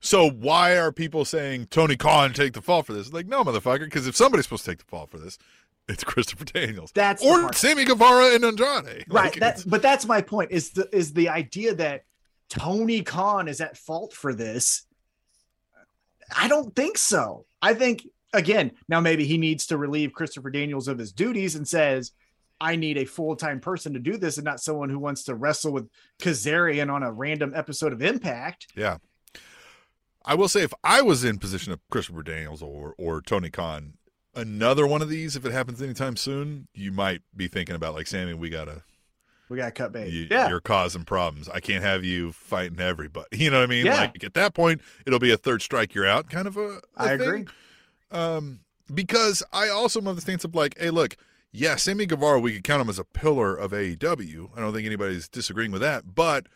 so 0.01 0.29
why 0.31 0.77
are 0.77 0.93
people 0.93 1.25
saying 1.25 1.67
Tony 1.67 1.97
Khan 1.97 2.33
take 2.33 2.53
the 2.53 2.63
fall 2.63 2.83
for 2.83 2.93
this? 2.93 3.13
Like, 3.13 3.27
no, 3.27 3.45
motherfucker, 3.45 3.85
because 3.85 4.07
if 4.07 4.17
somebody's 4.17 4.47
supposed 4.47 4.65
to 4.65 4.71
take 4.71 4.79
the 4.79 4.85
fall 4.85 5.07
for 5.07 5.19
this, 5.19 5.39
it's 5.89 6.05
Christopher 6.05 6.45
Daniels. 6.45 6.91
that's 6.95 7.25
or. 7.25 7.53
Sammy 7.53 7.85
Guevara 7.85 8.35
and 8.35 8.45
Andrade. 8.45 9.05
right. 9.09 9.25
Like, 9.25 9.35
That's 9.37 9.65
but 9.65 9.83
that's 9.83 10.07
my 10.07 10.21
point. 10.21 10.51
Is 10.51 10.71
the 10.71 10.89
is 10.95 11.13
the 11.13 11.29
idea 11.29 11.75
that 11.77 12.05
Tony 12.49 13.03
Khan 13.03 13.49
is 13.49 13.61
at 13.61 13.77
fault 13.77 14.13
for 14.13 14.35
this? 14.35 14.87
I 16.37 16.49
don't 16.49 16.75
think 16.75 16.99
so. 16.99 17.47
I 17.63 17.75
think 17.75 18.07
again 18.33 18.73
now 18.89 19.01
maybe 19.01 19.25
he 19.25 19.39
needs 19.39 19.67
to 19.69 19.77
relieve 19.77 20.13
Christopher 20.13 20.51
Daniels 20.51 20.89
of 20.89 20.99
his 20.99 21.13
duties 21.13 21.55
and 21.55 21.67
says, 21.67 22.13
I 22.61 22.75
need 22.75 22.99
a 22.99 23.05
full 23.05 23.37
time 23.37 23.61
person 23.61 23.93
to 23.93 24.01
do 24.01 24.17
this 24.17 24.39
and 24.39 24.45
not 24.45 24.61
someone 24.61 24.89
who 24.91 24.99
wants 24.99 25.23
to 25.25 25.35
wrestle 25.35 25.73
with 25.73 25.89
Kazarian 26.19 26.93
on 26.93 27.03
a 27.03 27.13
random 27.13 27.53
episode 27.55 27.93
of 27.93 28.03
Impact. 28.03 28.69
Yeah. 28.75 28.97
I 30.27 30.35
will 30.35 30.49
say, 30.49 30.63
if 30.63 30.75
I 30.83 31.03
was 31.03 31.23
in 31.25 31.39
position 31.39 31.73
of 31.73 31.81
Christopher 31.91 32.23
Daniels 32.23 32.63
or 32.63 32.95
or 32.99 33.21
Tony 33.23 33.51
Khan, 33.51 33.95
another 34.35 34.87
one 34.87 35.03
of 35.03 35.09
these, 35.09 35.37
if 35.37 35.45
it 35.47 35.53
happens 35.53 35.81
anytime 35.81 36.17
soon, 36.17 36.69
you 36.75 36.93
might 36.93 37.23
be 37.35 37.49
thinking 37.49 37.75
about 37.77 37.95
like 37.95 38.07
Sammy. 38.07 38.35
We 38.35 38.51
gotta, 38.51 38.83
We 39.49 39.57
got 39.57 39.67
to 39.67 39.71
cut 39.71 39.93
bait. 39.93 40.13
you, 40.13 40.27
yeah. 40.31 40.49
you're 40.49 40.61
causing 40.61 41.05
problems. 41.05 41.49
I 41.49 41.61
can't 41.61 41.85
have 41.85 42.05
you 42.05 42.33
fighting 42.33 42.81
everybody. 42.81 43.29
You 43.39 43.51
know 43.51 43.59
what 43.61 43.65
I 43.65 43.71
mean? 43.71 43.87
Yeah. 43.87 44.01
Like 44.01 44.25
at 44.25 44.35
that 44.35 44.53
point, 44.55 44.81
it'll 45.07 45.19
be 45.21 45.31
a 45.33 45.37
third 45.37 45.63
strike, 45.63 45.95
you're 45.95 46.07
out, 46.07 46.29
kind 46.29 46.47
of 46.49 46.57
a. 46.57 46.77
a 46.77 46.81
I 46.97 47.17
thing. 47.17 47.21
agree. 47.29 47.45
Um, 48.11 48.61
because 48.93 49.43
I 49.53 49.69
also 49.69 50.01
am 50.01 50.07
of 50.07 50.17
the 50.17 50.23
stance 50.23 50.45
of 50.45 50.55
like, 50.55 50.79
hey, 50.79 50.91
look, 50.91 51.17
yeah, 51.53 51.77
Sammy 51.77 52.07
Guevara, 52.07 52.39
we 52.41 52.53
could 52.53 52.65
count 52.65 52.83
him 52.83 52.89
as 52.89 52.99
a 52.99 53.05
pillar 53.05 53.55
of 53.57 53.73
AEW. 53.73 54.51
I 54.57 54.61
don't 54.61 54.73
think 54.75 54.87
anybody's 54.87 55.29
disagreeing 55.29 55.73
with 55.73 55.81
that, 55.83 56.15
but 56.15 56.47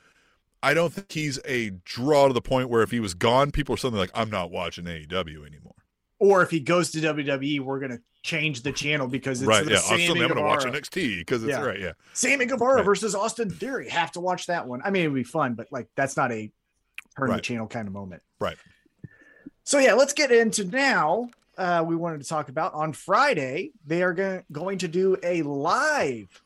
I 0.62 0.74
don't 0.74 0.92
think 0.92 1.10
he's 1.12 1.38
a 1.46 1.70
draw 1.84 2.28
to 2.28 2.34
the 2.34 2.42
point 2.42 2.68
where 2.68 2.82
if 2.82 2.90
he 2.90 3.00
was 3.00 3.14
gone, 3.14 3.50
people 3.50 3.74
are 3.74 3.78
suddenly 3.78 4.00
like, 4.00 4.10
I'm 4.14 4.30
not 4.30 4.50
watching 4.50 4.84
AEW 4.84 5.46
anymore. 5.46 5.74
Or 6.18 6.42
if 6.42 6.50
he 6.50 6.60
goes 6.60 6.90
to 6.90 6.98
WWE, 7.00 7.60
we're 7.60 7.78
going 7.78 7.92
to 7.92 8.00
change 8.22 8.62
the 8.62 8.72
channel 8.72 9.08
because 9.08 9.40
it's 9.40 9.48
right? 9.48 9.66
Yeah, 9.66 9.78
Sammy 9.78 10.22
I'm, 10.22 10.34
to 10.34 10.42
watch. 10.42 10.64
NXT 10.64 11.18
because 11.20 11.42
it's 11.42 11.50
Yeah. 11.52 11.62
right. 11.64 11.80
Yeah, 11.80 11.92
Sammy 12.12 12.44
Guevara 12.44 12.76
Right. 12.76 12.84
versus 12.84 13.14
Austin 13.14 13.48
Theory. 13.48 13.88
Have 13.88 14.12
to 14.12 14.20
watch 14.20 14.46
that 14.48 14.66
one. 14.68 14.82
I 14.84 14.90
mean, 14.90 15.02
it'd 15.04 15.14
be 15.14 15.22
fun, 15.24 15.54
but 15.54 15.68
like 15.70 15.88
that's 15.96 16.18
not 16.18 16.30
a 16.30 16.52
turn 17.18 17.30
the 17.30 17.40
channel 17.40 17.66
kind 17.66 17.88
of 17.88 17.94
moment. 17.94 18.22
Right. 18.38 18.58
So 19.64 19.78
yeah, 19.78 19.94
let's 19.94 20.12
get 20.12 20.30
into 20.30 20.64
now. 20.64 21.30
Uh, 21.56 21.82
we 21.86 21.96
wanted 21.96 22.20
to 22.22 22.28
talk 22.28 22.48
about 22.50 22.74
on 22.74 22.92
Friday. 22.92 23.70
They 23.86 24.02
are 24.02 24.12
going 24.12 24.44
going 24.52 24.78
to 24.78 24.88
do 24.88 25.16
a 25.22 25.42
live 25.42 26.42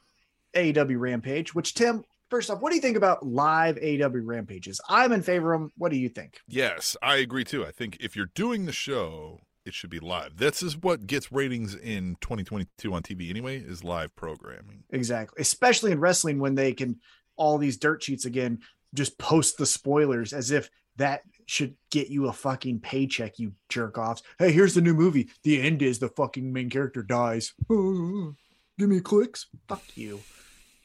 AEW 0.54 0.98
Rampage. 1.00 1.54
Which 1.54 1.74
Tim, 1.74 2.04
first 2.35 2.51
off, 2.51 2.61
what 2.61 2.70
do 2.70 2.74
you 2.74 2.82
think 2.82 2.97
about 2.97 3.24
live 3.24 3.78
AW 3.78 4.09
Rampages? 4.24 4.80
I'm 4.89 5.12
in 5.12 5.22
favor 5.22 5.53
of 5.53 5.61
them. 5.61 5.72
What 5.78 5.93
do 5.93 5.97
you 5.97 6.09
think? 6.09 6.41
yes, 6.49 6.97
I 7.01 7.18
agree 7.18 7.45
too. 7.45 7.64
I 7.64 7.70
think 7.70 7.97
if 8.01 8.16
you're 8.16 8.30
doing 8.35 8.66
the 8.66 8.72
show, 8.72 9.39
it 9.64 9.72
should 9.72 9.91
be 9.91 10.01
live. 10.01 10.39
This 10.39 10.61
is 10.61 10.76
what 10.76 11.07
gets 11.07 11.30
ratings 11.30 11.76
in 11.76 12.16
2022 12.22 12.93
on 12.93 13.03
TV 13.05 13.30
anyway. 13.30 13.59
Is 13.59 13.85
live 13.85 14.16
programming. 14.16 14.82
Exactly, 14.91 15.41
especially 15.41 15.93
in 15.93 16.01
wrestling 16.01 16.41
when 16.41 16.57
they 16.57 16.72
can 16.72 16.99
all 17.37 17.57
these 17.57 17.76
dirt 17.76 18.03
sheets 18.03 18.24
again 18.24 18.59
just 18.95 19.16
post 19.16 19.57
the 19.57 19.66
spoilers 19.66 20.32
as 20.32 20.51
if 20.51 20.68
that 20.97 21.22
should 21.47 21.76
get 21.93 22.09
you 22.09 22.26
a 22.26 22.32
fucking 22.32 22.80
paycheck, 22.80 23.39
you 23.39 23.53
jerk 23.68 23.97
offs. 23.97 24.24
Hey, 24.41 24.51
here's 24.51 24.74
the 24.74 24.80
new 24.80 24.95
movie. 24.95 25.28
The 25.45 25.62
end 25.62 25.82
is 25.82 26.01
the 26.01 26.09
fucking 26.09 26.53
main 26.53 26.68
character 26.68 27.05
dies. 27.05 27.53
give 27.68 28.89
me 28.89 28.99
clicks. 28.99 29.47
Fuck 29.68 29.97
you. 29.97 30.20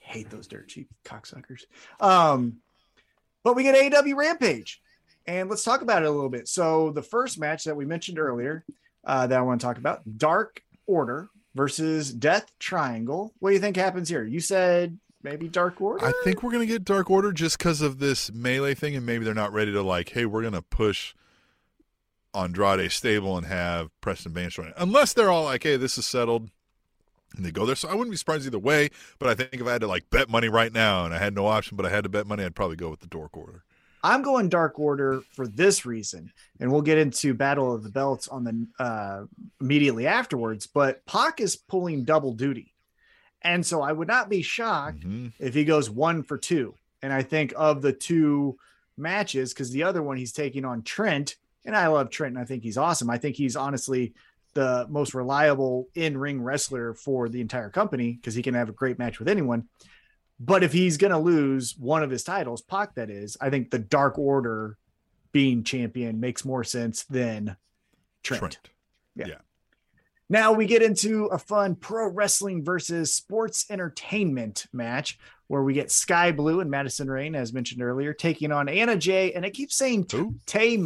Hate 0.09 0.31
those 0.31 0.47
dirt 0.47 0.67
cheap 0.67 0.89
cocksuckers. 1.05 1.61
Um, 1.99 2.57
but 3.43 3.55
we 3.55 3.61
get 3.61 3.75
AEW 3.75 4.15
Rampage, 4.15 4.81
and 5.27 5.49
let's 5.49 5.63
talk 5.63 5.83
about 5.83 6.01
it 6.01 6.07
a 6.07 6.11
little 6.11 6.31
bit. 6.31 6.47
So 6.47 6.89
the 6.89 7.03
first 7.03 7.39
match 7.39 7.65
that 7.65 7.75
we 7.75 7.85
mentioned 7.85 8.17
earlier, 8.17 8.65
uh, 9.05 9.27
that 9.27 9.37
I 9.37 9.41
want 9.43 9.61
to 9.61 9.67
talk 9.67 9.77
about, 9.77 10.17
Dark 10.17 10.63
Order 10.87 11.29
versus 11.53 12.11
Death 12.11 12.51
Triangle. 12.57 13.35
What 13.37 13.51
do 13.51 13.53
you 13.53 13.61
think 13.61 13.75
happens 13.75 14.09
here? 14.09 14.23
You 14.23 14.39
said 14.39 14.97
maybe 15.21 15.47
Dark 15.47 15.79
Order. 15.79 16.03
I 16.03 16.13
think 16.23 16.41
we're 16.41 16.51
gonna 16.51 16.65
get 16.65 16.83
Dark 16.83 17.11
Order 17.11 17.31
just 17.31 17.59
because 17.59 17.81
of 17.81 17.99
this 17.99 18.31
melee 18.31 18.73
thing, 18.73 18.95
and 18.95 19.05
maybe 19.05 19.25
they're 19.25 19.35
not 19.35 19.53
ready 19.53 19.71
to 19.73 19.83
like, 19.83 20.09
hey, 20.09 20.25
we're 20.25 20.41
gonna 20.41 20.63
push 20.63 21.13
Andrade 22.33 22.91
stable 22.91 23.37
and 23.37 23.45
have 23.45 23.89
Preston 24.01 24.35
it, 24.35 24.73
unless 24.75 25.13
they're 25.13 25.29
all 25.29 25.43
like, 25.43 25.61
hey, 25.61 25.77
this 25.77 25.99
is 25.99 26.07
settled, 26.07 26.49
and 27.35 27.45
they 27.45 27.51
go 27.51 27.65
there. 27.65 27.75
So 27.75 27.87
I 27.89 27.93
wouldn't 27.93 28.11
be 28.11 28.17
surprised 28.17 28.45
either 28.45 28.59
way. 28.59 28.89
But 29.19 29.29
I 29.29 29.35
think 29.35 29.53
if 29.61 29.67
I 29.67 29.71
had 29.73 29.81
to 29.81 29.87
like 29.87 30.09
bet 30.09 30.29
money 30.29 30.49
right 30.49 30.73
now 30.73 31.05
and 31.05 31.13
I 31.13 31.17
had 31.17 31.35
no 31.35 31.47
option, 31.47 31.77
but 31.77 31.85
I 31.85 31.89
had 31.89 32.03
to 32.03 32.09
bet 32.09 32.27
money, 32.27 32.43
I'd 32.43 32.55
probably 32.55 32.75
go 32.75 32.89
with 32.89 32.99
the 33.01 33.07
Dark 33.07 33.35
Order. 33.37 33.63
I'm 34.01 34.21
going 34.21 34.47
Dark 34.47 34.79
Order 34.79 35.21
for 35.33 35.45
this 35.45 35.85
reason, 35.85 36.31
and 36.59 36.71
we'll 36.71 36.81
get 36.81 36.97
into 36.97 37.33
Battle 37.33 37.73
of 37.73 37.83
the 37.83 37.89
Belts 37.89 38.29
on 38.29 38.43
the 38.45 38.67
uh, 38.83 39.23
immediately 39.59 40.07
afterwards. 40.07 40.67
But 40.67 41.05
Pac 41.05 41.41
is 41.41 41.57
pulling 41.57 42.05
double 42.05 42.33
duty, 42.33 42.73
and 43.41 43.65
so 43.65 43.81
I 43.81 43.91
would 43.91 44.07
not 44.07 44.29
be 44.29 44.41
shocked 44.41 45.01
Mhm. 45.01 45.33
if 45.39 45.53
he 45.53 45.65
goes 45.65 45.89
one 45.89 46.23
for 46.23 46.37
two. 46.37 46.75
And 47.01 47.11
I 47.11 47.23
think 47.23 47.53
of 47.57 47.81
the 47.81 47.91
two 47.93 48.57
matches, 48.97 49.53
because 49.53 49.71
the 49.71 49.83
other 49.83 50.01
one 50.01 50.15
he's 50.17 50.31
taking 50.33 50.63
on 50.63 50.81
Trent, 50.83 51.35
and 51.65 51.75
I 51.75 51.87
love 51.87 52.09
Trent, 52.09 52.35
and 52.35 52.41
I 52.41 52.45
think 52.45 52.63
he's 52.63 52.77
awesome. 52.77 53.09
I 53.09 53.17
think 53.17 53.35
he's 53.35 53.57
honestly 53.57 54.13
the 54.53 54.85
most 54.89 55.13
reliable 55.13 55.87
in 55.95 56.17
ring 56.17 56.41
wrestler 56.41 56.93
for 56.93 57.29
the 57.29 57.41
entire 57.41 57.69
company 57.69 58.13
because 58.13 58.35
he 58.35 58.41
can 58.41 58.53
have 58.53 58.69
a 58.69 58.73
great 58.73 58.99
match 58.99 59.19
with 59.19 59.27
anyone. 59.27 59.67
But 60.39 60.63
if 60.63 60.71
he's 60.71 60.97
going 60.97 61.11
to 61.11 61.19
lose 61.19 61.75
one 61.77 62.01
of 62.01 62.09
his 62.09 62.23
titles, 62.23 62.61
Pac, 62.61 62.95
that 62.95 63.09
is, 63.09 63.37
I 63.41 63.49
think 63.49 63.71
the 63.71 63.79
Dark 63.79 64.17
Order 64.17 64.77
being 65.31 65.63
champion 65.63 66.19
makes 66.19 66.45
more 66.45 66.63
sense 66.63 67.03
than 67.03 67.57
Trent. 68.23 68.39
Trent. 68.39 68.59
Now 70.29 70.53
we 70.53 70.67
get 70.67 70.83
into 70.83 71.25
a 71.25 71.39
fun 71.39 71.75
pro 71.75 72.07
wrestling 72.07 72.63
versus 72.63 73.13
sports 73.13 73.65
entertainment 73.69 74.67
match 74.71 75.17
where 75.47 75.63
we 75.63 75.73
get 75.73 75.91
Skye 75.91 76.31
Blue 76.31 76.59
and 76.59 76.69
Madison 76.69 77.09
Rayne, 77.09 77.33
as 77.33 77.51
mentioned 77.51 77.81
earlier, 77.81 78.13
taking 78.13 78.51
on 78.51 78.69
Anna 78.69 78.95
Jay, 78.95 79.33
and 79.33 79.43
it 79.43 79.55
keeps 79.55 79.75
saying 79.75 80.05
Tay 80.45 80.79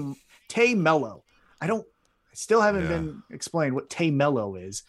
Tay 0.47 0.73
Melo. 0.73 1.23
I 1.59 1.67
don't, 1.67 1.85
I 2.33 2.35
still 2.35 2.61
haven't 2.61 2.83
Yeah. 2.83 2.87
been 2.89 3.23
explained 3.29 3.75
what 3.75 3.89
Tay 3.91 4.09
Melo 4.09 4.55
is. 4.55 4.83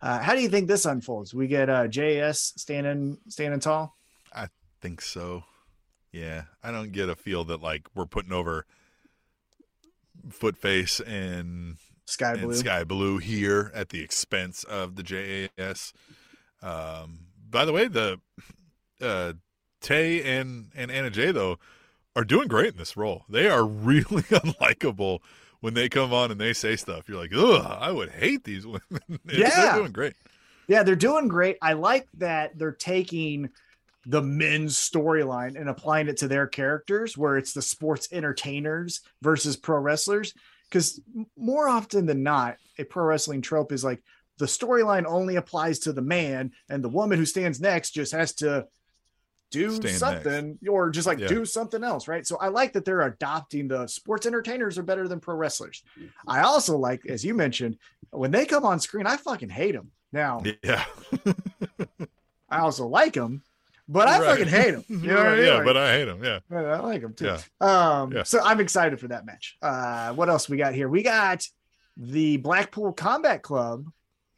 Uh, 0.00 0.18
how 0.18 0.34
do 0.34 0.40
you 0.40 0.48
think 0.48 0.66
this 0.68 0.86
unfolds? 0.86 1.34
We 1.34 1.46
get 1.46 1.68
uh, 1.68 1.88
JS 1.88 2.58
standing 2.58 3.18
standing 3.28 3.60
tall. 3.60 3.96
I 4.34 4.48
think 4.80 5.00
so. 5.02 5.44
Yeah, 6.12 6.44
I 6.62 6.70
don't 6.70 6.92
get 6.92 7.08
a 7.10 7.14
feel 7.16 7.44
that 7.44 7.60
like 7.62 7.86
we're 7.94 8.06
putting 8.06 8.32
over 8.32 8.64
Footface 10.28 11.00
and 11.06 11.76
Skye 12.06 12.34
Blue. 12.36 12.48
and 12.50 12.56
Skye 12.56 12.84
Blue 12.84 13.18
here 13.18 13.70
at 13.74 13.90
the 13.90 14.02
expense 14.02 14.64
of 14.64 14.96
the 14.96 15.02
JAS. 15.02 15.92
Um, 16.62 17.26
by 17.48 17.64
the 17.64 17.72
way, 17.72 17.88
the 17.88 18.20
uh, 19.00 19.34
Tay 19.80 20.22
and 20.38 20.70
and 20.74 20.90
Anna 20.90 21.10
Jay 21.10 21.32
though 21.32 21.58
are 22.14 22.24
doing 22.24 22.48
great 22.48 22.72
in 22.72 22.78
this 22.78 22.96
role. 22.96 23.24
They 23.28 23.48
are 23.48 23.64
really 23.66 24.22
unlikable 24.22 25.20
when 25.60 25.74
they 25.74 25.88
come 25.88 26.12
on 26.12 26.30
and 26.30 26.40
they 26.40 26.52
say 26.52 26.76
stuff. 26.76 27.08
You're 27.08 27.18
like, 27.18 27.32
ugh, 27.34 27.76
I 27.80 27.90
would 27.90 28.10
hate 28.10 28.44
these 28.44 28.66
women. 28.66 28.80
Yeah. 29.26 29.50
they're 29.50 29.80
doing 29.80 29.92
great. 29.92 30.14
Yeah, 30.68 30.82
they're 30.82 30.96
doing 30.96 31.28
great. 31.28 31.58
I 31.62 31.74
like 31.74 32.08
that 32.18 32.58
they're 32.58 32.72
taking 32.72 33.50
the 34.04 34.22
men's 34.22 34.76
storyline 34.76 35.58
and 35.58 35.68
applying 35.68 36.08
it 36.08 36.18
to 36.18 36.28
their 36.28 36.46
characters, 36.46 37.16
where 37.16 37.36
it's 37.36 37.52
the 37.52 37.62
sports 37.62 38.08
entertainers 38.12 39.00
versus 39.22 39.56
pro 39.56 39.78
wrestlers. 39.78 40.32
Because 40.68 41.00
more 41.36 41.68
often 41.68 42.06
than 42.06 42.22
not, 42.22 42.56
a 42.78 42.84
pro 42.84 43.04
wrestling 43.04 43.42
trope 43.42 43.72
is 43.72 43.84
like 43.84 44.02
the 44.38 44.46
storyline 44.46 45.04
only 45.06 45.36
applies 45.36 45.80
to 45.80 45.92
the 45.92 46.02
man, 46.02 46.52
and 46.68 46.82
the 46.82 46.88
woman 46.88 47.18
who 47.18 47.24
stands 47.26 47.60
next 47.60 47.92
just 47.92 48.12
has 48.12 48.34
to 48.34 48.66
do 49.60 49.74
Stand 49.76 49.96
something 49.96 50.58
or 50.68 50.90
just 50.90 51.06
like 51.06 51.18
Yeah. 51.18 51.28
do 51.28 51.44
something 51.44 51.82
else, 51.84 52.08
right? 52.08 52.26
So 52.26 52.36
I 52.38 52.48
like 52.48 52.72
that 52.74 52.84
they're 52.84 53.02
adopting 53.02 53.68
the 53.68 53.86
sports 53.86 54.26
entertainers 54.26 54.78
are 54.78 54.82
better 54.82 55.08
than 55.08 55.20
pro 55.20 55.34
wrestlers. 55.36 55.82
I 56.26 56.40
also 56.42 56.76
like, 56.76 57.06
as 57.06 57.24
you 57.24 57.34
mentioned, 57.34 57.78
when 58.10 58.30
they 58.30 58.46
come 58.46 58.64
on 58.64 58.80
screen, 58.80 59.06
I 59.06 59.16
fucking 59.16 59.48
hate 59.50 59.72
them. 59.72 59.90
Now, 60.12 60.42
Yeah, 60.62 60.84
I 62.48 62.58
also 62.60 62.86
like 62.86 63.12
them, 63.14 63.42
but 63.88 64.08
I 64.08 64.20
Right. 64.20 64.26
fucking 64.30 64.48
hate 64.48 64.70
them. 64.72 64.84
You 64.88 64.96
know 65.08 65.16
what 65.16 65.26
I 65.26 65.30
mean? 65.36 65.44
yeah, 65.46 65.54
Like, 65.54 65.64
but 65.64 65.76
I 65.76 65.92
hate 65.92 66.04
them. 66.04 66.24
Yeah, 66.24 66.38
I 66.50 66.78
like 66.80 67.02
them 67.02 67.14
too. 67.14 67.24
Yeah. 67.26 67.40
Um, 67.60 68.12
Yeah. 68.12 68.22
so 68.22 68.40
I'm 68.42 68.60
excited 68.60 69.00
for 69.00 69.08
that 69.08 69.26
match. 69.26 69.56
Uh, 69.62 70.12
what 70.14 70.28
else 70.28 70.48
we 70.48 70.56
got 70.56 70.74
here? 70.74 70.88
We 70.88 71.02
got 71.02 71.44
the 71.96 72.36
Blackpool 72.38 72.92
Combat 72.92 73.42
Club 73.42 73.86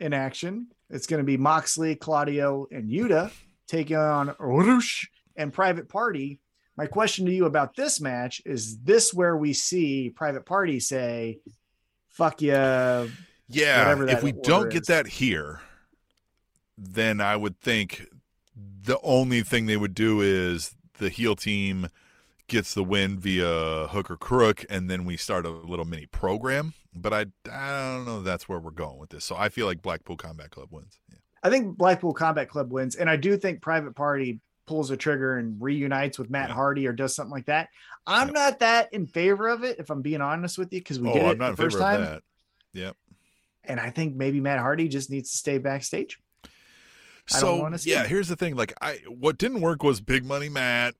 in 0.00 0.12
action. 0.12 0.68
It's 0.90 1.06
going 1.06 1.18
to 1.18 1.24
be 1.24 1.36
Moxley, 1.36 1.96
Claudio, 1.96 2.66
and 2.70 2.88
Yuta 2.88 3.30
taking 3.68 3.96
on 3.96 4.34
Rush 4.38 5.08
and 5.36 5.52
Private 5.52 5.88
Party. 5.88 6.40
My 6.76 6.86
question 6.86 7.26
to 7.26 7.32
you 7.32 7.44
about 7.44 7.76
this 7.76 8.00
match 8.00 8.42
is: 8.44 8.78
This 8.78 9.14
where 9.14 9.36
we 9.36 9.52
see 9.52 10.10
Private 10.10 10.46
Party 10.46 10.80
say, 10.80 11.38
"Fuck 12.08 12.42
yeah"? 12.42 13.06
yeah. 13.48 14.04
If 14.08 14.22
we 14.22 14.32
don't 14.32 14.70
get 14.70 14.86
that 14.86 15.06
here, 15.06 15.60
then 16.76 17.20
I 17.20 17.36
would 17.36 17.60
think 17.60 18.06
the 18.56 18.98
only 19.02 19.42
thing 19.42 19.66
they 19.66 19.76
would 19.76 19.94
do 19.94 20.20
is 20.20 20.74
the 20.98 21.08
heel 21.08 21.36
team 21.36 21.88
gets 22.48 22.74
the 22.74 22.82
win 22.82 23.18
via 23.18 23.88
hook 23.88 24.10
or 24.10 24.16
crook, 24.16 24.64
and 24.68 24.90
then 24.90 25.04
we 25.04 25.16
start 25.16 25.46
a 25.46 25.50
little 25.50 25.84
mini 25.84 26.06
program. 26.06 26.74
But 26.94 27.12
I, 27.12 27.26
I 27.52 27.94
don't 27.94 28.06
know. 28.06 28.22
That's 28.22 28.48
where 28.48 28.58
we're 28.58 28.70
going 28.70 28.98
with 28.98 29.10
this. 29.10 29.24
So 29.24 29.36
I 29.36 29.50
feel 29.50 29.66
like 29.66 29.82
Blackpool 29.82 30.16
Combat 30.16 30.50
Club 30.50 30.68
wins. 30.70 30.98
Yeah. 31.10 31.17
I 31.42 31.50
think 31.50 31.76
Blackpool 31.76 32.12
Combat 32.14 32.48
Club 32.48 32.72
wins, 32.72 32.96
and 32.96 33.08
I 33.08 33.16
do 33.16 33.36
think 33.36 33.60
Private 33.62 33.94
Party 33.94 34.40
pulls 34.66 34.90
a 34.90 34.96
trigger 34.96 35.38
and 35.38 35.60
reunites 35.62 36.18
with 36.18 36.28
Matt 36.30 36.48
Yeah. 36.50 36.54
Hardy 36.54 36.86
or 36.86 36.92
does 36.92 37.14
something 37.14 37.32
like 37.32 37.46
that. 37.46 37.68
I'm 38.06 38.28
Yep. 38.28 38.34
not 38.34 38.58
that 38.58 38.92
in 38.92 39.06
favor 39.06 39.48
of 39.48 39.64
it, 39.64 39.78
if 39.78 39.88
I'm 39.90 40.02
being 40.02 40.20
honest 40.20 40.58
with 40.58 40.72
you, 40.72 40.80
because 40.80 41.00
we 41.00 41.08
oh, 41.08 41.12
did 41.14 41.22
it 41.22 41.26
I'm 41.26 41.38
not 41.38 41.44
the 41.46 41.50
in 41.50 41.56
favor 41.56 41.66
first 41.70 41.76
of 41.76 41.80
time, 41.82 42.00
that. 42.02 42.22
Yep. 42.74 42.96
and 43.64 43.80
I 43.80 43.90
think 43.90 44.14
maybe 44.16 44.40
Matt 44.40 44.58
Hardy 44.58 44.88
just 44.88 45.10
needs 45.10 45.30
to 45.30 45.36
stay 45.38 45.58
backstage. 45.58 46.18
I 46.44 46.48
So 47.38 47.46
don't 47.48 47.60
want 47.60 47.74
to 47.74 47.78
see. 47.78 47.90
yeah, 47.90 48.02
it. 48.04 48.08
here's 48.08 48.28
the 48.28 48.36
thing. 48.36 48.56
Like 48.56 48.72
I, 48.82 49.00
what 49.08 49.38
didn't 49.38 49.60
work 49.60 49.82
was 49.82 50.00
Big 50.00 50.24
Money 50.24 50.48
Matt 50.48 50.94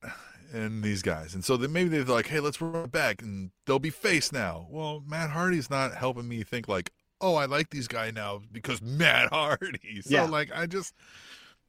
and 0.53 0.82
these 0.82 1.03
guys, 1.03 1.34
and 1.34 1.45
so 1.45 1.57
then 1.59 1.72
maybe 1.72 1.89
they're 1.91 2.05
like, 2.05 2.26
hey, 2.28 2.41
let's 2.41 2.61
run 2.61 2.84
it 2.84 2.93
back, 2.93 3.20
and 3.22 3.51
they'll 3.66 3.78
be 3.78 3.91
face 3.91 4.32
now. 4.32 4.66
Well, 4.70 5.03
Matt 5.07 5.30
Hardy's 5.30 5.68
not 5.68 5.95
helping 5.95 6.26
me 6.28 6.43
think 6.43 6.68
like, 6.68 6.91
oh, 7.20 7.34
I 7.34 7.46
like 7.46 7.70
these 7.70 7.88
guys 7.88 8.14
now 8.14 8.40
because 8.52 8.80
Matt 8.82 9.30
Hardy. 9.30 10.02
So 10.02 10.10
Yeah. 10.14 10.22
like, 10.24 10.50
I 10.54 10.66
just. 10.66 10.94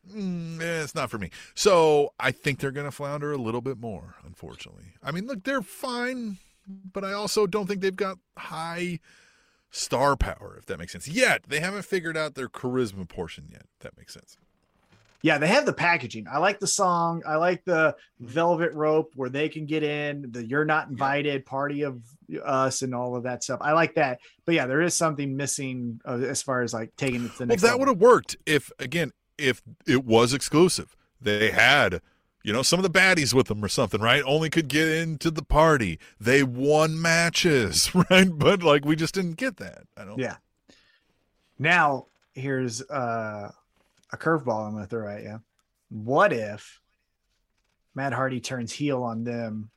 Mm, 0.10 0.62
eh, 0.62 0.84
it's 0.84 0.96
not 0.96 1.10
for 1.12 1.18
me. 1.18 1.30
So 1.54 2.14
I 2.20 2.32
think 2.32 2.60
they're 2.60 2.72
going 2.72 2.86
to 2.86 2.92
flounder 2.92 3.32
a 3.34 3.38
little 3.38 3.62
bit 3.62 3.78
more, 3.78 4.16
unfortunately. 4.26 4.94
I 5.04 5.12
mean, 5.12 5.28
look, 5.28 5.44
they're 5.44 5.62
fine, 5.62 6.38
but 6.66 7.04
I 7.04 7.12
also 7.12 7.46
don't 7.46 7.68
think 7.68 7.82
they've 7.82 7.96
got 7.96 8.18
high 8.38 9.00
star 9.72 10.16
power, 10.16 10.56
if 10.58 10.66
that 10.68 10.80
makes 10.80 10.94
sense. 10.94 11.08
Yet 11.08 11.44
they 11.48 11.60
haven't 11.60 11.84
figured 11.84 12.16
out 12.18 12.36
their 12.36 12.48
charisma 12.48 13.08
portion 13.08 13.50
yet. 13.52 13.66
If 13.76 13.80
that 13.82 13.98
makes 13.98 14.14
sense. 14.14 14.38
Yeah, 15.22 15.38
they 15.38 15.48
have 15.48 15.66
the 15.66 15.74
packaging. 15.74 16.28
I 16.32 16.38
like 16.38 16.60
the 16.60 16.68
song. 16.68 17.24
I 17.28 17.36
like 17.36 17.66
the 17.66 17.96
velvet 18.20 18.74
rope 18.74 19.12
where 19.16 19.30
they 19.30 19.50
can 19.50 19.66
get 19.66 19.84
in, 19.84 20.32
the 20.32 20.46
you're 20.46 20.66
not 20.66 20.90
invited 20.90 21.46
party 21.46 21.82
of 21.82 22.02
us 22.44 22.82
and 22.84 22.96
all 22.96 23.16
of 23.16 23.24
that 23.24 23.44
stuff. 23.44 23.60
I 23.62 23.74
like 23.74 23.96
that. 23.96 24.20
But 24.46 24.56
yeah, 24.56 24.66
there 24.66 24.82
is 24.82 24.94
something 24.94 25.36
missing 25.36 26.00
uh, 26.06 26.20
as 26.20 26.42
far 26.42 26.62
as 26.62 26.74
like 26.74 26.96
taking 26.96 27.26
it 27.26 27.32
to 27.34 27.38
the 27.40 27.46
next 27.48 27.62
Well, 27.62 27.72
that 27.72 27.80
would 27.80 27.90
have 27.90 27.98
worked 27.98 28.38
if, 28.46 28.72
again, 28.80 29.12
if 29.38 29.62
it 29.86 30.06
was 30.06 30.34
exclusive. 30.34 30.96
They 31.22 31.52
had, 31.52 32.02
you 32.44 32.54
know, 32.54 32.62
some 32.62 32.80
of 32.80 32.84
the 32.84 33.00
baddies 33.00 33.34
with 33.34 33.48
them 33.48 33.64
or 33.64 33.68
something, 33.68 34.00
right? 34.00 34.24
Only 34.26 34.50
could 34.50 34.70
get 34.70 34.88
into 34.88 35.32
the 35.32 35.44
party. 35.44 36.00
They 36.18 36.44
won 36.44 37.02
matches, 37.02 37.94
right? 38.10 38.30
But 38.32 38.64
like, 38.64 38.86
we 38.86 38.96
just 38.96 39.16
didn't 39.16 39.36
get 39.36 39.58
that. 39.58 39.84
I 39.98 40.06
don't. 40.06 40.18
Yeah. 40.18 40.38
Now, 41.58 42.06
here's 42.32 42.82
uh, 42.84 43.52
a 44.12 44.18
curveball 44.18 44.68
I'm 44.68 44.74
going 44.74 44.84
to 44.84 44.90
throw 44.90 45.10
at 45.10 45.24
you. 45.24 45.42
What 45.90 46.34
if 46.34 46.80
Matt 47.96 48.14
Hardy 48.14 48.40
turns 48.40 48.72
heel 48.72 49.04
on 49.04 49.24
them 49.24 49.70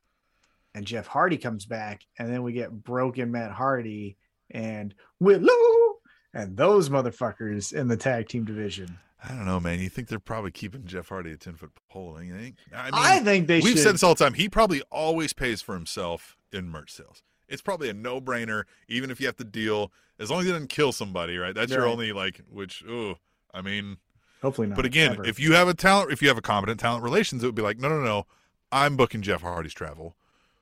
and 0.75 0.85
Jeff 0.85 1.07
Hardy 1.07 1.37
comes 1.37 1.65
back 1.65 2.01
and 2.17 2.31
then 2.31 2.43
we 2.43 2.53
get 2.53 2.71
broken 2.71 3.31
Matt 3.31 3.51
Hardy 3.51 4.17
and 4.51 4.93
Willow 5.19 5.95
and 6.33 6.57
those 6.57 6.89
motherfuckers 6.89 7.73
in 7.73 7.87
the 7.87 7.97
tag 7.97 8.27
team 8.27 8.45
division? 8.45 8.99
I 9.23 9.29
don't 9.29 9.45
know, 9.45 9.59
man. 9.59 9.79
You 9.79 9.89
think 9.89 10.09
they're 10.09 10.19
probably 10.19 10.51
keeping 10.51 10.85
Jeff 10.85 11.07
Hardy 11.07 11.31
a 11.31 11.37
ten 11.37 11.55
foot 11.55 11.71
pole? 11.89 12.17
Think? 12.17 12.33
Eh? 12.73 12.75
I 12.75 12.83
mean, 12.85 12.91
I 12.93 13.19
think 13.19 13.47
they 13.47 13.61
we've 13.61 13.73
should. 13.73 13.79
said 13.79 13.93
this 13.93 14.03
all 14.03 14.15
the 14.15 14.23
time. 14.23 14.33
He 14.33 14.49
probably 14.49 14.81
always 14.91 15.31
pays 15.31 15.61
for 15.61 15.75
himself 15.75 16.35
in 16.51 16.67
merch 16.67 16.91
sales. 16.91 17.23
It's 17.47 17.61
probably 17.61 17.89
a 17.89 17.93
no 17.93 18.19
brainer, 18.19 18.63
even 18.89 19.11
if 19.11 19.21
you 19.21 19.27
have 19.27 19.37
to 19.37 19.45
deal. 19.45 19.91
As 20.19 20.29
long 20.29 20.41
as 20.41 20.45
he 20.45 20.51
doesn't 20.51 20.69
kill 20.69 20.91
somebody, 20.91 21.37
right? 21.37 21.55
That's 21.55 21.71
your 21.71 21.87
only 21.87 22.11
like. 22.11 22.41
Which, 22.49 22.83
oh, 22.87 23.15
I 23.53 23.61
mean, 23.61 23.97
Hopefully 24.43 24.67
not. 24.67 24.75
but 24.75 24.85
again, 24.85 25.17
if 25.25 25.39
you 25.39 25.53
have 25.53 25.67
a 25.67 25.73
talent, 25.73 26.11
if 26.11 26.21
you 26.21 26.27
have 26.27 26.37
a 26.37 26.41
competent 26.41 26.79
talent 26.79 27.03
relations, 27.03 27.41
it 27.43 27.47
would 27.47 27.55
be 27.55 27.63
like, 27.63 27.79
no, 27.79 27.89
no, 27.89 27.99
no. 28.01 28.27
I'm 28.71 28.95
booking 28.95 29.21
Jeff 29.23 29.41
Hardy's 29.41 29.73
travel. 29.73 30.15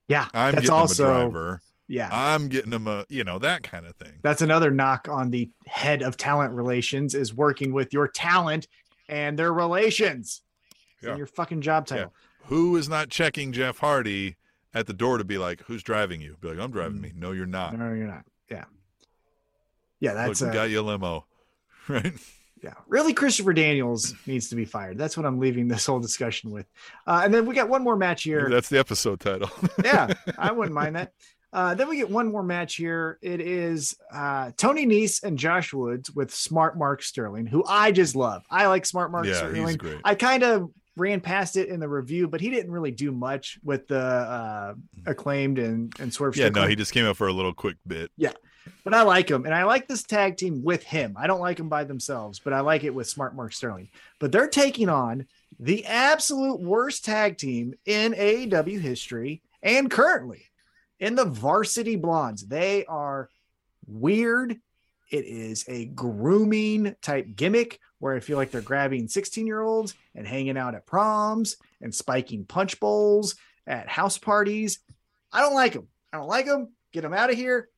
yeah, 0.08 0.28
I'm 0.34 0.54
that's 0.54 0.68
getting 0.68 0.70
also 0.72 1.04
him 1.06 1.10
a 1.10 1.32
driver. 1.32 1.62
yeah. 1.88 2.10
I'm 2.12 2.48
getting 2.48 2.72
him 2.72 2.88
a, 2.88 3.06
you 3.10 3.24
know, 3.24 3.40
that 3.40 3.64
kind 3.64 3.86
of 3.86 3.96
thing. 3.96 4.20
That's 4.22 4.42
another 4.42 4.72
knock 4.72 5.08
on 5.10 5.32
the 5.32 5.50
head 5.68 6.02
of 6.02 6.16
talent 6.16 6.54
relations 6.54 7.16
is 7.16 7.34
working 7.34 7.74
with 7.74 7.92
your 7.92 8.08
talent 8.08 8.68
and 9.10 9.38
their 9.40 9.52
relations. 9.52 10.42
Yeah. 11.02 11.16
your 11.18 11.26
fucking 11.26 11.62
job 11.62 11.88
title. 11.88 12.14
Who 12.46 12.76
is 12.78 12.88
not 12.88 13.10
checking 13.10 13.52
Jeff 13.54 13.80
Hardy 13.80 14.36
at 14.74 14.86
the 14.88 14.94
door 14.94 15.18
to 15.18 15.24
be 15.24 15.38
like, 15.40 15.62
who's 15.64 15.82
driving 15.84 16.22
you? 16.22 16.38
Be 16.40 16.50
like, 16.50 16.60
I'm 16.60 16.70
driving 16.72 16.98
Mm. 17.00 17.02
me. 17.02 17.12
No, 17.16 17.32
you're 17.32 17.46
not. 17.48 17.76
No, 17.78 17.86
you're 17.94 18.06
not. 18.08 18.24
Yeah. 18.50 18.66
Yeah, 20.00 20.14
that's 20.14 20.42
we 20.42 20.50
uh, 20.50 20.54
got 20.54 20.70
you 20.70 20.80
a 20.80 20.84
limo, 20.84 21.26
right? 21.88 22.14
Yeah. 22.64 22.74
Really, 22.88 23.14
Christopher 23.14 23.54
Daniels 23.54 24.14
needs 24.26 24.50
to 24.50 24.56
be 24.56 24.66
fired. 24.66 24.98
That's 24.98 25.18
what 25.18 25.26
I'm 25.26 25.40
leaving 25.40 25.68
this 25.68 25.86
whole 25.86 26.00
discussion 26.00 26.52
with. 26.52 26.68
Uh, 27.08 27.22
and 27.24 27.34
then 27.34 27.46
we 27.46 27.56
got 27.56 27.70
one 27.70 27.84
more 27.84 27.96
match 27.96 28.24
here. 28.24 28.48
That's 28.50 28.70
the 28.70 28.80
episode 28.80 29.20
title. 29.20 29.50
yeah, 29.84 30.14
I 30.38 30.52
wouldn't 30.52 30.76
mind 30.76 30.96
that. 30.96 31.12
Uh, 31.54 31.76
then 31.76 31.90
we 31.90 31.98
get 31.98 32.10
one 32.10 32.32
more 32.32 32.44
match 32.44 32.76
here. 32.76 33.20
It 33.22 33.42
is 33.42 33.98
uh, 34.14 34.52
Tony 34.58 34.86
Nese 34.86 35.24
and 35.24 35.38
Josh 35.38 35.74
Woods 35.74 36.10
with 36.12 36.34
Smart 36.34 36.78
Mark 36.78 37.04
Sterling, 37.04 37.46
who 37.46 37.64
I 37.68 37.92
just 37.92 38.16
love. 38.16 38.44
I 38.50 38.68
like 38.68 38.86
Smart 38.86 39.12
Mark 39.12 39.26
yeah, 39.26 39.34
Sterling. 39.34 39.68
he's 39.68 39.76
great. 39.76 40.00
I 40.06 40.16
kind 40.16 40.44
of 40.44 40.70
ran 40.96 41.20
past 41.20 41.58
it 41.58 41.68
in 41.68 41.80
the 41.80 41.90
review, 41.90 42.28
but 42.28 42.40
he 42.40 42.50
didn't 42.50 42.72
really 42.72 42.92
do 42.92 43.12
much 43.12 43.60
with 43.64 43.88
the 43.88 44.00
uh, 44.00 44.74
acclaimed 45.06 45.60
and 45.60 45.94
and 46.00 46.14
Swerve. 46.14 46.38
Yeah, 46.38 46.50
no, 46.50 46.68
he 46.68 46.76
just 46.76 46.94
came 46.94 47.06
out 47.06 47.18
for 47.18 47.28
a 47.28 47.34
little 47.34 47.54
quick 47.54 47.76
bit. 47.86 48.12
But 48.84 48.94
I 48.94 49.02
like 49.04 49.30
him, 49.30 49.46
and 49.46 49.54
I 49.54 49.64
like 49.64 49.88
this 49.88 50.04
tag 50.04 50.38
team 50.38 50.64
with 50.64 50.84
him. 50.84 51.16
I 51.18 51.28
don't 51.28 51.40
like 51.40 51.58
them 51.58 51.70
by 51.70 51.84
themselves, 51.84 52.40
but 52.40 52.54
I 52.54 52.62
like 52.62 52.84
it 52.84 52.94
with 52.94 53.10
Smart 53.10 53.36
Mark 53.36 53.54
Sterling. 53.54 53.90
But 54.20 54.32
they're 54.32 54.48
taking 54.48 54.90
on 54.90 55.28
the 55.60 55.86
absolute 55.86 56.60
worst 56.60 57.06
tag 57.06 57.38
team 57.38 57.74
in 57.86 58.14
AEW 58.14 58.80
history 58.80 59.42
and 59.62 59.92
currently 59.92 60.46
in 61.00 61.16
the 61.16 61.26
Varsity 61.26 61.96
Blondes. 61.96 62.48
They 62.48 62.86
are 62.86 63.30
weird. 63.88 64.58
It 65.12 65.26
is 65.26 65.66
a 65.68 65.86
grooming 65.86 66.96
type 67.02 67.36
gimmick 67.36 67.80
where 68.00 68.16
I 68.16 68.20
feel 68.20 68.38
like 68.38 68.52
they're 68.52 68.62
grabbing 68.62 69.08
16 69.08 69.46
year 69.46 69.62
olds 69.62 69.94
and 70.16 70.26
hanging 70.26 70.58
out 70.58 70.76
at 70.76 70.88
proms 70.88 71.58
and 71.82 71.94
spiking 71.94 72.46
punch 72.46 72.80
bowls 72.80 73.36
at 73.68 73.90
house 73.90 74.18
parties. 74.18 74.80
I 75.32 75.42
don't 75.42 75.54
like 75.54 75.74
them. 75.74 75.88
I 76.12 76.18
don't 76.18 76.28
like 76.28 76.46
them. 76.46 76.74
Get 76.94 77.02
them 77.02 77.14
out 77.14 77.30
of 77.30 77.36
here. 77.36 77.70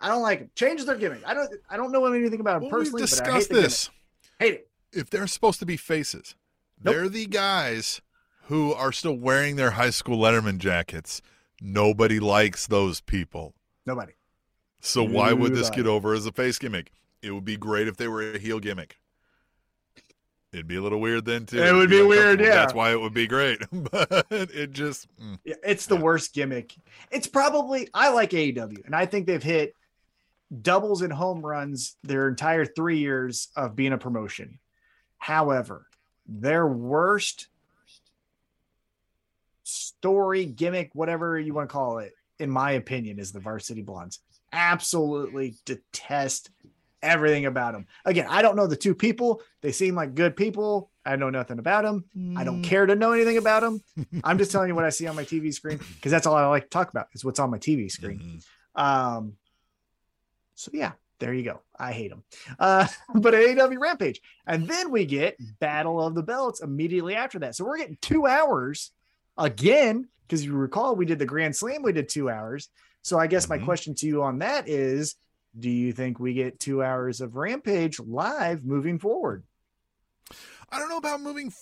I 0.00 0.08
don't 0.08 0.22
like 0.22 0.40
them. 0.40 0.50
Change 0.54 0.84
their 0.84 0.96
gimmick. 0.96 1.22
I 1.26 1.34
don't. 1.34 1.50
I 1.70 1.76
don't 1.76 1.92
know 1.92 2.04
anything 2.06 2.40
about 2.40 2.60
them 2.60 2.70
Well, 2.70 2.80
we've 2.80 2.92
personally, 2.92 3.02
but 3.02 3.28
I 3.28 3.32
hate 3.32 3.38
discussed 3.48 3.50
this. 3.50 3.88
gimmick. 3.88 4.52
Hate 4.52 4.60
it. 4.60 4.68
If 4.92 5.10
they're 5.10 5.26
supposed 5.26 5.58
to 5.60 5.66
be 5.66 5.76
faces, 5.76 6.34
Nope. 6.82 6.94
they're 6.94 7.08
the 7.08 7.26
guys 7.26 8.00
who 8.44 8.72
are 8.72 8.92
still 8.92 9.16
wearing 9.16 9.56
their 9.56 9.72
high 9.72 9.90
school 9.90 10.18
Letterman 10.18 10.58
jackets. 10.58 11.20
Nobody 11.60 12.20
likes 12.20 12.66
those 12.66 13.00
people. 13.00 13.54
Nobody. 13.86 14.12
So 14.80 15.02
why 15.02 15.32
would 15.32 15.54
this 15.54 15.70
get 15.70 15.86
over 15.86 16.14
as 16.14 16.26
a 16.26 16.32
face 16.32 16.58
gimmick? 16.58 16.92
It 17.22 17.30
would 17.32 17.44
be 17.44 17.56
great 17.56 17.88
if 17.88 17.96
they 17.96 18.06
were 18.08 18.32
a 18.34 18.38
heel 18.38 18.60
gimmick. 18.60 18.98
It'd 20.52 20.68
be 20.68 20.76
a 20.76 20.82
little 20.82 21.00
weird 21.00 21.24
then 21.24 21.44
too. 21.44 21.58
It 21.62 21.72
would 21.72 21.90
It'd 21.92 22.02
be 22.02 22.02
weird, 22.02 22.40
yeah. 22.40 22.50
That's 22.50 22.72
why 22.72 22.92
it 22.92 23.00
would 23.00 23.12
be 23.12 23.26
great. 23.26 23.58
but 23.72 24.26
it 24.30 24.70
just 24.72 25.08
mm. 25.20 25.38
Yeah, 25.44 25.54
it's 25.64 25.86
the 25.86 25.96
Yeah. 25.96 26.02
worst 26.02 26.32
gimmick. 26.34 26.74
It's 27.10 27.26
probably 27.26 27.88
I 27.92 28.10
like 28.10 28.30
AEW, 28.30 28.84
and 28.86 28.94
I 28.94 29.06
think 29.06 29.26
they've 29.26 29.42
hit 29.42 29.74
doubles 30.62 31.02
and 31.02 31.12
home 31.12 31.44
runs 31.44 31.96
their 32.02 32.28
entire 32.28 32.64
three 32.64 32.98
years 32.98 33.48
of 33.56 33.74
being 33.76 33.92
a 33.92 33.98
promotion. 33.98 34.58
However, 35.18 35.86
their 36.26 36.66
worst 36.66 37.48
story 39.62 40.46
gimmick, 40.46 40.90
whatever 40.94 41.38
you 41.38 41.54
want 41.54 41.68
to 41.68 41.72
call 41.72 41.98
it, 41.98 42.12
in 42.38 42.50
my 42.50 42.72
opinion, 42.72 43.18
is 43.18 43.32
the 43.32 43.40
Varsity 43.40 43.82
Blondes. 43.82 44.20
Absolutely 44.52 45.54
detest 45.64 46.50
everything 47.02 47.46
about 47.46 47.72
them. 47.72 47.86
Again, 48.04 48.26
I 48.28 48.42
don't 48.42 48.56
know 48.56 48.66
the 48.66 48.76
two 48.76 48.94
people. 48.94 49.42
They 49.60 49.72
seem 49.72 49.94
like 49.94 50.14
good 50.14 50.36
people. 50.36 50.90
I 51.04 51.16
know 51.16 51.30
nothing 51.30 51.58
about 51.58 51.84
them. 51.84 52.04
I 52.36 52.42
don't 52.44 52.62
care 52.62 52.84
to 52.86 52.96
know 52.96 53.12
anything 53.12 53.36
about 53.38 53.62
them. 53.62 53.80
I'm 54.24 54.38
just 54.38 54.50
telling 54.50 54.68
you 54.68 54.74
what 54.74 54.84
I 54.84 54.90
see 54.90 55.06
on 55.06 55.14
my 55.16 55.24
TV 55.24 55.52
screen 55.52 55.78
because 55.94 56.10
that's 56.10 56.26
all 56.26 56.34
I 56.34 56.46
like 56.46 56.64
to 56.64 56.68
talk 56.68 56.90
about 56.90 57.08
is 57.12 57.24
what's 57.24 57.38
on 57.38 57.50
my 57.50 57.58
TV 57.58 57.90
screen. 57.90 58.42
Mhm. 58.76 58.80
Um, 58.80 59.32
so 60.56 60.72
yeah, 60.74 60.92
there 61.20 61.32
you 61.32 61.44
go. 61.44 61.60
I 61.78 61.92
hate 61.92 62.10
them. 62.10 62.24
Uh, 62.58 62.88
but 63.14 63.34
AEW 63.34 63.78
Rampage, 63.78 64.20
and 64.46 64.66
then 64.66 64.90
we 64.90 65.04
get 65.06 65.36
Battle 65.60 66.04
of 66.04 66.14
the 66.14 66.22
Belts 66.22 66.60
immediately 66.62 67.14
after 67.14 67.38
that. 67.38 67.54
So 67.54 67.64
we're 67.64 67.78
getting 67.78 67.98
two 68.00 68.26
hours 68.26 68.90
again 69.38 70.08
because 70.26 70.44
you 70.44 70.54
recall 70.54 70.96
we 70.96 71.06
did 71.06 71.18
the 71.20 71.26
Grand 71.26 71.54
Slam. 71.54 71.82
We 71.82 71.92
did 71.92 72.08
two 72.08 72.28
hours. 72.28 72.68
So 73.02 73.18
I 73.18 73.28
guess 73.28 73.48
my 73.48 73.58
Mhm. 73.58 73.64
question 73.64 73.94
to 73.96 74.06
you 74.06 74.22
on 74.24 74.40
that 74.40 74.68
is, 74.68 75.14
do 75.58 75.70
you 75.70 75.92
think 75.92 76.18
we 76.18 76.34
get 76.34 76.58
two 76.58 76.82
hours 76.82 77.20
of 77.20 77.36
Rampage 77.36 78.00
live 78.00 78.64
moving 78.64 78.98
forward? 78.98 79.44
I 80.70 80.78
don't 80.78 80.88
know 80.88 80.96
about 80.96 81.20
moving 81.20 81.52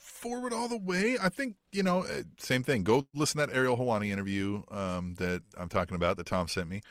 forward 0.00 0.52
all 0.52 0.68
the 0.68 0.76
way. 0.76 1.16
I 1.20 1.28
think 1.30 1.56
you 1.72 1.82
know, 1.82 2.00
uh, 2.04 2.22
same 2.38 2.62
thing. 2.62 2.82
Go 2.82 3.06
listen 3.14 3.40
to 3.40 3.46
that 3.46 3.56
Ariel 3.56 3.76
Helwani 3.76 4.10
interview 4.10 4.62
um, 4.70 5.14
that 5.14 5.42
I'm 5.56 5.68
talking 5.68 5.96
about 5.96 6.18
that 6.18 6.26
Tom 6.26 6.46
sent 6.48 6.68
me. 6.68 6.82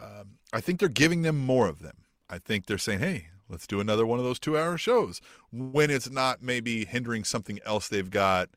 Um, 0.00 0.38
I 0.54 0.60
think 0.60 0.80
they're 0.80 0.88
giving 0.88 1.22
them 1.22 1.38
more 1.38 1.68
of 1.68 1.80
them. 1.80 2.04
I 2.30 2.38
think 2.38 2.66
they're 2.66 2.78
saying, 2.78 3.00
"Hey, 3.00 3.28
let's 3.48 3.66
do 3.66 3.80
another 3.80 4.06
one 4.06 4.18
of 4.18 4.24
those 4.24 4.38
two-hour 4.38 4.78
shows." 4.78 5.20
When 5.52 5.90
it's 5.90 6.10
not 6.10 6.42
maybe 6.42 6.84
hindering 6.84 7.24
something 7.24 7.58
else 7.66 7.88
they've 7.88 8.10
got 8.10 8.50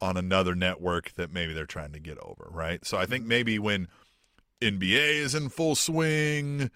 on 0.00 0.16
another 0.16 0.54
network 0.54 1.12
that 1.14 1.32
maybe 1.32 1.52
they're 1.52 1.64
trying 1.64 1.92
to 1.92 2.00
get 2.00 2.18
over, 2.18 2.48
right? 2.50 2.84
So 2.84 2.98
I 2.98 3.06
think 3.06 3.22
mm-hmm. 3.22 3.28
maybe 3.28 3.58
when 3.58 3.88
NBA 4.60 5.14
is 5.14 5.34
in 5.34 5.48
full 5.48 5.74
swing, 5.74 6.70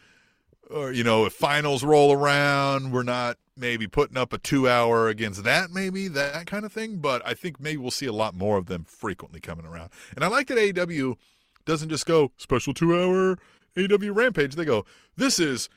or 0.70 0.92
you 0.92 1.04
know, 1.04 1.26
if 1.26 1.32
finals 1.32 1.84
roll 1.84 2.12
around, 2.12 2.92
we're 2.92 3.02
not 3.02 3.36
maybe 3.56 3.86
putting 3.86 4.16
up 4.16 4.32
a 4.32 4.38
two 4.38 4.68
hour 4.68 5.08
against 5.08 5.44
that, 5.44 5.70
maybe 5.70 6.08
that 6.08 6.46
kind 6.46 6.64
of 6.64 6.72
thing. 6.72 6.98
But 6.98 7.20
I 7.26 7.34
think 7.34 7.60
maybe 7.60 7.78
we'll 7.78 7.90
see 7.90 8.06
a 8.06 8.12
lot 8.12 8.34
more 8.34 8.58
of 8.58 8.66
them 8.66 8.84
frequently 8.84 9.40
coming 9.40 9.66
around. 9.66 9.90
And 10.14 10.24
I 10.24 10.28
like 10.28 10.46
that 10.48 10.58
AEW 10.58 11.16
doesn't 11.64 11.88
just 11.88 12.06
go 12.06 12.32
special 12.36 12.74
two 12.74 12.94
hour 12.96 13.38
AEW 13.76 14.14
Rampage. 14.14 14.54
They 14.54 14.64
go, 14.64 14.84
this 15.16 15.38
is 15.38 15.68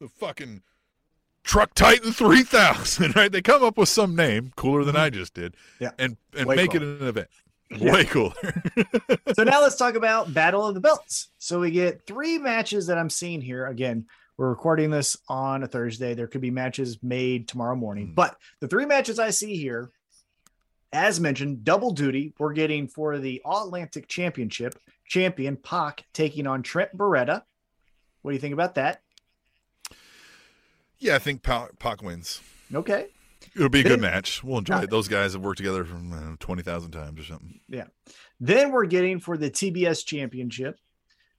the 0.00 0.08
fucking 0.08 0.62
Truck 1.44 1.74
Titan 1.74 2.12
3000, 2.12 3.16
right? 3.16 3.32
They 3.32 3.40
come 3.42 3.62
up 3.64 3.78
with 3.78 3.88
some 3.88 4.14
name 4.14 4.52
cooler 4.56 4.84
than 4.84 4.96
I 4.96 5.10
just 5.10 5.34
did, 5.34 5.56
Yeah. 5.80 5.90
and 5.98 6.16
and 6.36 6.46
Way 6.46 6.56
make 6.56 6.72
cooler. 6.72 6.84
it 6.96 7.00
an 7.02 7.08
event. 7.08 7.28
Yeah. 7.70 7.92
Way 7.92 8.04
cooler. 8.04 8.34
so 9.34 9.44
now 9.44 9.60
let's 9.62 9.76
talk 9.76 9.94
about 9.94 10.32
Battle 10.32 10.66
of 10.66 10.74
the 10.74 10.80
Belts. 10.80 11.28
So 11.38 11.60
we 11.60 11.70
get 11.70 12.06
three 12.06 12.38
matches 12.38 12.86
that 12.86 12.96
I'm 12.98 13.10
seeing 13.10 13.40
here. 13.40 13.66
Again, 13.66 14.06
we're 14.36 14.48
recording 14.48 14.90
this 14.90 15.16
on 15.28 15.62
a 15.62 15.66
Thursday. 15.66 16.14
There 16.14 16.26
could 16.28 16.40
be 16.40 16.50
matches 16.50 16.98
made 17.02 17.46
tomorrow 17.48 17.76
morning, 17.76 18.08
Mhm. 18.08 18.14
but 18.14 18.36
the 18.60 18.68
three 18.68 18.86
matches 18.86 19.18
I 19.18 19.30
see 19.30 19.56
here, 19.56 19.90
as 20.92 21.20
mentioned, 21.20 21.64
double 21.64 21.90
duty. 21.92 22.32
We're 22.38 22.52
getting 22.54 22.88
for 22.88 23.18
the 23.18 23.42
All 23.44 23.66
Atlantic 23.66 24.08
Championship 24.08 24.74
champion 25.08 25.56
Pac 25.56 26.04
taking 26.12 26.46
on 26.46 26.62
Trent 26.62 26.96
Beretta. 26.96 27.42
What 28.22 28.30
do 28.30 28.34
you 28.34 28.40
think 28.40 28.54
about 28.54 28.76
that? 28.76 29.02
yeah, 30.98 31.14
I 31.14 31.18
think 31.18 31.42
Pac, 31.42 31.78
Pac 31.78 32.02
wins. 32.02 32.40
Okay. 32.74 33.06
It'll 33.54 33.68
be 33.68 33.80
a 33.80 33.84
good 33.84 34.00
match. 34.00 34.42
We'll 34.44 34.58
enjoy 34.58 34.80
it. 34.82 34.90
Those 34.90 35.08
guys 35.08 35.32
have 35.32 35.42
worked 35.42 35.58
together 35.58 35.84
from 35.84 36.12
uh, 36.12 36.36
twenty 36.38 36.62
thousand 36.62 36.90
times 36.90 37.20
or 37.20 37.24
something. 37.24 37.60
Yeah. 37.68 37.84
Then 38.40 38.72
we're 38.72 38.86
getting 38.86 39.20
for 39.20 39.36
the 39.36 39.50
TBS 39.50 40.04
Championship 40.04 40.78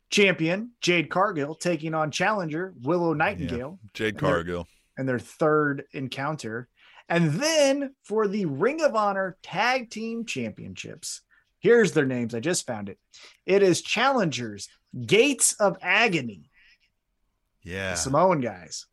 champion 0.10 0.72
Jade 0.82 1.10
Cargill 1.10 1.54
taking 1.56 1.94
on 1.94 2.10
challenger 2.10 2.74
Willow 2.82 3.14
Nightingale. 3.14 3.80
Jade 3.94 4.16
And 4.16 4.20
they're- 4.24 4.30
Cargill. 4.32 4.68
and 4.98 5.08
their 5.08 5.20
third 5.20 5.84
encounter. 5.94 6.68
And 7.10 7.34
then 7.34 7.96
for 8.04 8.28
the 8.28 8.46
Ring 8.46 8.82
of 8.82 8.96
Honor 8.96 9.38
Tag 9.44 9.90
Team 9.90 10.26
Championships, 10.26 11.22
here's 11.60 11.92
their 11.92 12.06
names. 12.06 12.34
I 12.34 12.40
just 12.40 12.66
found 12.66 12.90
it. 12.90 12.98
It 13.46 13.62
is 13.64 13.82
challengers 13.82 14.68
Gates 15.06 15.54
of 15.60 15.78
Agony, 15.82 16.50
Yeah. 17.64 17.92
the 17.92 17.98
Samoan 17.98 18.42
guys, 18.42 18.88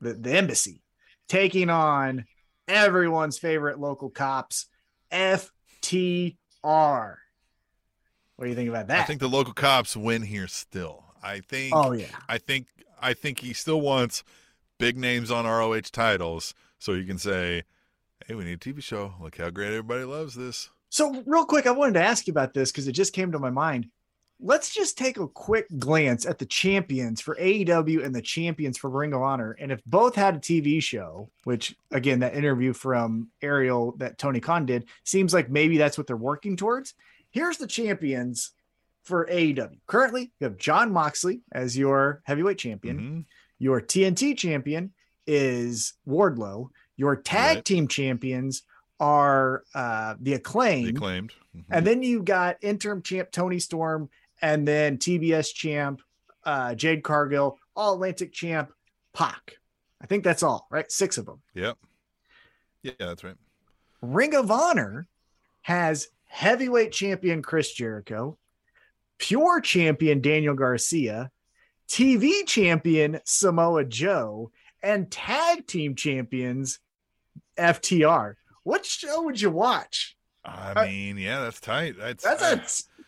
the, 0.00 0.12
the 0.14 0.32
embassy, 0.36 0.82
taking 1.28 1.70
on 1.70 2.26
everyone's 2.66 3.38
favorite 3.38 3.78
local 3.80 4.10
cops, 4.10 4.66
FTR. 5.10 6.34
What 8.36 8.44
do 8.44 8.48
you 8.50 8.54
think 8.56 8.68
about 8.68 8.88
that? 8.88 9.00
I 9.00 9.04
think 9.04 9.20
the 9.20 9.28
local 9.28 9.52
cops 9.54 9.96
win 9.96 10.22
here 10.22 10.46
still. 10.46 11.04
I 11.22 11.40
think 11.40 11.74
oh, 11.74 11.92
yeah. 11.92 12.06
I 12.28 12.38
think 12.38 12.66
I 13.00 13.12
think 13.14 13.40
he 13.40 13.52
still 13.52 13.80
wants 13.80 14.22
big 14.78 14.96
names 14.96 15.30
on 15.30 15.44
ROH 15.44 15.80
titles 15.92 16.54
so 16.78 16.92
you 16.92 17.04
can 17.04 17.18
say, 17.18 17.64
"Hey, 18.26 18.34
we 18.36 18.44
need 18.44 18.52
a 18.52 18.56
TV 18.58 18.80
show. 18.82 19.14
Look 19.20 19.38
how 19.38 19.50
great 19.50 19.68
everybody 19.68 20.04
loves 20.04 20.34
this." 20.36 20.70
So, 20.90 21.22
real 21.26 21.44
quick, 21.44 21.66
I 21.66 21.70
wanted 21.70 21.94
to 21.94 22.02
ask 22.02 22.26
you 22.26 22.30
about 22.32 22.54
this 22.54 22.70
because 22.72 22.88
it 22.88 22.92
just 22.92 23.12
came 23.12 23.32
to 23.32 23.38
my 23.38 23.50
mind. 23.50 23.88
Let's 24.40 24.72
just 24.72 24.96
take 24.96 25.18
a 25.18 25.26
quick 25.26 25.66
glance 25.78 26.24
at 26.24 26.38
the 26.38 26.46
champions 26.46 27.20
for 27.20 27.34
AEW 27.34 28.04
and 28.04 28.14
the 28.14 28.22
champions 28.22 28.78
for 28.78 28.88
Ring 28.88 29.12
of 29.12 29.20
Honor. 29.20 29.56
And 29.58 29.72
if 29.72 29.84
both 29.84 30.14
had 30.14 30.36
a 30.36 30.38
TV 30.38 30.80
show, 30.80 31.28
which 31.42 31.74
again, 31.90 32.20
that 32.20 32.36
interview 32.36 32.72
from 32.72 33.30
Ariel 33.42 33.96
that 33.98 34.16
Tony 34.16 34.38
Khan 34.38 34.64
did 34.64 34.86
seems 35.02 35.34
like 35.34 35.50
maybe 35.50 35.76
that's 35.76 35.98
what 35.98 36.06
they're 36.06 36.16
working 36.16 36.56
towards. 36.56 36.94
Here's 37.30 37.56
the 37.58 37.66
champions 37.66 38.52
for 39.02 39.26
AEW. 39.26 39.80
Currently, 39.88 40.30
you 40.38 40.44
have 40.44 40.56
Jon 40.56 40.92
Moxley 40.92 41.40
as 41.50 41.76
your 41.76 42.22
heavyweight 42.24 42.58
champion. 42.58 42.98
Mhm. 42.98 43.24
Your 43.58 43.80
TNT 43.80 44.36
champion 44.36 44.92
is 45.26 45.94
Wardlow. 46.06 46.70
Your 46.96 47.16
tag 47.16 47.56
Right. 47.56 47.64
team 47.64 47.88
champions 47.88 48.62
are 49.00 49.64
uh, 49.74 50.14
the 50.20 50.34
acclaim. 50.34 50.84
The 50.84 50.90
acclaimed. 50.90 51.32
Mhm. 51.56 51.64
And 51.70 51.86
then 51.86 52.02
you 52.02 52.22
got 52.22 52.56
interim 52.62 53.02
champ 53.02 53.30
Toni 53.30 53.58
Storm, 53.58 54.08
and 54.42 54.66
then 54.66 54.98
TBS 54.98 55.52
champ 55.54 56.02
uh, 56.44 56.74
Jade 56.74 57.02
Cargill, 57.02 57.58
All 57.76 57.94
Atlantic 57.94 58.32
champ 58.32 58.72
Pac. 59.12 59.54
I 60.00 60.06
think 60.06 60.24
that's 60.24 60.42
all, 60.42 60.66
right? 60.70 60.90
Six 60.90 61.18
of 61.18 61.26
them. 61.26 61.42
Yep. 61.54 61.76
Yeah, 62.82 62.92
that's 62.98 63.24
right. 63.24 63.36
Ring 64.00 64.34
of 64.34 64.50
Honor 64.50 65.08
has 65.62 66.08
heavyweight 66.26 66.92
champion 66.92 67.42
Chris 67.42 67.72
Jericho, 67.72 68.38
pure 69.18 69.60
champion 69.60 70.20
Daniel 70.20 70.54
Garcia, 70.54 71.30
TV 71.88 72.46
champion 72.46 73.20
Samoa 73.24 73.84
Joe, 73.84 74.52
and 74.82 75.10
tag 75.10 75.66
team 75.66 75.96
champions 75.96 76.78
FTR. 77.58 78.34
What 78.68 78.84
show 78.84 79.22
would 79.22 79.40
you 79.40 79.48
watch? 79.48 80.14
I 80.44 80.72
Uh, 80.76 80.84
mean, 80.84 81.16
yeah, 81.16 81.40
that's 81.40 81.58
tight. 81.58 81.94
That's 81.98 82.22
That's 82.22 82.42
uh, 82.42 82.56
a. 82.58 83.02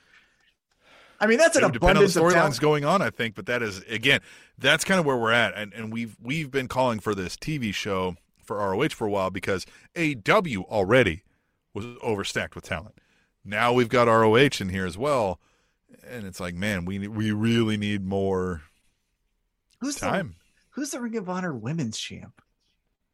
I 1.23 1.27
mean, 1.27 1.37
that's 1.37 1.55
an 1.55 1.70
depend 1.70 1.99
on 1.99 2.05
the 2.05 2.09
abundance 2.09 2.16
of 2.16 2.23
storylines 2.23 2.59
going 2.59 2.87
on. 2.87 3.03
I 3.03 3.11
think, 3.11 3.35
but 3.35 3.45
that 3.45 3.62
is 3.62 3.82
again, 3.82 4.20
that's 4.57 4.85
kind 4.85 4.99
of 4.99 5.05
where 5.05 5.19
we're 5.19 5.32
at, 5.32 5.53
and 5.55 5.74
and 5.74 5.93
we've 5.93 6.16
we've 6.19 6.51
been 6.51 6.66
calling 6.66 6.99
for 6.99 7.15
this 7.15 7.37
TV 7.37 7.74
show 7.74 8.16
for 8.43 8.57
ROH 8.57 8.89
for 8.95 9.07
a 9.07 9.11
while 9.11 9.28
because 9.28 9.66
AW 9.99 10.62
already 10.70 11.24
was 11.74 11.85
overstacked 11.85 12.55
with 12.55 12.65
talent. 12.65 12.95
Now 13.45 13.74
we've 13.74 13.91
got 13.91 14.09
ROH 14.09 14.61
in 14.61 14.70
here 14.70 14.87
as 14.87 14.97
well, 14.97 15.41
and 16.09 16.27
it's 16.27 16.41
like, 16.41 16.55
man, 16.55 16.87
we 16.87 17.07
we 17.07 17.32
really 17.32 17.77
need 17.77 18.03
more 18.03 18.62
Who's 19.81 19.97
the. 19.97 20.31
Who's 20.70 20.93
the 20.93 21.01
Ring 21.01 21.19
of 21.19 21.28
Honor 21.28 21.53
Women's 21.53 21.99
Champ? 21.99 22.41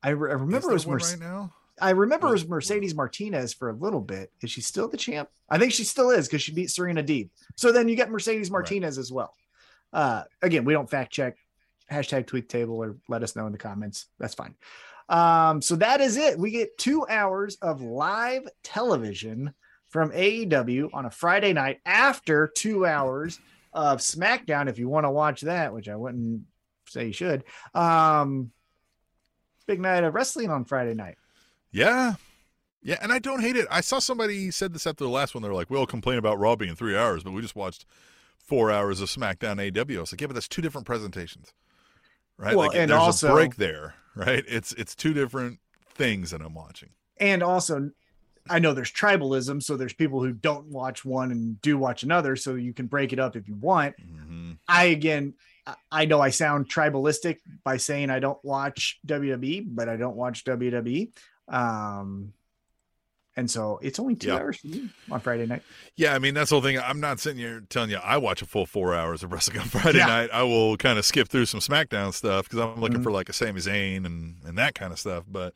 I, 0.01 0.11
re- 0.11 0.31
I 0.31 0.35
remember 0.35 0.71
it 0.71 0.75
was 0.75 0.87
one 0.87 0.95
Merce- 0.99 1.13
right 1.15 1.21
now. 1.21 1.55
I 1.81 1.91
remember 1.91 2.29
it 2.29 2.33
was 2.33 2.49
Mercedes 2.49 2.95
Martinez 2.95 3.53
for 3.53 3.69
a 3.69 3.75
little 3.75 4.01
bit. 4.01 4.33
Is 4.43 4.51
she 4.51 4.61
still 4.63 4.89
the 4.89 4.97
champ? 4.97 5.29
I 5.49 5.59
think 5.59 5.73
she 5.73 5.85
still 5.85 6.11
is 6.11 6.27
because 6.27 6.43
she 6.43 6.53
beat 6.53 6.71
Serena 6.71 7.03
Deeb. 7.03 7.29
So 7.57 7.71
then 7.71 7.89
you 7.89 7.97
get 7.97 8.11
Mercedes 8.11 8.49
Right. 8.51 8.61
Martinez 8.61 8.97
as 8.99 9.13
well. 9.13 9.35
Uh, 9.93 10.25
again, 10.43 10.65
we 10.65 10.73
don't 10.73 10.89
fact 10.89 11.13
check. 11.13 11.37
Hashtag 11.91 12.27
tweet 12.27 12.49
table 12.49 12.83
or 12.83 12.97
let 13.09 13.23
us 13.23 13.37
know 13.37 13.47
in 13.47 13.53
the 13.53 13.59
comments. 13.59 14.07
That's 14.19 14.35
fine. 14.35 14.55
Um, 15.09 15.63
so 15.63 15.77
that 15.77 16.01
is 16.01 16.17
it. 16.17 16.39
We 16.39 16.51
get 16.51 16.79
two 16.79 17.07
hours 17.09 17.57
of 17.63 17.81
live 17.81 18.49
television 18.65 19.55
from 19.89 20.11
AEW 20.11 20.91
on 20.93 21.07
a 21.07 21.11
Friday 21.11 21.53
night 21.53 21.79
after 21.87 22.49
two 22.49 22.85
hours 22.87 23.39
of 23.73 24.01
SmackDown. 24.01 24.69
If 24.69 24.79
you 24.79 24.89
want 24.89 25.05
to 25.05 25.11
watch 25.11 25.43
that, 25.43 25.73
which 25.73 25.89
I 25.89 25.95
wouldn't 25.95 26.43
say 26.89 27.07
you 27.07 27.13
should. 27.13 27.45
Um, 27.75 28.51
big 29.67 29.81
night 29.81 30.03
of 30.03 30.15
wrestling 30.15 30.51
on 30.51 30.65
Friday 30.65 30.95
night. 30.95 31.19
Yeah. 31.77 32.15
Yeah, 32.83 32.99
and 33.03 33.13
I 33.13 33.19
don't 33.19 33.41
hate 33.41 33.57
it. 33.57 33.67
I 33.71 33.81
saw 33.81 33.99
somebody 33.99 34.51
said 34.53 34.73
this 34.73 34.87
after 34.87 35.03
the 35.05 35.11
last 35.11 35.35
one. 35.35 35.43
They're 35.43 35.53
like, 35.53 35.71
"We'll 35.71 35.87
complain 35.87 36.19
about 36.19 36.39
Raw 36.39 36.55
being 36.55 36.77
three 36.77 36.97
hours, 36.97 37.25
but 37.25 37.33
we 37.33 37.43
just 37.43 37.57
watched 37.57 37.85
four 38.39 38.71
hours 38.71 39.01
of 39.01 39.09
SmackDown 39.09 39.59
AW." 39.59 39.97
I 39.97 40.01
was 40.01 40.13
like, 40.13 40.21
"Yeah, 40.21 40.29
but 40.29 40.35
that's 40.35 40.47
two 40.49 40.63
different 40.63 40.87
presentations, 40.87 41.53
right? 42.39 42.55
Well, 42.57 42.69
like, 42.69 42.77
and 42.77 42.91
there's 42.91 43.01
also- 43.01 43.33
a 43.33 43.35
break 43.35 43.57
there, 43.57 43.95
right? 44.15 44.45
It's 44.47 44.73
it's 44.75 44.95
two 44.95 45.13
different 45.15 45.59
things 45.95 46.31
that 46.31 46.41
I'm 46.41 46.55
watching. 46.55 46.91
and 47.19 47.43
also 47.43 47.91
i 48.51 48.59
know 48.61 48.73
there's 48.75 48.93
tribalism 48.93 49.61
so 49.63 49.77
there's 49.77 49.95
people 49.95 50.23
who 50.23 50.31
don't 50.33 50.67
watch 50.67 51.05
one 51.05 51.33
and 51.33 51.61
do 51.63 51.77
watch 51.79 52.03
another 52.05 52.37
so 52.37 52.55
you 52.55 52.73
can 52.75 52.87
break 52.87 53.13
it 53.15 53.19
up 53.19 53.35
if 53.35 53.49
you 53.49 53.55
want 53.57 53.95
hmm 53.99 54.53
i 54.69 54.85
again 54.85 55.33
i 55.91 56.05
know 56.05 56.21
i 56.21 56.29
sound 56.29 56.69
tribalistic 56.69 57.39
by 57.65 57.77
saying 57.79 58.11
i 58.11 58.19
don't 58.21 58.39
watch 58.45 59.01
wwe 59.07 59.65
but 59.67 59.89
i 59.89 59.97
don't 59.97 60.15
watch 60.17 60.45
wwe 60.45 61.11
um 61.49 62.33
and 63.39 63.51
so 63.51 63.79
it's 63.83 63.99
only 63.99 64.15
two 64.17 64.29
Yeah. 64.29 64.37
hours 64.37 64.65
on 65.11 65.21
friday 65.21 65.47
night 65.47 65.63
Yeah, 65.97 66.15
I 66.15 66.19
mean 66.19 66.35
that's 66.35 66.51
the 66.51 66.57
whole 66.57 66.63
thing. 66.63 66.79
I'm 66.79 67.01
not 67.01 67.21
sitting 67.21 67.39
here 67.39 67.61
telling 67.69 67.91
you 67.91 67.97
I 67.99 68.17
watch 68.17 68.43
a 68.43 68.47
full 68.47 68.67
four 68.67 68.95
hours 68.95 69.23
of 69.23 69.33
wrestling 69.33 69.59
on 69.59 69.67
Friday 69.69 69.99
Yeah. 69.99 70.07
night. 70.07 70.31
I 70.33 70.43
will 70.43 70.77
kind 70.77 70.99
of 70.99 71.05
skip 71.05 71.29
through 71.29 71.47
some 71.47 71.61
SmackDown 71.61 72.13
stuff 72.15 72.49
because 72.49 72.59
I'm 72.61 72.81
looking 72.81 73.01
Mhm. 73.01 73.03
for 73.05 73.13
like 73.13 73.29
a 73.29 73.33
Sami 73.33 73.61
Zayn 73.61 74.05
and 74.07 74.37
and 74.45 74.57
that 74.59 74.75
kind 74.75 74.93
of 74.93 74.99
stuff. 74.99 75.25
But 75.29 75.55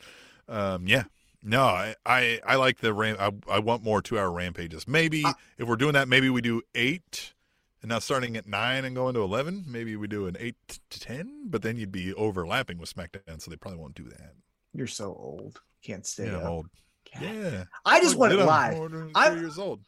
um, 0.49 0.87
yeah, 0.87 1.05
no, 1.43 1.63
I, 1.63 1.95
I 2.05 2.41
I 2.47 2.57
like 2.57 2.79
the 2.81 2.93
ram. 2.93 3.17
I 3.19 3.33
I 3.51 3.59
want 3.61 3.83
more 3.83 4.03
two 4.03 4.19
hour 4.19 4.31
rampages. 4.31 4.87
Maybe 4.87 5.25
Uh, 5.25 5.33
if 5.59 5.67
we're 5.69 5.77
doing 5.77 5.95
that, 5.95 6.07
maybe 6.09 6.29
we 6.31 6.41
do 6.43 6.63
eight. 6.75 7.35
And 7.83 7.89
now 7.89 7.99
starting 7.99 8.37
at 8.37 8.47
nine 8.47 8.85
and 8.85 8.95
going 8.95 9.15
to 9.15 9.23
eleven. 9.23 9.65
Maybe 9.67 9.97
we 9.97 10.07
do 10.07 10.27
an 10.27 10.37
eight 10.39 10.57
to 10.91 11.01
ten, 11.01 11.45
but 11.49 11.63
then 11.63 11.77
you'd 11.79 11.91
be 11.93 12.13
overlapping 12.13 12.77
with 12.77 12.95
SmackDown, 12.95 13.41
so 13.41 13.51
they 13.51 13.57
probably 13.57 13.81
won't 13.81 13.95
do 13.95 14.05
that. 14.05 14.35
you're 14.75 14.87
so 14.87 15.07
old 15.15 15.63
can't 15.83 16.07
stay 16.07 16.27
Yeah, 16.27 16.49
old. 16.49 16.67
God. 17.13 17.23
Yeah, 17.23 17.65
i 17.85 18.01
just 18.01 18.17
want 18.17 18.33
it 18.33 18.45
live 18.45 19.11
I'm 19.15 19.39
years 19.39 19.59
old. 19.59 19.81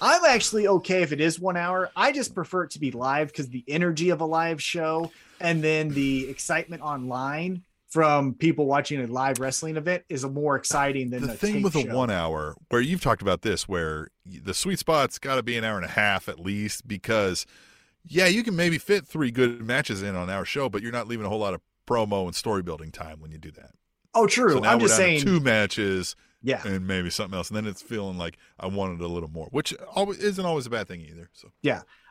I'm 0.00 0.24
actually 0.26 0.68
okay 0.68 1.02
if 1.02 1.12
it 1.12 1.20
is 1.20 1.40
one 1.40 1.56
hour. 1.56 1.90
I 1.96 2.12
just 2.12 2.34
prefer 2.34 2.64
it 2.64 2.70
to 2.72 2.78
be 2.78 2.90
live 2.90 3.28
because 3.28 3.48
the 3.48 3.64
energy 3.66 4.10
of 4.10 4.20
a 4.20 4.26
live 4.26 4.62
show 4.62 5.10
and 5.40 5.62
then 5.62 5.88
the 5.88 6.28
excitement 6.28 6.82
online 6.82 7.62
from 7.88 8.34
people 8.34 8.66
watching 8.66 9.00
a 9.00 9.06
live 9.06 9.38
wrestling 9.38 9.76
event 9.76 10.02
is 10.08 10.24
a 10.24 10.28
more 10.28 10.56
exciting 10.56 11.10
than 11.10 11.26
the 11.26 11.34
thing 11.34 11.62
with 11.62 11.74
a 11.76 11.84
one 11.94 12.10
hour 12.10 12.54
where 12.68 12.80
you've 12.80 13.00
talked 13.00 13.22
about 13.22 13.42
this 13.42 13.68
where 13.68 14.08
the 14.26 14.52
sweet 14.52 14.78
spot's 14.78 15.18
got 15.18 15.36
to 15.36 15.42
be 15.42 15.56
an 15.56 15.64
hour 15.64 15.76
and 15.76 15.84
a 15.84 15.90
half 15.90 16.28
at 16.28 16.40
least 16.40 16.86
because 16.88 17.46
yeah 18.04 18.26
you 18.26 18.42
can 18.42 18.56
maybe 18.56 18.76
fit 18.76 19.06
three 19.06 19.30
good 19.30 19.64
matches 19.64 20.02
in 20.02 20.16
on 20.16 20.28
our 20.28 20.44
show 20.44 20.68
but 20.68 20.82
you're 20.82 20.92
not 20.92 21.06
leaving 21.06 21.24
a 21.24 21.28
whole 21.28 21.38
lot 21.38 21.54
of 21.54 21.60
promo 21.86 22.24
and 22.24 22.34
story 22.34 22.62
building 22.62 22.90
time 22.90 23.20
when 23.20 23.30
you 23.30 23.38
do 23.38 23.52
that 23.52 23.70
Oh, 24.16 24.26
true. 24.26 24.52
so 24.52 24.64
I'm 24.64 24.80
just 24.80 24.96
saying. 24.96 25.20
two 25.20 25.38
matches 25.40 26.16
yeah, 26.42 26.62
and 26.66 26.86
maybe 26.86 27.10
something 27.10 27.36
else 27.36 27.48
and 27.48 27.56
then 27.56 27.66
it's 27.66 27.82
feeling 27.82 28.18
like 28.18 28.36
i 28.60 28.66
wanted 28.66 29.00
a 29.00 29.08
little 29.08 29.28
more 29.30 29.48
which 29.50 29.74
always 29.94 30.18
isn't 30.18 30.44
always 30.44 30.66
a 30.66 30.70
bad 30.70 30.86
thing 30.86 31.00
either 31.00 31.28
so 31.32 31.48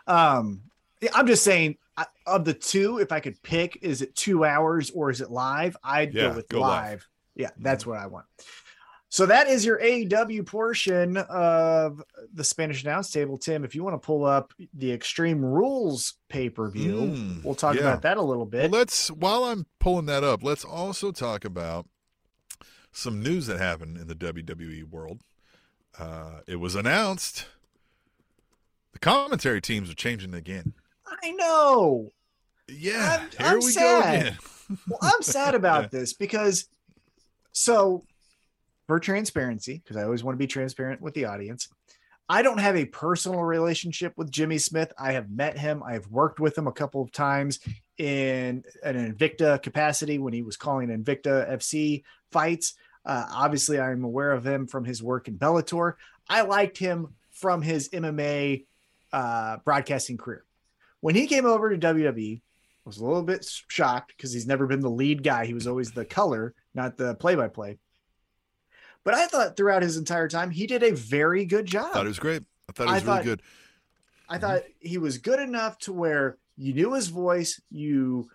um, 0.07 0.61
yeah, 1.01 1.09
I'm 1.13 1.27
just 1.27 1.43
saying 1.43 1.77
I, 1.97 2.05
of 2.27 2.45
the 2.45 2.53
two, 2.53 2.99
if 2.99 3.11
I 3.11 3.19
could 3.19 3.41
pick, 3.43 3.79
is 3.81 4.01
it 4.01 4.15
two 4.15 4.45
hours 4.45 4.91
or 4.91 5.09
is 5.09 5.21
it 5.21 5.29
live? 5.31 5.75
I'd 5.83 6.13
Yeah, 6.13 6.29
go 6.29 6.35
with 6.35 6.49
go 6.49 6.59
live. 6.61 6.69
live. 6.71 6.99
Mm-hmm. 6.99 7.41
Yeah, 7.41 7.49
that's 7.59 7.85
what 7.85 7.97
I 7.99 8.07
want. 8.07 8.25
So 9.09 9.25
that 9.27 9.47
is 9.47 9.63
your 9.65 9.79
AEW 9.79 10.45
portion 10.45 11.15
of 11.17 12.01
the 12.33 12.43
Spanish 12.43 12.83
announce 12.83 13.09
table. 13.11 13.37
Tim, 13.37 13.63
if 13.63 13.73
you 13.75 13.83
want 13.83 13.93
to 14.01 14.05
pull 14.05 14.25
up 14.25 14.53
the 14.73 14.91
Extreme 14.91 15.43
Rules 15.43 16.15
pay 16.29 16.49
per 16.49 16.69
view, 16.69 16.95
Mm, 17.01 17.43
we'll 17.43 17.55
talk 17.55 17.75
yeah. 17.75 17.81
about 17.81 18.01
that 18.01 18.17
a 18.17 18.21
little 18.21 18.45
bit. 18.45 18.69
Well, 18.69 18.79
let's 18.79 19.09
while 19.09 19.45
I'm 19.45 19.65
pulling 19.79 20.05
that 20.07 20.23
up, 20.23 20.43
let's 20.43 20.65
also 20.65 21.11
talk 21.11 21.45
about 21.45 21.87
some 22.95 23.21
news 23.21 23.47
that 23.47 23.59
happened 23.59 23.97
in 23.97 24.07
the 24.07 24.15
WWE 24.15 24.89
world. 24.89 25.19
Uh, 25.99 26.39
it 26.47 26.55
was 26.57 26.75
announced 26.75 27.45
the 28.93 28.99
commentary 28.99 29.61
teams 29.61 29.89
are 29.89 29.93
changing 29.95 30.33
again. 30.33 30.73
I 31.23 31.31
know. 31.31 32.11
Yeah, 32.67 33.17
I'm- 33.19 33.29
here 33.37 33.47
I'm 33.47 33.55
we 33.59 33.71
sad. 33.71 33.83
go 34.13 34.19
again. 34.19 34.37
Well, 34.89 34.97
I'm 35.03 35.21
sad 35.21 35.53
about 35.53 35.91
this 35.91 36.13
because 36.13 36.67
so 37.51 38.03
for 38.87 38.99
transparency, 38.99 39.77
because 39.83 39.95
I 39.95 40.03
always 40.03 40.23
want 40.23 40.33
to 40.33 40.39
be 40.39 40.47
transparent 40.47 41.01
with 41.01 41.13
the 41.13 41.25
audience. 41.25 41.67
I 42.27 42.41
don't 42.41 42.57
have 42.59 42.75
a 42.75 42.85
personal 42.85 43.41
relationship 43.43 44.13
with 44.17 44.31
Jimmy 44.31 44.57
Smith. 44.57 44.91
I 44.97 45.11
have 45.11 45.29
met 45.29 45.59
him. 45.59 45.83
I 45.83 45.93
have 45.93 46.07
worked 46.07 46.39
with 46.39 46.57
him 46.57 46.65
a 46.65 46.71
couple 46.71 47.03
of 47.03 47.11
times 47.11 47.59
in 47.99 48.63
an 48.83 49.13
Invicta 49.13 49.61
capacity 49.61 50.17
when 50.17 50.33
he 50.33 50.41
was 50.41 50.57
calling 50.57 50.89
Invicta 50.89 51.47
FC 51.47 52.01
fights. 52.31 52.73
Uh, 53.05 53.25
obviously, 53.31 53.79
I'm 53.79 54.03
aware 54.03 54.31
of 54.31 54.45
him 54.45 54.67
from 54.67 54.83
his 54.85 55.03
work 55.03 55.27
in 55.27 55.37
Bellator. 55.37 55.93
I 56.27 56.41
liked 56.41 56.77
him 56.77 57.09
from 57.31 57.61
his 57.61 57.89
MMA 57.89 58.65
uh, 59.13 59.57
broadcasting 59.63 60.17
career. 60.17 60.43
When 61.01 61.13
he 61.15 61.27
came 61.27 61.45
over 61.45 61.69
to 61.69 61.77
WWE, 61.77 62.37
I 62.37 62.41
was 62.89 62.97
a 62.97 63.05
little 63.05 63.21
bit 63.23 63.45
shocked 63.67 64.13
because 64.15 64.33
he's 64.33 64.47
never 64.47 64.65
been 64.67 64.79
the 64.79 64.89
lead 64.89 65.23
guy. 65.23 65.45
He 65.45 65.53
was 65.53 65.67
always 65.67 65.91
the 65.91 66.05
color, 66.05 66.53
not 66.73 66.97
the 66.97 67.15
play 67.15 67.35
by 67.35 67.47
play. 67.47 67.77
But 69.03 69.13
I 69.13 69.27
thought 69.27 69.55
throughout 69.55 69.83
his 69.83 69.97
entire 69.97 70.27
time, 70.27 70.49
he 70.49 70.65
did 70.65 70.81
a 70.81 70.91
very 70.95 71.45
good 71.45 71.67
job. 71.67 71.89
I 71.91 71.93
thought 71.93 72.05
it 72.05 72.09
was 72.09 72.19
great. 72.19 72.43
I 72.67 72.71
thought 72.73 72.87
it 72.87 72.89
I 72.89 72.93
was 72.95 73.03
really 73.03 73.15
thought- 73.17 73.23
good. 73.25 73.41
I 74.27 74.37
thought 74.39 74.63
he 74.79 74.97
was 74.97 75.19
good 75.19 75.39
enough 75.39 75.77
to 75.79 75.93
where 75.93 76.37
you 76.57 76.73
knew 76.73 76.93
his 76.93 77.09
voice, 77.09 77.61
you 77.69 78.27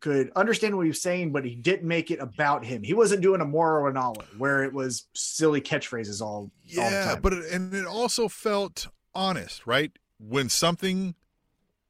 could 0.00 0.30
understand 0.34 0.76
what 0.76 0.82
he 0.82 0.88
was 0.88 1.02
saying, 1.02 1.32
but 1.32 1.44
he 1.44 1.54
didn't 1.54 1.86
make 1.86 2.10
it 2.10 2.20
about 2.20 2.64
him. 2.64 2.82
He 2.82 2.94
wasn't 2.94 3.22
doing 3.22 3.40
a 3.40 3.44
Mauro 3.44 3.90
Ranallo 3.92 4.22
where 4.38 4.64
it 4.64 4.72
was 4.72 5.06
silly 5.14 5.60
catchphrases 5.60 6.20
all, 6.20 6.28
all 6.36 6.50
Yeah, 6.64 7.04
time. 7.12 7.22
but 7.22 7.32
it, 7.34 7.52
and 7.52 7.74
it 7.74 7.86
also 7.86 8.28
felt 8.28 8.88
honest, 9.14 9.66
right? 9.66 9.92
When 10.18 10.48
something 10.48 11.14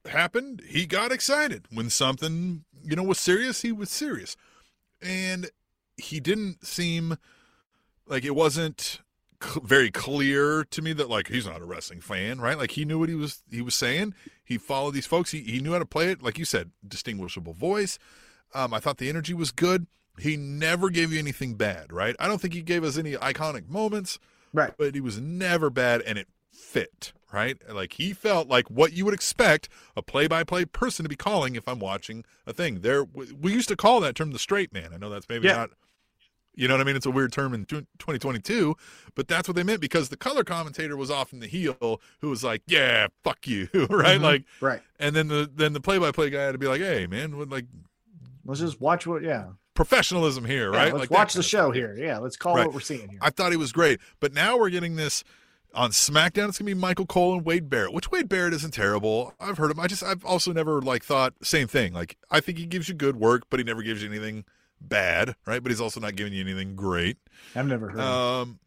happened, 0.07 0.63
he 0.67 0.87
got 0.87 1.13
excited. 1.13 1.67
When 1.73 1.91
something, 1.91 2.65
you 2.85 2.97
know, 2.97 3.03
was 3.03 3.19
serious, 3.21 3.63
he 3.63 3.73
was 3.73 3.91
serious. 3.91 4.37
And 5.01 5.51
he 5.97 6.21
didn't 6.21 6.67
seem 6.67 7.17
like 8.07 8.25
it 8.25 8.35
wasn't 8.35 9.01
cl- 9.43 9.65
very 9.65 9.91
clear 9.91 10.65
to 10.65 10.83
me 10.83 10.93
that 10.95 11.09
like 11.11 11.29
he's 11.29 11.47
not 11.47 11.61
a 11.61 11.65
wrestling 11.65 12.01
fan, 12.01 12.41
right? 12.41 12.59
Like 12.59 12.73
he 12.73 12.85
knew 12.85 12.99
what 12.99 13.09
he 13.09 13.15
was 13.15 13.43
he 13.51 13.63
was 13.63 13.75
saying. 13.75 14.15
He 14.45 14.59
followed 14.59 14.93
these 14.95 15.07
folks. 15.07 15.31
He 15.33 15.41
he 15.43 15.61
knew 15.61 15.73
how 15.73 15.79
to 15.79 15.87
play 15.87 16.11
it, 16.11 16.23
like 16.23 16.39
you 16.39 16.45
said, 16.45 16.71
distinguishable 16.87 17.53
voice. 17.55 17.99
Um, 18.55 18.75
I 18.75 18.81
thought 18.81 18.99
the 18.99 19.09
energy 19.09 19.35
was 19.35 19.51
good. 19.53 19.87
He 20.19 20.37
never 20.37 20.91
gave 20.91 21.13
you 21.13 21.19
anything 21.19 21.55
bad, 21.55 21.93
right? 21.93 22.17
I 22.19 22.27
don't 22.29 22.41
think 22.41 22.53
he 22.55 22.63
gave 22.63 22.85
us 22.85 22.99
any 22.99 23.13
iconic 23.13 23.69
moments 23.69 24.19
right. 24.53 24.73
but 24.77 24.95
he 24.95 25.01
was 25.01 25.21
never 25.21 25.71
bad 25.71 26.03
and 26.03 26.19
it 26.19 26.29
fit 26.53 27.13
right 27.33 27.57
like 27.73 27.93
he 27.95 28.13
felt 28.13 28.49
like 28.49 28.69
what 28.69 28.93
you 28.93 29.05
would 29.05 29.15
expect 29.15 29.69
a 29.97 30.03
play-by-play 30.03 30.65
person 30.65 31.05
to 31.05 31.09
be 31.09 31.15
calling 31.17 31.55
if 31.55 31.67
i'm 31.69 31.79
watching 31.79 32.25
a 32.47 32.53
thing 32.53 32.81
there 32.81 33.05
we 33.05 33.53
used 33.53 33.69
to 33.69 33.77
call 33.77 34.01
that 34.01 34.17
term 34.17 34.33
the 34.33 34.39
straight 34.39 34.73
man 34.73 34.91
i 34.93 34.97
know 34.97 35.09
that's 35.09 35.29
maybe 35.29 35.47
Yeah. 35.47 35.57
not 35.57 35.71
you 36.61 36.69
know 36.69 36.75
what 36.75 36.81
i 36.81 36.85
mean 36.85 36.97
it's 36.97 37.07
a 37.07 37.11
weird 37.11 37.33
term 37.33 37.55
in 37.55 37.65
2022 37.65 38.75
but 39.15 39.27
that's 39.29 39.49
what 39.49 39.55
they 39.57 39.63
meant 39.63 39.81
because 39.81 40.09
the 40.09 40.17
color 40.17 40.45
commentator 40.45 40.97
was 40.97 41.11
often 41.11 41.41
the 41.41 41.47
heel 41.47 42.01
who 42.21 42.29
was 42.31 42.45
like 42.45 42.63
yeah 42.67 43.07
fuck 43.25 43.47
you 43.47 43.69
right 43.91 44.19
Mhm. 44.19 44.23
like 44.23 44.45
Right. 44.61 44.81
and 44.99 45.15
then 45.17 45.29
the 45.29 45.51
then 45.55 45.73
the 45.73 45.81
play-by-play 45.81 46.31
guy 46.31 46.43
had 46.43 46.53
to 46.53 46.59
be 46.59 46.67
like 46.69 46.81
hey 46.81 47.07
man 47.07 47.37
what 47.37 47.49
like 47.51 47.67
Let's 48.45 48.61
just 48.61 48.81
watch 48.81 49.07
what, 49.07 49.23
yeah. 49.23 49.49
professionalism 49.75 50.45
here 50.45 50.73
Yeah, 50.73 50.79
right 50.79 50.93
let's 50.93 51.01
like 51.03 51.11
watch 51.11 51.35
the 51.35 51.43
show 51.43 51.71
here. 51.71 51.95
Yeah. 51.97 52.19
Let's 52.19 52.37
call 52.37 52.57
Right. 52.57 52.67
what 52.67 52.75
we're 52.75 52.81
seeing 52.81 53.09
here. 53.09 53.19
I 53.23 53.31
thought 53.31 53.51
he 53.53 53.57
was 53.57 53.71
great. 53.71 54.01
But 54.19 54.33
now 54.33 54.57
we're 54.59 54.71
getting 54.71 54.97
this 54.97 55.23
on 55.75 55.91
SmackDown. 55.91 56.49
It's 56.49 56.59
gonna 56.59 56.67
be 56.67 56.75
Michael 56.75 57.07
Cole 57.07 57.35
and 57.35 57.45
Wade 57.45 57.69
Barrett, 57.69 57.93
which 57.93 58.11
Wade 58.11 58.29
Barrett 58.29 58.55
isn't 58.55 58.73
terrible. 58.73 59.35
I've 59.39 59.59
heard 59.59 59.71
him. 59.71 59.79
I 59.79 59.87
just 59.87 60.03
I've 60.03 60.25
also 60.25 60.53
never 60.53 60.81
like 60.81 61.05
thought 61.05 61.35
same 61.43 61.69
thing. 61.69 61.93
Like 61.93 62.17
I 62.31 62.41
think 62.41 62.59
he 62.59 62.67
gives 62.67 62.89
you 62.89 62.95
good 62.95 63.17
work, 63.17 63.43
but 63.51 63.61
he 63.61 63.65
never 63.65 63.83
gives 63.83 64.03
you 64.03 64.09
anything 64.09 64.45
bad, 64.81 65.35
right? 65.47 65.63
But 65.63 65.71
he's 65.73 65.81
also 65.81 66.01
not 66.01 66.17
giving 66.17 66.33
you 66.33 66.41
anything 66.41 66.77
great. 66.77 67.17
I've 67.55 67.67
never 67.67 67.91
heard. 67.91 68.01
Um, 68.01 68.59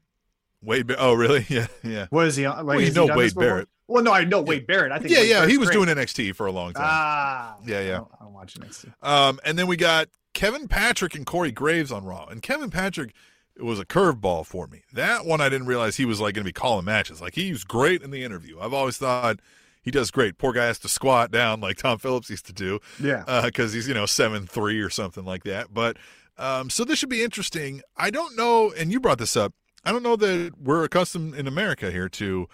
Wade. 0.61 0.87
Bar- 0.87 0.97
oh, 0.99 1.13
really? 1.13 1.45
Yeah, 1.49 1.67
yeah. 1.83 2.07
What 2.09 2.27
is 2.27 2.35
he 2.35 2.45
on? 2.45 2.65
Like, 2.65 2.77
well, 2.77 2.85
you 2.85 2.91
know 2.93 3.15
Wade? 3.15 3.35
Barrett. 3.35 3.67
Well, 3.87 4.01
no, 4.03 4.13
I 4.13 4.23
know 4.23 4.41
Wade 4.41 4.65
Barrett. 4.65 4.91
I 4.91 4.99
think 4.99 5.11
Yeah, 5.11 5.19
Wade 5.19 5.29
yeah. 5.29 5.47
He 5.47 5.57
was 5.57 5.69
great. 5.69 5.85
doing 5.85 5.97
NXT 5.97 6.35
for 6.35 6.45
a 6.45 6.51
long 6.51 6.73
time. 6.73 6.83
Ah. 6.87 7.57
Yeah, 7.65 7.81
yeah. 7.81 7.93
I 7.93 7.97
don't, 7.97 8.11
I 8.21 8.23
don't 8.23 8.33
watch 8.33 8.57
next 8.57 8.81
to. 8.81 8.93
Um, 9.01 9.39
and 9.43 9.59
then 9.59 9.67
we 9.67 9.75
got 9.75 10.07
Kevin 10.33 10.67
Patrick 10.67 11.15
and 11.15 11.25
Corey 11.25 11.51
Graves 11.51 11.91
on 11.91 12.05
Raw. 12.05 12.25
And 12.27 12.41
Kevin 12.41 12.69
Patrick 12.69 13.13
was 13.59 13.79
a 13.79 13.85
curveball 13.85 14.45
for 14.45 14.67
me. 14.67 14.83
That 14.93 15.25
one 15.25 15.41
I 15.41 15.49
didn't 15.49 15.67
realize 15.67 15.97
he 15.97 16.05
was 16.05 16.21
like 16.21 16.33
going 16.33 16.43
to 16.43 16.47
be 16.47 16.53
calling 16.53 16.85
matches. 16.85 17.21
Like 17.21 17.35
he 17.35 17.51
was 17.51 17.63
great 17.65 18.01
in 18.01 18.09
the 18.11 18.23
interview. 18.23 18.59
I've 18.59 18.73
always 18.73 18.97
thought 18.97 19.39
he 19.83 19.91
does 19.91 20.09
great. 20.11 20.37
Poor 20.37 20.53
guy 20.53 20.65
has 20.65 20.79
to 20.79 20.87
squat 20.89 21.29
down 21.31 21.59
like 21.61 21.77
Tom 21.77 21.99
Phillips 21.99 22.29
used 22.29 22.45
to 22.47 22.53
do 22.53 22.79
Yeah. 22.99 23.41
because 23.45 23.73
he's 23.73 23.87
you 23.87 23.93
know 23.93 24.05
seven 24.05 24.47
three 24.47 24.79
or 24.81 24.89
something 24.89 25.25
like 25.25 25.43
that. 25.43 25.73
But 25.73 25.97
um, 26.37 26.69
so 26.71 26.83
this 26.83 26.97
should 26.99 27.09
be 27.09 27.23
interesting. 27.23 27.81
I 27.95 28.09
don't 28.09 28.35
know, 28.35 28.71
and 28.71 28.91
you 28.91 28.99
brought 28.99 29.19
this 29.19 29.35
up. 29.37 29.53
I 29.85 29.91
don't 29.91 30.01
know 30.03 30.15
that 30.15 30.53
we're 30.59 30.83
accustomed 30.83 31.35
in 31.35 31.45
America 31.45 31.91
here 31.91 32.09
to 32.09 32.47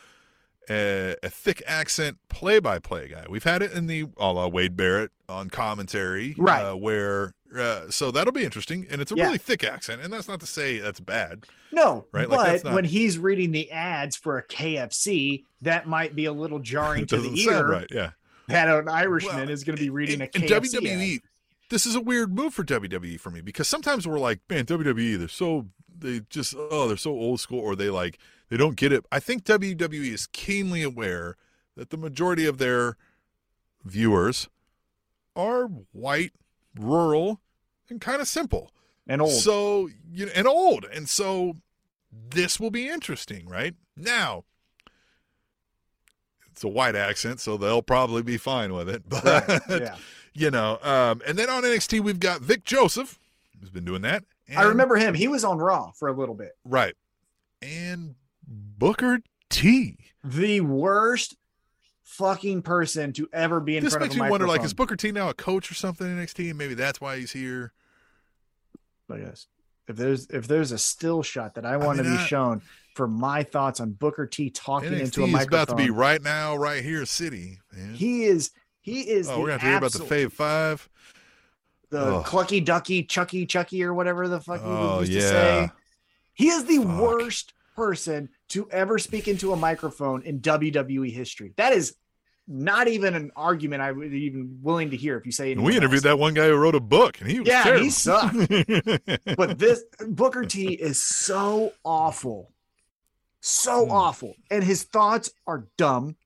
a, 0.69 1.15
a 1.23 1.29
thick 1.29 1.61
accent 1.65 2.17
play-by-play 2.29 3.07
guy. 3.09 3.25
We've 3.29 3.43
had 3.43 3.61
it 3.61 3.71
in 3.71 3.87
the 3.87 4.05
a 4.17 4.31
la 4.31 4.47
Wade 4.47 4.75
Barrett 4.75 5.11
on 5.27 5.49
commentary, 5.49 6.35
Right. 6.37 6.61
Uh, 6.63 6.75
where 6.75 7.33
uh, 7.57 7.89
so 7.89 8.11
that'll 8.11 8.33
be 8.33 8.43
interesting, 8.43 8.85
and 8.89 9.01
it's 9.01 9.11
a 9.11 9.15
Yeah. 9.15 9.25
really 9.25 9.37
thick 9.37 9.63
accent, 9.63 10.01
and 10.01 10.11
that's 10.13 10.27
not 10.27 10.39
to 10.41 10.45
say 10.45 10.77
that's 10.79 10.99
bad. 10.99 11.45
No, 11.71 12.05
Right, 12.11 12.29
like, 12.29 12.61
but 12.61 12.63
not- 12.65 12.73
when 12.75 12.85
he's 12.85 13.17
reading 13.17 13.51
the 13.51 13.71
ads 13.71 14.15
for 14.15 14.37
a 14.37 14.43
KFC, 14.43 15.45
that 15.61 15.87
might 15.87 16.15
be 16.15 16.25
a 16.25 16.33
little 16.33 16.59
jarring 16.59 17.05
to 17.07 17.17
the 17.17 17.29
ear 17.41 17.67
right. 17.67 17.87
Yeah. 17.91 18.11
that 18.47 18.67
an 18.69 18.87
Irishman 18.87 19.35
Well, 19.35 19.49
is 19.49 19.63
going 19.63 19.75
to 19.77 19.81
be 19.83 19.89
reading 19.89 20.15
in, 20.15 20.21
a 20.21 20.25
in 20.25 20.41
KFC. 20.43 20.75
ad. 20.77 20.83
WWE, 20.83 21.21
this 21.69 21.85
is 21.85 21.95
a 21.95 22.01
weird 22.01 22.33
move 22.33 22.53
for 22.53 22.63
WWE 22.63 23.19
for 23.19 23.29
me 23.29 23.41
because 23.41 23.67
sometimes 23.67 24.07
we're 24.07 24.19
like, 24.19 24.39
man, 24.49 24.65
WWE, 24.65 25.17
they're 25.19 25.27
so 25.27 25.67
they 26.01 26.21
just 26.29 26.55
oh 26.57 26.87
they're 26.87 26.95
so 26.97 27.11
old 27.11 27.39
school 27.41 27.59
or 27.59 27.75
they 27.75 27.89
like 27.89 28.17
they 28.49 28.57
don't 28.57 28.75
get 28.75 28.91
it. 28.91 29.05
I 29.11 29.19
think 29.19 29.43
WWE 29.43 30.11
is 30.13 30.27
keenly 30.27 30.81
aware 30.81 31.35
that 31.75 31.89
the 31.91 31.97
majority 31.97 32.45
of 32.47 32.57
their 32.57 32.95
viewers 33.85 34.49
are 35.35 35.65
white, 35.91 36.31
rural, 36.79 37.41
and 37.89 37.99
kind 38.01 38.21
of 38.21 38.27
simple. 38.27 38.71
and 39.07 39.21
old. 39.21 39.31
So 39.31 39.89
you 40.11 40.25
know, 40.25 40.31
and 40.35 40.47
old, 40.47 40.85
and 40.85 41.07
so 41.09 41.57
this 42.31 42.59
will 42.59 42.71
be 42.71 42.87
interesting, 42.87 43.47
right? 43.47 43.75
Now, 43.95 44.45
it's 46.51 46.63
a 46.63 46.67
white 46.67 46.95
accent, 46.95 47.39
so 47.39 47.57
they'll 47.57 47.81
probably 47.81 48.23
be 48.23 48.37
fine 48.37 48.73
with 48.73 48.89
it. 48.89 49.03
But 49.09 49.23
Right, 49.25 49.81
yeah. 49.81 49.95
you 50.33 50.51
know, 50.51 50.79
um, 50.81 51.21
and 51.27 51.37
then 51.37 51.49
on 51.49 51.63
NXT 51.63 51.99
we've 52.01 52.19
got 52.19 52.41
Vic 52.41 52.63
Joseph, 52.65 53.19
who's 53.59 53.69
been 53.69 53.85
doing 53.85 54.01
that. 54.01 54.23
I 54.55 54.63
remember 54.63 54.95
him. 54.95 55.13
He 55.13 55.27
was 55.27 55.43
on 55.43 55.59
Raw 55.59 55.91
for 55.91 56.07
a 56.07 56.13
little 56.13 56.33
bit. 56.35 56.57
right, 56.65 56.95
and 57.61 58.15
Booker 58.47 59.19
T. 59.49 59.97
The 60.23 60.61
worst 60.61 61.35
fucking 62.09 62.61
person 62.63 63.13
to 63.13 63.29
ever 63.31 63.59
be 63.59 63.77
in 63.77 63.83
This 63.83 63.93
front 63.93 64.05
makes 64.05 64.15
of 64.15 64.21
a 64.21 64.23
me 64.25 64.29
wonder, 64.31 64.47
like, 64.47 64.63
is 64.63 64.73
Booker 64.73 64.95
T 64.95 65.11
now 65.11 65.29
a 65.29 65.33
coach 65.33 65.71
or 65.71 65.75
something 65.75 66.07
in 66.07 66.17
NXT, 66.17 66.53
maybe 66.55 66.73
that's 66.73 66.99
why 66.99 67.17
he's 67.17 67.31
here. 67.31 67.71
I 69.11 69.17
guess 69.17 69.47
if 69.87 69.95
there's 69.95 70.27
if 70.27 70.47
there's 70.47 70.71
a 70.71 70.77
still 70.77 71.23
shot 71.23 71.55
that 71.55 71.65
I 71.65 71.77
want 71.77 71.97
mean, 71.97 72.05
to 72.05 72.11
be 72.17 72.23
I- 72.23 72.25
shown 72.27 72.61
for 72.95 73.07
my 73.07 73.43
thoughts 73.43 73.79
on 73.79 73.91
Booker 73.91 74.25
T 74.27 74.49
talking 74.49 74.91
NXT 74.91 75.01
into 75.01 75.23
a 75.23 75.27
microphone, 75.27 75.47
about 75.47 75.67
to 75.69 75.75
be 75.75 75.89
right 75.89 76.21
now, 76.21 76.55
right 76.55 76.83
here, 76.83 77.05
city. 77.05 77.59
Man. 77.73 77.93
he 77.93 78.23
is 78.25 78.51
he 78.81 79.01
is 79.01 79.29
oh, 79.29 79.39
we're 79.39 79.47
gonna 79.47 79.61
hear 79.61 79.77
about 79.77 79.91
the 79.93 79.99
Fave 79.99 80.31
Five. 80.31 80.87
the 81.89 82.21
clucky 82.21 82.63
ducky 82.63 83.03
chucky 83.03 83.45
chucky 83.45 83.83
or 83.83 83.93
whatever 83.93 84.27
the 84.27 84.39
fuck 84.39 84.61
Oh 84.63 85.01
he 85.01 85.11
used 85.11 85.11
yeah. 85.13 85.21
to 85.21 85.27
say. 85.67 85.71
He 86.33 86.47
is 86.49 86.65
the 86.65 86.77
Fuck. 86.77 87.01
worst 87.01 87.53
person 87.79 88.27
to 88.49 88.69
ever 88.71 88.99
speak 88.99 89.29
into 89.29 89.53
a 89.53 89.55
microphone 89.55 90.21
in 90.23 90.41
WWE 90.41 91.09
history. 91.13 91.53
That 91.55 91.71
is 91.71 91.95
not 92.45 92.89
even 92.89 93.13
an 93.15 93.31
argument 93.37 93.81
I 93.81 93.93
would 93.93 94.13
even 94.13 94.59
willing 94.61 94.89
to 94.89 94.97
hear 94.97 95.17
if 95.17 95.25
you 95.25 95.31
say 95.31 95.55
we 95.55 95.77
interviewed 95.77 96.03
that 96.03 96.19
one 96.19 96.33
guy 96.33 96.47
who 96.47 96.55
wrote 96.55 96.75
a 96.75 96.81
book, 96.81 97.21
and 97.21 97.31
he 97.31 97.39
was 97.39 97.47
Yeah, 97.47 97.63
terrible. 97.63 97.83
he 97.85 97.89
sucked. 97.89 98.35
But 99.37 99.57
this 99.57 99.81
Booker 100.05 100.43
T 100.43 100.73
is 100.73 101.01
so 101.01 101.71
awful. 101.85 102.51
So 103.39 103.85
Hmm. 103.85 103.91
awful. 103.91 104.35
And 104.51 104.61
his 104.61 104.83
thoughts 104.83 105.31
are 105.47 105.67
dumb. 105.77 106.17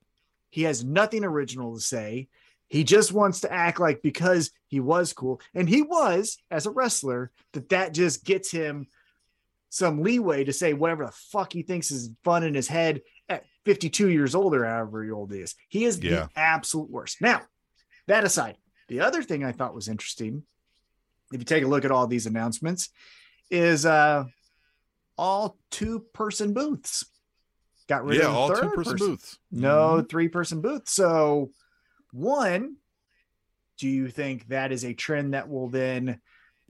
He 0.50 0.64
has 0.64 0.82
nothing 0.82 1.24
original 1.24 1.74
to 1.76 1.80
say. 1.80 2.28
He 2.66 2.82
just 2.82 3.12
wants 3.12 3.42
to 3.42 3.52
act 3.52 3.78
like 3.78 4.02
because 4.02 4.50
he 4.66 4.80
was 4.80 5.12
cool 5.12 5.40
and 5.54 5.68
he 5.68 5.82
was 5.82 6.36
as 6.50 6.66
a 6.66 6.70
wrestler 6.72 7.30
that 7.52 7.68
that 7.68 7.94
just 7.94 8.24
gets 8.24 8.50
him 8.50 8.88
some 9.74 10.04
leeway 10.04 10.44
to 10.44 10.52
say 10.52 10.72
whatever 10.72 11.04
the 11.04 11.10
fuck 11.32 11.52
he 11.52 11.62
thinks 11.62 11.90
is 11.90 12.10
fun 12.22 12.44
in 12.44 12.54
his 12.54 12.68
head 12.68 13.00
at 13.28 13.44
52 13.64 14.08
years 14.08 14.32
old 14.36 14.54
or 14.54 14.64
however 14.64 15.10
old 15.12 15.32
he 15.32 15.40
is. 15.40 15.56
He 15.68 15.84
is 15.84 15.98
Yeah. 15.98 16.10
the 16.10 16.30
absolute 16.36 16.88
worst. 16.88 17.20
Now, 17.20 17.42
that 18.06 18.22
aside, 18.22 18.56
the 18.86 19.00
other 19.00 19.20
thing 19.20 19.42
I 19.42 19.50
thought 19.50 19.74
was 19.74 19.88
interesting, 19.88 20.44
if 21.32 21.40
you 21.40 21.44
take 21.44 21.64
a 21.64 21.66
look 21.66 21.84
at 21.84 21.90
all 21.90 22.06
these 22.06 22.26
announcements, 22.26 22.88
is 23.50 23.84
uh 23.84 24.26
all 25.18 25.58
two 25.72 26.06
person 26.12 26.52
booths. 26.52 27.04
Got 27.88 28.04
rid 28.04 28.18
yeah, 28.20 28.28
of 28.28 28.36
all 28.36 28.54
two 28.54 28.70
person 28.70 28.96
booths. 28.96 29.38
No 29.50 30.02
Mhm. 30.02 30.08
three 30.08 30.28
person 30.28 30.60
booth. 30.60 30.88
So, 30.88 31.50
one, 32.12 32.76
do 33.78 33.88
you 33.88 34.08
think 34.08 34.46
that 34.48 34.70
is 34.70 34.84
a 34.84 34.94
trend 34.94 35.34
that 35.34 35.48
will 35.48 35.68
then, 35.68 36.20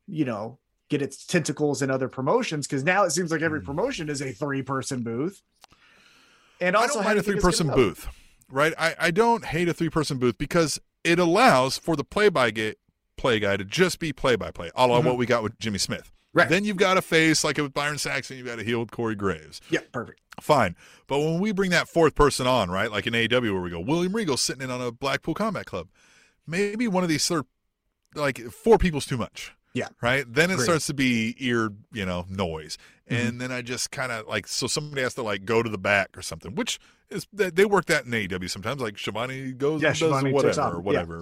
you 0.06 0.24
know, 0.24 0.58
get 0.90 1.02
its 1.02 1.24
tentacles 1.26 1.82
in 1.82 1.90
other 1.90 2.08
promotions? 2.08 2.66
Because 2.66 2.84
now 2.84 3.04
it 3.04 3.10
seems 3.10 3.30
like 3.30 3.42
every 3.42 3.60
Hmm. 3.60 3.66
promotion 3.66 4.08
is 4.08 4.20
a 4.20 4.32
three 4.32 4.62
person 4.62 5.02
booth. 5.02 5.42
And 6.60 6.76
I 6.76 6.82
also, 6.82 6.94
don't 6.94 7.04
mind 7.04 7.16
do 7.16 7.20
a 7.20 7.22
three 7.22 7.40
person 7.40 7.68
booth, 7.68 8.06
right? 8.48 8.72
I, 8.78 8.94
I 8.98 9.10
don't 9.10 9.44
hate 9.44 9.68
a 9.68 9.74
three 9.74 9.90
person 9.90 10.18
booth 10.18 10.38
because 10.38 10.80
it 11.02 11.18
allows 11.18 11.78
for 11.78 11.96
the 11.96 12.04
play 12.04 12.28
by 12.28 12.52
play 13.16 13.38
guy 13.40 13.56
to 13.56 13.64
just 13.64 13.98
be 13.98 14.12
play 14.12 14.36
by 14.36 14.50
play, 14.50 14.70
a 14.74 14.86
la 14.86 15.00
Mhm. 15.00 15.04
what 15.04 15.16
we 15.18 15.26
got 15.26 15.42
with 15.42 15.58
Jimmy 15.58 15.78
Smith. 15.78 16.10
Right. 16.32 16.48
Then 16.48 16.64
you've 16.64 16.76
got 16.78 16.96
a 16.96 17.02
face 17.02 17.44
like 17.44 17.58
it 17.58 17.62
with 17.62 17.72
Byron 17.74 17.96
Saxton, 17.98 18.36
you've 18.36 18.46
got 18.46 18.58
a 18.58 18.64
heel 18.64 18.80
with 18.80 18.90
Corey 18.90 19.14
Graves. 19.14 19.60
Yeah, 19.70 19.80
perfect. 19.92 20.20
Fine. 20.40 20.74
But 21.06 21.20
when 21.20 21.38
we 21.38 21.52
bring 21.52 21.70
that 21.70 21.88
fourth 21.88 22.16
person 22.16 22.46
on, 22.48 22.70
right, 22.72 22.90
like 22.90 23.06
in 23.06 23.14
AEW 23.14 23.52
where 23.52 23.62
we 23.62 23.70
go, 23.70 23.78
William 23.78 24.12
Regal 24.16 24.36
sitting 24.36 24.62
in 24.62 24.70
on 24.70 24.80
a 24.80 24.90
Blackpool 24.90 25.34
Combat 25.34 25.64
Club, 25.64 25.88
maybe 26.44 26.88
one 26.88 27.04
of 27.04 27.08
these 27.08 27.24
third, 27.26 27.44
like 28.16 28.38
four 28.50 28.78
people's 28.78 29.06
too 29.06 29.16
much. 29.16 29.52
Yeah. 29.74 29.88
Right. 30.00 30.24
Then 30.26 30.50
it 30.50 30.54
Agreed. 30.54 30.64
starts 30.64 30.86
to 30.86 30.94
be 30.94 31.34
ear, 31.38 31.70
you 31.92 32.06
know, 32.06 32.24
noise. 32.30 32.78
Mm-hmm. 33.10 33.26
And 33.28 33.40
then 33.40 33.52
I 33.52 33.60
just 33.60 33.90
kind 33.90 34.10
of 34.12 34.26
like, 34.28 34.46
so 34.46 34.66
somebody 34.66 35.02
has 35.02 35.14
to 35.14 35.22
like 35.22 35.44
go 35.44 35.62
to 35.62 35.68
the 35.68 35.76
back 35.78 36.16
or 36.16 36.22
something, 36.22 36.54
which 36.54 36.78
is, 37.10 37.26
they 37.32 37.50
they 37.50 37.64
work 37.66 37.86
that 37.86 38.06
in 38.06 38.12
AEW 38.12 38.48
sometimes. 38.48 38.80
Like 38.80 38.96
Schiavone 38.98 39.52
goes 39.52 39.82
Yeah, 39.82 39.88
and 39.88 39.98
does 39.98 40.08
Schiavone 40.10 40.32
takes 40.42 40.58
off. 40.58 40.74
whatever, 40.74 40.76
Yeah. 40.76 41.20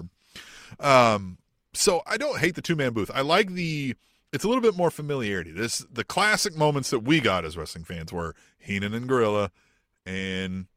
whatever. 0.79 1.15
Um, 1.15 1.37
so 1.73 2.01
I 2.05 2.17
don't 2.17 2.39
hate 2.39 2.55
the 2.55 2.61
two 2.61 2.75
man 2.75 2.93
booth. 2.93 3.11
I 3.13 3.21
like 3.21 3.51
the, 3.53 3.95
it's 4.31 4.43
a 4.43 4.47
little 4.47 4.61
bit 4.61 4.75
more 4.77 4.91
familiarity. 4.91 5.51
This 5.51 5.79
the 5.91 6.03
classic 6.03 6.55
moments 6.55 6.89
that 6.91 6.99
we 6.99 7.19
got 7.19 7.45
as 7.45 7.57
wrestling 7.57 7.83
fans 7.85 8.13
were 8.13 8.35
Heenan 8.59 8.93
and 8.93 9.07
Gorilla 9.07 9.51
and 10.05 10.67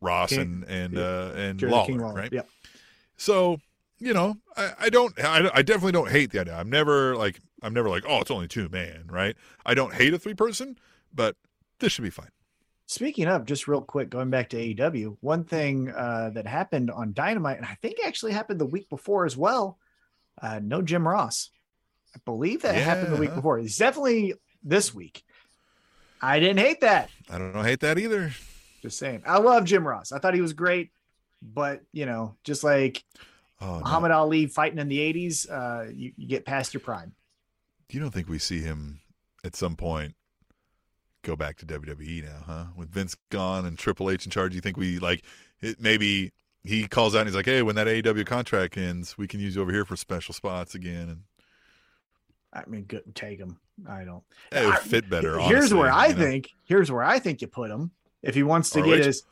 Ross 0.00 0.30
King- 0.30 0.40
and 0.40 0.64
and 0.64 0.94
yeah. 0.94 1.00
uh, 1.02 1.32
and 1.36 1.62
Lawler, 1.62 1.86
King 1.86 1.98
Lawler. 1.98 2.14
right? 2.14 2.32
Yeah. 2.32 2.42
So 3.16 3.60
you 3.98 4.12
know, 4.12 4.36
I, 4.56 4.72
I 4.80 4.90
don't, 4.90 5.18
I, 5.22 5.50
I 5.54 5.62
definitely 5.62 5.92
don't 5.92 6.10
hate 6.10 6.30
the 6.30 6.40
idea. 6.40 6.54
I'm 6.54 6.70
never 6.70 7.16
like, 7.16 7.40
I'm 7.62 7.74
never 7.74 7.88
like, 7.88 8.04
oh, 8.06 8.20
it's 8.20 8.30
only 8.30 8.48
two 8.48 8.68
man, 8.68 9.04
right? 9.10 9.36
I 9.66 9.74
don't 9.74 9.94
hate 9.94 10.14
a 10.14 10.18
three 10.18 10.34
person, 10.34 10.78
but 11.12 11.36
this 11.80 11.92
should 11.92 12.04
be 12.04 12.10
fine. 12.10 12.30
Speaking 12.86 13.26
of, 13.26 13.44
just 13.44 13.68
real 13.68 13.82
quick, 13.82 14.08
going 14.08 14.30
back 14.30 14.48
to 14.50 14.56
AEW, 14.56 15.18
one 15.20 15.44
thing 15.44 15.90
uh, 15.90 16.30
that 16.30 16.46
happened 16.46 16.90
on 16.90 17.12
Dynamite, 17.12 17.58
and 17.58 17.66
I 17.66 17.76
think 17.82 17.98
actually 18.02 18.32
happened 18.32 18.58
the 18.58 18.66
week 18.66 18.88
before 18.88 19.26
as 19.26 19.36
well. 19.36 19.78
Uh, 20.40 20.60
no 20.62 20.80
Jim 20.80 21.06
Ross. 21.06 21.50
I 22.14 22.20
believe 22.24 22.62
that 22.62 22.74
happened 22.76 23.12
the 23.12 23.20
week 23.20 23.34
before. 23.34 23.58
It's 23.58 23.76
definitely 23.76 24.34
this 24.62 24.94
week. 24.94 25.22
I 26.22 26.40
didn't 26.40 26.60
hate 26.60 26.80
that. 26.80 27.10
I 27.28 27.38
don't 27.38 27.64
hate 27.64 27.80
that 27.80 27.98
either. 27.98 28.32
Just 28.80 28.98
saying. 28.98 29.22
I 29.26 29.38
love 29.38 29.64
Jim 29.64 29.86
Ross. 29.86 30.10
I 30.10 30.18
thought 30.18 30.34
he 30.34 30.40
was 30.40 30.54
great, 30.54 30.90
but 31.42 31.82
you 31.92 32.06
know, 32.06 32.36
just 32.42 32.64
like 32.64 33.04
Oh, 33.60 33.74
no. 33.74 33.80
Muhammad 33.80 34.10
Ali 34.12 34.46
fighting 34.46 34.78
in 34.78 34.88
the 34.88 34.98
'80s, 34.98 35.50
uh, 35.50 35.90
you, 35.92 36.12
you 36.16 36.28
get 36.28 36.44
past 36.44 36.74
your 36.74 36.80
prime. 36.80 37.12
you 37.90 38.00
don't 38.00 38.12
think 38.12 38.28
we 38.28 38.38
see 38.38 38.60
him 38.60 39.00
at 39.44 39.56
some 39.56 39.76
point 39.76 40.14
go 41.22 41.36
back 41.36 41.56
to 41.58 41.66
WWE 41.66 42.24
now, 42.24 42.42
huh? 42.46 42.64
With 42.76 42.90
Vince 42.90 43.16
gone 43.30 43.66
and 43.66 43.76
Triple 43.78 44.10
H 44.10 44.24
in 44.24 44.30
charge, 44.30 44.54
you 44.54 44.60
think 44.60 44.76
we 44.76 44.98
like 44.98 45.22
it? 45.60 45.80
Maybe 45.80 46.32
he 46.64 46.86
calls 46.86 47.14
out 47.14 47.20
and 47.20 47.28
he's 47.28 47.36
like, 47.36 47.46
"Hey, 47.46 47.62
when 47.62 47.74
that 47.76 47.86
AEW 47.86 48.24
contract 48.26 48.76
ends, 48.76 49.18
we 49.18 49.26
can 49.26 49.40
use 49.40 49.56
you 49.56 49.62
over 49.62 49.72
here 49.72 49.84
for 49.84 49.96
special 49.96 50.34
spots 50.34 50.74
again." 50.74 51.08
And 51.08 51.22
I 52.52 52.64
mean, 52.66 52.82
good 52.84 53.14
take 53.14 53.38
him. 53.38 53.58
I 53.88 54.04
don't. 54.04 54.22
it 54.52 54.64
would 54.64 54.78
fit 54.78 55.08
better. 55.10 55.38
here's 55.40 55.72
honestly, 55.72 55.78
where 55.78 55.92
I 55.92 56.08
know? 56.08 56.14
think. 56.16 56.50
Here's 56.64 56.90
where 56.90 57.04
I 57.04 57.18
think 57.18 57.42
you 57.42 57.48
put 57.48 57.70
him. 57.70 57.90
If 58.22 58.34
he 58.34 58.42
wants 58.42 58.70
to 58.70 58.80
ROH? 58.80 58.86
get 58.86 59.06
his, 59.06 59.22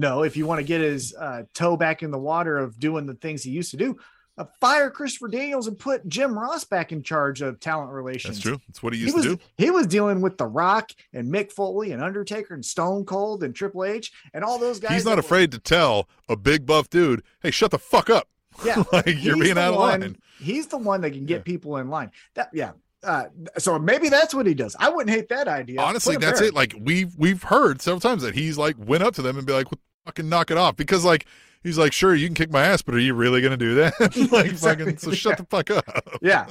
no, 0.00 0.22
if 0.22 0.36
you 0.36 0.46
want 0.46 0.58
to 0.60 0.64
get 0.64 0.80
his 0.80 1.14
uh, 1.14 1.42
toe 1.54 1.76
back 1.76 2.02
in 2.02 2.10
the 2.10 2.18
water 2.18 2.56
of 2.58 2.78
doing 2.78 3.06
the 3.06 3.14
things 3.14 3.42
he 3.42 3.50
used 3.50 3.70
to 3.72 3.76
do, 3.76 3.96
uh, 4.38 4.44
fire 4.60 4.90
Christopher 4.90 5.28
Daniels 5.28 5.66
and 5.66 5.78
put 5.78 6.08
Jim 6.08 6.38
Ross 6.38 6.64
back 6.64 6.92
in 6.92 7.02
charge 7.02 7.42
of 7.42 7.60
talent 7.60 7.92
relations. 7.92 8.36
That's 8.36 8.42
true. 8.42 8.60
That's 8.66 8.82
what 8.82 8.92
he 8.94 8.98
He 9.00 9.04
used 9.04 9.16
was 9.16 9.24
to 9.26 9.36
do. 9.36 9.42
he 9.58 9.70
was 9.70 9.86
dealing 9.86 10.20
with 10.22 10.38
The 10.38 10.46
Rock 10.46 10.92
and 11.12 11.32
Mick 11.32 11.52
Foley 11.52 11.92
and 11.92 12.02
Undertaker 12.02 12.54
and 12.54 12.64
Stone 12.64 13.04
Cold 13.04 13.42
and 13.44 13.54
Triple 13.54 13.84
H 13.84 14.10
and 14.32 14.42
all 14.42 14.58
those 14.58 14.80
guys. 14.80 14.92
He's 14.92 15.04
not 15.04 15.16
were- 15.16 15.20
afraid 15.20 15.52
to 15.52 15.58
tell 15.58 16.08
a 16.28 16.36
big 16.36 16.64
buff 16.64 16.88
dude, 16.88 17.22
"Hey, 17.42 17.50
shut 17.50 17.70
the 17.70 17.78
fuck 17.78 18.08
up." 18.08 18.28
Yeah, 18.64 18.82
like 18.92 19.06
you're 19.22 19.36
being 19.36 19.56
out 19.58 19.74
of 19.74 19.78
one- 19.78 20.00
line. 20.00 20.16
He's 20.40 20.66
the 20.68 20.78
one 20.78 21.00
that 21.02 21.10
can 21.12 21.24
get 21.26 21.38
Yeah. 21.38 21.42
people 21.42 21.76
in 21.76 21.88
line. 21.90 22.10
That 22.34 22.48
yeah. 22.54 22.72
Uh, 23.02 23.24
so 23.56 23.78
maybe 23.78 24.10
that's 24.10 24.34
what 24.34 24.46
he 24.46 24.52
does. 24.52 24.76
I 24.78 24.90
wouldn't 24.90 25.14
hate 25.16 25.30
that 25.30 25.48
idea. 25.48 25.80
Honestly, 25.80 26.16
that's 26.18 26.40
there. 26.40 26.48
it. 26.48 26.54
Like 26.54 26.74
we've 26.78 27.14
we've 27.16 27.42
heard 27.44 27.80
several 27.80 28.00
times 28.00 28.22
that 28.22 28.34
he's 28.34 28.58
like 28.58 28.76
went 28.78 29.02
up 29.02 29.14
to 29.14 29.22
them 29.22 29.38
and 29.38 29.46
be 29.46 29.52
like, 29.54 29.68
"Fucking 30.06 30.28
knock 30.28 30.50
it 30.50 30.56
off," 30.58 30.76
because 30.76 31.04
like 31.04 31.26
he's 31.62 31.76
like, 31.78 31.92
"Sure, 31.92 32.14
you 32.14 32.26
can 32.26 32.34
kick 32.34 32.50
my 32.50 32.62
ass, 32.64 32.80
but 32.82 32.94
are 32.94 32.98
you 32.98 33.12
really 33.14 33.40
gonna 33.42 33.56
do 33.56 33.74
that?" 33.76 33.92
like 34.32 34.46
Exactly. 34.46 34.84
fucking. 34.86 34.98
So 34.98 35.12
shut 35.12 35.36
the 35.38 35.44
fuck 35.44 35.70
up. 35.70 35.84
yeah 36.22 36.46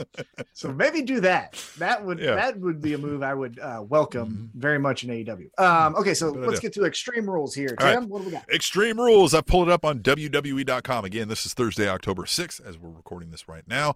so 0.54 0.72
maybe 0.74 1.02
do 1.02 1.20
that 1.20 1.54
that 1.78 2.04
would 2.04 2.18
Yeah. 2.20 2.36
that 2.36 2.60
would 2.60 2.82
be 2.82 2.94
a 2.94 2.98
move 2.98 3.22
i 3.22 3.34
would 3.34 3.60
uh, 3.60 3.84
welcome 3.88 4.50
Mhm. 4.56 4.60
very 4.60 4.80
much 4.80 5.04
in 5.04 5.10
aew 5.10 5.50
um 5.60 5.96
okay 5.96 6.14
so 6.14 6.32
Good 6.32 6.42
let's 6.42 6.60
idea. 6.60 6.62
get 6.70 6.74
to 6.74 6.86
extreme 6.86 7.30
rules 7.30 7.54
here 7.54 7.76
All 7.80 7.86
right. 7.86 7.94
tim 7.94 8.10
what 8.10 8.20
do 8.20 8.26
we 8.26 8.32
got 8.32 8.50
Extreme 8.50 9.00
Rules. 9.00 9.34
I 9.34 9.42
pulled 9.42 9.68
it 9.68 9.72
up 9.72 9.86
on 9.86 10.00
WWE.com. 10.00 11.06
Again, 11.06 11.28
this 11.28 11.46
is 11.46 11.54
Thursday, 11.54 11.88
October 11.88 12.24
6th, 12.24 12.66
as 12.66 12.78
we're 12.78 12.90
recording 12.90 13.30
this 13.32 13.48
right 13.48 13.68
now. 13.68 13.94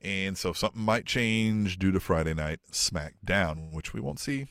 And 0.00 0.36
so 0.36 0.52
something 0.52 0.82
might 0.82 1.06
change 1.06 1.78
due 1.78 1.92
to 1.92 2.00
Friday 2.00 2.34
night 2.34 2.60
SmackDown, 2.72 3.72
which 3.72 3.92
we 3.94 4.00
won't 4.00 4.18
see, 4.20 4.46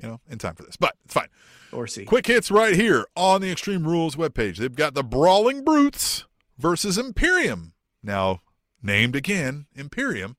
you 0.00 0.08
know, 0.08 0.20
in 0.28 0.38
time 0.38 0.54
for 0.54 0.62
this. 0.62 0.76
But 0.76 0.94
it's 1.04 1.14
fine. 1.14 1.28
or 1.72 1.86
see 1.86 2.04
Quick 2.04 2.26
hits 2.26 2.50
right 2.50 2.74
here 2.74 3.06
on 3.16 3.40
the 3.40 3.50
Extreme 3.50 3.86
Rules 3.86 4.16
webpage. 4.16 4.56
They've 4.56 4.74
got 4.74 4.94
the 4.94 5.02
Brawling 5.04 5.64
Brutes 5.64 6.24
versus 6.58 6.98
Imperium. 6.98 7.72
Now, 8.02 8.42
named 8.82 9.14
again, 9.16 9.66
Imperium, 9.74 10.36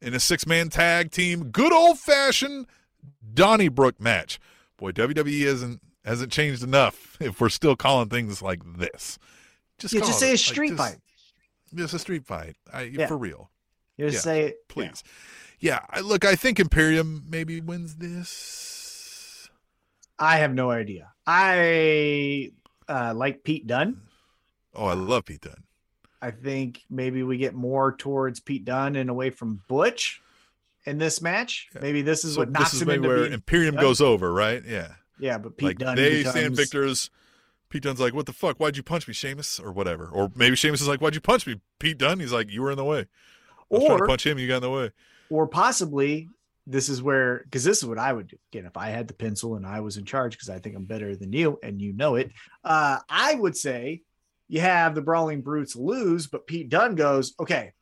in 0.00 0.14
a 0.14 0.20
six 0.20 0.46
man 0.46 0.68
tag 0.68 1.10
team, 1.10 1.50
good 1.50 1.72
old 1.72 1.98
fashioned 1.98 2.66
Donnybrook 3.32 4.00
match. 4.00 4.38
Boy, 4.76 4.92
WWE 4.92 5.44
hasn't 5.46 5.80
hasn't 6.04 6.32
changed 6.32 6.62
enough 6.62 7.16
if 7.20 7.40
we're 7.40 7.48
still 7.48 7.76
calling 7.76 8.08
things 8.08 8.42
like 8.42 8.60
this. 8.78 9.18
Just 9.78 9.94
yeah 9.94 10.00
call 10.00 10.08
just 10.08 10.22
it, 10.22 10.26
say 10.26 10.32
a 10.34 10.38
street 10.38 10.68
just- 10.68 10.78
fight 10.78 10.98
Just 11.74 11.94
a 11.94 11.98
street 11.98 12.26
fight. 12.26 12.56
I, 12.72 12.82
Yeah. 12.82 13.06
For 13.06 13.16
real. 13.16 13.50
you 13.96 14.06
just 14.06 14.16
yeah, 14.26 14.32
say 14.32 14.40
it 14.42 14.68
Please. 14.68 15.02
Yeah. 15.60 15.80
I, 15.90 16.00
look, 16.00 16.24
I 16.24 16.34
think 16.36 16.60
Imperium 16.60 17.24
maybe 17.28 17.60
wins 17.60 17.96
this. 17.96 18.72
I 20.18 20.36
have 20.38 20.54
no 20.54 20.70
idea 20.70 21.10
i 21.26 22.50
uh 22.88 23.12
like 23.14 23.42
pete 23.44 23.66
dunne 23.66 24.00
Oh, 24.76 24.86
I 24.86 24.94
love 24.94 25.24
Pete 25.24 25.40
Dunne. 25.42 25.62
i 26.20 26.30
think 26.30 26.82
maybe 26.90 27.22
we 27.22 27.36
get 27.38 27.54
more 27.54 27.94
towards 27.96 28.40
pete 28.40 28.64
dunne 28.64 28.96
and 28.96 29.08
away 29.08 29.30
from 29.30 29.62
butch 29.68 30.20
in 30.84 30.98
this 30.98 31.22
match 31.22 31.68
Yeah. 31.74 31.80
maybe 31.82 32.02
this 32.02 32.24
is 32.24 32.34
So 32.34 32.40
what 32.40 32.50
knocks 32.50 32.66
this 32.72 32.74
is 32.74 32.82
him 32.82 32.88
maybe 32.88 33.06
where 33.08 33.24
Imperium 33.26 33.76
Dunne. 33.76 33.84
goes 33.84 34.00
over, 34.00 34.32
right? 34.32 34.62
Yeah. 34.66 34.88
yeah 35.18 35.38
but 35.38 35.56
pete 35.56 35.66
like 35.68 35.78
dunne 35.78 35.96
they 35.96 36.18
becomes, 36.18 36.34
stand 36.36 36.56
victors. 36.56 37.10
Pete 37.70 37.82
Dunne's 37.82 37.98
like, 37.98 38.14
"What 38.14 38.26
the 38.26 38.32
fuck? 38.32 38.58
Why'd 38.58 38.76
you 38.76 38.84
punch 38.84 39.08
me, 39.08 39.14
Sheamus?" 39.14 39.58
Or 39.58 39.72
whatever. 39.72 40.06
Or 40.06 40.30
maybe 40.36 40.54
Sheamus 40.54 40.80
is 40.80 40.86
like, 40.86 41.00
"Why'd 41.00 41.14
you 41.16 41.20
punch 41.20 41.44
me, 41.44 41.60
Pete 41.80 41.98
Dunne?" 41.98 42.20
He's 42.20 42.30
like, 42.32 42.52
"You 42.52 42.62
were 42.62 42.70
in 42.70 42.76
the 42.76 42.84
way. 42.84 43.00
I 43.00 43.54
was 43.70 43.84
trying 43.84 43.98
to 43.98 44.04
or 44.04 44.06
punch 44.06 44.24
him. 44.26 44.38
You 44.38 44.46
got 44.46 44.56
in 44.56 44.62
the 44.62 44.70
way." 44.70 44.90
or 45.30 45.48
possibly 45.48 46.28
this 46.66 46.88
is 46.88 47.02
where 47.02 47.40
because 47.44 47.64
this 47.64 47.78
is 47.78 47.86
what 47.86 47.98
I 47.98 48.12
would 48.12 48.28
do 48.28 48.36
again 48.52 48.66
if 48.66 48.76
I 48.76 48.88
had 48.88 49.06
the 49.06 49.14
pencil 49.14 49.56
and 49.56 49.66
I 49.66 49.80
was 49.80 49.96
in 49.96 50.04
charge 50.04 50.32
because 50.32 50.48
I 50.48 50.58
think 50.58 50.76
I'm 50.76 50.84
better 50.84 51.14
than 51.14 51.32
you 51.32 51.58
and 51.62 51.80
you 51.80 51.92
know 51.92 52.14
it. 52.14 52.32
Uh, 52.62 52.98
I 53.08 53.34
would 53.34 53.56
say 53.56 54.02
you 54.48 54.60
have 54.60 54.94
the 54.94 55.02
Brawling 55.02 55.42
Brutes 55.42 55.76
lose, 55.76 56.26
but 56.26 56.46
Pete 56.46 56.68
Dunne 56.68 56.94
goes, 56.94 57.34
okay, 57.38 57.72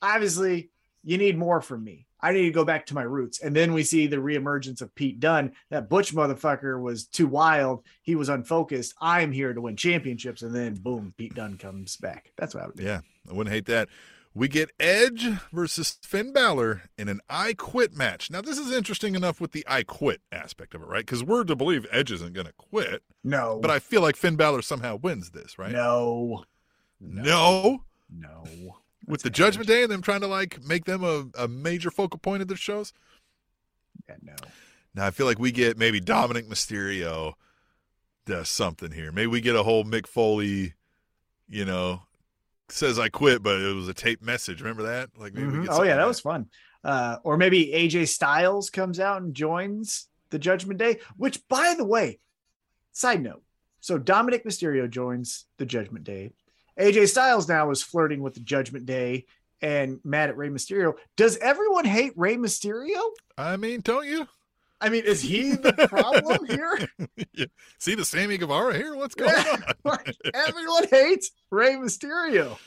obviously 0.00 0.70
you 1.04 1.18
need 1.18 1.36
more 1.36 1.60
from 1.60 1.82
me. 1.84 2.06
I 2.24 2.32
need 2.32 2.42
to 2.42 2.50
go 2.52 2.64
back 2.64 2.86
to 2.86 2.94
my 2.94 3.02
roots. 3.02 3.42
And 3.42 3.54
then 3.54 3.72
we 3.72 3.82
see 3.82 4.06
the 4.06 4.16
reemergence 4.16 4.80
of 4.80 4.94
Pete 4.94 5.18
Dunne. 5.18 5.52
That 5.70 5.88
Butch 5.88 6.14
motherfucker 6.14 6.80
was 6.80 7.06
too 7.06 7.26
wild. 7.26 7.84
He 8.02 8.14
was 8.14 8.28
unfocused. 8.28 8.94
I'm 9.00 9.32
here 9.32 9.52
to 9.52 9.60
win 9.60 9.76
championships. 9.76 10.42
And 10.42 10.54
then 10.54 10.74
boom, 10.74 11.14
Pete 11.16 11.34
Dunne 11.34 11.58
comes 11.58 11.96
back. 11.96 12.30
That's 12.36 12.54
what 12.54 12.62
I 12.62 12.66
would 12.68 12.76
do. 12.76 12.84
Yeah, 12.84 13.00
I 13.28 13.32
wouldn't 13.32 13.52
hate 13.52 13.66
that. 13.66 13.88
We 14.34 14.48
get 14.48 14.70
Edge 14.80 15.28
versus 15.52 15.98
Finn 16.02 16.32
Balor 16.32 16.82
in 16.96 17.08
an 17.08 17.20
I 17.28 17.52
Quit 17.52 17.94
match. 17.94 18.30
Now, 18.30 18.40
this 18.40 18.56
is 18.58 18.72
interesting 18.72 19.14
enough 19.14 19.40
with 19.40 19.52
the 19.52 19.64
I 19.68 19.82
Quit 19.82 20.22
aspect 20.32 20.74
of 20.74 20.80
it, 20.82 20.88
right? 20.88 21.04
Because 21.04 21.22
we're 21.22 21.44
to 21.44 21.54
believe 21.54 21.86
Edge 21.90 22.10
isn't 22.12 22.32
going 22.32 22.46
to 22.46 22.52
quit, 22.54 23.02
No, 23.22 23.58
but 23.60 23.70
I 23.70 23.78
feel 23.78 24.00
like 24.00 24.16
Finn 24.16 24.36
Balor 24.36 24.62
somehow 24.62 24.96
wins 24.96 25.30
this, 25.30 25.58
right? 25.58 25.72
no, 25.72 26.44
No. 26.98 27.84
No. 28.10 28.44
with 29.06 29.22
the 29.22 29.28
That's 29.30 29.38
Judgment 29.38 29.68
Day 29.68 29.82
and 29.82 29.92
them 29.92 30.00
trying 30.02 30.20
to 30.22 30.26
like 30.26 30.62
make 30.64 30.84
them 30.86 31.02
a, 31.04 31.26
a 31.36 31.48
major 31.48 31.90
focal 31.90 32.18
point 32.18 32.40
of 32.42 32.48
their 32.48 32.56
shows. 32.56 32.92
Yeah, 34.08 34.16
no. 34.22 34.34
Now 34.94 35.06
I 35.06 35.10
feel 35.10 35.26
like 35.26 35.38
we 35.38 35.52
get 35.52 35.76
maybe 35.78 36.00
Dominic 36.00 36.48
Mysterio 36.48 37.34
does 38.26 38.48
something 38.48 38.92
here. 38.92 39.10
Maybe 39.12 39.26
we 39.26 39.40
get 39.40 39.56
a 39.56 39.62
whole 39.62 39.84
Mick 39.84 40.06
Foley, 40.06 40.74
you 41.48 41.64
know, 41.64 42.02
says 42.72 42.98
I 42.98 43.08
quit, 43.08 43.42
but 43.42 43.60
it 43.60 43.74
was 43.74 43.88
a 43.88 43.94
tape 43.94 44.22
message. 44.22 44.60
Remember 44.60 44.82
that? 44.84 45.10
Like 45.16 45.34
maybe 45.34 45.46
we 45.48 45.52
Mhm. 45.54 45.62
get 45.64 45.70
Oh 45.72 45.82
yeah, 45.82 45.94
that 45.96 46.02
like 46.02 46.08
was 46.08 46.20
fun. 46.20 46.48
Uh, 46.84 47.16
or 47.22 47.36
maybe 47.36 47.72
AJ 47.72 48.06
Styles 48.08 48.70
comes 48.70 48.98
out 48.98 49.22
and 49.22 49.34
joins 49.34 50.08
the 50.30 50.38
Judgment 50.38 50.78
Day. 50.78 50.98
Which, 51.16 51.46
by 51.48 51.74
the 51.76 51.84
way, 51.84 52.18
side 52.92 53.22
note. 53.22 53.42
So 53.80 53.98
Dominic 53.98 54.44
Mysterio 54.44 54.88
joins 54.88 55.46
the 55.58 55.66
Judgment 55.66 56.04
Day. 56.04 56.32
AJ 56.78 57.06
Styles 57.08 57.48
now 57.48 57.70
is 57.70 57.82
flirting 57.82 58.20
with 58.22 58.34
the 58.34 58.40
Judgment 58.40 58.86
Day 58.86 59.26
and 59.60 60.00
mad 60.04 60.28
at 60.30 60.36
Rey 60.36 60.48
Mysterio. 60.48 60.94
Does 61.16 61.36
everyone 61.38 61.84
hate 61.84 62.12
Rey 62.16 62.36
Mysterio? 62.36 63.00
I 63.38 63.56
mean, 63.56 63.80
don't 63.80 64.06
you? 64.06 64.26
I 64.82 64.88
mean, 64.88 65.04
is 65.04 65.22
he 65.22 65.52
the 65.52 65.72
problem 65.88 66.44
here? 66.48 66.88
Yeah. 67.32 67.46
See 67.78 67.94
the 67.94 68.04
Sammy 68.04 68.36
Guevara 68.36 68.74
here? 68.76 68.94
What's 68.96 69.14
going 69.14 69.32
Yeah. 69.34 69.52
on? 69.52 69.62
Like, 69.84 70.14
everyone 70.34 70.86
hates 70.88 71.30
Rey 71.50 71.74
Mysterio. 71.76 72.58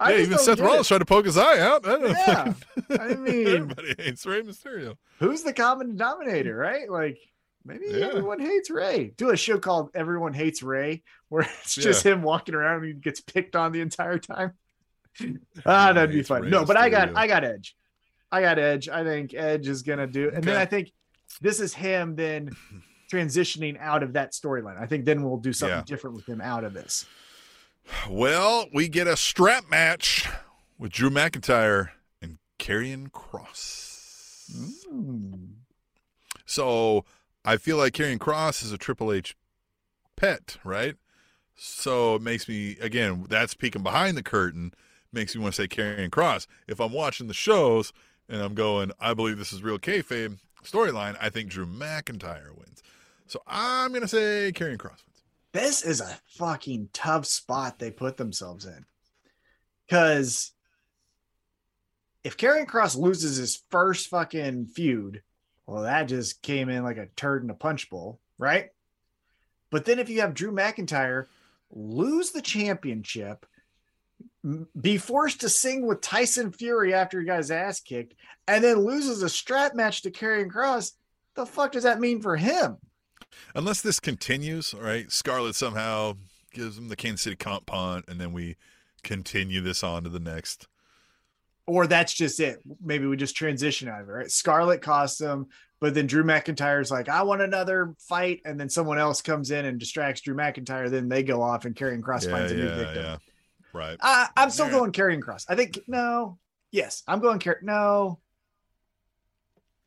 I 0.00 0.12
yeah, 0.14 0.22
even 0.22 0.38
Seth 0.38 0.60
Rollins 0.60 0.86
it. 0.86 0.88
tried 0.88 0.98
to 0.98 1.04
poke 1.04 1.24
his 1.26 1.36
eye 1.38 1.58
out. 1.60 1.86
I 1.86 1.96
Yeah. 2.08 2.54
I 3.00 3.14
mean- 3.14 3.46
everybody 3.48 3.94
hates 3.98 4.24
Rey 4.26 4.42
Mysterio. 4.42 4.96
who's 5.18 5.42
the 5.42 5.52
common 5.52 5.88
denominator, 5.96 6.54
right? 6.56 6.90
Like 6.90 7.18
maybe 7.64 7.86
Yeah. 7.90 8.06
everyone 8.08 8.40
hates 8.40 8.70
Ray. 8.70 9.12
Do 9.16 9.30
a 9.30 9.36
show 9.36 9.58
called 9.58 9.90
Everyone 9.94 10.32
Hates 10.34 10.62
Ray, 10.62 11.02
where 11.28 11.42
it's 11.62 11.74
just 11.74 12.04
him 12.06 12.22
walking 12.22 12.54
around 12.54 12.78
and 12.84 12.86
he 12.86 12.92
gets 12.94 13.20
picked 13.20 13.56
on 13.56 13.72
the 13.72 13.80
entire 13.80 14.18
time. 14.18 14.52
ah, 15.66 15.92
that'd 15.92 16.10
be 16.12 16.22
fun. 16.22 16.42
Rey 16.42 16.50
No, 16.50 16.64
but 16.64 16.76
I 16.76 16.88
got 16.90 17.16
I 17.16 17.26
got 17.26 17.44
Edge. 17.44 17.76
I 18.30 18.40
got 18.42 18.58
Edge. 18.58 18.88
I 18.88 19.04
think 19.04 19.32
Edge 19.34 19.68
is 19.68 19.82
gonna 19.82 20.06
do, 20.06 20.30
and 20.32 20.44
then 20.44 20.56
I 20.56 20.64
think 20.66 20.92
this 21.40 21.60
is 21.60 21.74
him 21.74 22.16
then 22.16 22.50
transitioning 23.12 23.78
out 23.80 24.02
of 24.02 24.12
that 24.14 24.32
storyline. 24.32 24.80
I 24.80 24.86
think 24.86 25.04
then 25.04 25.22
we'll 25.22 25.38
do 25.38 25.52
something 25.52 25.78
Yeah. 25.78 25.84
different 25.84 26.16
with 26.16 26.26
him 26.28 26.40
out 26.40 26.64
of 26.64 26.74
this. 26.74 27.06
Well, 28.08 28.66
we 28.74 28.88
get 28.88 29.06
a 29.06 29.16
strap 29.16 29.68
match 29.70 30.28
with 30.78 30.92
Drew 30.92 31.08
McIntyre 31.10 31.90
and 32.20 32.38
Karrion 32.58 33.10
Kross. 33.10 34.50
Mm. 34.92 35.52
So 36.44 37.04
I 37.44 37.56
feel 37.56 37.76
like 37.76 37.94
Karrion 37.94 38.18
Kross 38.18 38.62
is 38.62 38.72
a 38.72 38.78
Triple 38.78 39.12
H 39.12 39.34
pet, 40.16 40.58
right? 40.64 40.96
So 41.56 42.16
it 42.16 42.22
makes 42.22 42.48
me 42.48 42.76
again. 42.80 43.26
That's 43.28 43.54
peeking 43.54 43.82
behind 43.82 44.16
the 44.16 44.22
curtain. 44.22 44.72
Makes 45.12 45.34
me 45.34 45.40
want 45.42 45.54
to 45.54 45.62
say 45.62 45.68
Karrion 45.68 46.10
Kross. 46.10 46.46
If 46.66 46.80
I'm 46.80 46.92
watching 46.92 47.26
the 47.26 47.34
shows 47.34 47.92
and 48.28 48.42
I'm 48.42 48.54
going, 48.54 48.92
I 49.00 49.14
believe 49.14 49.38
this 49.38 49.52
is 49.52 49.62
real 49.62 49.78
kayfabe 49.78 50.38
storyline. 50.64 51.16
I 51.20 51.30
think 51.30 51.50
Drew 51.50 51.66
McIntyre 51.66 52.56
wins. 52.56 52.82
So 53.26 53.42
I'm 53.46 53.92
gonna 53.92 54.08
say 54.08 54.52
Karrion 54.54 54.78
Kross 54.78 55.02
wins. 55.04 55.22
this 55.52 55.82
is 55.82 56.00
a 56.00 56.18
fucking 56.36 56.90
tough 56.92 57.26
spot 57.26 57.78
they 57.78 57.90
put 57.90 58.16
themselves 58.16 58.64
in. 58.64 58.84
Because 59.86 60.52
if 62.24 62.36
Karrion 62.36 62.66
Kross 62.66 62.96
loses 62.96 63.36
his 63.36 63.62
first 63.70 64.08
fucking 64.08 64.66
feud, 64.66 65.22
well, 65.66 65.82
that 65.82 66.04
just 66.04 66.42
came 66.42 66.68
in 66.68 66.82
like 66.82 66.96
a 66.96 67.08
turd 67.16 67.44
in 67.44 67.50
a 67.50 67.54
punch 67.54 67.90
bowl, 67.90 68.20
right? 68.38 68.70
But 69.70 69.84
then 69.84 69.98
if 69.98 70.08
you 70.08 70.20
have 70.22 70.34
Drew 70.34 70.50
McIntyre 70.52 71.26
lose 71.70 72.30
the 72.30 72.42
championship, 72.42 73.46
be 74.80 74.98
forced 74.98 75.40
to 75.40 75.48
sing 75.48 75.86
with 75.86 76.00
Tyson 76.00 76.52
Fury 76.52 76.94
after 76.94 77.20
he 77.20 77.26
got 77.26 77.38
his 77.38 77.50
ass 77.50 77.80
kicked, 77.80 78.14
and 78.46 78.62
then 78.62 78.78
loses 78.78 79.22
a 79.22 79.28
strap 79.28 79.74
match 79.74 80.02
to 80.02 80.10
Karrion 80.10 80.50
Kross, 80.50 80.92
the 81.34 81.44
fuck 81.44 81.72
does 81.72 81.82
that 81.84 82.00
mean 82.00 82.20
for 82.20 82.36
him? 82.36 82.76
Unless 83.54 83.82
this 83.82 84.00
continues, 84.00 84.72
all 84.74 84.80
right? 84.80 85.10
Scarlett 85.12 85.54
somehow 85.54 86.14
gives 86.52 86.78
him 86.78 86.88
the 86.88 86.96
Kansas 86.96 87.22
City 87.22 87.36
comp 87.36 87.66
punt, 87.66 88.06
and 88.08 88.20
then 88.20 88.32
we 88.32 88.56
continue 89.02 89.60
this 89.60 89.82
on 89.84 90.02
to 90.04 90.08
the 90.08 90.18
next. 90.18 90.66
or 91.68 91.86
that's 91.86 92.14
just 92.14 92.40
it. 92.40 92.60
Maybe 92.82 93.06
we 93.06 93.16
just 93.16 93.36
transition 93.36 93.88
out 93.88 94.00
of 94.00 94.08
it. 94.08 94.12
Right? 94.12 94.30
Scarlett 94.30 94.80
costs 94.80 95.20
him, 95.20 95.46
but 95.80 95.94
then 95.94 96.06
Drew 96.06 96.24
McIntyre's 96.24 96.90
like, 96.90 97.08
I 97.08 97.22
want 97.22 97.42
another 97.42 97.94
fight, 97.98 98.40
and 98.44 98.58
then 98.58 98.70
someone 98.70 98.98
else 98.98 99.20
comes 99.20 99.50
in 99.50 99.66
and 99.66 99.78
distracts 99.78 100.22
Drew 100.22 100.34
McIntyre. 100.34 100.90
Then 100.90 101.08
they 101.08 101.22
go 101.22 101.42
off 101.42 101.66
and 101.66 101.76
Karrion 101.76 102.00
Kross 102.00 102.24
yeah, 102.24 102.30
finds 102.30 102.52
a 102.52 102.56
new 102.56 102.68
victim. 102.70 103.04
yeah. 103.04 103.16
Right. 103.78 103.96
I, 104.02 104.28
I'm 104.36 104.50
still 104.50 104.66
Yeah. 104.66 104.72
going 104.72 104.92
Karrion 104.92 105.20
Kross. 105.20 105.44
I 105.48 105.54
think 105.54 105.78
no, 105.86 106.38
yes, 106.72 107.02
I'm 107.06 107.20
going 107.20 107.38
Car. 107.38 107.58
No, 107.62 108.18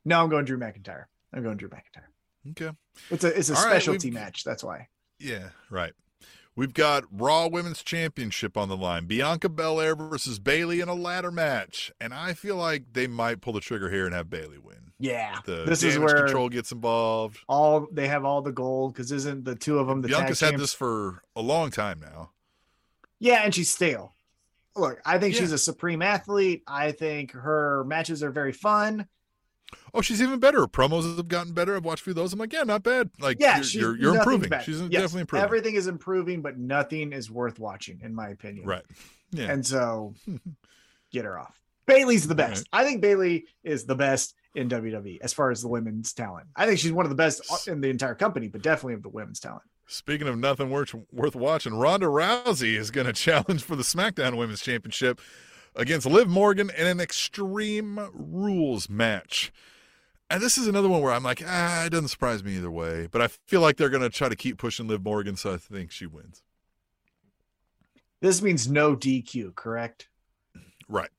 no, 0.04 0.22
I'm 0.22 0.28
going 0.28 0.44
Drew 0.44 0.58
McIntyre. 0.58 1.04
I'm 1.32 1.42
going 1.42 1.56
Drew 1.56 1.68
McIntyre. 1.68 2.50
Okay. 2.50 2.76
It's 3.10 3.24
a 3.24 3.38
it's 3.38 3.50
a 3.50 3.54
All 3.54 3.62
right, 3.64 3.70
specialty 3.70 4.08
we've- 4.08 4.14
match. 4.20 4.44
That's 4.44 4.64
why. 4.64 4.88
Yeah, 5.18 5.50
right. 5.70 5.92
We've 6.54 6.74
got 6.74 7.04
Raw 7.10 7.46
Women's 7.48 7.82
Championship 7.82 8.58
on 8.58 8.68
the 8.68 8.76
line. 8.76 9.06
Bianca 9.06 9.48
Belair 9.48 9.94
versus 9.96 10.38
Bayley 10.38 10.80
in 10.80 10.88
a 10.88 10.94
ladder 10.94 11.30
match. 11.30 11.90
And 11.98 12.12
I 12.12 12.34
feel 12.34 12.56
like 12.56 12.92
they 12.92 13.06
might 13.06 13.40
pull 13.40 13.54
the 13.54 13.60
trigger 13.60 13.88
here 13.88 14.04
and 14.04 14.14
have 14.14 14.28
Bayley 14.28 14.58
win. 14.58 14.92
Yeah, 14.98 15.38
The 15.46 15.64
this 15.64 15.82
is 15.82 15.98
where 15.98 16.24
control 16.24 16.48
gets 16.50 16.70
involved. 16.70 17.38
all 17.48 17.86
they 17.90 18.06
have 18.08 18.24
all 18.26 18.42
the 18.42 18.52
gold 18.52 18.92
because 18.92 19.10
isn't 19.12 19.44
the 19.44 19.54
two 19.54 19.78
of 19.78 19.86
them 19.86 20.02
the 20.02 20.08
Bianca's 20.08 20.40
had 20.40 20.58
this 20.58 20.74
for 20.74 21.22
a 21.34 21.40
long 21.40 21.70
time 21.70 22.00
now. 22.00 22.32
Yeah, 23.22 23.42
and 23.44 23.54
she's 23.54 23.70
stale. 23.70 24.12
Look, 24.74 25.00
I 25.04 25.18
think 25.18 25.34
she's 25.36 25.52
a 25.52 25.58
supreme 25.58 26.02
athlete. 26.02 26.62
I 26.66 26.90
think 26.92 27.32
her 27.32 27.84
matches 27.84 28.22
are 28.22 28.30
very 28.30 28.52
fun. 28.52 29.06
Oh, 29.94 30.00
she's 30.00 30.20
even 30.20 30.40
better. 30.40 30.66
Promos 30.66 31.16
have 31.16 31.28
gotten 31.28 31.52
better. 31.52 31.76
I've 31.76 31.84
watched 31.84 32.00
a 32.00 32.04
few 32.04 32.10
of 32.12 32.16
those. 32.16 32.32
I'm 32.32 32.38
like, 32.38 32.52
yeah, 32.52 32.64
not 32.64 32.82
bad. 32.82 33.10
Like, 33.20 33.38
Yeah, 33.38 33.56
you're, 33.56 33.64
she's, 33.64 33.80
you're, 33.80 33.96
you're 33.96 34.16
improving. 34.16 34.48
bad. 34.48 34.64
She's 34.64 34.80
Yes, 34.80 34.90
definitely 34.90 35.20
improving. 35.22 35.44
Everything 35.44 35.74
is 35.76 35.86
improving, 35.86 36.42
but 36.42 36.58
nothing 36.58 37.12
is 37.12 37.30
worth 37.30 37.58
watching, 37.58 38.00
in 38.02 38.14
my 38.14 38.28
opinion. 38.28 38.66
Right. 38.66 38.82
Yeah. 39.30 39.52
And 39.52 39.64
so 39.64 40.14
get 41.12 41.24
her 41.24 41.38
off. 41.38 41.58
Bayley's 41.86 42.26
the 42.26 42.34
All 42.34 42.48
best. 42.48 42.68
I 42.72 42.84
think 42.84 43.02
Bayley 43.02 43.46
is 43.62 43.84
the 43.84 43.94
best 43.94 44.34
in 44.54 44.68
WWE 44.68 45.18
as 45.22 45.32
far 45.32 45.50
as 45.50 45.62
the 45.62 45.68
women's 45.68 46.12
talent. 46.12 46.48
I 46.56 46.66
think 46.66 46.78
she's 46.78 46.92
one 46.92 47.06
of 47.06 47.10
the 47.10 47.16
best 47.16 47.68
in 47.68 47.80
the 47.80 47.88
entire 47.88 48.14
company, 48.14 48.48
but 48.48 48.62
definitely 48.62 48.94
of 48.94 49.02
the 49.02 49.08
women's 49.08 49.40
talent. 49.40 49.62
Speaking 49.92 50.26
of 50.26 50.38
nothing 50.38 50.70
worth, 50.70 50.94
worth 51.12 51.36
watching, 51.36 51.74
Ronda 51.74 52.06
Rousey 52.06 52.76
is 52.76 52.90
going 52.90 53.06
to 53.08 53.12
challenge 53.12 53.62
for 53.62 53.76
the 53.76 53.82
SmackDown 53.82 54.38
Women's 54.38 54.62
Championship 54.62 55.20
against 55.76 56.06
Liv 56.06 56.28
Morgan 56.28 56.70
in 56.76 56.86
an 56.86 56.98
Extreme 56.98 58.08
Rules 58.14 58.88
match. 58.88 59.52
And 60.30 60.40
this 60.42 60.56
is 60.56 60.66
another 60.66 60.88
one 60.88 61.02
where 61.02 61.12
I'm 61.12 61.22
like, 61.22 61.42
ah, 61.46 61.84
it 61.84 61.90
doesn't 61.90 62.08
surprise 62.08 62.42
me 62.42 62.56
either 62.56 62.70
way. 62.70 63.06
But 63.10 63.20
I 63.20 63.28
feel 63.28 63.60
like 63.60 63.76
they're 63.76 63.90
going 63.90 64.02
to 64.02 64.08
try 64.08 64.30
to 64.30 64.36
keep 64.36 64.56
pushing 64.56 64.88
Liv 64.88 65.04
Morgan, 65.04 65.36
so 65.36 65.52
I 65.52 65.56
think 65.58 65.90
she 65.90 66.06
wins. 66.06 66.42
This 68.22 68.40
means 68.40 68.70
no 68.70 68.96
DQ, 68.96 69.54
correct? 69.54 70.08
Right. 70.88 71.10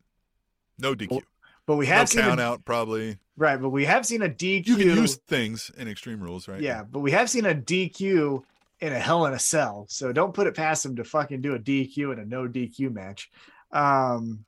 No 0.79 0.95
DQ. 0.95 1.21
But 1.67 1.75
we 1.75 1.85
No 1.85 1.91
have 1.93 2.09
seen 2.09 2.21
count 2.21 2.39
a, 2.39 2.43
out, 2.43 2.65
probably. 2.65 3.19
right, 3.37 3.61
but 3.61 3.69
we 3.69 3.85
have 3.85 4.05
seen 4.05 4.23
a 4.23 4.29
DQ. 4.29 4.65
You 4.65 4.77
can 4.77 4.87
use 4.87 5.17
things 5.27 5.69
in 5.77 5.87
Extreme 5.87 6.21
Rules, 6.21 6.47
right? 6.47 6.59
Yeah, 6.59 6.83
but 6.83 6.99
we 7.01 7.11
have 7.11 7.29
seen 7.29 7.45
a 7.45 7.53
DQ 7.53 8.43
in 8.83 8.91
a 8.91 8.99
Hell 8.99 9.25
in 9.27 9.33
a 9.33 9.39
Cell, 9.39 9.85
so 9.87 10.11
don't 10.11 10.33
put 10.33 10.45
it 10.45 10.57
past 10.57 10.83
them 10.83 10.97
to 10.97 11.05
fucking 11.05 11.39
do 11.39 11.55
a 11.55 11.59
DQ 11.59 12.11
in 12.11 12.19
a 12.19 12.25
no 12.25 12.49
DQ 12.49 12.91
match. 12.91 13.31
Um, 13.71 14.43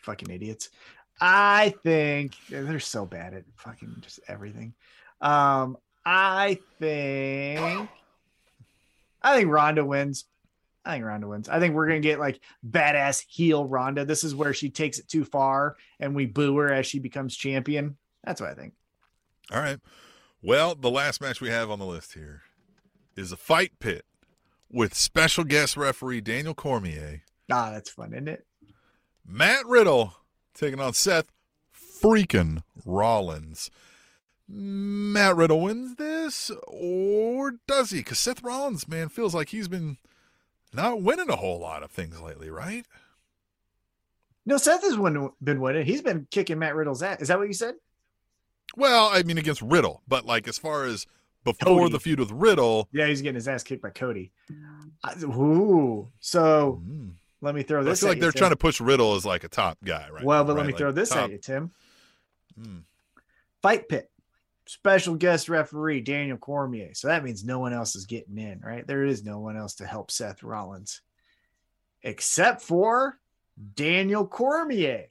fucking 0.00 0.30
idiots. 0.30 0.68
I 1.18 1.72
think 1.82 2.34
they're 2.50 2.78
so 2.78 3.06
bad 3.06 3.32
at 3.32 3.44
fucking 3.56 3.96
just 4.02 4.20
everything. 4.28 4.74
Um, 5.22 5.78
I 6.04 6.58
think, 6.78 7.88
I 9.22 9.36
think 9.36 9.50
Ronda 9.50 9.82
wins. 9.82 10.26
I 10.84 10.92
think 10.92 11.06
Ronda 11.06 11.26
wins. 11.26 11.48
I 11.48 11.58
think 11.58 11.74
we're 11.74 11.86
gonna 11.86 12.00
get 12.00 12.20
like 12.20 12.38
badass 12.68 13.24
heel 13.28 13.64
Ronda. 13.64 14.04
This 14.04 14.24
is 14.24 14.34
where 14.34 14.52
she 14.52 14.68
takes 14.68 14.98
it 14.98 15.08
too 15.08 15.24
far, 15.24 15.76
and 15.98 16.14
we 16.14 16.26
boo 16.26 16.54
her 16.58 16.70
as 16.70 16.84
she 16.84 16.98
becomes 16.98 17.34
champion. 17.34 17.96
That's 18.24 18.42
what 18.42 18.50
I 18.50 18.54
think. 18.54 18.74
All 19.50 19.58
right. 19.58 19.78
Well, 20.42 20.74
the 20.74 20.90
last 20.90 21.22
match 21.22 21.40
we 21.40 21.48
have 21.48 21.70
on 21.70 21.78
the 21.78 21.86
list 21.86 22.12
here 22.12 22.42
is 23.16 23.32
a 23.32 23.36
fight 23.36 23.72
pit 23.78 24.04
with 24.70 24.94
special 24.94 25.44
guest 25.44 25.76
referee 25.76 26.20
Daniel 26.20 26.54
Cormier, 26.54 27.22
Ah, 27.50 27.70
that's 27.70 27.90
fun, 27.90 28.12
isn't 28.12 28.28
it? 28.28 28.46
Matt 29.26 29.66
Riddle 29.66 30.14
taking 30.54 30.80
on 30.80 30.92
Seth 30.92 31.26
freaking 31.74 32.62
Rollins. 32.84 33.70
Matt 34.48 35.36
Riddle 35.36 35.60
wins 35.60 35.96
this, 35.96 36.50
or 36.66 37.54
does 37.66 37.90
he? 37.90 37.98
Because 37.98 38.18
Seth 38.18 38.42
Rollins, 38.42 38.88
man, 38.88 39.08
feels 39.08 39.34
like 39.34 39.48
he's 39.50 39.68
been 39.68 39.96
not 40.72 41.02
winning 41.02 41.28
a 41.30 41.36
whole 41.36 41.58
lot 41.60 41.82
of 41.82 41.90
things 41.90 42.20
lately, 42.20 42.50
right? 42.50 42.84
No, 44.46 44.56
Seth 44.56 44.82
has 44.82 44.96
win, 44.96 45.30
been 45.42 45.60
winning. 45.60 45.84
He's 45.86 46.02
been 46.02 46.26
kicking 46.30 46.58
Matt 46.58 46.74
Riddle's 46.74 47.02
ass. 47.02 47.20
Is 47.20 47.28
that 47.28 47.38
what 47.38 47.48
you 47.48 47.54
said? 47.54 47.74
Well, 48.76 49.08
I 49.12 49.22
mean, 49.24 49.38
against 49.38 49.62
Riddle, 49.62 50.02
but 50.08 50.24
like 50.24 50.46
as 50.48 50.58
far 50.58 50.84
as 50.84 51.06
before 51.44 51.78
Cody. 51.78 51.92
the 51.92 52.00
feud 52.00 52.18
with 52.20 52.30
Riddle, 52.32 52.88
Yeah, 52.92 53.06
he's 53.06 53.22
getting 53.22 53.34
his 53.36 53.48
ass 53.48 53.62
kicked 53.62 53.82
by 53.82 53.90
Cody. 53.90 54.32
I- 55.02 55.14
Ooh, 55.24 56.08
so 56.20 56.82
mm, 56.86 57.12
let 57.40 57.54
me 57.54 57.62
throw 57.62 57.82
this. 57.82 57.98
I 57.98 58.00
feel 58.00 58.08
at 58.08 58.10
like 58.10 58.16
you, 58.16 58.20
they're 58.22 58.32
Tim. 58.32 58.38
trying 58.40 58.50
to 58.50 58.56
push 58.56 58.80
Riddle 58.80 59.14
as 59.14 59.24
like 59.24 59.44
a 59.44 59.48
top 59.48 59.78
guy, 59.84 60.08
right? 60.10 60.24
Well, 60.24 60.42
now, 60.42 60.48
but 60.48 60.56
let 60.56 60.66
me 60.66 60.72
Like, 60.72 60.78
throw 60.78 60.92
this 60.92 61.08
top- 61.10 61.24
at 61.24 61.30
you, 61.30 61.38
Tim. 61.38 61.70
Mm. 62.60 62.82
Fight 63.62 63.88
Pit, 63.88 64.10
special 64.66 65.14
guest 65.14 65.48
referee 65.48 66.00
Daniel 66.02 66.36
Cormier. 66.38 66.90
So 66.94 67.08
that 67.08 67.24
means 67.24 67.44
no 67.44 67.58
one 67.58 67.72
else 67.72 67.94
is 67.96 68.06
getting 68.06 68.38
in, 68.38 68.60
right? 68.60 68.86
There 68.86 69.04
is 69.04 69.24
no 69.24 69.38
one 69.38 69.56
else 69.56 69.74
to 69.76 69.86
help 69.86 70.10
Seth 70.10 70.42
Rollins, 70.42 71.00
except 72.02 72.62
for 72.62 73.18
Daniel 73.74 74.26
Cormier. 74.26 75.06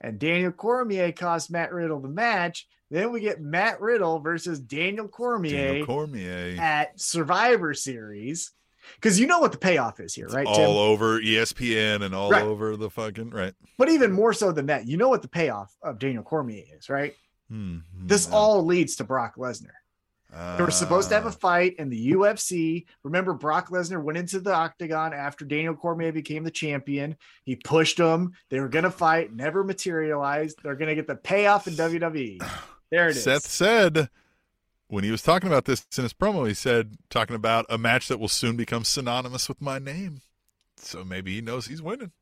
And 0.00 0.18
Daniel 0.18 0.52
Cormier 0.52 1.12
cost 1.12 1.50
Matt 1.50 1.72
Riddle 1.72 2.00
the 2.00 2.08
match. 2.08 2.66
Then 2.90 3.12
we 3.12 3.20
get 3.20 3.40
Matt 3.40 3.80
Riddle 3.80 4.20
versus 4.20 4.60
Daniel 4.60 5.08
Cormier 5.08 5.68
Daniel 5.68 5.86
Cormier. 5.86 6.56
at 6.60 6.98
Survivor 7.00 7.74
Series. 7.74 8.52
Because 8.94 9.20
you 9.20 9.26
know 9.26 9.40
what 9.40 9.52
the 9.52 9.58
payoff 9.58 10.00
is 10.00 10.14
here, 10.14 10.24
It's 10.26 10.34
right, 10.34 10.46
all 10.46 10.54
Tim? 10.54 10.70
over 10.70 11.20
ESPN 11.20 12.02
and 12.02 12.14
all 12.14 12.30
Right. 12.30 12.42
over 12.42 12.74
the 12.76 12.88
fucking 12.88 13.30
right. 13.30 13.52
But 13.76 13.90
even 13.90 14.12
more 14.12 14.32
so 14.32 14.50
than 14.52 14.66
that, 14.66 14.86
you 14.86 14.96
know 14.96 15.10
what 15.10 15.20
the 15.20 15.28
payoff 15.28 15.76
of 15.82 15.98
Daniel 15.98 16.22
Cormier 16.22 16.64
is, 16.78 16.88
right? 16.88 17.14
Hmm, 17.50 17.78
This 18.06 18.28
no. 18.30 18.34
all 18.36 18.64
leads 18.64 18.96
to 18.96 19.04
Brock 19.04 19.34
Lesnar. 19.36 19.72
They 20.30 20.62
were 20.62 20.70
supposed 20.70 21.08
to 21.08 21.14
have 21.14 21.24
a 21.24 21.28
Ah, 21.28 21.32
fight 21.32 21.76
in 21.78 21.88
the 21.88 22.12
UFC. 22.12 22.84
Remember, 23.02 23.32
Brock 23.32 23.70
Lesnar 23.70 24.02
went 24.02 24.18
into 24.18 24.40
the 24.40 24.52
octagon 24.52 25.14
after 25.14 25.44
Daniel 25.46 25.74
Cormier 25.74 26.12
became 26.12 26.44
the 26.44 26.50
champion. 26.50 27.16
He 27.44 27.56
pushed 27.56 27.98
him. 27.98 28.32
They 28.50 28.60
were 28.60 28.68
going 28.68 28.84
to 28.84 28.90
fight, 28.90 29.32
never 29.32 29.64
materialized. 29.64 30.58
They're 30.62 30.74
going 30.74 30.90
to 30.90 30.94
get 30.94 31.06
the 31.06 31.16
payoff 31.16 31.66
in 31.66 31.74
WWE. 31.74 32.42
There 32.90 33.10
it 33.10 33.16
is. 33.18 33.24
Seth 33.24 33.42
said 33.42 34.08
when 34.86 35.04
he 35.04 35.10
was 35.10 35.20
talking 35.20 35.46
about 35.46 35.66
this 35.66 35.84
in 35.98 36.04
his 36.04 36.14
promo, 36.14 36.48
he 36.48 36.54
said 36.54 36.96
talking 37.10 37.36
about 37.36 37.66
a 37.68 37.76
match 37.76 38.08
that 38.08 38.18
will 38.18 38.28
soon 38.28 38.56
become 38.56 38.82
synonymous 38.82 39.46
with 39.46 39.60
my 39.60 39.78
name. 39.78 40.22
So 40.78 41.04
maybe 41.04 41.34
he 41.34 41.42
knows 41.42 41.66
he's 41.66 41.82
winning. 41.82 42.12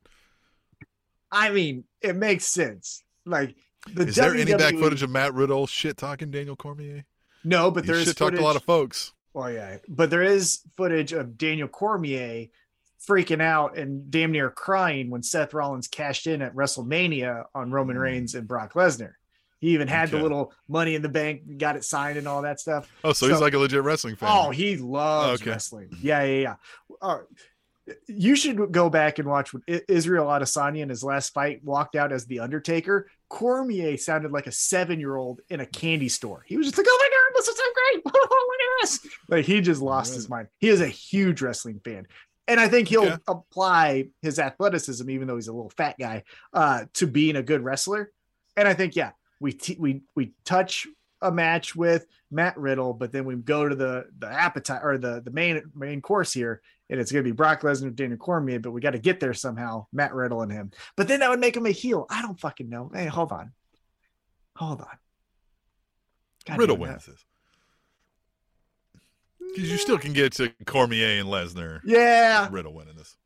I 1.31 1.51
mean, 1.51 1.85
it 2.01 2.17
makes 2.17 2.45
sense. 2.45 3.01
Like 3.25 3.55
the 3.93 4.07
Is 4.07 4.15
there 4.15 4.35
any 4.35 4.53
back 4.55 4.75
footage 4.75 5.03
of 5.03 5.09
Matt 5.09 5.33
Riddle 5.33 5.67
shit 5.67 5.95
talking 5.95 6.31
Daniel 6.31 6.57
Cormier? 6.57 7.05
No, 7.43 7.71
but 7.71 7.83
He 7.85 7.91
there 7.91 7.99
is 7.99 8.05
talked 8.07 8.17
footage. 8.19 8.39
a 8.39 8.43
lot 8.43 8.55
of 8.55 8.63
folks. 8.63 9.13
Oh 9.35 9.47
yeah, 9.47 9.77
but 9.87 10.09
there 10.09 10.23
is 10.23 10.61
footage 10.75 11.13
of 11.13 11.37
Daniel 11.37 11.67
Cormier 11.67 12.47
freaking 13.07 13.41
out 13.41 13.77
and 13.77 14.09
damn 14.11 14.31
near 14.31 14.49
crying 14.49 15.09
when 15.09 15.21
Seth 15.23 15.53
Rollins 15.53 15.87
cashed 15.87 16.27
in 16.27 16.41
at 16.41 16.55
WrestleMania 16.55 17.45
on 17.53 17.71
Roman 17.71 17.95
Hmm. 17.95 18.01
Reigns 18.01 18.35
and 18.35 18.47
Brock 18.47 18.73
Lesnar. 18.73 19.13
He 19.59 19.69
even 19.69 19.87
had 19.87 20.11
the 20.11 20.19
little 20.21 20.53
money 20.67 20.93
in 20.93 21.01
the 21.01 21.09
bank, 21.09 21.57
got 21.57 21.75
it 21.75 21.83
signed 21.83 22.17
and 22.17 22.27
all 22.27 22.43
that 22.43 22.59
stuff. 22.59 22.91
Oh, 23.03 23.13
so, 23.13 23.27
he's 23.27 23.39
like 23.41 23.53
a 23.53 23.57
legit 23.57 23.81
wrestling 23.83 24.15
fan. 24.15 24.29
Oh, 24.31 24.51
he 24.51 24.77
loves 24.77 25.41
Okay. 25.41 25.49
wrestling. 25.51 25.89
Yeah, 26.01 26.23
yeah, 26.23 26.41
yeah. 26.41 26.55
Uh, 27.01 27.19
you 28.07 28.35
should 28.35 28.71
go 28.71 28.89
back 28.89 29.19
and 29.19 29.27
watch 29.27 29.53
when 29.53 29.63
Israel 29.87 30.25
Adesanya 30.27 30.81
in 30.81 30.89
his 30.89 31.03
last 31.03 31.33
fight 31.33 31.63
walked 31.63 31.95
out 31.95 32.11
as 32.11 32.25
the 32.25 32.39
Undertaker. 32.39 33.09
Cormier 33.29 33.97
sounded 33.97 34.31
like 34.31 34.47
a 34.47 34.51
seven-year-old 34.51 35.41
in 35.49 35.59
a 35.59 35.65
candy 35.65 36.09
store. 36.09 36.43
He 36.47 36.57
was 36.57 36.67
just 36.67 36.77
like, 36.77 36.87
"Oh 36.89 36.97
my 36.99 37.09
god, 37.09 37.37
this 37.39 37.47
is 37.47 37.57
so 37.57 37.63
great! 37.73 38.05
Look 38.05 38.15
at 38.15 38.81
this!" 38.81 38.99
Like 39.29 39.45
he 39.45 39.61
just 39.61 39.81
lost 39.81 40.13
his 40.15 40.29
mind. 40.29 40.47
He 40.59 40.69
is 40.69 40.81
a 40.81 40.87
huge 40.87 41.41
wrestling 41.41 41.79
fan, 41.83 42.07
and 42.47 42.59
I 42.59 42.67
think 42.67 42.87
he'll 42.87 43.03
Okay. 43.05 43.17
apply 43.27 44.07
his 44.21 44.39
athleticism, 44.39 45.09
even 45.09 45.27
though 45.27 45.35
he's 45.35 45.47
a 45.49 45.53
little 45.53 45.71
fat 45.71 45.95
guy, 45.99 46.23
uh, 46.53 46.85
to 46.95 47.07
being 47.07 47.35
a 47.35 47.43
good 47.43 47.61
wrestler. 47.63 48.11
And 48.55 48.67
I 48.67 48.73
think, 48.73 48.95
yeah, 48.95 49.11
we 49.39 49.51
t- 49.53 49.77
we 49.79 50.01
we 50.15 50.33
touch 50.45 50.87
a 51.21 51.31
match 51.31 51.75
with 51.75 52.05
Matt 52.31 52.57
Riddle, 52.57 52.93
but 52.93 53.11
then 53.11 53.25
we 53.25 53.35
go 53.35 53.67
to 53.67 53.75
the 53.75 54.05
the 54.19 54.27
appetite 54.27 54.81
or 54.83 54.97
the 54.97 55.21
the 55.23 55.31
main 55.31 55.61
main 55.75 56.01
course 56.01 56.31
here, 56.31 56.61
and 56.89 56.99
it's 56.99 57.11
gonna 57.11 57.23
be 57.23 57.31
Brock 57.31 57.61
Lesnar, 57.61 57.93
Daniel 57.95 58.17
Cormier, 58.17 58.59
but 58.59 58.71
we 58.71 58.81
got 58.81 58.91
to 58.91 58.99
get 58.99 59.19
there 59.19 59.33
somehow, 59.33 59.85
Matt 59.91 60.13
Riddle 60.13 60.41
and 60.41 60.51
him. 60.51 60.71
But 60.95 61.07
then 61.07 61.19
that 61.21 61.29
would 61.29 61.39
make 61.39 61.55
him 61.55 61.65
a 61.65 61.71
heel. 61.71 62.05
I 62.09 62.21
don't 62.21 62.39
fucking 62.39 62.69
know. 62.69 62.91
Hey, 62.93 63.05
hold 63.07 63.31
on, 63.31 63.51
hold 64.55 64.81
on. 64.81 64.97
God 66.45 66.59
Riddle 66.59 66.77
wins 66.77 67.05
this. 67.05 67.25
Because 69.55 69.71
you 69.71 69.77
still 69.77 69.97
can 69.97 70.13
get 70.13 70.33
to 70.33 70.49
Cormier 70.65 71.19
and 71.19 71.27
Lesnar. 71.29 71.81
Yeah, 71.85 72.47
Riddle 72.51 72.73
winning 72.73 72.95
this. 72.95 73.17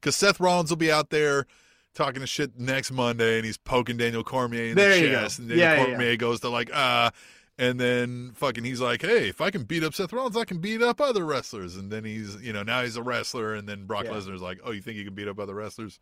Because 0.00 0.16
Seth 0.16 0.40
Rollins 0.40 0.70
will 0.70 0.76
be 0.76 0.92
out 0.92 1.10
there 1.10 1.46
talking 1.94 2.20
to 2.20 2.26
shit 2.26 2.58
next 2.58 2.92
Monday, 2.92 3.36
and 3.36 3.44
he's 3.44 3.56
poking 3.56 3.96
Daniel 3.96 4.22
Cormier 4.22 4.66
in 4.70 4.76
There 4.76 4.90
the 4.90 5.00
you 5.00 5.10
go. 5.10 5.22
chest, 5.22 5.38
and 5.38 5.48
Daniel 5.48 5.66
Yeah, 5.66 5.74
yeah, 5.76 5.84
Cormier 5.86 6.16
goes 6.16 6.40
to 6.40 6.48
like 6.48 6.70
ah, 6.72 7.10
and 7.58 7.80
then 7.80 8.32
fucking 8.34 8.64
he's 8.64 8.80
like, 8.80 9.02
hey, 9.02 9.28
if 9.28 9.40
I 9.40 9.50
can 9.50 9.64
beat 9.64 9.82
up 9.84 9.94
Seth 9.94 10.12
Rollins, 10.12 10.36
I 10.36 10.44
can 10.44 10.58
beat 10.58 10.82
up 10.82 11.00
other 11.00 11.24
wrestlers, 11.24 11.76
and 11.76 11.90
then 11.90 12.04
he's 12.04 12.36
you 12.42 12.52
know 12.52 12.62
now 12.62 12.82
he's 12.82 12.96
a 12.96 13.02
wrestler, 13.02 13.54
and 13.54 13.68
then 13.68 13.86
Brock 13.86 14.04
Yeah. 14.04 14.12
Lesnar's 14.12 14.42
like, 14.42 14.60
oh, 14.64 14.72
you 14.72 14.82
think 14.82 14.96
you 14.96 15.04
can 15.04 15.14
beat 15.14 15.28
up 15.28 15.38
other 15.38 15.54
wrestlers? 15.54 15.98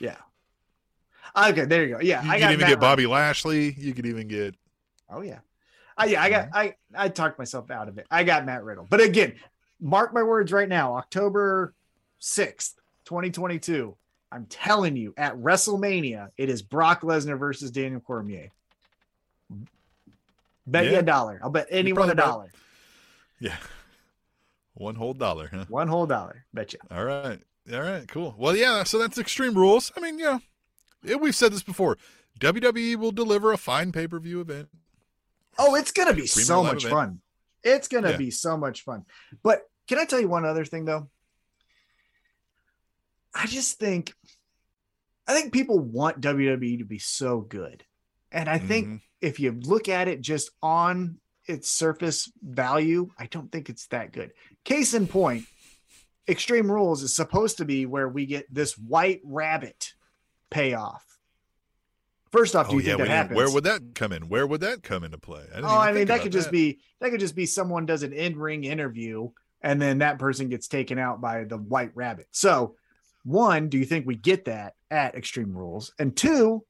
yeah. 0.00 0.16
Okay, 1.36 1.64
there 1.64 1.84
you 1.84 1.94
go. 1.96 2.00
Yeah, 2.00 2.22
You 2.22 2.30
I 2.30 2.34
could 2.34 2.40
got 2.40 2.52
even 2.52 2.66
get. 2.68 2.80
Bobby 2.80 3.06
Lashley. 3.06 3.72
You 3.76 3.92
could 3.94 4.06
even 4.06 4.28
get 4.28 4.54
Oh 5.10 5.20
yeah. 5.22 5.40
I 5.98 6.06
yeah, 6.06 6.22
I 6.22 6.30
got 6.30 6.48
uh-huh. 6.48 6.58
I 6.58 6.74
I 6.94 7.08
talked 7.08 7.38
myself 7.38 7.70
out 7.70 7.88
of 7.88 7.98
it. 7.98 8.06
I 8.10 8.22
got 8.24 8.46
Matt 8.46 8.64
Riddle. 8.64 8.86
But 8.88 9.00
again, 9.00 9.34
mark 9.80 10.12
my 10.14 10.22
words 10.22 10.52
right 10.52 10.68
now, 10.68 10.96
October 10.96 11.74
6th, 12.20 12.74
2022. 13.06 13.96
I'm 14.32 14.46
telling 14.46 14.96
you, 14.96 15.14
at 15.16 15.34
WrestleMania, 15.36 16.30
it 16.36 16.48
is 16.50 16.62
Brock 16.62 17.02
Lesnar 17.02 17.38
versus 17.38 17.70
Daniel 17.70 18.00
Cormier. 18.00 18.50
Bet 20.66 20.86
you 20.86 20.98
a 20.98 21.02
dollar. 21.02 21.40
I'll 21.42 21.50
bet 21.50 21.68
anyone 21.70 22.10
a 22.10 22.14
bet. 22.14 22.24
dollar. 22.24 22.50
yeah, 23.40 23.56
one 24.74 24.94
whole 24.96 25.14
dollar, 25.14 25.48
huh? 25.52 25.64
One 25.68 25.88
whole 25.88 26.06
dollar. 26.06 26.44
Bet 26.52 26.72
you. 26.72 26.78
All 26.90 27.04
right. 27.04 27.40
All 27.72 27.80
right. 27.82 28.06
Cool. 28.08 28.34
Well, 28.38 28.56
yeah. 28.56 28.82
So 28.84 28.98
that's 28.98 29.18
Extreme 29.18 29.54
Rules. 29.54 29.92
I 29.96 30.00
mean, 30.00 30.18
yeah, 30.18 30.38
yeah 31.02 31.16
we've 31.16 31.34
said 31.34 31.52
this 31.52 31.62
before. 31.62 31.98
WWE 32.40 32.96
will 32.96 33.12
deliver 33.12 33.52
a 33.52 33.56
fine 33.56 33.92
pay 33.92 34.06
per 34.06 34.18
view 34.20 34.40
event. 34.40 34.68
Oh, 35.58 35.74
it's 35.74 35.90
gonna 35.92 36.10
be 36.12 36.28
Premium 36.28 36.46
so 36.46 36.62
much 36.62 36.84
event. 36.84 36.92
fun. 36.94 37.20
It's 37.64 37.88
gonna 37.88 38.10
Yeah. 38.10 38.16
be 38.18 38.30
so 38.30 38.56
much 38.56 38.82
fun. 38.84 39.04
But 39.42 39.62
can 39.88 39.98
I 39.98 40.04
tell 40.04 40.20
you 40.20 40.28
one 40.28 40.44
other 40.44 40.64
thing 40.64 40.84
though? 40.84 41.08
I 43.34 43.46
just 43.46 43.78
think 43.78 44.14
I 45.28 45.34
think 45.34 45.52
people 45.52 45.78
want 45.80 46.20
WWE 46.20 46.78
to 46.78 46.84
be 46.84 46.98
so 46.98 47.40
good. 47.40 47.84
And 48.30 48.48
I 48.48 48.58
think 48.58 48.86
Mhm. 48.86 49.00
If 49.20 49.40
you 49.40 49.52
look 49.52 49.88
at 49.88 50.08
it 50.08 50.20
just 50.20 50.50
on 50.62 51.18
its 51.46 51.70
surface 51.70 52.30
value, 52.42 53.08
I 53.18 53.26
don't 53.26 53.50
think 53.50 53.68
it's 53.68 53.86
that 53.88 54.12
good. 54.12 54.32
Case 54.64 54.94
in 54.94 55.06
point, 55.06 55.44
Extreme 56.28 56.70
Rules 56.70 57.02
is 57.02 57.14
supposed 57.14 57.58
to 57.58 57.64
be 57.64 57.86
where 57.86 58.08
we 58.08 58.26
get 58.26 58.52
this 58.52 58.76
white 58.76 59.20
rabbit 59.24 59.94
payoff. 60.50 61.04
First 62.32 62.56
off, 62.56 62.68
do 62.68 62.76
Oh 62.76 62.78
you 62.78 62.84
yeah. 62.84 62.96
think 62.96 63.08
that 63.08 63.08
happens? 63.08 63.36
where 63.36 63.50
would 63.50 63.64
that 63.64 63.94
come 63.94 64.12
in? 64.12 64.28
Where 64.28 64.46
would 64.46 64.60
that 64.60 64.82
come 64.82 65.04
into 65.04 65.18
play? 65.18 65.44
didn't 65.46 65.64
Oh, 65.64 65.78
I 65.78 65.92
mean 65.92 66.06
that 66.08 66.20
could 66.20 66.32
just 66.32 66.50
be 66.50 66.80
that 67.00 67.10
could 67.10 67.20
just 67.20 67.36
be 67.36 67.46
someone 67.46 67.86
does 67.86 68.02
an 68.02 68.12
in-ring 68.12 68.64
interview 68.64 69.30
and 69.62 69.80
then 69.80 69.98
that 69.98 70.18
person 70.18 70.48
gets 70.48 70.68
taken 70.68 70.98
out 70.98 71.20
by 71.20 71.44
the 71.44 71.56
white 71.56 71.92
rabbit. 71.94 72.26
So, 72.32 72.76
one, 73.24 73.68
do 73.68 73.78
you 73.78 73.84
think 73.84 74.06
we 74.06 74.16
get 74.16 74.44
that 74.44 74.74
at 74.90 75.14
Extreme 75.14 75.56
Rules? 75.56 75.92
And 75.98 76.16
two, 76.16 76.64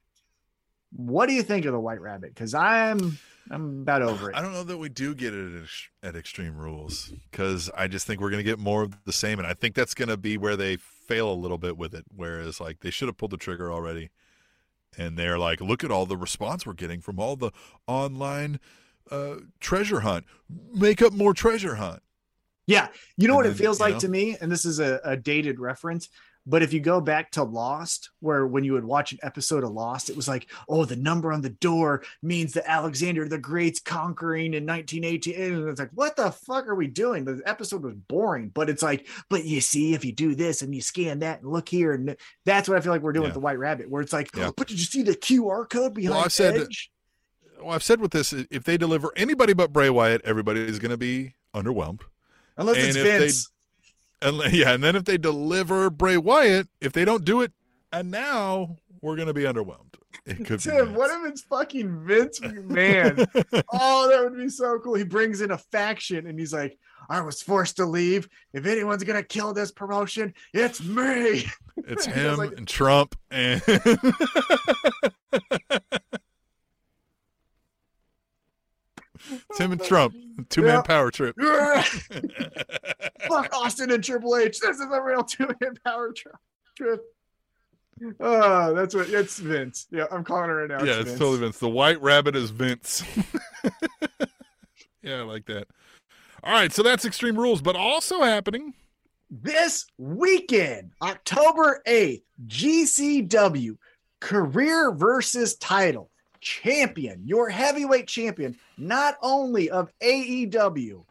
what 0.97 1.27
do 1.27 1.35
you 1.35 1.43
think 1.43 1.67
of 1.67 1.73
the 1.73 1.81
white 1.81 2.01
rabbit? 2.01 2.35
Because 2.35 2.55
I'm 2.55 3.19
I'm 3.51 3.83
about 3.83 4.03
over 4.03 4.31
it. 4.31 4.37
I 4.37 4.43
don't 4.43 4.53
know 4.53 4.65
that 4.65 4.79
we 4.79 4.89
do 4.89 5.15
get 5.15 5.35
it 5.35 5.63
at, 6.03 6.09
at 6.09 6.17
Extreme 6.17 6.57
Rules 6.57 7.13
because 7.31 7.71
I 7.77 7.87
just 7.87 8.07
think 8.07 8.21
we're 8.21 8.31
going 8.31 8.45
to 8.45 8.51
get 8.51 8.59
more 8.59 8.83
of 8.83 9.05
the 9.05 9.13
same, 9.13 9.39
and 9.39 9.47
I 9.47 9.55
think 9.55 9.75
that's 9.75 9.95
going 9.95 10.09
to 10.09 10.17
be 10.17 10.37
where 10.37 10.57
they 10.57 10.77
fail 10.77 11.31
a 11.31 11.35
little 11.35 11.59
bit 11.59 11.77
with 11.77 11.95
it. 11.95 12.05
Whereas, 12.15 12.61
like, 12.61 12.81
they 12.81 12.91
should 12.91 13.09
have 13.09 13.17
pulled 13.17 13.31
the 13.31 13.37
trigger 13.37 13.71
already, 13.71 14.11
and 14.97 15.17
they're 15.17 15.39
like, 15.39 15.61
"Look 15.61 15.85
at 15.85 15.91
all 15.91 16.07
the 16.07 16.17
response 16.17 16.67
we're 16.67 16.73
getting 16.73 17.01
from 17.01 17.21
all 17.21 17.37
the 17.37 17.53
online 17.87 18.59
uh, 19.11 19.37
treasure 19.61 20.01
hunt. 20.01 20.25
Make 20.75 21.03
up 21.03 21.13
more 21.13 21.35
treasure 21.35 21.77
hunt." 21.77 22.03
Yeah, 22.67 22.89
you 23.17 23.29
know 23.29 23.35
And 23.39 23.45
what 23.45 23.47
it 23.47 23.57
feels 23.57 23.79
like 23.79 23.95
know? 23.95 24.01
to 24.01 24.09
me, 24.09 24.37
and 24.41 24.51
this 24.51 24.65
is 24.65 24.81
a, 24.81 24.99
a 25.05 25.17
dated 25.17 25.61
reference, 25.61 26.09
but 26.47 26.63
if 26.63 26.73
you 26.73 26.81
go 26.81 27.01
back 27.01 27.33
to 27.33 27.43
Lost, 27.43 28.11
where 28.21 28.47
when 28.47 28.63
you 28.65 28.73
would 28.75 28.85
watch 28.85 29.13
an 29.13 29.19
episode 29.23 29.65
of 29.65 29.71
Lost, 29.73 30.09
it 30.11 30.17
was 30.17 30.29
like, 30.29 30.47
oh, 30.69 30.85
the 30.85 30.95
number 30.97 31.33
on 31.33 31.43
the 31.43 31.51
door 31.51 32.03
means 32.23 32.53
that 32.53 32.71
Alexander 32.71 33.29
the 33.29 33.39
Great's 33.39 33.81
conquering 33.81 34.55
in 34.55 34.65
1918. 34.65 35.35
And 35.55 35.69
it's 35.69 35.81
like, 35.81 35.91
what 35.93 36.17
the 36.17 36.31
fuck 36.31 36.69
are 36.69 36.75
we 36.77 36.87
doing? 36.87 37.25
The 37.25 37.43
episode 37.47 37.83
was 37.83 37.95
boring, 37.95 38.51
but 38.55 38.71
it's 38.71 38.83
like, 38.83 39.09
but 39.29 39.45
you 39.45 39.61
see, 39.61 39.93
if 39.95 40.05
you 40.05 40.13
do 40.13 40.35
this 40.35 40.63
and 40.63 40.75
you 40.75 40.81
scan 40.81 41.19
that 41.19 41.43
and 41.43 41.51
look 41.51 41.69
here, 41.69 41.93
and 41.93 42.17
that's 42.45 42.69
what 42.69 42.79
I 42.79 42.81
feel 42.81 42.93
like 42.93 43.03
we're 43.03 43.13
doing 43.13 43.25
Yeah. 43.25 43.29
with 43.29 43.35
the 43.35 43.41
White 43.41 43.59
Rabbit, 43.59 43.91
where 43.91 44.03
it's 44.03 44.13
like, 44.13 44.31
Yeah. 44.37 44.51
but 44.57 44.69
did 44.69 44.79
you 44.79 44.87
see 44.87 45.03
the 45.03 45.17
QR 45.17 45.69
code 45.69 45.95
behind 45.95 46.25
I've 46.27 46.33
said 46.33 46.55
that- 46.55 46.63
Edge? 46.67 46.91
Well, 47.61 47.71
I've 47.75 47.83
said 47.83 48.01
with 48.01 48.11
this, 48.13 48.33
if 48.33 48.65
they 48.65 48.77
deliver 48.77 49.13
anybody 49.17 49.53
but 49.55 49.73
Bray 49.73 49.89
Wyatt, 49.91 50.21
everybody 50.25 50.61
is 50.61 50.79
going 50.79 50.91
to 50.91 50.97
be 50.99 51.35
underwhelmed. 51.55 52.03
Unless 52.59 52.77
and 52.77 52.87
it's 52.89 52.97
if 52.97 53.03
they- 53.05 53.19
Vince. 53.19 53.51
And 54.23 54.41
yeah, 54.53 54.73
and 54.73 54.83
then 54.83 54.97
if 54.97 55.05
they 55.05 55.19
deliver 55.19 55.91
Bray 55.91 56.17
Wyatt, 56.17 56.69
if 56.81 56.93
they 56.93 57.05
don't 57.05 57.25
do 57.25 57.43
it, 57.43 57.53
and 57.93 58.11
now 58.11 58.77
we're 59.01 59.17
going 59.17 59.29
to 59.29 59.35
be 59.35 59.43
underwhelmed. 59.43 59.81
It 60.25 60.39
could 60.45 60.61
be. 60.65 60.71
Tim, 60.71 60.95
what 60.95 61.11
if 61.11 61.31
it's 61.31 61.43
fucking 61.43 62.05
Vince 62.05 62.41
McMahon? 62.41 63.29
oh, 63.73 64.09
that 64.11 64.25
would 64.25 64.37
be 64.37 64.49
so 64.49 64.77
cool. 64.81 64.95
He 64.95 65.05
brings 65.05 65.41
in 65.41 65.53
a 65.53 65.59
faction 65.59 66.27
and 66.27 66.37
he's 66.37 66.53
like, 66.53 66.77
I 67.09 67.21
was 67.21 67.43
forced 67.43 67.77
to 67.77 67.87
leave. 67.87 68.29
If 68.53 68.67
anyone's 68.67 69.05
gonna 69.05 69.23
kill 69.23 69.53
this 69.53 69.71
promotion, 69.71 70.35
it's 70.53 70.83
me. 70.83 71.45
It's 71.77 72.07
him 72.07 72.39
like- 72.39 72.57
and 72.57 72.67
Trump 72.67 73.15
and 73.31 73.63
it's 79.31 79.59
him 79.59 79.73
and 79.73 79.83
Trump. 79.85 80.15
Two 80.49 80.63
man 80.63 80.75
Yeah. 80.77 80.83
power 80.83 81.11
trip. 81.11 81.35
Fuck 83.29 83.55
Austin 83.55 83.91
and 83.91 84.03
Triple 84.05 84.37
H. 84.37 84.61
This 84.61 84.77
is 84.79 84.87
a 84.93 85.01
real 85.03 85.23
two 85.25 85.47
man 85.61 85.75
power 85.85 86.13
tri- 86.13 86.33
trip. 86.77 87.03
Oh, 88.21 88.75
that's 88.75 88.95
what 88.95 89.09
it's 89.09 89.39
Vince. 89.39 89.87
Yeah, 89.91 90.05
I'm 90.11 90.23
calling 90.23 90.51
her 90.51 90.67
right 90.67 90.69
now. 90.69 90.85
yeah, 90.85 90.97
it's 91.01 91.07
Vince. 91.09 91.19
totally 91.19 91.39
Vince. 91.39 91.59
The 91.59 91.69
white 91.69 92.01
rabbit 92.03 92.37
is 92.37 92.51
Vince. 92.51 93.03
yeah, 95.03 95.17
I 95.17 95.23
like 95.23 95.47
that. 95.47 95.67
All 96.45 96.53
right, 96.53 96.73
so 96.73 96.83
that's 96.83 97.05
Extreme 97.05 97.37
Rules, 97.39 97.63
but 97.63 97.75
also 97.75 98.23
happening. 98.23 98.75
this 99.31 99.87
weekend, 99.99 100.93
October 101.03 101.83
8th, 101.87 102.23
GCW 102.47 103.77
career 104.21 104.93
versus 104.93 105.57
title 105.57 106.11
champion, 106.47 107.23
your 107.25 107.49
heavyweight 107.49 108.07
champion, 108.07 108.57
not 108.79 109.17
only 109.21 109.69
of 109.69 109.91
AEW, 110.01 111.05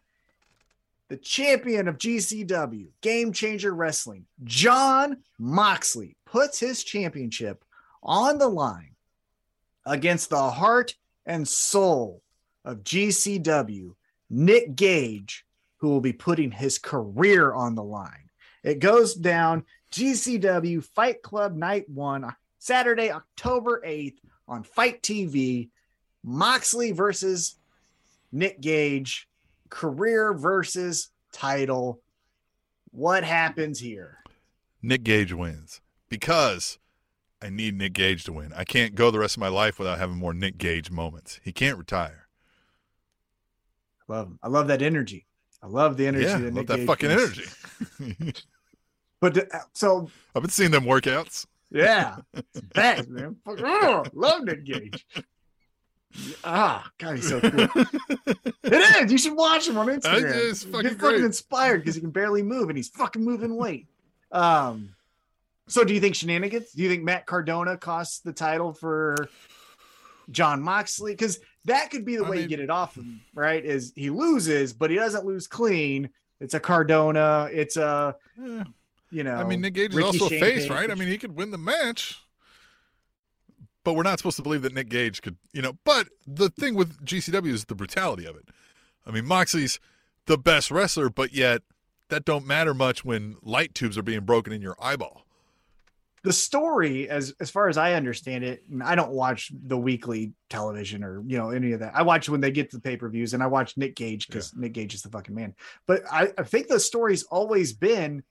the 1.09 1.17
champion 1.17 1.89
of 1.89 1.97
GCW, 1.97 2.87
Game 3.01 3.33
Changer 3.33 3.75
Wrestling, 3.75 4.25
Jon 4.45 5.17
Moxley 5.37 6.15
puts 6.25 6.57
his 6.57 6.85
championship 6.85 7.65
on 8.01 8.37
the 8.37 8.47
line 8.47 8.95
against 9.85 10.29
the 10.29 10.49
heart 10.51 10.95
and 11.25 11.45
soul 11.45 12.21
of 12.63 12.85
GCW, 12.85 13.93
Nick 14.29 14.73
Gage, 14.73 15.45
who 15.77 15.89
will 15.89 16.01
be 16.01 16.13
putting 16.13 16.49
his 16.49 16.79
career 16.79 17.53
on 17.53 17.75
the 17.75 17.83
line. 17.83 18.29
It 18.63 18.79
goes 18.79 19.13
down 19.13 19.65
GCW 19.91 20.81
Fight 20.81 21.21
Club 21.21 21.55
Night 21.55 21.89
1, 21.89 22.33
Saturday, 22.57 23.11
October 23.11 23.83
8th 23.85 24.19
on 24.47 24.63
FITE 24.63 25.01
TV. 25.01 25.69
Moxley 26.23 26.91
versus 26.91 27.55
Nick 28.31 28.59
Gage, 28.61 29.27
career 29.69 30.33
versus 30.33 31.09
title. 31.31 32.01
What 32.91 33.23
happens 33.23 33.79
here? 33.79 34.17
Nick 34.81 35.03
Gage 35.03 35.33
wins 35.33 35.81
because 36.09 36.79
I 37.41 37.49
need 37.49 37.75
Nick 37.77 37.93
Gage 37.93 38.23
to 38.25 38.33
win. 38.33 38.53
I 38.55 38.63
can't 38.63 38.95
go 38.95 39.11
the 39.11 39.19
rest 39.19 39.35
of 39.35 39.41
my 39.41 39.47
life 39.49 39.77
without 39.77 39.99
having 39.99 40.17
more 40.17 40.33
Nick 40.33 40.57
Gage 40.57 40.89
moments. 40.89 41.39
He 41.43 41.51
can't 41.51 41.77
retire. 41.77 42.27
Love 44.07 44.27
him. 44.27 44.39
I 44.41 44.47
love 44.47 44.67
that 44.67 44.81
energy. 44.81 45.25
I 45.61 45.67
love 45.67 45.97
the 45.97 46.07
energy. 46.07 46.25
yeah, 46.25 46.37
that 46.37 46.43
love 46.45 46.53
Nick 46.53 46.67
that 46.67 46.77
Gage 46.77 46.87
fucking 46.87 47.09
brings. 47.13 47.39
energy. 47.99 48.33
But 49.21 49.33
the- 49.33 49.61
so 49.73 50.09
I've 50.35 50.41
been 50.43 50.51
seeing 50.51 50.71
them 50.71 50.83
workouts. 50.83 51.47
Yeah, 51.71 52.17
it's 52.33 52.61
bad, 52.73 53.09
man. 53.09 53.37
Oh, 53.47 54.03
love 54.13 54.43
Nick 54.43 54.63
Gage. 54.65 55.05
Ah, 56.45 56.89
God, 56.97 57.15
he's 57.17 57.27
so 57.27 57.41
cool. 57.41 57.67
it 58.63 59.03
is. 59.03 59.11
You 59.11 59.17
should 59.17 59.35
watch 59.35 59.67
him 59.67 59.77
on 59.77 59.87
Instagram. 59.87 60.49
it's 60.49 60.63
fucking 60.63 60.81
great. 60.81 60.99
fucking 60.99 61.25
inspired 61.25 61.79
because 61.79 61.95
he 61.95 62.01
can 62.01 62.11
barely 62.11 62.41
move 62.41 62.69
and 62.69 62.77
he's 62.77 62.87
fucking 62.89 63.23
moving 63.23 63.55
weight. 63.57 63.87
Um, 64.31 64.95
so 65.67 65.83
do 65.83 65.93
you 65.93 65.99
think 65.99 66.15
shenanigans? 66.15 66.71
Do 66.71 66.83
you 66.83 66.89
think 66.89 67.03
Matt 67.03 67.25
Cardona 67.25 67.75
costs 67.77 68.19
the 68.19 68.31
title 68.31 68.71
for 68.73 69.27
Jon 70.31 70.61
Moxley? 70.61 71.11
Because 71.11 71.39
that 71.65 71.91
could 71.91 72.05
be 72.05 72.15
the 72.15 72.23
I 72.25 72.29
way 72.29 72.41
you 72.41 72.47
get 72.47 72.59
it 72.61 72.69
off 72.69 72.95
of 72.95 73.03
him, 73.03 73.19
right? 73.33 73.63
Is 73.65 73.91
he 73.95 74.09
loses, 74.09 74.71
but 74.71 74.89
he 74.91 74.95
doesn't 74.95 75.25
lose 75.25 75.47
clean. 75.47 76.09
It's 76.39 76.53
a 76.53 76.59
Cardona. 76.61 77.49
It's 77.51 77.75
a 77.75 78.15
Yeah. 78.41 78.63
You 79.11 79.23
know. 79.23 79.35
I 79.35 79.43
mean, 79.43 79.61
Nick 79.61 79.73
Gage 79.73 79.91
is 79.91 79.95
Ricky 79.95 80.05
also 80.07 80.25
a 80.25 80.29
face, 80.29 80.65
Champagne. 80.65 80.71
right? 80.71 80.91
I 80.91 80.95
mean, 80.95 81.07
he 81.07 81.17
could 81.17 81.35
win 81.35 81.51
the 81.51 81.57
match. 81.57 82.19
But 83.83 83.93
we're 83.93 84.03
not 84.03 84.17
supposed 84.17 84.37
to 84.37 84.41
believe 84.41 84.63
that 84.63 84.73
Nick 84.73 84.89
Gage 84.89 85.21
could, 85.21 85.37
you 85.53 85.61
know. 85.61 85.73
But 85.83 86.07
the 86.25 86.49
thing 86.49 86.73
with 86.73 87.05
GCW 87.05 87.51
is 87.51 87.65
the 87.65 87.75
brutality 87.75 88.25
of 88.25 88.35
it. 88.35 88.49
I 89.05 89.11
mean, 89.11 89.25
Moxley's 89.25 89.79
the 90.25 90.39
best 90.39 90.71
wrestler, 90.71 91.09
but 91.11 91.33
yet 91.33 91.61
that 92.09 92.25
don't 92.25 92.47
matter 92.47 92.73
much 92.73 93.05
when 93.05 93.35
light 93.43 93.75
tubes 93.75 93.95
are 93.95 94.01
being 94.01 94.21
broken 94.21 94.51
in 94.51 94.61
your 94.61 94.75
eyeball. 94.81 95.21
the 96.23 96.33
story 96.33 97.07
as 97.07 97.33
as 97.39 97.51
far 97.51 97.69
as 97.69 97.77
i 97.77 97.93
understand 97.93 98.43
it 98.43 98.63
and 98.71 98.81
i 98.81 98.95
don't 98.95 99.11
watch 99.11 99.51
the 99.67 99.77
weekly 99.77 100.33
television 100.49 101.03
or 101.03 101.21
you 101.27 101.37
know 101.37 101.51
any 101.51 101.71
of 101.71 101.79
that 101.79 101.95
i 101.95 102.01
watch 102.01 102.27
when 102.27 102.41
they 102.41 102.49
get 102.49 102.71
to 102.71 102.77
the 102.77 102.81
pay-per-views 102.81 103.35
and 103.35 103.43
i 103.43 103.47
watch 103.47 103.77
nick 103.77 103.95
gage 103.95 104.25
because 104.27 104.51
nick 104.55 104.73
gage 104.73 104.95
is 104.95 105.03
the 105.03 105.09
fucking 105.09 105.35
man 105.35 105.53
but 105.85 106.01
I, 106.11 106.31
I 106.35 106.41
think 106.43 106.67
the 106.67 106.79
story's 106.79 107.21
always 107.23 107.73
been 107.73 108.23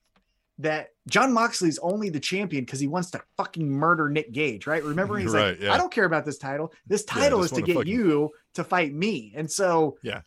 that 0.59 0.89
jon 1.09 1.33
moxley's 1.33 1.77
only 1.79 2.09
the 2.09 2.19
champion 2.19 2.63
because 2.63 2.79
he 2.79 2.87
wants 2.87 3.11
to 3.11 3.21
fucking 3.35 3.69
murder 3.69 4.09
nick 4.09 4.31
gage 4.31 4.65
right 4.67 4.83
remember 4.83 5.17
he's 5.17 5.33
Right, 5.33 5.49
like 5.49 5.61
yeah. 5.61 5.73
i 5.73 5.77
don't 5.77 5.91
care 5.91 6.05
about 6.05 6.23
this 6.25 6.37
title 6.37 6.71
this 6.87 7.03
title 7.03 7.41
just 7.41 7.53
is 7.53 7.59
to 7.59 7.63
get 7.65 7.75
fucking- 7.75 7.91
you 7.91 8.31
to 8.53 8.63
fight 8.63 8.93
me 8.93 9.33
and 9.35 9.51
so 9.51 9.97
Yeah. 10.01 10.21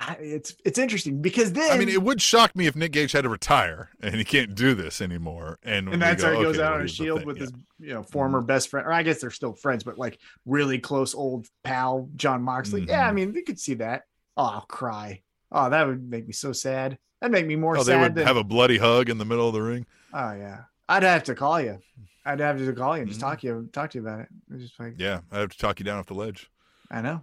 I- 0.00 0.16
it's 0.20 0.56
it's 0.64 0.78
interesting 0.78 1.22
because 1.22 1.52
then 1.52 1.70
I 1.70 1.78
mean, 1.78 1.88
it 1.88 2.02
would 2.02 2.20
shock 2.20 2.56
me 2.56 2.66
if 2.66 2.74
Nick 2.74 2.90
Gage 2.90 3.12
had 3.12 3.22
to 3.22 3.28
retire 3.28 3.90
and 4.00 4.16
he 4.16 4.24
can't 4.24 4.52
do 4.52 4.74
this 4.74 5.00
anymore. 5.00 5.60
And, 5.62 5.88
and 5.88 6.02
that's 6.02 6.24
go, 6.24 6.32
how 6.32 6.36
he 6.38 6.42
goes 6.42 6.58
okay, 6.58 6.66
out 6.66 6.72
on 6.74 6.80
a 6.82 6.88
shield 6.88 7.24
with 7.24 7.36
yeah. 7.36 7.42
his 7.42 7.52
you 7.78 7.94
know 7.94 8.02
former 8.02 8.40
best 8.40 8.68
friend 8.68 8.84
or 8.86 8.92
i 8.92 9.02
guess 9.04 9.20
they're 9.20 9.30
still 9.30 9.52
friends 9.54 9.84
but 9.84 9.98
like 9.98 10.18
really 10.44 10.78
close 10.80 11.14
old 11.14 11.46
pal 11.64 12.08
jon 12.16 12.42
moxley 12.42 12.84
yeah 12.88 13.06
i 13.06 13.10
Mhm. 13.10 13.14
mean 13.14 13.34
you 13.34 13.42
could 13.44 13.58
see 13.60 13.74
that 13.74 14.02
oh 14.36 14.44
i'll 14.44 14.60
cry 14.68 15.22
oh 15.52 15.70
that 15.70 15.86
would 15.86 16.08
make 16.08 16.26
me 16.26 16.32
so 16.32 16.52
sad 16.52 16.98
that'd 17.22 17.32
make 17.32 17.46
me 17.46 17.56
more 17.56 17.76
Oh, 17.78 17.84
they 17.84 17.92
sad 17.92 18.00
would 18.02 18.14
than 18.16 18.26
have 18.26 18.36
a 18.36 18.44
bloody 18.44 18.76
hug 18.78 19.08
in 19.08 19.16
the 19.18 19.24
middle 19.24 19.46
of 19.46 19.54
the 19.54 19.62
ring. 19.62 19.86
oh 20.12 20.32
yeah 20.32 20.64
i'd 20.88 21.02
have 21.04 21.22
to 21.24 21.34
call 21.34 21.60
you 21.60 21.78
i'd 22.26 22.40
have 22.40 22.58
to 22.58 22.72
call 22.72 22.96
you 22.96 23.02
and 23.02 23.08
just 23.08 23.20
Mhm. 23.20 23.24
talk 23.24 23.40
to 23.40 23.46
you 23.46 23.68
talk 23.72 23.90
to 23.92 23.98
you 23.98 24.02
about 24.06 24.20
it 24.20 24.28
it's 24.52 24.62
just 24.64 24.78
like 24.80 24.94
Yeah, 24.98 25.20
I'd 25.30 25.38
have 25.40 25.48
to 25.50 25.58
talk 25.58 25.78
you 25.78 25.84
down 25.84 25.98
off 25.98 26.06
the 26.06 26.14
ledge. 26.14 26.50
i 26.90 27.00
know 27.00 27.22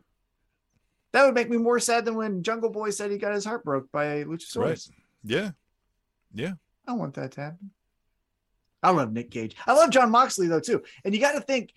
that 1.11 1.25
would 1.25 1.33
make 1.35 1.49
me 1.49 1.57
more 1.57 1.79
sad 1.79 2.05
than 2.05 2.15
when 2.15 2.41
jungle 2.43 2.69
boy 2.69 2.89
said 2.91 3.11
he 3.11 3.17
got 3.17 3.33
his 3.33 3.45
heart 3.45 3.63
broke 3.63 3.91
by 3.91 4.23
luchasaurus 4.23 4.57
Right. 4.57 4.87
Yeah, 5.23 5.51
yeah. 6.33 6.53
I 6.87 6.93
want 6.93 7.13
that 7.15 7.33
to 7.33 7.41
happen. 7.41 7.71
I 8.81 8.91
love 8.91 9.11
Nick 9.11 9.29
Gage. 9.29 9.55
I 9.67 9.73
love 9.73 9.89
Jon 9.89 10.09
Moxley 10.09 10.47
though 10.47 10.61
too. 10.61 10.81
And 11.03 11.13
you 11.13 11.19
got 11.19 11.33
to 11.33 11.41
think 11.41 11.73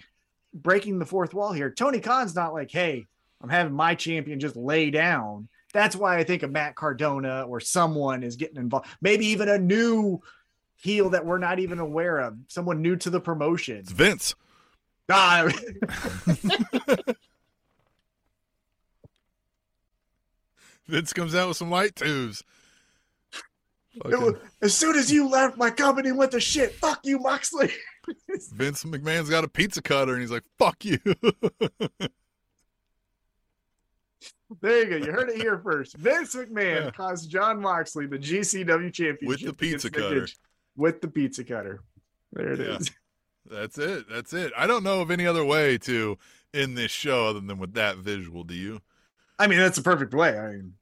breaking 0.55 0.99
the 1.01 1.05
fourth 1.05 1.35
wall 1.35 1.53
here. 1.53 1.69
Tony 1.71 1.99
Khan's 1.99 2.35
not 2.37 2.53
like, 2.55 2.71
"Hey, 2.71 3.07
I'm 3.43 3.49
having 3.51 3.73
my 3.75 3.95
champion 3.97 4.39
just 4.39 4.55
lay 4.57 4.91
down." 4.91 5.49
That's 5.73 5.97
why 5.97 6.19
I 6.19 6.25
think 6.25 6.43
a 6.43 6.49
Matt 6.49 6.75
Cardona 6.77 7.43
or 7.49 7.61
someone 7.61 8.23
is 8.23 8.37
getting 8.37 8.57
involved. 8.59 8.87
Maybe 9.01 9.27
even 9.27 9.49
a 9.49 9.59
new 9.59 10.21
heel 10.77 11.11
that 11.11 11.25
we're 11.25 11.39
not 11.39 11.59
even 11.59 11.79
aware 11.79 12.19
of. 12.19 12.37
Someone 12.49 12.83
new 12.83 12.97
to 12.97 13.11
the 13.11 13.21
promotion. 13.21 13.77
It's 13.79 13.93
Vince. 13.93 14.35
Ah, 15.11 15.49
Vince 20.87 21.13
comes 21.13 21.35
out 21.35 21.49
with 21.49 21.57
some 21.57 21.71
light 21.71 21.97
tubes. 21.97 22.43
was- 24.05 24.35
as 24.61 24.75
soon 24.75 24.97
as 24.97 25.11
you 25.13 25.29
left, 25.29 25.57
my 25.57 25.71
company 25.71 26.13
went 26.13 26.33
to 26.33 26.41
shit. 26.41 26.75
Fuck 26.75 27.01
you, 27.05 27.19
Moxley. 27.19 27.71
Vince 28.53 28.85
McMahon's 28.85 29.31
got 29.31 29.45
a 29.45 29.49
pizza 29.49 29.81
cutter, 29.81 30.13
and 30.13 30.21
he's 30.21 30.31
like, 30.31 30.45
"Fuck 30.59 30.85
you." 30.85 30.99
There 34.61 34.85
you 34.85 34.99
go. 35.01 35.07
You 35.07 35.13
heard 35.13 35.31
it 35.31 35.37
here 35.37 35.59
first. 35.59 35.97
Vince 35.97 36.35
McMahon 36.35 36.85
Yeah. 36.85 36.91
caused 36.91 37.31
Jon 37.31 37.61
Moxley 37.61 38.07
the 38.07 38.19
GCW 38.19 38.93
championship 38.93 39.29
With 39.29 39.41
the 39.45 39.53
pizza 39.53 39.91
cutter. 39.91 40.29
With 40.77 41.01
the 41.01 41.09
pizza 41.09 41.45
cutter. 41.45 41.83
There 42.33 42.53
it 42.53 42.61
is. 42.61 42.89
Yeah. 42.89 42.95
That's 43.59 43.77
it. 43.79 44.09
That's 44.09 44.33
it. 44.33 44.53
I 44.57 44.67
don't 44.67 44.85
know 44.85 45.01
of 45.01 45.11
any 45.11 45.27
other 45.27 45.45
way 45.45 45.77
to 45.79 46.17
end 46.55 46.79
this 46.79 46.93
show 46.93 47.27
other 47.27 47.41
than 47.41 47.59
with 47.59 47.75
that 47.75 47.97
visual. 47.97 48.45
Do 48.45 48.55
you? 48.55 48.81
I 49.39 49.49
mean, 49.49 49.59
that's 49.59 49.79
a 49.79 49.83
perfect 49.83 50.15
way. 50.15 50.39
I 50.39 50.53
mean, 50.53 50.75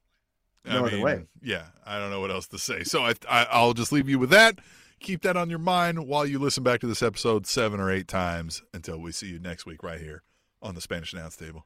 No 0.65 0.83
I 0.83 0.87
other 0.87 1.01
way. 1.01 1.23
Yeah, 1.41 1.65
I 1.83 1.97
don't 1.97 2.11
know 2.11 2.21
what 2.21 2.29
else 2.29 2.47
to 2.49 2.59
say. 2.59 2.83
So 2.83 3.03
I, 3.03 3.15
I, 3.27 3.47
I'll 3.49 3.73
just 3.73 3.91
leave 3.91 4.07
you 4.07 4.19
with 4.19 4.29
that. 4.29 4.59
Keep 4.99 5.23
that 5.23 5.35
on 5.35 5.49
your 5.49 5.57
mind 5.59 6.05
while 6.07 6.23
you 6.27 6.37
listen 6.37 6.63
back 6.63 6.81
to 6.81 6.87
this 6.87 7.01
episode 7.01 7.47
seven 7.47 7.79
or 7.79 7.89
eight 7.89 8.07
times 8.07 8.61
until 8.75 8.99
we 8.99 9.11
see 9.11 9.27
you 9.27 9.39
next 9.39 9.65
week 9.65 9.81
right 9.81 9.99
here 9.99 10.21
on 10.61 10.75
the 10.75 10.81
Spanish 10.81 11.11
Announce 11.13 11.35
Table. 11.35 11.65